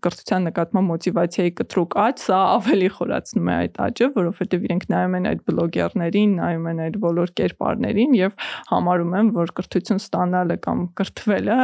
կրթության 0.08 0.48
նկատմամբ 0.48 0.92
մոտիվացիայի 0.94 1.54
կտրուկ 1.62 1.98
աճ, 2.08 2.24
սա 2.28 2.42
ավելի 2.58 2.90
խորացնում 2.98 3.48
է 3.48 3.56
այդ 3.58 3.80
աճը, 3.88 4.10
որովհետև 4.18 4.68
իրենք 4.68 4.88
նայում 4.94 5.18
են 5.18 5.30
այդ 5.32 5.42
բլոգերներին, 5.48 6.36
նայում 6.42 6.68
են 6.72 6.84
այդ 6.88 7.00
բոլոր 7.08 7.34
կերպարներին 7.42 8.18
եւ 8.18 8.38
համարում 8.72 9.18
են, 9.22 9.32
որ 9.38 9.56
կրթություն 9.58 10.04
ստանալը 10.04 10.60
կամ 10.68 10.84
կրթվելը 11.02 11.58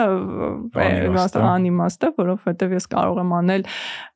անիմաստ 1.54 2.08
է, 2.08 2.14
որովհետև 2.24 2.78
ես 2.80 2.90
կարող 2.94 3.24
եմ 3.24 3.38
անել 3.44 3.68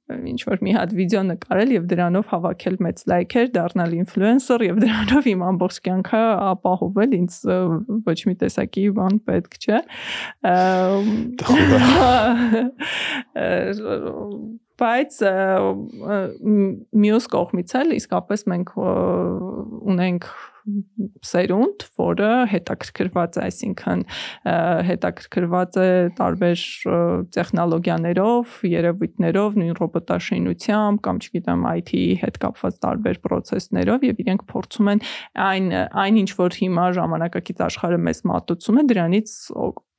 ինչ 0.08 0.42
որ 0.48 0.62
մի 0.64 0.72
հատ 0.78 0.94
վիդեո 0.98 1.22
նկարել 1.28 1.70
եւ 1.76 1.84
դրանով 1.92 2.26
հավաքել 2.32 2.76
մեծ 2.86 3.02
լայքեր, 3.12 3.48
դառնալ 3.58 3.92
ինֆլուենսեր 3.98 4.62
եւ 4.68 4.76
դրանով 4.84 5.24
իմ 5.34 5.42
ամբողջ 5.48 5.80
կյանքը 5.88 6.22
ապահովել, 6.48 7.12
ինձ 7.18 7.34
ոչ 8.08 8.20
մի 8.30 8.36
տեսակի 8.44 8.86
բան 8.98 9.20
պետք 9.28 9.54
չէ։ 9.68 9.80
բայց 14.78 15.14
մյուս 17.02 17.26
կողմից 17.34 17.72
էլ 17.80 17.96
իսկապես 17.98 18.44
մենք 18.54 18.70
ունենք 18.78 20.28
սերունդ, 21.27 21.85
որը 21.99 22.30
հետաքրքրված 22.52 23.38
է, 23.38 23.44
այսինքն 23.48 24.03
հետաքրքրված 24.88 25.80
է 25.81 25.88
տարբեր 26.18 26.64
տեխնոլոգիաներով, 27.38 28.56
երևույթներով, 28.73 29.57
նույն 29.61 29.80
ռոբոտաշինությամբ 29.81 31.03
կամ 31.07 31.22
չգիտեմ 31.23 31.65
IT-ի 31.73 32.06
հետ 32.23 32.39
կապված 32.44 32.80
տարբեր 32.88 33.22
process-ներով 33.27 34.07
եւ 34.07 34.23
իրենք 34.26 34.48
փորձում 34.52 34.91
են 34.94 35.03
այն 35.48 35.69
այն 36.07 36.22
ինչ 36.23 36.31
որ 36.41 36.57
հիմա 36.61 36.88
ժամանակակից 36.98 37.64
աշխարհը 37.68 37.99
մեզ 38.07 38.23
մատուցում 38.31 38.81
է, 38.81 38.88
դրանից 38.91 39.35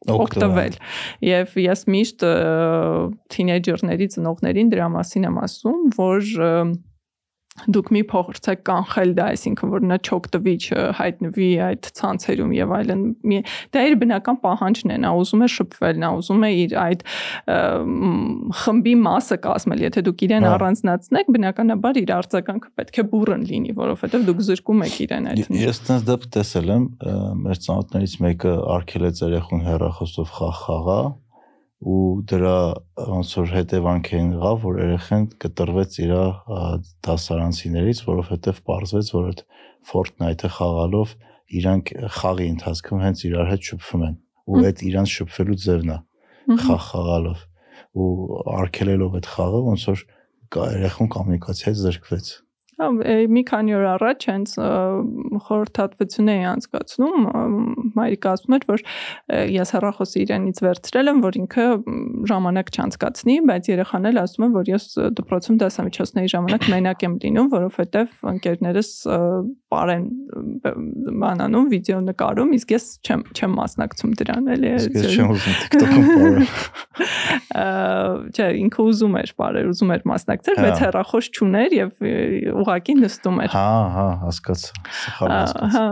օգտվել։ 0.07 0.77
Եվ 1.27 1.55
ես 1.59 1.81
միշտ 1.91 2.25
թինեյջերների 3.35 4.07
ծնողներին 4.15 4.71
դրա 4.75 4.87
մասին 4.95 5.27
եմ 5.29 5.41
ասում, 5.43 5.81
որ 5.99 6.31
դուք 7.67 7.91
մի 7.95 8.03
փոխրցեք 8.13 8.63
կանխել 8.69 9.13
դա, 9.19 9.27
այսինքն 9.35 9.73
որ 9.75 9.85
նա 9.89 9.99
չօգտվի, 10.09 10.55
չհայտնվի 10.69 11.49
այդ 11.69 11.89
ցանցերում 11.99 12.53
եւ 12.59 12.75
այլն։ 12.79 13.03
Դա 13.75 13.85
իր 13.89 13.97
բնական 14.03 14.39
պահանջն 14.45 14.95
է, 14.95 14.99
նա 15.05 15.13
ուզում 15.19 15.45
է 15.45 15.49
շփվել, 15.55 16.01
նա 16.03 16.11
ուզում 16.19 16.47
է 16.49 16.51
իր 16.63 16.77
այդ 16.85 17.05
խմբի 18.63 18.95
մասը 19.09 19.39
կազմել։ 19.49 19.85
Եթե 19.89 20.05
դուք 20.09 20.25
իրեն 20.29 20.49
հա։ 20.49 20.53
առանձնացնեք, 20.59 21.33
բնականաբար 21.39 22.01
իր 22.03 22.13
արձագանքը 22.19 22.73
պետք 22.79 22.99
է 22.99 23.07
բուրըն 23.13 23.47
լինի, 23.49 23.77
որովհետեւ 23.79 24.27
դուք 24.29 24.43
զրկում 24.49 24.85
եք 24.89 24.99
իրեն 25.09 25.31
այդ։ 25.33 25.55
Ես 25.59 25.83
տես 25.89 26.05
դեպք 26.09 26.29
տեսել 26.39 26.75
եմ, 26.79 26.85
մեր 27.49 27.63
ծանոթներից 27.69 28.19
մեկը 28.29 28.55
արկել 28.79 29.09
է 29.09 29.13
երեխուն 29.29 29.65
հեռախոսով 29.69 30.37
խաղ 30.39 30.61
խաղա 30.65 31.01
ու 31.79 32.25
դրա 32.27 32.59
ոնց 33.09 33.33
որ 33.39 33.51
հետևանք 33.55 34.09
էին 34.19 34.31
եղավ, 34.35 34.57
որ 34.67 34.79
երեխան 34.83 35.27
կտրվեց 35.45 35.99
իր 36.03 36.13
դասարանցիներից, 37.07 38.01
որովհետև 38.09 38.63
պարզվեց, 38.67 39.11
որ 39.15 39.29
այդ 39.29 39.43
Fortnite-ը 39.89 40.51
խաղալով 40.59 41.13
իրանք 41.59 41.93
խաղի 42.19 42.49
ընթացքում 42.55 43.05
հենց 43.07 43.23
իրար 43.29 43.51
հետ 43.53 43.69
շփվում 43.69 44.03
են 44.09 44.17
ու 44.49 44.65
այդ 44.69 44.83
իրանց 44.89 45.15
շփվելու 45.19 45.59
ձևն 45.65 45.93
է 45.95 45.99
խաղ 46.65 46.83
խաղալով 46.89 47.45
ու 47.99 48.11
արկելելով 48.59 49.17
այդ 49.19 49.31
խաղը 49.39 49.63
ոնց 49.69 49.87
որ 49.89 50.05
կա 50.49 50.67
երախոն 50.75 51.11
կոմունիկացիայից 51.15 51.81
զրկվեց։ 51.85 52.29
մի 52.79 53.43
քանի 53.49 53.75
օր 53.75 53.87
առաջ 53.93 54.25
հենց 54.29 54.53
խորհրդատվություն 55.49 56.31
էի 56.31 56.45
անցկացնում, 56.53 57.25
մայրիկը 57.99 58.31
ասում 58.33 58.55
էր, 58.59 58.67
որ 58.69 58.85
ես 59.59 59.73
հեռախոսը 59.75 60.23
իրենից 60.23 60.61
վերցրել 60.63 61.11
եմ, 61.13 61.23
որ 61.25 61.39
ինքը 61.43 61.67
ժամանակ 62.31 62.71
չանցկացնի, 62.79 63.37
բայց 63.51 63.71
երեխան 63.73 64.09
էլ 64.13 64.21
ասում 64.23 64.47
է, 64.47 64.51
որ 64.55 64.71
ես 64.71 64.87
դպրոցում 65.19 65.59
դասամիջոցների 65.65 66.33
ժամանակ 66.35 66.69
մենակ 66.75 67.05
եմ 67.09 67.19
լինում, 67.25 67.51
որովհետև 67.59 68.15
ընկերներս 68.39 68.93
բարեն 69.69 70.05
բանանում, 71.19 71.67
վիդեո 71.75 71.99
նկարում, 72.09 72.55
իսկ 72.59 72.73
ես 72.73 72.87
չեմ 73.05 73.25
չեմ 73.35 73.53
մասնակցում 73.59 74.15
դրան, 74.23 74.49
էլի։ 74.55 74.71
Ես 74.79 74.87
չեմ 75.19 75.33
ուզում 75.35 75.57
TikTok-ում 75.65 76.07
բարը։ 76.09 76.47
Չէ, 78.39 78.47
ինքը 78.63 78.87
ուզում 78.89 79.19
էր 79.19 79.33
բարեր, 79.43 79.69
ուզում 79.73 79.93
էր 79.95 80.03
մասնակցել, 80.09 80.59
բայց 80.65 80.83
հեռախոս 80.85 81.29
չուներ 81.39 81.77
եւ 81.79 81.93
ուղակի 82.69 82.99
նստում 83.03 83.39
էր։ 83.45 83.55
Հա, 83.57 83.69
հա, 83.97 84.09
հասկացա։ 84.27 84.83
Սխալ 85.03 85.37
Հա, 85.75 85.87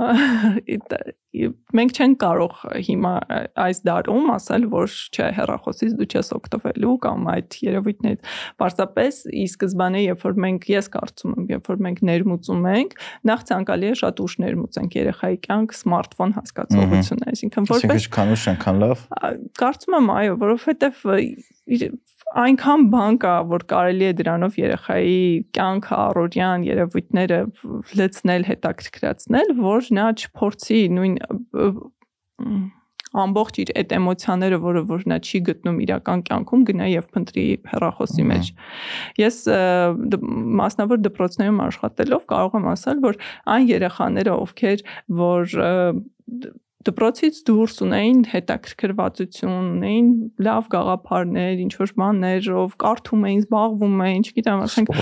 մենք 1.76 1.98
չենք 2.00 2.16
կարող 2.20 2.54
հիմա 2.86 3.12
այս 3.60 3.80
դարում 3.86 4.28
ասել, 4.36 4.66
որ 4.72 4.94
չէ, 5.12 5.26
հեռախոսից 5.36 5.94
դու 5.98 6.08
չես 6.12 6.30
օգտվելու 6.36 6.94
կամ 7.04 7.28
այդ 7.32 7.56
երևույթներից։ 7.66 8.30
Պարզապես 8.62 9.20
ի 9.32 9.44
սկզբանե, 9.50 10.02
երբ 10.06 10.24
որ 10.26 10.38
մենք 10.46 10.68
ես 10.72 10.90
կարծում 10.96 11.36
եմ, 11.36 11.46
երբ 11.52 11.70
որ 11.72 11.80
մենք 11.86 12.02
ներմուծում 12.10 12.68
ենք, 12.72 12.96
նախ 13.30 13.46
ցանկալի 13.50 13.90
է 13.90 13.94
շատ 14.00 14.24
ուշ 14.26 14.36
ներմուծենք 14.46 14.98
երեխայի 15.00 15.40
կյանք 15.46 15.76
սմարթֆոն 15.76 16.36
հասկացողությունը, 16.40 17.30
այսինքն 17.36 17.70
որպես 17.72 17.96
Այսինքն 17.96 18.16
քան 18.16 18.34
ուշ 18.36 18.46
այնքան 18.52 18.82
լավ։ 18.86 19.06
Կարծում 19.60 19.96
եմ, 20.00 20.12
այո, 20.16 20.36
որովհետև 20.46 21.02
այնքան 22.34 22.86
բան 22.92 23.18
կա, 23.22 23.34
որ 23.52 23.64
կարելի 23.70 24.06
է 24.06 24.14
դրանով 24.20 24.56
երեխայի 24.60 25.20
կյանքը, 25.56 25.98
առօրյան 26.06 26.64
երևույթները 26.66 27.38
լեցնել, 28.00 28.46
հետաքրքրացնել, 28.50 29.52
որ 29.66 29.92
նա 29.98 30.06
չփորձի 30.16 30.80
նույն 30.96 31.14
ամբողջ 33.16 33.58
իր 33.62 33.70
այդ 33.80 33.94
էմոցիաները, 33.96 34.58
որը 34.64 34.82
որ 34.90 35.04
նա 35.12 35.18
չի 35.24 35.40
գտնում 35.46 35.78
իրական 35.86 36.22
կյանքում, 36.26 36.64
գնա 36.70 36.88
եւ 36.90 37.06
փնտրի 37.14 37.46
հեռախոսի 37.70 38.26
մեջ։ 38.32 38.50
Ես 39.22 39.38
մասնավոր 40.60 41.02
դպրոցներում 41.06 41.62
աշխատելով 41.66 42.26
կարող 42.34 42.58
եմ 42.60 42.68
ասել, 42.74 43.02
որ 43.06 43.20
այն 43.56 43.68
երեխաները, 43.70 44.36
ովքեր 44.46 44.84
որ 45.22 45.56
դպրոցից 46.86 47.38
դուրս 47.46 47.76
ունեին 47.86 48.20
հետաքրքրվածություն, 48.32 49.66
ունեին 49.76 50.08
լավ 50.46 50.68
գաղափարներ, 50.72 51.62
ինչ 51.66 51.72
որ 51.80 51.92
բաներով, 52.00 52.76
կարդում 52.82 53.26
էին, 53.26 53.40
զբաղվում 53.46 54.02
էին, 54.06 54.26
չգիտեմ, 54.26 54.62
ասենք 54.66 54.92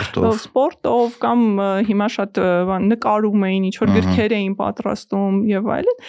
սպորտով 0.44 1.18
կամ 1.24 1.44
հիմա 1.90 2.08
շատ 2.14 2.40
նկարում 2.88 3.46
էին, 3.48 3.68
ինչ 3.68 3.76
որ 3.84 3.92
գրքեր 3.98 4.36
էին 4.38 4.54
պատրաստում 4.60 5.38
եւ 5.50 5.70
այլն։ 5.74 6.00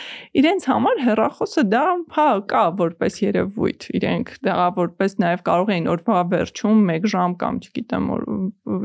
Իրենց 0.41 0.68
համար 0.72 1.03
հերախոսը 1.06 1.65
դա 1.76 1.85
հա 2.15 2.27
կա 2.52 2.64
որպես 2.81 3.19
երևույթ, 3.26 3.88
իրենք 3.99 4.34
դա 4.45 4.56
որպես 4.80 5.18
նաեւ 5.26 5.43
կարող 5.49 5.73
էին 5.76 5.89
օրվա 5.95 6.22
վերջում 6.35 6.93
1 6.95 7.10
ժամ 7.15 7.35
կամ 7.41 7.60
չգիտեմ 7.65 8.10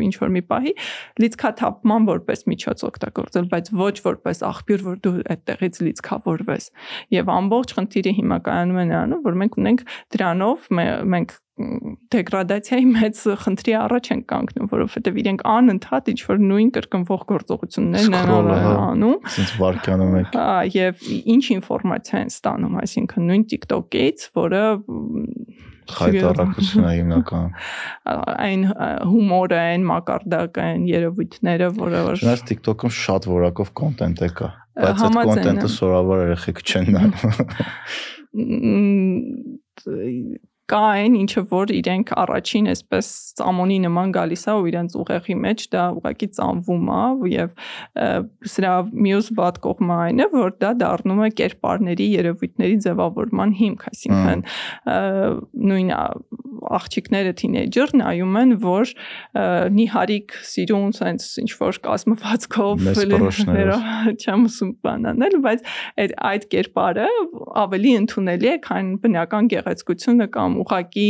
ինչ 0.07 0.15
որ 0.21 0.33
մի 0.37 0.43
պահի 0.51 0.73
լիցքաթափման 1.21 2.09
որպես 2.11 2.45
միջոց 2.51 2.85
օգտագործել, 2.91 3.49
բայց 3.55 3.71
ոչ 3.81 3.95
որպես 4.07 4.43
աղբյուր, 4.51 4.85
որ 4.91 5.01
դու 5.05 5.15
այդտեղից 5.35 5.81
լիցքավորվես 5.87 6.71
Եվ 7.15 7.31
ամբողջ 7.37 7.77
խնդիրը 7.79 8.17
հիմա 8.21 8.41
կայանում 8.49 8.81
է 8.81 8.89
նրանում, 8.91 9.23
որ 9.27 9.39
մենք 9.45 9.61
ունենք 9.61 9.87
դրանով 10.17 10.69
մենք 11.15 11.39
դեգրադացիայի 12.15 12.87
մեծ 12.95 13.21
խնդրի 13.43 13.75
առաջ 13.81 14.11
են 14.15 14.21
կանգնում, 14.31 14.69
որովհետև 14.71 15.19
իրենք 15.23 15.43
անընդհատ 15.55 16.11
ինչ 16.13 16.21
որ 16.31 16.41
նույն 16.51 16.71
կրկնվող 16.77 17.25
գործողություններն 17.31 18.17
են 18.21 18.31
անում։ 18.31 19.29
Այսինքն 19.31 19.61
վարկյանում 19.65 20.17
եք։ 20.21 20.39
Հա, 20.41 20.55
եւ 20.77 21.05
ինչ 21.37 21.45
ինֆորմացիա 21.57 22.23
են 22.25 22.33
ստանում, 22.33 22.79
այսինքն 22.81 23.29
նույն 23.31 23.45
TikTok-ից, 23.53 24.27
որը 24.41 24.65
խայտարակությունը 25.91 26.91
հիմնական 26.95 27.47
այն 28.11 28.65
հումորը, 29.11 29.61
այն 29.75 29.87
մակարդակը, 29.91 30.67
այն 30.71 30.85
երևույթները, 30.91 31.71
որը 31.81 32.03
որ 32.07 32.21
Չնայած 32.21 32.45
TikTok-ում 32.51 32.95
շատ 33.01 33.29
որակով 33.31 33.73
կոնտենտ 33.81 34.23
է 34.23 34.31
կա, 34.39 34.51
բայց 34.81 35.03
այդ 35.07 35.17
կոնտենտը 35.31 35.69
սովորաբար 35.77 36.19
երեխեք 36.27 36.59
չեն 36.67 36.87
նայում 36.97 37.15
կա 40.71 40.81
այն 41.01 41.17
ինչը 41.21 41.43
որ 41.51 41.73
իրենք 41.75 42.13
առաջին 42.23 42.71
այսպես 42.73 43.07
ծամոնի 43.41 43.79
նման 43.87 44.13
գալիս 44.17 44.45
է 44.51 44.55
ու 44.61 44.69
իրենց 44.71 44.97
ուղեղի 45.01 45.37
մեջ 45.45 45.65
դա 45.75 45.85
ուղղակի 45.99 46.29
ծամվում 46.39 46.91
է 46.97 47.33
եւ 47.35 47.55
սրա 48.55 48.75
մյուս 49.07 49.31
բադ 49.41 49.61
կողմը 49.67 49.97
այն 50.07 50.25
է 50.25 50.29
որ 50.35 50.55
դա 50.63 50.71
դառնում 50.85 51.25
է 51.27 51.31
կերպարների 51.41 52.07
երևույթների 52.21 52.79
ձևավորման 52.87 53.57
հիմք 53.61 53.87
այսինքն 53.91 54.45
նույն 55.71 55.93
աղջիկները 56.61 57.33
թինեյջեր 57.41 57.95
նայում 58.01 58.39
են 58.41 58.55
որ 58.63 58.93
նիհարիկ 59.77 60.35
սիրուն 60.51 60.95
sense 60.97 61.41
ինչ 61.41 61.51
որ 61.61 61.79
կազմվածքով 61.87 62.85
չեմ 64.21 64.47
ուսում 64.51 64.73
բանանել 64.85 65.37
բայց 65.47 65.65
այդ 66.05 66.15
այդ 66.31 66.47
կերպարը 66.55 67.09
ավելի 67.65 67.95
ընդունելի 68.01 68.51
է 68.51 68.57
քան 68.67 68.93
բնական 69.05 69.51
գեղեցկությունը 69.55 70.29
կամ 70.37 70.60
ուղակի 70.63 71.07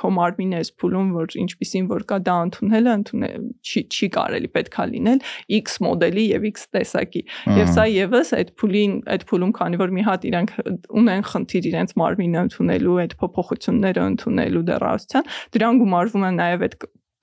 քո 0.00 0.10
մարմինը 0.16 0.60
էս 0.64 0.70
փուլում 0.80 1.10
որ 1.16 1.36
ինչպեսին 1.44 1.88
որ 1.90 2.04
կա 2.10 2.18
դա 2.28 2.36
ընդունելը 2.46 2.94
ընդունել 3.00 3.48
չի 3.64 3.82
չի 3.90 4.08
կարելի 4.16 4.50
պետքա 4.56 4.86
լինել 4.92 5.22
X 5.60 5.80
մոդելի 5.86 6.24
եւ 6.30 6.46
X 6.50 6.68
տեսակի 6.76 7.22
եւ 7.60 7.72
սա 7.76 7.86
եւս 7.90 8.32
այդ 8.40 8.54
փուլին 8.60 8.96
այդ 9.16 9.26
փուլում 9.30 9.54
քանի 9.60 9.80
որ 9.80 9.94
մի 9.98 10.06
հատ 10.10 10.28
իրանք 10.30 10.54
ունեն 11.02 11.26
խնդիր 11.30 11.70
իրենց 11.70 11.96
մարմինը 12.00 12.44
ընդունելու 12.46 12.96
այդ 13.04 13.18
փոփոխությունները 13.24 14.06
ընդունելու 14.14 14.64
դեռահասության 14.70 15.30
դրան 15.56 15.84
գումարվում 15.84 16.26
է 16.30 16.32
նաեւ 16.40 16.66
այդ 16.68 16.76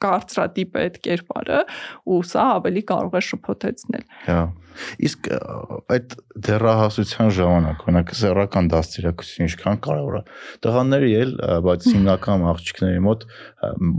կարծրատիպ 0.06 0.80
այդ 0.84 1.02
կերպարը 1.08 1.60
ու 2.14 2.22
սա 2.32 2.48
ավելի 2.60 2.86
կարող 2.94 3.18
է 3.18 3.24
շփոթեցնել։ 3.32 4.08
Հա 4.28 4.42
Իսկ 5.08 5.30
այդ 5.94 6.16
դեռահասության 6.48 7.32
ժամանակ, 7.38 7.84
օրինակ 7.88 8.12
սեռական 8.20 8.70
դաստիարակությունը 8.74 9.48
ինչքան 9.48 9.80
կարևոր 9.88 10.18
է։ 10.20 10.22
Տղաների 10.66 11.12
էլ, 11.22 11.34
բայց 11.68 11.88
հիմնական 11.94 12.46
աղջիկների 12.52 13.04
մոտ 13.08 13.26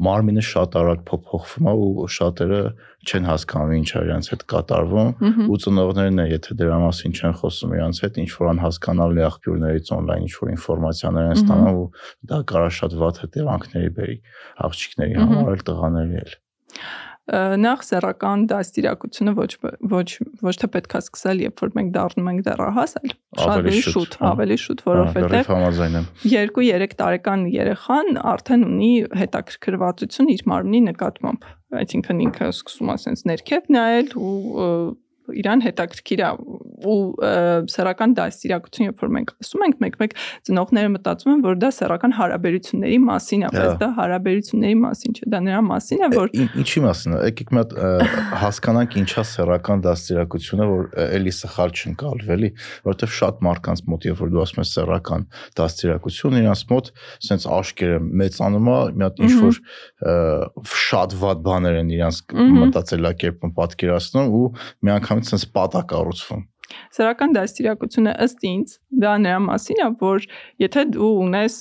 մարմինը 0.09 0.45
շատ 0.49 0.79
արագ 0.83 1.05
փոփոխվում 1.11 1.71
է 1.73 1.75
ու 1.89 2.09
շատերը 2.19 2.63
չեն 3.09 3.29
հասկանում 3.29 3.75
ինչ 3.79 3.89
է 3.89 4.03
իրancs 4.09 4.31
հետ 4.33 4.45
կատարվում 4.53 5.11
ու 5.49 5.59
ծնողներն 5.65 6.23
է 6.23 6.27
եթե 6.35 6.57
դրա 6.61 6.79
մասին 6.85 7.17
չեն 7.19 7.37
խոսում 7.41 7.75
իրancs 7.79 8.03
հետ 8.05 8.21
ինչ 8.23 8.31
որ 8.37 8.51
անհասկանալի 8.53 9.27
աղբյուրներից 9.29 9.93
on-line 9.99 10.29
ինչ 10.29 10.35
որ 10.39 10.53
ինֆորմացիաներ 10.55 11.29
են 11.33 11.43
ստանում 11.43 11.83
ու 11.83 11.89
դա 12.33 12.41
կարա 12.53 12.71
շատ 12.79 12.97
վատ 13.03 13.23
հետևանքների 13.25 13.93
բերի 13.99 14.17
աղջիկների 14.69 15.21
համար 15.25 15.53
էլ 15.57 15.67
տղաների 15.73 16.23
էլ 16.25 16.39
նախ 17.29 17.83
սեռական 17.85 18.47
դաստիարակությունը 18.49 19.33
ոչ 19.37 19.49
ոչ 19.93 20.07
ոչ 20.47 20.55
թե 20.63 20.69
պետքա 20.77 21.01
սկսել, 21.05 21.43
երբ 21.45 21.61
որ 21.61 21.73
մենք 21.77 21.91
դառնում 21.97 22.31
ենք 22.33 22.45
դեռահաս, 22.47 22.95
այլ 23.03 23.13
շատ 23.43 23.69
շուտ, 23.89 24.17
հա։ 24.23 24.31
ավելի 24.33 24.59
շուտ, 24.65 24.81
որովհետև 24.89 25.51
2-3 26.25 26.97
տարեկան 27.03 27.45
երեխան 27.53 28.21
արդեն 28.33 28.65
ունի 28.71 28.93
հետաքրքրվածություն 29.21 30.33
իր 30.39 30.47
մարմնի 30.55 30.83
նկատմամբ 30.89 31.49
այսինքն 31.77 32.23
ինքը 32.29 32.49
սկսում 32.55 32.93
է 32.95 32.97
sense 33.03 33.29
ներքև 33.29 33.69
նայել 33.75 34.15
ու 34.17 34.33
իրան 35.43 35.63
հետաքրքիր 35.67 36.23
է 36.25 36.31
ու 36.89 36.99
սեռական 37.73 38.15
դաստիարակություն 38.19 38.89
երբ 38.89 39.03
որ 39.03 39.13
մենք 39.17 39.33
ասում 39.43 39.65
ենք 39.67 39.81
մեկ-մեկ 39.85 40.15
ծնողները 40.49 40.91
մտածում 40.95 41.33
են 41.33 41.43
որ 41.47 41.59
դա 41.59 41.71
սեռական 41.79 42.15
հարաբերությունների 42.19 42.99
մասին 43.09 43.45
է 43.49 43.51
բայց 43.57 43.75
դա 43.83 43.89
հարաբերությունների 43.99 44.79
մասին 44.85 45.17
չէ 45.19 45.31
դա 45.35 45.41
նրա 45.49 45.63
մասին 45.69 46.05
է 46.07 46.11
որ 46.15 46.33
ինչի 46.39 46.83
մասին 46.87 47.17
է 47.19 47.21
եկեք 47.29 47.53
մի 47.59 47.63
հատ 47.63 47.75
հասկանանք 48.45 48.97
ինչա 49.03 49.25
սեռական 49.33 49.85
դաստիարակությունը 49.89 50.69
որ 50.69 50.89
էլի 51.19 51.35
սխալ 51.39 51.75
չընկալվի 51.79 52.35
էլի 52.39 52.51
որովհետև 52.89 53.15
շատ 53.19 53.43
մարդկանց 53.49 53.85
մոտ 53.89 54.09
երբ 54.09 54.23
որ 54.23 54.33
դու 54.35 54.43
ասում 54.45 54.63
ես 54.63 54.73
սեռական 54.79 55.27
դաստիարակություն 55.59 56.39
իրանց 56.39 56.65
մոտ 56.73 56.93
sense 57.29 57.51
աշկերը 57.59 57.99
մեծանում 58.23 58.69
է 58.69 58.79
մի 58.99 59.07
հատ 59.09 59.23
ինչ 59.29 59.33
որ 59.43 59.61
շատ 60.79 61.17
վատ 61.23 61.43
բաներ 61.49 61.79
են 61.83 61.93
իրանց 61.99 62.21
մտածելակերպում 62.59 63.55
պատկերացնում 63.59 64.33
ու 64.39 64.45
մի 64.87 64.95
անգամից 65.19 65.35
sense 65.35 65.51
պատա 65.53 65.83
կառուցվում։ 65.91 66.47
Սրական 66.93 67.33
դաստիարակությունը 67.33 68.13
ըստ 68.25 68.43
ինձ 68.45 68.73
դա 69.03 69.13
նրա 69.25 69.39
մասին 69.47 69.79
է, 69.81 69.87
որ 70.03 70.27
եթե 70.61 70.83
դու 70.93 71.09
ունես 71.25 71.55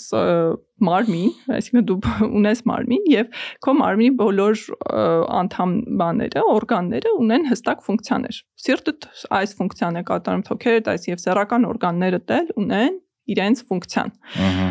մարմին, 0.84 1.32
այսինքն 1.58 1.86
դու 1.88 1.98
ունես 2.42 2.64
մարմին 2.68 3.08
եւ 3.14 3.32
քո 3.64 3.76
մարմնի 3.80 4.10
բոլոր 4.20 4.66
անդամ 5.40 5.76
բաները, 6.02 6.44
օրգանները 6.58 7.16
ունեն 7.24 7.48
հստակ 7.54 7.84
ֆունկցիաներ։ 7.88 8.42
Սիրտը 8.68 8.96
այս 9.40 9.58
ֆունկցիան 9.62 10.02
է 10.02 10.06
կատարում, 10.12 10.46
թոքերդ 10.52 10.92
այս 10.92 11.12
եւ 11.14 11.24
սեռական 11.24 11.70
օրգանները 11.72 12.24
դել 12.28 12.54
ունեն 12.68 13.00
իրենց 13.28 13.64
ֆունկցիան։ 13.68 14.12
Ահա։ 14.48 14.68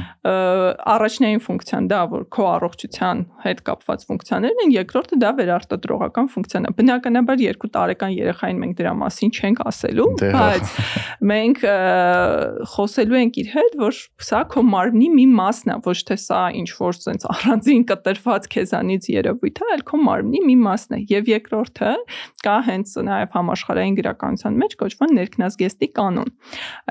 Առաջնային 0.97 1.43
ֆունկցիան 1.47 1.89
դա 1.91 2.01
որ 2.13 2.23
քո 2.35 2.47
առողջության 2.57 3.21
հետ 3.45 3.61
կապված 3.67 4.05
ֆունկցիաներն 4.09 4.63
են, 4.65 4.73
երկրորդը 4.77 5.19
դա 5.23 5.31
վերարտադրողական 5.41 6.31
ֆունկցիան 6.35 6.67
է։ 6.67 6.73
Բնականաբար 6.81 7.43
երկու 7.47 7.71
տարեկան 7.77 8.15
երեխային 8.17 8.61
մենք 8.63 8.75
դրա 8.81 8.93
մասին 9.03 9.35
չենք 9.37 9.63
ասելու, 9.71 10.09
Դե 10.23 10.31
հա։ 10.37 10.47
բայց 10.47 10.73
մենք 11.31 11.63
խոսելու 12.75 13.21
ենք 13.21 13.39
իր 13.43 13.51
հետ, 13.57 13.77
որ 13.83 14.01
սա 14.27 14.41
քո 14.53 14.65
մարմնի 14.67 15.09
մի 15.17 15.27
մասն 15.37 15.73
է, 15.73 15.79
ոչ 15.87 15.99
թե 16.11 16.17
սա 16.27 16.43
ինչ 16.61 16.69
որ 16.81 16.97
sense 16.97 17.31
առանձին 17.37 17.85
կտրված 17.91 18.49
քեզանից 18.57 19.09
երևույթ 19.13 19.61
է, 19.63 19.69
այլ 19.77 19.85
քո 19.91 20.01
մարմնի 20.07 20.43
մի 20.47 20.57
մասն 20.65 20.97
է։ 20.97 21.01
Եվ 21.13 21.31
երկրորդը 21.33 21.93
կա 22.47 22.57
հենց 22.67 22.95
նաև 23.07 23.37
համաշխարհային 23.37 23.97
գրականության 24.01 24.59
մեջ 24.63 24.77
կոչվում 24.83 25.15
ներքնազգեստի 25.17 25.89
կանոն։ 25.97 26.33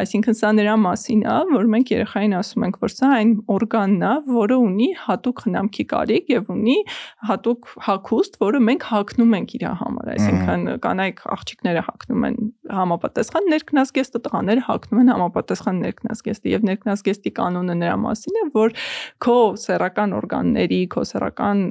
Այսինքն 0.04 0.38
սա 0.40 0.52
նրա 0.60 0.76
մասին 0.86 1.24
է, 1.26 1.38
որ 1.56 1.70
մենք 1.76 1.92
երեխային 1.96 2.36
ասում 2.40 2.66
ենք, 2.68 2.80
որ 2.84 2.94
սա 2.96 3.12
այն 3.16 3.32
օրգանն 3.56 4.06
է, 4.06 4.14
որը 4.36 4.58
ունի 4.66 4.90
հատուկ 5.06 5.44
խնամքի 5.46 5.86
կարիք 5.92 6.32
եւ 6.36 6.52
ունի 6.56 6.78
հատուկ 7.30 7.70
հագուստ, 7.86 8.38
որը 8.46 8.62
մենք 8.66 8.88
հագնում 8.92 9.36
ենք 9.40 9.56
իր 9.56 9.66
համար։ 9.82 10.12
Այսինքն 10.16 10.66
կանայք 10.86 11.22
աղջիկները 11.36 11.84
հագնում 11.86 12.26
են 12.30 12.38
համապատասխան 12.76 13.50
ներքնազգեստը, 13.56 14.22
տղաները 14.26 14.66
հագնում 14.66 15.02
են 15.02 15.12
համապատասխան 15.16 15.82
ներքնազգեստը 15.86 16.52
եւ 16.56 16.66
ներքնազգեստի 16.70 17.32
կանոնը 17.40 17.76
նրա 17.82 17.96
մասին 18.06 18.40
է, 18.42 18.46
որ 18.56 18.76
քո 19.26 19.38
սեռական 19.66 20.16
օրգանների, 20.20 20.80
քո 20.96 21.04
սեռական 21.12 21.62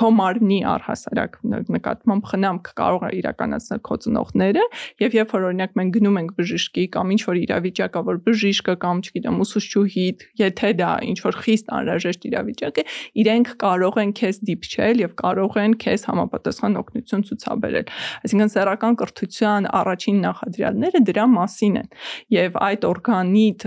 քո 0.00 0.10
մարմնի 0.20 0.60
առհասարակ 0.70 1.38
նկատմամբ 1.76 2.30
խնամք 2.30 2.70
կարող 2.80 3.06
է 3.06 3.12
իրականացնել 3.20 3.82
քո 3.86 3.98
ծնողները 4.04 4.64
եւ 5.04 5.16
երբ 5.20 5.34
որ 5.34 5.46
օրինակ 5.50 5.76
մենք 5.80 5.94
գնում 5.96 6.18
ենք 6.20 6.34
բժշկի 6.40 6.84
կամ 6.94 7.14
ինչ 7.14 7.20
որ 7.26 7.40
իրավիճակ 7.40 7.98
է, 8.00 8.02
որ 8.10 8.20
բժիշկը 8.26 8.74
կամ 8.84 9.02
չգիտեմ 9.10 9.40
ուսուցչուհի, 9.44 10.06
եթե 10.40 10.70
դա 10.80 10.90
ինչ 11.10 11.18
որ 11.26 11.38
խիստ 11.44 11.70
անհրաժեշտ 11.76 12.26
իրավիճակ 12.30 12.80
է, 12.80 12.84
իրենք 13.20 13.52
կարող 13.60 14.00
են 14.00 14.12
քեզ 14.20 14.40
դիպչել 14.50 15.02
եւ 15.04 15.14
կարող 15.20 15.58
են 15.60 15.74
քեզ 15.84 16.06
համապատասխան 16.10 16.78
օգնություն 16.80 17.24
ցուցաբերել։ 17.30 17.90
Այսինքն 18.20 18.52
սեռական 18.54 18.98
կրթության 19.00 19.68
առաջին 19.80 20.20
նախադրյալները 20.24 21.02
դրա 21.10 21.26
մասին 21.34 21.78
են 21.80 21.88
եւ 22.36 22.58
այդ 22.70 22.86
օրգանիտ 22.90 23.66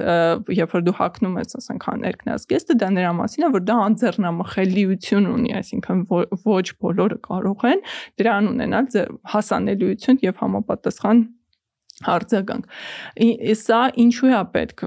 երբ 0.63 0.73
որ 0.73 0.85
դու 0.87 0.95
հակնում 0.99 1.37
ես 1.43 1.57
ասենք 1.59 1.87
ներքնազգեստը 2.03 2.77
դա 2.83 2.89
նրա 2.97 3.11
մասին 3.19 3.45
է 3.47 3.51
որ 3.53 3.63
դա 3.67 3.77
անձեռնամխելիություն 3.87 5.29
ունի 5.33 5.55
այսինքն 5.59 6.03
ոչ, 6.47 6.65
բոլորը 6.83 7.19
կարող 7.27 7.65
են 7.73 7.83
դրան 8.21 8.49
ունենալ 8.53 8.89
հասանելիություն 9.33 10.21
եւ 10.23 10.43
համապատասխան 10.43 11.23
արձագանք։ 12.01 12.65
Սա 13.59 13.81
ինչու 14.03 14.31
է 14.33 14.39
պետք 14.53 14.83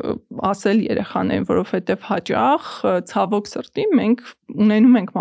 ասել 0.50 0.80
երեխաներին, 0.86 1.46
որովհետև 1.50 2.06
հաճախ 2.10 2.70
ցավոք 3.12 3.50
սրտի 3.52 3.84
մենք 4.00 4.24
ունենում 4.56 4.96
ենք, 5.00 5.12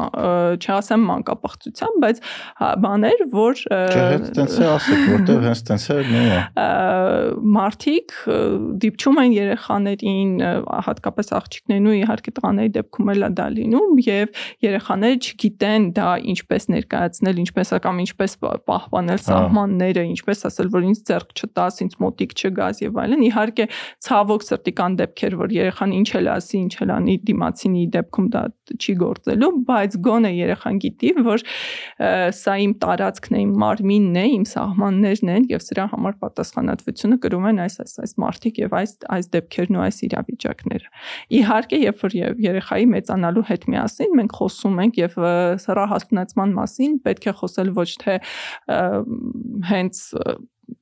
չասեմ 0.61 1.05
մանկապղծության, 1.09 1.95
բայց 2.03 2.19
հա, 2.61 2.69
բաներ, 2.85 3.23
որ 3.33 3.61
հենց 3.75 4.27
տենց 4.37 4.55
է 4.55 4.67
ասեք, 4.69 5.01
որտեվ 5.13 5.45
հենց 5.45 5.63
տենց 5.69 5.85
է 5.85 5.97
նույնը։ 6.09 6.39
ը, 8.25 8.37
դիպչում 8.85 9.21
են 9.25 9.35
երեխաներին, 9.35 10.33
հատկապես 10.85 11.31
աղջիկներն 11.39 11.89
ու 11.89 11.95
իհարկե 12.01 12.35
տղաների 12.37 12.73
դեպքում 12.75 13.11
էլ 13.15 13.25
է 13.25 13.31
դա 13.39 13.47
լինում 13.55 14.01
եւ 14.05 14.43
երեխաները 14.65 15.19
չգիտեն 15.25 15.89
դա 15.95 16.09
ինչպես 16.35 16.69
ներկայացնել, 16.75 17.41
ինչպես 17.45 17.73
կամ 17.85 18.01
ինչպես 18.05 18.37
պա- 18.45 18.55
պահպանել 18.69 19.19
Ահա։ 19.19 19.25
սահմանները, 19.25 20.05
ինչպես 20.15 20.45
ասել, 20.49 20.69
որ 20.75 20.87
ինձ 20.89 21.01
ձեռք 21.09 21.33
չտաս, 21.35 21.74
ինձ 21.85 21.95
մոտիկ 22.05 22.35
չգաս 22.35 22.81
եւ 22.85 22.99
այլն։ 23.03 23.23
Իհարկե 23.25 23.65
ցավոք 24.05 24.45
սրտի 24.45 24.73
կան 24.79 24.97
դեպքեր, 25.01 25.37
որ 25.41 25.55
երեխան 25.55 25.95
ինչ 25.95 26.09
էլ 26.19 26.29
ասի, 26.35 26.57
ինչ 26.65 26.73
էլ 26.85 26.93
անի 26.95 27.15
դիմացինի 27.29 27.83
դեպքում 27.95 28.27
դա 28.35 28.43
չի 28.75 28.95
գործելու, 29.01 29.51
բայց 29.69 29.97
գոնե 30.05 30.31
երեխան 30.35 30.79
գիտի, 30.85 31.11
որ 31.25 31.43
սա 32.35 32.55
իմ 32.65 32.73
տարածքն 32.85 33.35
է, 33.35 33.41
իմ 33.45 33.51
մարմինն 33.61 34.19
է, 34.21 34.25
իմ 34.35 34.45
սահմաններն 34.51 35.31
են 35.35 35.47
եւ 35.51 35.65
սրա 35.65 35.85
համար 35.93 36.17
պատասխանատվությունը 36.25 37.19
կրում 37.25 37.47
են 37.51 37.61
այս 37.65 37.77
այս 37.85 37.95
այս 38.05 38.15
մարդիկ 38.25 38.59
եւ 38.65 38.75
այս 38.79 38.95
այս 39.15 39.29
դեպքերն 39.35 39.77
ու 39.79 39.83
այս 39.85 40.01
իրավիճակները։ 40.09 40.89
Իհարկե, 41.39 41.79
երբ 41.85 42.03
որ 42.05 42.17
երեխայի 42.45 42.89
մեծանալու 42.95 43.45
հետ 43.51 43.67
միասին 43.75 44.17
մենք 44.21 44.35
խոսում 44.39 44.81
ենք 44.85 44.99
եւ 45.01 45.17
սրա 45.65 45.85
հասունացման 45.93 46.55
մասին 46.59 46.99
պետք 47.05 47.29
է 47.29 47.35
խոսել 47.41 47.71
ոչ 47.75 47.89
թե 48.05 48.17
հենց 49.71 50.03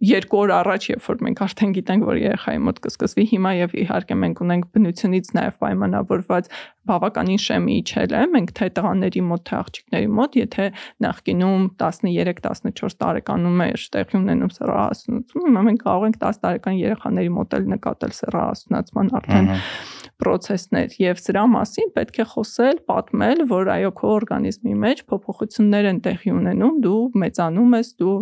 երկու 0.04 0.40
օր 0.44 0.52
առաջ 0.58 0.86
երբ 0.90 1.06
որ 1.08 1.22
մենք 1.28 1.42
արդեն 1.44 1.74
գիտենք 1.78 2.06
որ 2.08 2.20
երեխայի 2.22 2.60
մոտ 2.68 2.80
կսկսվի 2.84 3.26
հիմա 3.34 3.52
եւ 3.58 3.76
իհարկե 3.84 4.18
մենք 4.24 4.42
ունենք 4.44 4.68
բնությունից 4.76 5.32
նաեւ 5.38 5.58
պայմանավորված 5.64 6.50
բավականին 6.92 7.42
շեմի 7.44 7.76
իջել 7.84 8.16
է 8.20 8.24
մենք 8.34 8.54
թե 8.60 8.70
տղաների 8.80 9.24
մոտ 9.32 9.44
թե 9.50 9.56
աղջիկների 9.60 10.10
մոտ 10.20 10.38
եթե 10.40 10.66
նախկինում 11.08 11.68
13-14 11.84 12.98
տարեկանում 13.04 13.64
էր 13.68 13.86
տեղի 13.96 14.20
ունենում 14.20 14.56
սեռահասունացում 14.60 15.48
հիմա 15.48 15.66
մենք 15.70 15.84
կարող 15.88 16.08
ենք 16.12 16.20
10 16.28 16.42
տարեկան 16.44 16.80
երեխաների 16.84 17.36
մոտ 17.40 17.60
էլ 17.60 17.70
նկատել 17.76 18.18
սեռահասունացման 18.24 19.14
արդեն 19.20 19.54
Ահա։ 19.54 20.03
process-ներ 20.22 20.94
եւ 21.02 21.20
սրա 21.20 21.44
մասին 21.54 21.90
պետք 21.96 22.20
է 22.22 22.26
խոսել, 22.34 22.80
պատմել, 22.90 23.42
որ 23.50 23.70
այո 23.74 23.92
քո 23.98 24.12
օրգանիզմի 24.14 24.76
մեջ 24.84 25.02
փոփոխություններ 25.10 25.88
են 25.90 26.00
տեղի 26.06 26.34
ունենում, 26.34 26.76
դու 26.84 27.00
մեծանում 27.24 27.76
ես, 27.78 27.90
դու 28.04 28.14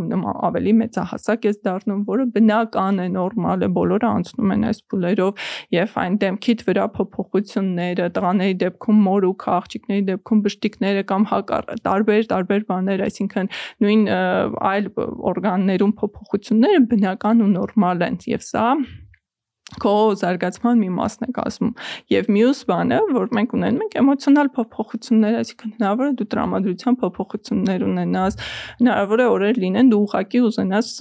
ավելի 0.50 0.74
մեծահասակ 0.82 1.48
ես 1.50 1.60
դառնում, 1.68 2.02
որը 2.08 2.26
բնական 2.38 3.02
է, 3.02 3.08
նորմալ 3.18 3.66
է, 3.68 3.70
բոլորը 3.78 4.10
անցնում 4.12 4.56
են 4.56 4.66
այս 4.72 4.82
փուլերով 4.92 5.46
եւ 5.78 5.96
այն 6.02 6.18
դեմքիդ 6.24 6.66
վրա 6.72 6.88
փոփոխությունները, 6.98 8.10
տղաների 8.18 8.58
դեպքում 8.66 9.04
մորուք, 9.12 9.48
աղջիկների 9.62 10.06
դեպքում 10.12 10.44
բշտիկները 10.48 11.06
կամ 11.12 11.28
հակառ 11.32 11.72
տարբեր 11.92 12.28
տարբեր 12.32 12.68
բաներ, 12.72 13.06
այսինքն 13.12 13.52
նույն 13.86 14.04
այլ 14.72 14.92
օրգաններում 15.32 15.96
փոփոխությունները 16.02 16.84
բնական 16.92 17.46
ու 17.46 17.54
նորմալ 17.56 18.06
են 18.08 18.22
եւ 18.32 18.46
սա 18.48 18.68
քո 19.82 19.94
զարգացման 20.22 20.80
մի 20.82 20.90
մասն 20.98 21.28
է 21.28 21.30
կազմում 21.38 21.74
եւ 22.12 22.30
մյուս 22.36 22.62
բանը 22.72 23.00
որ 23.16 23.34
մենք 23.38 23.56
ունենում 23.58 23.84
ենք 23.86 23.98
էմոցիոնալ 24.02 24.52
փոփոխություններ 24.58 25.38
այսինքն 25.42 25.74
հնարավոր 25.78 26.12
է 26.12 26.16
դու 26.22 26.28
տրամադրության 26.34 26.98
փոփոխություններ 27.02 27.86
ունենաս 27.88 28.40
հնարավոր 28.82 29.24
է 29.26 29.28
օրեր 29.32 29.62
լինեն 29.66 29.92
դու 29.92 30.02
ուղակի 30.08 30.44
ուզենաս 30.52 30.94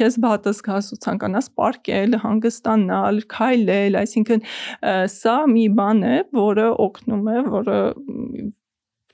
քեզ 0.00 0.20
բատս 0.26 0.62
գաս 0.66 0.92
ու 0.96 1.00
ցանկանաս 1.06 1.50
պարկել 1.60 2.20
հանգստանալ 2.26 3.24
քայլել 3.36 4.00
այսինքն 4.02 4.46
սա 5.16 5.38
մի 5.56 5.66
բան 5.80 6.06
է 6.06 6.16
որը 6.36 6.70
օգնում 6.86 7.34
է 7.36 7.42
որը 7.56 7.80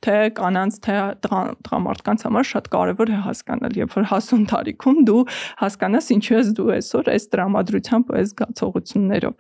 թե 0.03 0.17
կանանց 0.39 0.79
թե 0.83 0.95
տղա- 1.25 1.55
տղամարդկանց 1.67 2.25
համար 2.27 2.47
շատ 2.53 2.69
կարևոր 2.73 3.13
է 3.13 3.19
հասկանալ 3.27 3.77
երբ 3.83 3.95
որ 3.97 4.07
հասուն 4.13 4.43
տարիքում 4.53 4.99
դու 5.09 5.23
հասկանաս 5.63 6.07
ինչու 6.17 6.37
ես 6.39 6.49
դու 6.59 6.69
այսօր 6.77 7.11
այս 7.13 7.25
տրամադրությամբ 7.33 8.11
ու 8.13 8.17
այս 8.19 8.33
զգացողություններով 8.33 9.35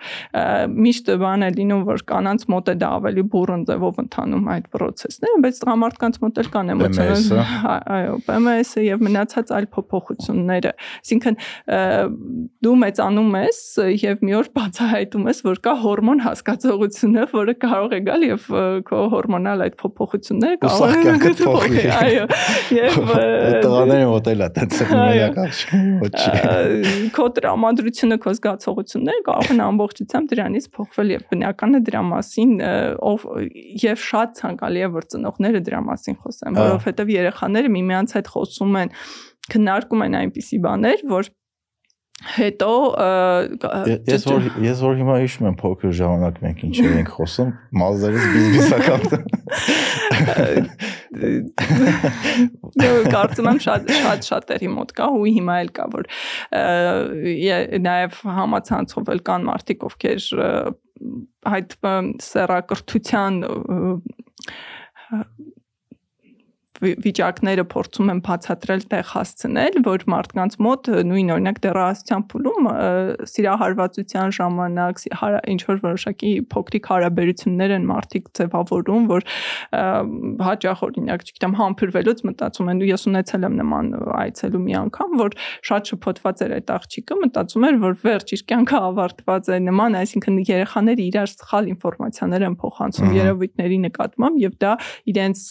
միշտ 0.86 1.10
բան 1.22 1.42
է 1.42 1.50
լինում 1.58 1.82
որ 1.88 2.04
կանանց 2.12 2.46
մոտ 2.52 2.70
է 2.72 2.74
դա 2.82 2.90
ավելի 3.02 3.24
բուրըն 3.32 3.62
ձևով 3.72 4.00
ընթանում 4.02 4.50
այդ 4.52 4.66
process-ները 4.76 5.42
բայց 5.42 5.60
տղամարդկանց 5.62 6.20
մոտ 6.22 6.40
էլ 6.42 6.50
կան 6.52 6.72
էմոցիոնալ 6.76 7.42
այո 7.96 8.14
PMS-ը 8.28 8.84
եւ 8.86 9.04
մնացած 9.06 9.52
այլ 9.56 9.66
փոփոխությունները 9.72 10.72
այսինքն 11.02 11.38
դու 12.62 12.76
մեծանում 12.82 13.36
ես 13.42 13.60
եւ 14.02 14.24
մի 14.26 14.36
օր 14.42 14.50
բացահայտում 14.56 15.28
ես 15.32 15.42
որ 15.48 15.60
կա 15.66 15.74
հորմոն 15.82 16.22
հասկացողությունը 16.26 17.26
որը 17.32 17.54
կարող 17.62 17.96
է 17.96 18.00
գալ 18.06 18.26
եւ 18.28 18.48
քո 18.88 19.02
հորմոնալ 19.12 19.64
այդ 19.66 19.78
փոփոխությունները 19.82 20.51
Ուսախ 20.68 20.94
կյանքդ 21.02 21.42
փոխվի։ 21.42 21.84
այո 21.96 22.24
եւ 22.76 22.96
ա, 23.02 23.16
Տղաների 23.62 24.06
մոտ 24.12 24.30
էլ 24.32 24.44
է 24.44 24.48
Այո։ 24.92 25.00
մենակ 25.02 25.40
Ա, 26.22 26.54
քո 27.16 27.26
տրամադրությունը, 27.38 28.18
քո 28.22 28.34
զգացողությունները 28.38 29.24
կարող 29.28 29.52
են 29.54 29.62
ամբողջությամբ 29.66 30.32
դրանից 30.32 30.68
փոխվել 30.76 31.12
եւ 31.16 31.26
բնական 31.32 31.72
է 31.72 31.82
դրա 31.88 32.02
մասին 32.12 32.54
ով 33.12 33.26
եւ 33.82 34.06
շատ 34.12 34.34
ցանկալի 34.42 34.82
է 34.82 34.90
որ 34.96 35.08
ծնողները 35.12 35.62
դրա 35.68 35.82
մասին 35.90 36.18
խոսեն, 36.22 36.58
որովհետեւ 36.62 37.14
երեխաները 37.16 37.72
միմյանց 37.76 38.16
հետ 38.18 38.32
խոսում 38.32 38.80
են 38.82 38.96
քննարկում 39.52 40.04
են 40.06 40.18
այնպիսի 40.22 40.58
բաներ, 40.62 41.06
որ 41.12 41.30
հետո 42.36 42.70
Ես 44.08 44.24
որ 44.28 44.44
ես 44.62 44.82
որ 44.84 44.98
հիմա 45.00 45.16
հիշում 45.22 45.48
եմ 45.50 45.56
փոքր 45.60 45.94
ժամանակ 45.98 46.38
մենք 46.44 46.62
ինչ 46.68 46.76
էինք 46.82 47.10
խոսում, 47.16 47.50
մազերից 47.82 48.24
բիզբիզական։ 48.34 49.02
Դե 52.82 52.90
կարծում 53.12 53.50
եմ 53.52 53.60
շատ 53.66 53.90
շատ 53.98 54.28
շատերի 54.30 54.70
մոտ 54.76 54.94
կա 54.98 55.08
ու 55.18 55.26
հիմա 55.38 55.58
էլ 55.64 55.72
կա 55.78 55.88
որ 55.96 56.08
նաև 57.88 58.20
համացանցով 58.38 59.12
էլ 59.16 59.22
կան 59.28 59.48
մարդիկ 59.50 59.86
ովքեր 59.90 60.28
այդ 61.52 61.76
ը, 63.46 65.24
վիճակները 66.82 67.64
փորձում 67.72 68.10
եմ 68.12 68.20
բացատրել 68.26 68.82
տեղ 68.92 69.10
հասցնել, 69.12 69.76
որ 69.86 70.04
մարդկանց 70.12 70.56
մոտ 70.66 70.88
նույն 71.08 71.32
օրինակ 71.36 71.60
դեռահասության 71.62 72.24
փուլում 72.32 72.68
սիրահարվածության 73.32 74.34
ժամանակ 74.38 75.02
ինչ 75.52 75.60
որ 75.68 75.80
որոշակի 75.82 76.32
փոքրիկ 76.52 76.88
հարաբերություններ 76.92 77.74
են 77.76 77.86
մարդիկ 77.92 78.30
ձևավորում, 78.38 79.06
որ 79.12 79.26
հաճախ 80.42 80.82
օրինակ, 80.88 81.24
չգիտեմ, 81.28 81.56
համբուրվելուց 81.62 82.24
մտածում 82.28 82.72
են 82.72 82.82
ու 82.82 82.90
ես 82.90 83.06
ունեցել 83.12 83.46
եմ 83.46 83.56
նման 83.62 83.92
այցելու 84.22 84.62
մի 84.62 84.76
անգամ, 84.82 85.16
որ 85.22 85.36
շատ 85.70 85.92
շփոթված 85.92 86.42
էր 86.42 86.54
այդ 86.58 86.72
աղջիկը, 86.76 87.18
մտածում 87.22 87.66
էր, 87.68 87.78
որ 87.82 87.96
վերջ 88.02 88.34
իր 88.36 88.44
կյանքը 88.52 88.82
ավարտված 88.92 89.50
է 89.52 89.58
նման, 89.68 89.98
այսինքն 90.02 90.40
երեխաները 90.50 91.06
իրար 91.12 91.32
սխալ 91.32 91.70
ինֆորմացիաներ 91.72 92.46
են 92.48 92.56
փոխանցում 92.62 93.16
երևույթների 93.22 93.78
նկատմամբ 93.86 94.42
եւ 94.42 94.56
դա 94.62 94.72
իրենց 95.12 95.44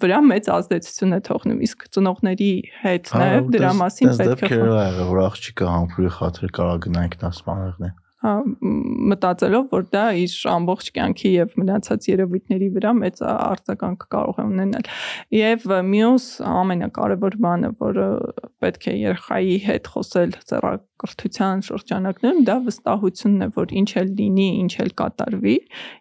վրա 0.00 0.20
մեծ 0.30 0.49
ազդեցություն 0.56 1.16
է 1.16 1.20
թողնում 1.30 1.64
իսկ 1.66 1.88
ծնողների 1.96 2.52
հետ 2.82 3.10
նաեւ 3.22 3.50
դրա 3.56 3.72
մասին 3.80 4.14
պետք 4.20 4.54
է 4.58 4.60
որ 5.10 5.24
աղջիկը 5.24 5.72
համբուրի 5.74 6.12
խաթր 6.18 6.54
կարա 6.60 6.76
գնա 6.86 7.08
ինքնասպանեղն 7.10 7.90
է 7.90 7.92
մտածելով, 8.20 9.70
որ 9.72 9.86
դա 9.94 10.02
իր 10.20 10.32
ամբողջ 10.52 10.90
կյանքի 10.96 11.30
եւ 11.32 11.54
մնացած 11.56 12.08
երևույթների 12.10 12.68
վրա 12.74 12.92
մեծ 12.98 13.22
արձագանք 13.30 14.04
կարող 14.12 14.42
է 14.42 14.44
ունենալ։ 14.50 14.90
Եվ 15.38 15.64
մյուս 15.88 16.26
ամենակարևոր 16.52 17.38
բանը, 17.46 17.72
որը 17.80 18.08
պետք 18.60 18.86
է 18.92 18.96
երեխայի 19.06 19.58
հետ 19.70 19.92
խոսել 19.94 20.36
ծառակրթության 21.00 21.62
շրջանակներում, 21.64 22.40
դա 22.44 22.56
վստահությունն 22.66 23.44
է, 23.44 23.48
որ 23.56 23.72
ինչ 23.80 23.90
էլ 24.00 24.08
լինի, 24.20 24.48
ինչ 24.60 24.72
էլ 24.84 24.90
կատարվի, 25.00 25.56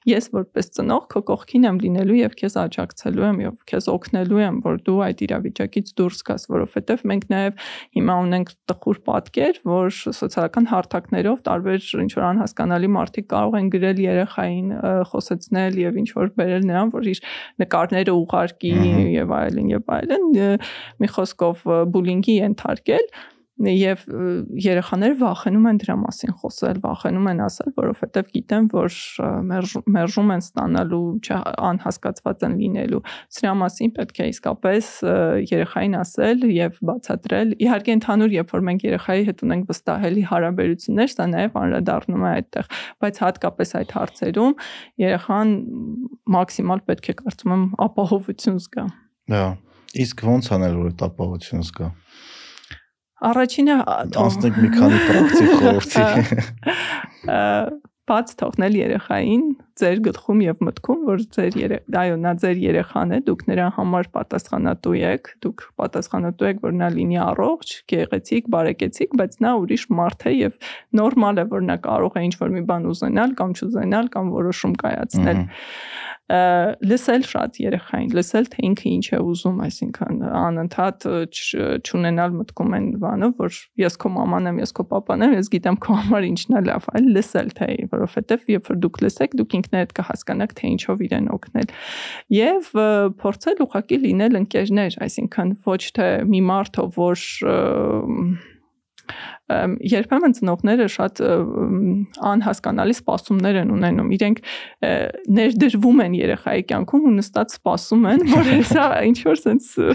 ես 0.10 0.26
որպես 0.36 0.70
ծնող 0.76 1.04
քո 1.14 1.22
կողքին 1.30 1.68
եմ 1.70 1.80
լինելու 1.84 2.18
եւ 2.20 2.36
քեզ 2.40 2.56
աջակցելու 2.64 3.26
եմ 3.30 3.40
եւ 3.46 3.56
քեզ 3.70 3.88
օգնելու 3.94 4.42
եմ, 4.44 4.60
որ 4.66 4.80
դու 4.90 4.98
այդ 5.08 5.24
իրավիճակից 5.30 5.94
դուրս 6.00 6.20
գաս, 6.30 6.48
որովհետեւ 6.50 7.06
մենք 7.10 7.26
նաեւ 7.30 7.64
հիմա 8.00 8.16
ունենք 8.28 8.54
տխուր 8.70 9.00
պատկեր, 9.10 9.62
որ 9.70 9.90
սոցիալական 10.20 10.70
հարթակներով 10.70 11.42
տարբեր 11.48 11.90
ինչ 12.00 12.12
որ 12.20 12.28
անհասկանալի 12.30 12.92
մարդիկ 13.00 13.30
կարող 13.30 13.60
են 13.60 13.72
գրել 13.76 14.04
երեխային 14.04 14.70
խոսեցնել 15.10 15.80
եւ 15.80 16.00
ինչ 16.04 16.10
որ 16.20 16.32
բերել 16.40 16.70
նրան, 16.70 16.94
որ 16.96 17.10
իր 17.14 17.24
նկարները 17.64 18.16
ուղարկի 18.20 18.74
եւ 19.16 19.36
այլն 19.40 19.74
եւ 19.74 19.94
այլն 20.00 20.30
մի 21.00 21.12
խոսքով 21.16 21.68
բուլինգի 21.94 22.40
ենթարկել 22.40 23.12
եւ 23.60 24.04
երեխաները 24.64 25.16
վախենում 25.20 25.66
են 25.70 25.80
դրա 25.82 25.96
մասին 26.00 26.34
խոսել, 26.40 26.78
վախենում 26.84 27.26
են 27.32 27.42
ասել, 27.44 27.72
որովհետեւ 27.76 28.30
գիտեն, 28.36 28.68
որ 28.72 28.98
մերժում 29.96 30.32
են 30.36 30.44
ստանալու, 30.46 31.02
անհասկացված 31.70 32.46
են 32.48 32.56
լինելու։ 32.62 33.02
Սրա 33.36 33.54
մասին 33.60 33.94
պետք 34.00 34.20
է 34.24 34.28
իսկապես 34.32 34.92
երեխային 35.52 35.98
ասել 36.00 36.48
եւ 36.56 36.80
բացատրել։ 36.90 37.54
Իհարկե 37.68 37.96
ընդհանուր, 38.00 38.36
երբ 38.40 38.54
որ 38.56 38.66
մենք 38.70 38.86
երեխայի 38.88 39.24
հետ 39.30 39.44
ունենք 39.50 39.72
վստահելի 39.74 40.24
հարաբերություններ, 40.30 41.14
սա 41.20 41.30
նաեւ 41.36 41.60
անդրադառնում 41.60 42.24
է 42.24 42.32
այդտեղ, 42.40 42.70
բայց 43.04 43.24
հատկապես 43.28 43.76
այդ 43.80 43.96
հարցերում 44.00 44.54
երեխան 45.04 45.56
մաքսիմալ 46.40 46.86
պետք 46.90 47.10
է 47.10 47.18
կարծում 47.20 47.56
եմ 47.60 47.66
ապահովություն 47.90 48.62
զգա։ 48.64 48.86
Դա 49.30 49.44
իսկ 50.00 50.22
ո՞նց 50.30 50.48
անել 50.54 50.76
որ 50.80 50.90
այդ 50.92 51.04
ապահովությունը 51.08 51.66
զգա։ 51.66 51.88
Առաջինը 53.28 53.76
անցնենք 53.92 54.60
մի 54.64 54.70
քանի 54.76 55.00
պրակտիկ 55.08 55.50
խորհրդի։ 55.62 56.04
Բաց 58.10 58.32
թողնել 58.40 58.78
երեխային 58.80 59.44
ձեր 59.80 60.02
գլխում 60.08 60.44
եւ 60.46 60.62
մտքում, 60.68 61.02
որ 61.10 61.24
ձեր 61.36 61.58
այո, 62.00 62.18
նա 62.24 62.34
ձեր 62.44 62.62
երեխան 62.64 63.14
է, 63.16 63.20
դուք 63.30 63.44
նրա 63.50 63.68
համար 63.78 64.10
պատասխանատու 64.18 64.96
եք, 65.00 65.32
դուք 65.46 65.66
պատասխանատու 65.80 66.50
եք, 66.50 66.62
որ 66.66 66.76
նա 66.80 66.90
լինի 66.98 67.20
առողջ, 67.26 67.76
գեղեցիկ, 67.94 68.52
բարեկեցիկ, 68.56 69.16
բայց 69.22 69.40
նա 69.46 69.56
ուրիշ 69.64 69.88
մարդ 70.00 70.28
է 70.30 70.36
եւ 70.40 70.70
նորմալ 71.00 71.44
է, 71.44 71.48
որ 71.56 71.66
նա 71.70 71.80
կարող 71.88 72.20
է 72.20 72.26
ինչ-որ 72.30 72.56
մի 72.60 72.64
բան 72.70 72.90
ուզենալ 72.94 73.36
կամ 73.40 73.58
չուզենալ 73.60 74.14
կամ 74.16 74.34
որոշում 74.40 74.78
կայացնել 74.84 75.44
լսել 76.30 77.24
շատ 77.26 77.56
երեխային, 77.58 78.12
լսել 78.14 78.48
թե 78.54 78.66
ինքը 78.68 78.90
ինչ 78.90 79.06
է 79.18 79.20
ուզում, 79.32 79.62
այսինքն 79.66 80.20
անընդհատ 80.40 81.08
չունենալ 81.90 82.36
մտքում 82.38 82.76
են 82.78 82.86
բանը, 83.02 83.30
որ 83.40 83.58
ես 83.82 83.98
քո 84.04 84.12
մաման 84.14 84.52
եմ, 84.52 84.60
ես 84.62 84.76
քո 84.78 84.86
papan 84.92 85.26
եմ, 85.26 85.34
ես 85.40 85.50
գիտեմ 85.56 85.80
քո 85.82 85.98
համար 86.04 86.28
ինչն 86.30 86.60
է 86.60 86.62
լավ, 86.70 86.86
այլ 87.00 87.10
լսել 87.18 87.50
թե, 87.58 87.70
որովհետև 87.96 88.46
երբ 88.54 88.70
որ 88.70 88.80
դուք 88.86 89.02
լսեք, 89.08 89.36
դուք 89.42 89.58
ինքներդ 89.70 89.92
կհասկանաք 89.98 90.54
թե 90.58 90.70
ինչով 90.74 91.04
իրեն 91.06 91.28
օգնել։ 91.36 91.68
Եվ 92.34 92.70
փորձել 93.22 93.62
ուղակի 93.66 94.00
լինել 94.06 94.40
ընկերներ, 94.42 94.98
այսինքն 95.06 95.54
ոչ 95.70 95.82
թե 96.00 96.08
մի 96.30 96.42
մարդ, 96.50 96.82
որ 96.98 97.26
երբեմն 99.50 100.36
ծնողները 100.38 100.88
շատ 100.94 101.22
անհասկանալի 102.30 102.96
սպասումներ 103.00 103.60
են 103.64 103.74
ունենում։ 103.74 104.12
Իրենք 104.20 104.42
ներդրվում 105.40 106.04
են 106.06 106.18
երեխայի 106.20 106.66
կյանքում 106.70 107.08
ու 107.10 107.14
նստած 107.18 107.56
սպասում 107.58 108.08
են, 108.14 108.24
որ 108.30 108.50
հեսա 108.54 108.86
ինչ 109.10 109.18
որ 109.26 109.40
sense 109.42 109.88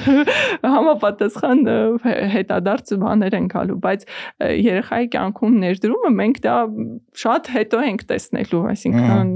համապատասխան 0.75 1.63
հետադարձ 2.35 2.95
բաներ 3.05 3.39
են 3.39 3.49
գալու, 3.55 3.79
բայց 3.85 4.07
երեխայի 4.65 5.09
կյանքում 5.15 5.59
ներդրումը 5.65 6.13
մենք 6.19 6.41
դա 6.45 6.57
շատ 7.25 7.51
հետո 7.55 7.83
ենք 7.95 8.05
տեսնելու, 8.11 8.63
այսինքն 8.75 9.33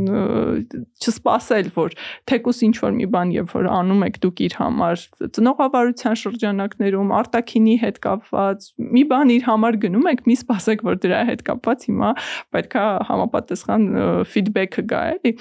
չսպասել, 0.99 1.71
որ 1.79 1.97
թեկուս 2.29 2.63
ինչ 2.69 2.75
որ 2.83 2.97
մի 2.99 3.09
բան 3.15 3.33
եւ 3.39 3.55
որ 3.55 3.69
անում 3.79 4.05
եք 4.09 4.19
դուք 4.25 4.43
իր 4.49 4.57
համար 4.59 5.05
ծնողավարության 5.39 6.19
շրջանակներում 6.23 7.13
արտակինի 7.19 7.77
հետ 7.85 8.01
կապված 8.09 8.69
մի 8.99 9.05
բան 9.13 9.33
իր 9.39 9.47
համար 9.49 9.79
գնում 9.85 10.08
եք, 10.15 10.27
մի 10.29 10.37
սպասեք, 10.43 10.85
որ 10.89 11.01
դրա 11.05 11.23
հետ 11.33 11.47
կապված 11.49 11.89
հիմա 11.89 12.11
պետքա 12.57 12.85
համապատասխան 13.09 13.89
ֆիդբեքը 14.35 14.87
գա, 14.93 15.03
էլի 15.17 15.35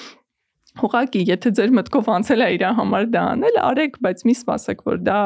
Ուղղակի, 0.77 1.23
եթե 1.25 1.51
ձեր 1.57 1.71
մտքով 1.73 2.09
անցել 2.13 2.43
է 2.45 2.47
իր 2.53 2.63
համար 2.77 3.05
դա 3.13 3.21
անել, 3.33 3.55
արեք, 3.63 3.97
բայց 4.05 4.23
մի 4.27 4.33
սպասեք, 4.37 4.83
որ 4.85 4.99
դա 5.07 5.17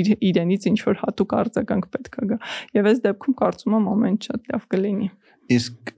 իր 0.00 0.10
իրենից 0.28 0.66
ինչ 0.70 0.78
որ 0.84 1.00
հատուկ 1.02 1.34
արձագանք 1.40 1.88
պետք 1.94 2.18
է 2.20 2.26
գա։ 2.30 2.38
Եվ 2.78 2.88
այս 2.90 3.00
դեպքում 3.06 3.36
կարծում 3.40 3.76
եմ 3.78 3.88
ամեն 3.94 4.18
շատ 4.26 4.52
լավ 4.52 4.68
կլինի։ 4.74 5.08
Իսկ 5.54 5.90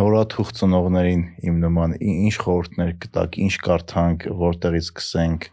նորաթուխ 0.00 0.52
ծնողներին 0.60 1.24
իմ 1.50 1.58
նման 1.62 1.92
ինչ 2.00 2.34
խորհուրդներ 2.40 2.94
կտակ, 3.04 3.36
ինչ 3.44 3.54
կարդանք, 3.66 4.24
որտեղից 4.40 4.88
սկսենք, 4.90 5.46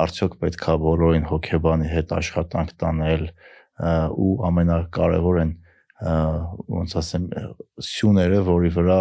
արդյոք 0.00 0.36
պետքա 0.40 0.76
բոլորին 0.86 1.26
հոգեբանի 1.28 1.90
հետ 1.90 2.14
աշխատանք 2.20 2.72
տանել, 2.80 3.26
ու 3.80 4.32
ամենակարևորն 4.50 5.52
ոնց 6.00 6.96
ասեմ 7.00 7.26
սյուները, 7.84 8.40
որի 8.46 8.70
վրա 8.76 9.00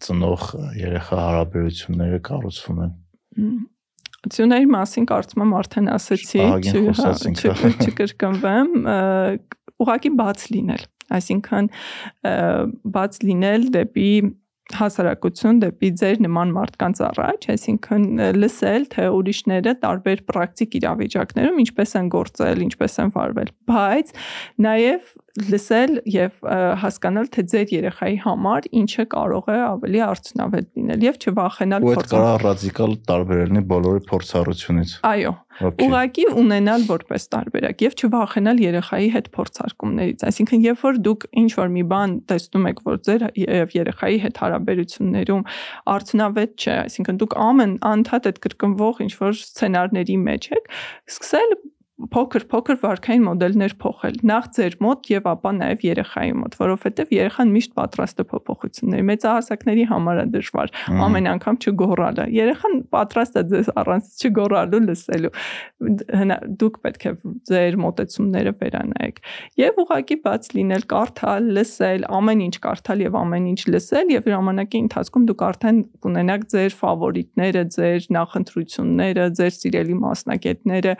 ծնող 0.00 0.46
երեխա 0.80 1.18
հարաբերությունները 1.20 2.20
կառուցվում 2.28 2.80
են։ 2.86 2.94
Սյուների 4.30 4.68
մասին 4.72 5.06
կարծում 5.08 5.44
եմ 5.44 5.52
արդեն 5.60 5.90
ասացի, 5.96 6.40
չկրկնվեմ, 7.86 8.72
ուղղակի 9.80 10.12
բաց 10.20 10.44
լինել, 10.54 10.84
այսինքն 11.16 11.70
բաց 12.96 13.20
լինել 13.28 13.68
դեպի 13.76 14.10
հասարակություն 14.78 15.60
դեպի 15.64 15.90
ձեր 16.00 16.20
նման 16.26 16.52
մարդկանց 16.56 17.00
առաջ, 17.06 17.46
այսինքն 17.54 18.04
լսել, 18.36 18.86
թե 18.94 19.06
ուրիշները 19.16 19.74
տարբեր 19.84 20.22
պրակտիկ 20.30 20.76
իրավիճակներում 20.80 21.62
ինչպես 21.64 21.96
են 22.00 22.12
գործել, 22.14 22.62
ինչպես 22.66 22.96
են 23.04 23.12
վարվել, 23.16 23.52
բայց 23.70 24.14
նաև 24.66 25.10
լսել 25.50 25.92
եւ 26.10 26.40
հասկանալ 26.82 27.28
թե 27.34 27.44
ձեր 27.52 27.74
երեխայի 27.76 28.16
համար 28.24 28.66
ինչը 28.80 29.04
կարող 29.14 29.50
է 29.50 29.58
ավելի 29.66 30.00
արդյունավետ 30.06 30.66
լինել 30.80 31.04
եւ 31.06 31.20
չվախենալ 31.20 31.86
փորձել։ 31.86 32.00
Ու 32.00 32.02
այդ 32.02 32.14
կարող 32.14 32.44
ռադիկալ 32.46 32.96
տարբերելնի 33.10 33.62
բոլորի 33.70 34.02
փորձառությունից։ 34.10 34.96
Այո, 35.10 35.32
ուղակի 35.60 36.24
ունենալ 36.40 36.84
որպես 36.88 37.26
տարբերակ 37.34 37.82
եւ 37.84 37.96
չվախենալ 38.00 38.62
երեխայի 38.64 39.08
հետ 39.16 39.26
փորձարկումներից 39.36 40.24
այսինքն 40.30 40.64
երբ 40.66 40.84
որ 40.86 41.00
դուք 41.08 41.26
ինչ 41.42 41.50
որ 41.58 41.72
մի 41.74 41.84
բան 41.92 42.14
տեսնում 42.30 42.68
եք 42.70 42.80
որ 42.86 43.00
ձեր 43.08 43.26
եւ 43.44 43.74
երեխայի 43.76 44.22
հետ 44.24 44.40
հարաբերություններում 44.44 45.44
արդյունավետ 45.96 46.54
չէ 46.64 46.76
այսինքն 46.84 47.20
դուք 47.24 47.36
ամեն 47.50 47.74
անդադ 47.90 48.30
այդ 48.30 48.40
կրկնվող 48.46 49.04
ինչ 49.04 49.12
որ 49.20 49.36
սցենարների 49.40 50.18
մեջ 50.30 50.50
եք 50.56 50.72
սկսել 51.14 51.56
փոքր-փոքր 52.14 52.78
վարքային 52.80 53.24
մոդելներ 53.26 53.72
փոխել 53.82 54.16
նախ 54.30 54.46
ձեր 54.56 54.76
մոտ 54.84 55.08
եւ 55.10 55.26
ապա 55.30 55.50
նաեւ 55.56 55.82
երեխայի 55.84 56.32
մոտ, 56.40 56.56
որովհետեւ 56.60 57.12
երեխան 57.16 57.52
միշտ 57.56 57.74
պատրաստ 57.80 58.22
է 58.22 58.24
փոփոխությունների։ 58.30 59.04
Մեծահասակների 59.10 59.84
համար 59.90 60.20
է 60.20 60.24
դժվար 60.34 60.72
ամեն 61.06 61.28
անգամ 61.30 61.58
չգոռալը։ 61.60 62.26
Երեխան 62.36 62.76
պատրաստ 62.94 63.40
է 63.40 63.44
ձեզ 63.50 63.70
առանց 63.80 64.24
չգոռալու 64.30 64.82
լսելու։ 64.86 65.32
Դուք 66.60 66.80
պետք 66.86 67.06
է 67.10 67.12
ձեր 67.50 67.78
մոտեցումները 67.84 68.54
վերանայեք 68.60 69.20
եւ 69.60 69.80
ուղակի 69.84 70.16
բաց 70.24 70.50
լինել, 70.56 70.84
կարդալ, 70.90 71.50
լսել, 71.56 72.06
ամեն 72.20 72.44
ինչ 72.46 72.56
կարդալ 72.64 73.04
եւ 73.04 73.18
ամեն 73.20 73.48
ինչ 73.50 73.60
լսել 73.74 74.12
եւ 74.14 74.28
ժամանակի 74.30 74.80
ընթացքում 74.80 75.26
դուք 75.30 75.44
արդեն 75.50 75.80
կունենաք 76.04 76.46
ձեր 76.54 76.76
ֆավորիտները, 76.80 77.64
ձեր 77.76 78.08
նախընտրությունները, 78.16 79.26
ձեր 79.40 79.54
սիրելի 79.60 79.96
մասնակիցները, 80.00 80.94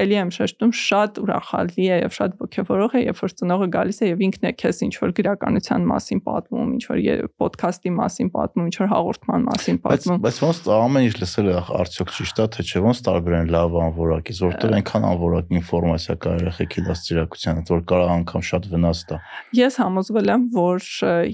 ելի 0.00 0.19
եմ 0.20 0.30
շեշտում, 0.36 0.72
շատ 0.80 1.20
ուրախալի 1.20 1.86
է 1.90 1.98
եւ 2.00 2.14
շատ 2.16 2.34
ողջավորող 2.40 2.96
է, 2.96 3.02
երբ 3.06 3.20
որ 3.20 3.34
ծնողը 3.40 3.68
գալիս 3.76 4.00
է 4.00 4.10
եւ 4.10 4.24
ինքն 4.26 4.48
է 4.50 4.52
քեզ 4.60 4.82
ինչ 4.86 4.94
որ 5.00 5.14
գրականության 5.20 5.86
մասին 5.90 6.20
պատմում, 6.26 6.70
ինչ 6.76 6.84
որ 6.90 7.00
ոդքասթի 7.40 7.92
մասին 8.00 8.30
պատմում, 8.34 8.68
ինչ 8.70 8.76
որ 8.80 8.90
հաղորդման 8.90 9.46
մասին 9.50 9.80
պատմում։ 9.84 10.20
Բայց 10.26 10.40
ոնց 10.44 10.60
ամեն 10.80 11.06
ինչ 11.10 11.14
լսել 11.20 11.50
է 11.50 11.56
արդյոք 11.80 12.14
ճիշտ 12.20 12.40
է 12.40 12.46
թե 12.50 12.66
չէ, 12.70 12.82
ոնց 12.86 13.02
տարբերեն 13.10 13.50
լավ 13.54 13.78
անորակից, 13.80 14.42
որտեղ 14.50 14.76
այնքան 14.80 15.08
անորակ 15.10 15.54
ինֆորմացիա 15.60 16.16
կա 16.20 16.36
երեխեքի 16.40 16.84
դաստիարակությանը, 16.90 17.64
որ 17.70 17.82
կարող 17.90 18.14
անգամ 18.20 18.46
շատ 18.50 18.70
վնաս 18.70 19.02
տա։ 19.10 19.20
Ես 19.60 19.80
համոզվել 19.80 20.32
եմ, 20.34 20.46
որ 20.54 20.88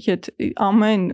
եթե 0.07 0.51
ամեն 0.67 1.05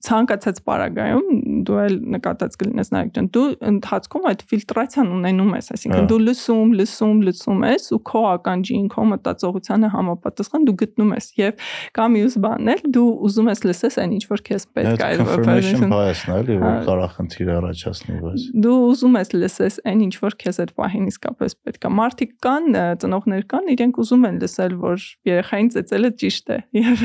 ցանկացած 0.00 0.60
պարագայում 0.64 1.40
դու 1.68 1.78
էլ 1.82 1.96
նկատած 2.14 2.54
կլինես 2.60 2.90
նայեք 2.94 3.10
ջան 3.16 3.26
դու 3.36 3.44
ընթացքում 3.70 4.28
այդ 4.30 4.44
ֆիլտրացիան 4.52 5.10
ունենում 5.16 5.50
ես 5.58 5.68
այսինքն 5.76 6.08
դու 6.10 6.20
լսում 6.24 6.69
լսում 6.78 7.20
լսում 7.26 7.64
ես 7.66 7.86
ու 7.96 8.00
քո 8.10 8.22
ականջին 8.30 8.86
քո 8.94 9.04
մտածողությանը 9.10 9.90
համապատասխան 9.94 10.66
դու 10.68 10.76
գտնում 10.82 11.12
ես 11.16 11.28
եւ 11.40 11.64
կամ 11.96 12.16
մյուս 12.16 12.36
բանն 12.44 12.72
էլ 12.74 12.82
դու 12.96 13.10
ուզում 13.28 13.50
ես 13.50 13.62
լսես 13.70 13.98
այն 14.00 14.14
ինչ 14.16 14.24
որ 14.30 14.44
քեզ 14.50 14.66
պետք 14.78 15.04
է 15.04 15.10
confirmation 15.20 15.94
bias-ն 15.94 16.34
էլի 16.40 16.58
որ 16.60 16.78
կարող 16.90 17.14
խնդիր 17.16 17.52
առաջացնի 17.60 18.18
բայց 18.24 18.46
դու 18.66 18.76
ուզում 18.90 19.18
ես 19.20 19.32
լսես 19.40 19.78
այն 19.90 20.04
ինչ 20.06 20.14
որ 20.20 20.38
քեզ 20.40 20.60
այդ 20.64 20.74
պահին 20.80 21.10
իսկապես 21.10 21.56
պետք 21.70 21.88
է 21.90 21.92
մարդիկ 22.00 22.34
կան 22.46 22.78
ծնողներ 23.00 23.46
կան 23.50 23.70
իրենք 23.74 24.00
ուզում 24.04 24.26
են 24.30 24.40
լսել 24.44 24.76
որ 24.80 25.06
երեխային 25.30 25.70
ծեծելը 25.74 26.10
ճիշտ 26.20 26.50
է 26.50 26.58
եւ 26.80 27.04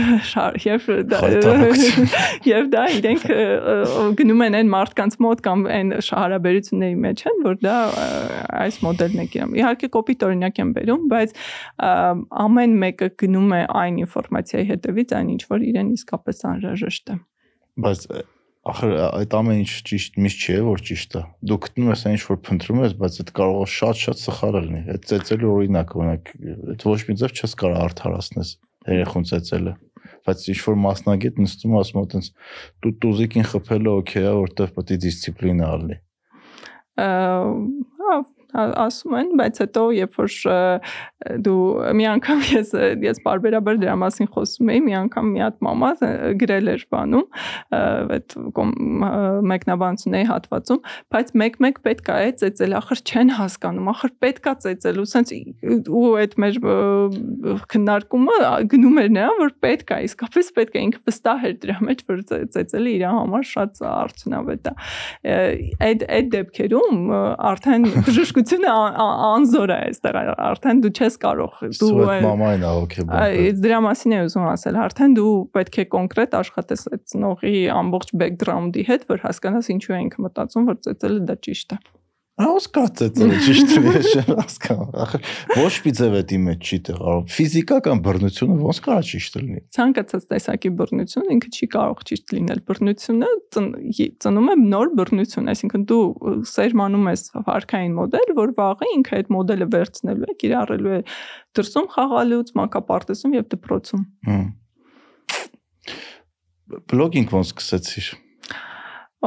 եւ 0.66 0.90
եւ 2.56 2.70
դա 2.76 2.84
իրենք 3.00 3.26
գնում 4.20 4.44
են 4.46 4.58
այն 4.60 4.72
մարդկանց 4.76 5.18
մոտ 5.26 5.42
կամ 5.46 5.66
այն 5.76 5.94
հարաբերությունների 6.16 6.98
մեջ 7.06 7.24
են, 7.30 7.42
որ 7.46 7.58
դա 7.64 7.76
այս 8.62 8.80
մոդելն 8.86 9.24
է 9.24 9.28
գնում։ 9.34 9.55
Իհարկե 9.62 9.90
կոպիտ 9.96 10.26
օրինակ 10.28 10.62
եմ 10.62 10.72
բերում, 10.76 11.08
բայց 11.14 11.36
ամեն 12.46 12.78
մեկը 12.86 13.10
գնում 13.24 13.56
է 13.56 13.62
այն 13.82 14.00
ինֆորմացիայի 14.06 14.70
հետևից, 14.72 15.16
այն 15.20 15.34
ինչ 15.36 15.44
որ 15.52 15.68
իրեն 15.72 15.92
իսկապես 15.96 16.42
անհրաժեշտ 16.52 17.14
է։ 17.16 17.18
Բայց 17.86 18.06
ախր 18.66 18.94
այդ 19.06 19.34
ամեն 19.38 19.60
ինչ 19.62 19.74
ճիշտ 19.86 20.16
միշտ 20.26 20.46
չի, 20.46 20.54
որ 20.66 20.84
ճիշտ 20.90 21.18
է։ 21.20 21.22
Դու 21.46 21.58
գտնում 21.66 21.90
ես 21.92 22.06
այն 22.06 22.16
ինչ 22.16 22.24
որ 22.26 22.40
փնտրում 22.48 22.80
ես, 22.82 22.96
բայց 23.02 23.18
այդ 23.22 23.34
կարող 23.38 23.60
է 23.62 23.68
շատ-շատ 23.76 24.22
սխալ 24.26 24.56
լինի։ 24.66 24.82
Այդ 24.96 25.06
ծեծելու 25.12 25.52
օրինակ, 25.56 25.94
օրինակ, 26.02 26.32
այդ 26.74 26.86
ոչ 26.90 27.02
մի 27.06 27.18
ձև 27.22 27.36
չես 27.36 27.54
կարող 27.62 27.84
արդարացնես 27.86 28.56
երեխուն 28.90 29.28
ծեծելը 29.30 29.76
բայց 30.26 30.46
ինչ 30.54 30.60
որ 30.66 30.78
մասնագետ 30.84 31.40
նստում 31.42 31.76
ասում 31.80 32.00
է 32.00 32.04
այտենց 32.06 32.30
դու 32.86 32.94
տուզիկին 33.04 33.48
խփելը 33.52 33.94
օքեյ 34.02 34.26
է 34.26 34.34
որտեվ 34.40 34.74
պետք 34.76 34.94
է 34.96 34.98
դիսցիպլինա 35.06 35.70
ալնի 35.76 35.98
հա 38.06 38.18
ասում 38.56 39.16
են, 39.20 39.32
բայց 39.40 39.60
հետո 39.64 39.84
երբ 39.96 40.18
որ 40.20 40.36
դու 41.46 41.62
մի 42.00 42.06
անգամ 42.12 42.42
ես 42.52 42.72
ես 43.06 43.20
բարբերաբար 43.26 43.80
դրա 43.82 43.96
մասին 44.02 44.30
խոսում 44.36 44.72
էի, 44.72 44.82
մի 44.86 44.96
անգամ 45.02 45.32
մի 45.36 45.42
հատ 45.44 45.58
մամա 45.66 45.90
գրել 46.42 46.72
էր 46.76 46.86
բանում 46.96 47.26
այդ 48.16 48.36
մեկնաբանությունների 49.52 50.28
հատվածում, 50.32 50.82
բայց 51.16 51.34
մեկ-մեկ 51.42 51.82
պետք 51.86 52.12
է 52.16 52.30
ծեծել, 52.42 52.76
ախր 52.80 53.02
չեն 53.06 53.34
հասկանում, 53.40 53.90
ախր 53.96 54.14
պետք 54.26 54.46
է 54.46 54.56
ծեծել, 54.66 55.02
ու 55.02 55.08
սենց 55.12 55.34
ու 55.96 56.06
այդ 56.22 56.38
մեր 56.46 56.60
քննարկումը 57.76 58.38
գնում 58.72 59.02
էր 59.04 59.12
նրան, 59.16 59.40
որ 59.42 59.54
պետք 59.66 59.96
է, 59.96 60.00
իսկապես 60.10 60.52
պետք 60.56 60.76
է 60.76 60.86
ինքը 60.86 61.04
վստահ 61.10 61.46
էր 61.50 61.56
դրա 61.66 61.78
մեջ, 61.90 62.06
որ 62.12 62.24
ծեծելը 62.56 62.94
իր 62.96 63.06
համար 63.06 63.48
շատ 63.52 63.84
արդյունավետ 63.96 64.70
է։ 64.70 64.76
Այդ 65.86 66.06
այդ 66.16 66.30
դեպքերում 66.36 67.14
արդեն 67.52 67.88
բժշկություն 68.06 68.45
Ինքնությունը 68.46 68.72
անզոր 69.26 69.72
է 69.74 69.78
այստեղ 69.90 70.18
արդեն 70.46 70.82
դու 70.84 70.92
չես 70.96 71.16
կարող 71.24 71.56
դու 71.80 71.90
մամային 72.26 72.66
ահոքեբան 72.70 73.62
դրա 73.66 73.80
մասին 73.86 74.16
է 74.16 74.20
ուզում 74.26 74.48
ասել 74.52 74.80
արդեն 74.86 75.16
դու 75.18 75.34
պետք 75.58 75.80
է 75.82 75.86
կոնկրետ 75.96 76.38
աշխատես 76.42 76.88
այդ 76.92 77.04
ծնողի 77.14 77.56
ամբողջ 77.82 78.14
բեքգրաունդի 78.22 78.86
հետ 78.92 79.08
որ 79.16 79.24
հասկանաս 79.26 79.72
ինչու 79.76 79.96
է 79.96 80.02
ինքը 80.06 80.26
մտածում 80.28 80.70
որ 80.70 80.82
ծեծելը 80.86 81.22
դա 81.26 81.38
ճիշտ 81.50 81.76
է 81.76 81.80
Ահա 82.36 82.56
կացեցել 82.76 83.30
ճիշտ 83.46 83.70
է 83.80 83.82
ես 83.96 84.08
հասկանում։ 84.28 84.96
Ախր 85.06 85.28
ոչ 85.56 85.76
մի 85.86 85.92
ձև 85.96 86.16
էդի 86.20 86.40
մեջ 86.46 86.66
չի 86.68 86.80
տեղարում։ 86.88 87.30
Ֆիզիկական 87.32 88.02
բռնությունը 88.04 88.58
ոնց 88.60 88.82
կարա 88.88 89.06
ճիշտ 89.10 89.38
լինի։ 89.40 89.62
Ցանկացած 89.78 90.26
տեսակի 90.34 90.72
բռնություն 90.82 91.30
ինքը 91.36 91.52
չի 91.56 91.70
կարող 91.76 92.02
ճիշտ 92.10 92.34
լինել։ 92.36 92.60
Բռնությունը 92.68 93.30
ծնում 94.26 94.52
է 94.52 94.58
նոր 94.66 94.92
բռնություն, 95.00 95.48
այսինքն 95.56 95.88
դու 95.94 96.02
սերմանում 96.52 97.08
ես 97.14 97.24
վարքային 97.48 97.96
մոդել, 98.02 98.36
որ 98.42 98.54
վաղը 98.60 98.92
ինքը 98.98 99.16
այդ 99.16 99.32
մոդելը 99.38 99.70
վերցնելու 99.80 100.28
է, 100.28 100.38
կիրառելու 100.44 100.94
է 100.96 101.00
դրսում 101.56 101.90
խաղալուց, 101.96 102.54
մանկապարտեզում 102.60 103.40
եւ 103.40 103.50
դպրոցում։ 103.56 104.06
Հմ։ 104.28 104.46
Բլոգինգ 106.92 107.36
ոնց 107.40 107.56
սկսեցիր։ 107.56 108.14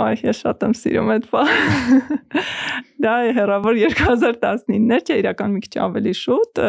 Այ 0.04 0.22
ես 0.28 0.42
շատ 0.44 0.64
եմ 0.68 0.74
սիրում 0.78 1.12
այդ 1.14 1.28
բանը։ 1.32 2.08
Դա 3.04 3.14
է 3.28 3.34
հերավոր 3.36 3.78
2019-ներ 3.84 5.04
չէ, 5.04 5.20
իրական 5.22 5.54
մի 5.54 5.62
քիչ 5.66 5.74
ավելի 5.84 6.14
շուտ։ 6.22 6.62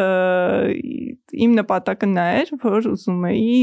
Իմ 1.46 1.58
նպատակը 1.60 2.10
նա 2.14 2.28
էր, 2.42 2.54
որ 2.62 2.88
ուզում 2.94 3.26
էի 3.30 3.58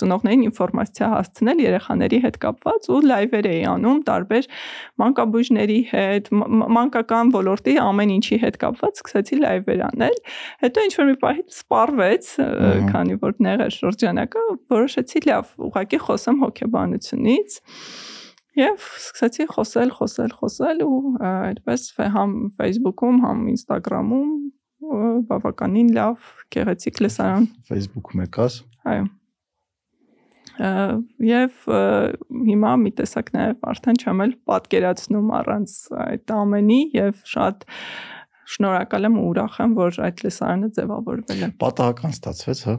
ծնողներին 0.00 0.44
ինֆորմացիա 0.48 1.08
հասցնել 1.12 1.62
երեխաների 1.64 2.20
հետ 2.24 2.36
կապված 2.44 2.88
ու 2.94 3.00
լայվեր 3.10 3.48
էի 3.50 3.62
անում 3.70 4.00
տարբեր 4.08 4.48
մանկաբույժների 5.02 5.78
հետ, 5.90 6.30
մանկական 6.76 7.32
ոլորտի 7.36 7.74
ամեն 7.84 8.14
ինչի 8.16 8.38
հետ 8.44 8.60
կապված 8.64 9.02
սկսեցի 9.02 9.40
լայվեր 9.44 9.82
անել։ 9.90 10.16
Հետո 10.64 10.86
ինչ 10.88 10.94
որ 11.00 11.10
մի 11.10 11.18
պահի 11.24 11.44
սպառվեց, 11.58 12.30
քանի 12.94 13.18
որ 13.26 13.36
նեղ 13.48 13.66
էր 13.66 13.76
շրջանակը, 13.80 14.46
որոշեցի 14.76 15.24
լավ, 15.30 15.52
ուղղակի 15.70 16.02
խոսեմ 16.06 16.40
հոգեբանությունից 16.46 17.60
Եվ 18.60 18.82
սկսեցի 19.00 19.44
խոսել, 19.54 19.90
խոսել, 19.96 20.32
խոսել 20.36 20.82
ու 20.84 20.96
այդպես 21.24 21.84
համ 22.16 22.32
Facebook-ում, 22.58 23.20
համ 23.24 23.44
Instagram-ում 23.54 24.32
բավականին 25.30 25.90
լավ 25.96 26.28
գեղեցիկ 26.54 27.00
լսարան 27.04 27.46
Facebook-ում 27.70 28.22
եկաս։ 28.26 28.56
Այո։ 28.90 29.06
Եվ 31.24 31.60
հիմա 32.50 32.72
մի 32.82 32.92
տեսակ 32.98 33.30
նաև 33.36 33.68
արդեն 33.70 34.00
չեմ 34.02 34.24
էլ 34.26 34.34
պատկերացնում 34.50 35.30
առանց 35.38 35.76
այդ 36.04 36.34
ամենի 36.36 36.80
եւ 36.96 37.22
շատ 37.30 37.64
շնորհակալ 38.56 39.08
եմ 39.08 39.16
ու 39.20 39.24
ուրախ 39.30 39.56
եմ, 39.64 39.78
որ 39.78 40.00
այդ 40.08 40.20
լսարանը 40.26 40.70
ձևավորվել 40.80 41.46
է։ 41.46 41.50
Պատահական 41.64 42.16
ստացվեց, 42.18 42.62
հա։ 42.66 42.76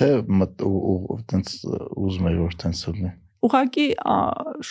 Թե 0.00 0.08
այտենց 0.24 1.52
ուզում 1.66 2.30
եմ 2.30 2.40
որ 2.44 2.58
տենց 2.64 2.86
լինի 2.88 3.12
ուղղակի 3.44 3.86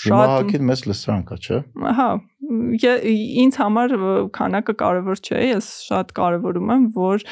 շատ 0.01 0.53
Հիմա 0.53 0.69
մեծ 0.69 0.85
լսարան 0.89 1.25
կա, 1.29 1.39
չէ։ 1.43 1.59
Հա, 1.99 2.11
ինձ 2.43 3.57
համար 3.59 3.93
քանակը 4.35 4.73
կարևոր 4.79 5.19
չէ, 5.23 5.39
ես 5.47 5.67
շատ 5.87 6.11
կարևորում 6.17 6.71
եմ, 6.73 6.85
որ 6.95 7.23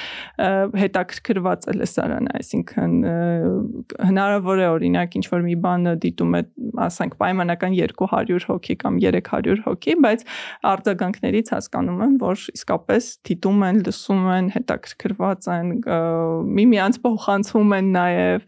հետաքրքրված 0.82 1.68
է 1.68 1.76
լսարանը, 1.82 2.36
այսինքն 2.40 2.94
հնարավոր 4.12 4.62
է 4.62 4.68
օրինակ 4.72 5.18
ինչ 5.20 5.26
որ 5.34 5.46
մի 5.48 5.56
բան 5.66 5.90
դիտում 6.06 6.38
է, 6.40 6.42
ասենք 6.88 7.18
պայմանական 7.22 7.76
200 7.80 8.48
հոգի 8.52 8.78
կամ 8.86 9.02
300 9.04 9.66
հոգի, 9.68 9.98
բայց 10.06 10.26
արձագանքներից 10.72 11.52
հասկանում 11.56 12.06
եմ, 12.08 12.16
որ 12.22 12.46
իսկապես 12.56 13.10
դիտում 13.32 13.68
են, 13.68 13.84
լսում 13.90 14.32
են, 14.38 14.54
հետաքրքրված 14.56 15.52
են, 15.58 15.76
միմյանց 16.62 17.02
փոխանցում 17.06 17.78
են 17.82 17.94
նաև 17.98 18.48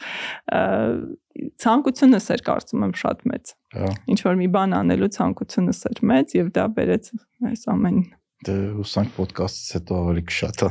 ցանկությունս 1.63 2.27
էր 2.33 2.43
կարծում 2.47 2.83
եմ 2.87 2.91
շատ 2.99 3.23
մեծ։ 3.29 3.53
Հա։ 3.77 3.93
Ինչ 4.13 4.19
որ 4.27 4.35
մի 4.41 4.49
բան 4.53 4.75
անելու 4.79 5.09
ցանկությունս 5.17 5.79
էր 5.89 6.01
մեծ 6.11 6.35
եւ 6.37 6.51
դա 6.57 6.65
բերեց 6.77 7.09
այս 7.49 7.65
ամենին։ 7.73 8.11
Դե 8.43 8.55
ուսանք 8.83 9.19
ոդկասթից 9.21 9.67
հետո 9.77 9.97
ավելի 10.03 10.23
կշատա։ 10.27 10.67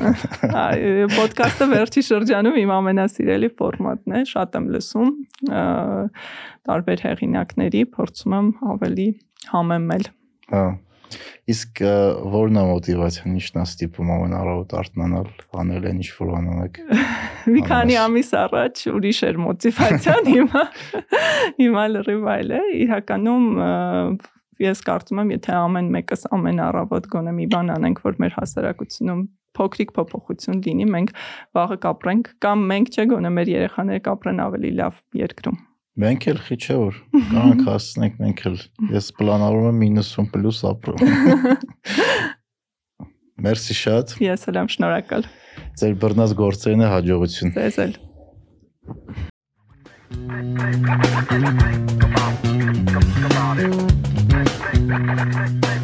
Այ 0.62 0.80
ոդկասթը 1.16 1.68
վերջի 1.72 2.02
շրջանում 2.08 2.58
իմ 2.62 2.72
ամենասիրելի 2.76 3.48
ֆորմատն 3.62 4.16
է, 4.18 4.20
շատ 4.28 4.58
եմ 4.60 4.66
լսում 4.76 5.12
տարբեր 6.68 7.04
հեղինակների, 7.06 7.82
փորձում 7.96 8.36
եմ 8.38 8.50
ավելի 8.76 9.08
համեմել։ 9.54 10.10
Հա 10.52 10.66
Իսկ 11.52 11.82
ո՞րն 11.82 12.58
է 12.60 12.64
մոտիվացիան, 12.68 13.36
ի՞նչն 13.38 13.60
է 13.62 13.64
ստիպում 13.68 14.12
ամեն 14.16 14.36
առավոտ 14.38 14.74
արթնանալ, 14.82 15.30
անել 15.62 15.88
այն 15.90 16.02
ինչ 16.02 16.10
որ 16.18 16.32
անում 16.38 16.60
եք։ 16.66 16.80
Մի 17.52 17.64
քանի 17.68 17.98
ամիս 18.02 18.30
առաջ 18.42 18.84
ուրիշ 18.92 19.20
էր 19.28 19.40
մոտիվացիան, 19.46 20.30
հիմա 20.36 20.64
հիմա 21.62 21.84
լրիվ 21.96 22.30
այլ 22.36 22.56
է։ 22.58 22.62
Իրականում 22.86 23.48
ես 24.62 24.82
կարծում 24.86 25.22
եմ, 25.22 25.30
եթե 25.36 25.54
ամեն 25.58 25.88
մեկս 25.96 26.26
ամեն 26.36 26.60
առավոտ 26.68 27.08
գոնե 27.12 27.32
մի 27.38 27.46
բան 27.52 27.72
անենք, 27.76 28.02
որ 28.06 28.18
մեր 28.22 28.36
հասարակությունում 28.38 29.24
փոքրիկ 29.58 29.92
փոփոխություն 29.96 30.62
լինի, 30.66 30.86
մենք 30.92 31.12
վաղը 31.58 31.78
կապրենք 31.82 32.30
կամ 32.46 32.64
մենք 32.70 32.94
չէ 32.94 33.06
գոնե 33.12 33.34
մեր 33.36 33.52
երեխաները 33.52 34.04
կապրեն 34.08 34.42
ավելի 34.46 34.72
լավ 34.80 35.02
երկրում։ 35.22 35.58
Մենք 35.92 36.24
էլ 36.30 36.38
խի 36.40 36.56
չէ 36.56 36.74
որ 36.80 36.94
կանք 37.28 37.58
հասնենք 37.66 38.14
մենք 38.22 38.38
էլ։ 38.48 38.54
Ես 38.94 39.08
պլանավորում 39.18 39.82
եմ 39.84 39.98
90+ 39.98 40.62
ապրում։ 40.70 41.02
Մերսի 43.44 43.76
շատ։ 43.76 44.14
Ես 44.24 44.48
էլ 44.48 44.60
եմ 44.62 44.70
շնորհակալ։ 44.72 45.28
Ձեր 45.82 45.98
բռնած 46.00 46.32
գործերին 46.40 46.86
է 46.86 46.90
հաջողություն։ 46.94 47.52
Ձեզ 47.58 47.78
էլ։ 47.84 47.94
Come 50.12 50.58
on, 50.58 50.82
come 51.28 51.44
on, 51.44 51.56
come 53.20 53.36
on. 55.68 55.81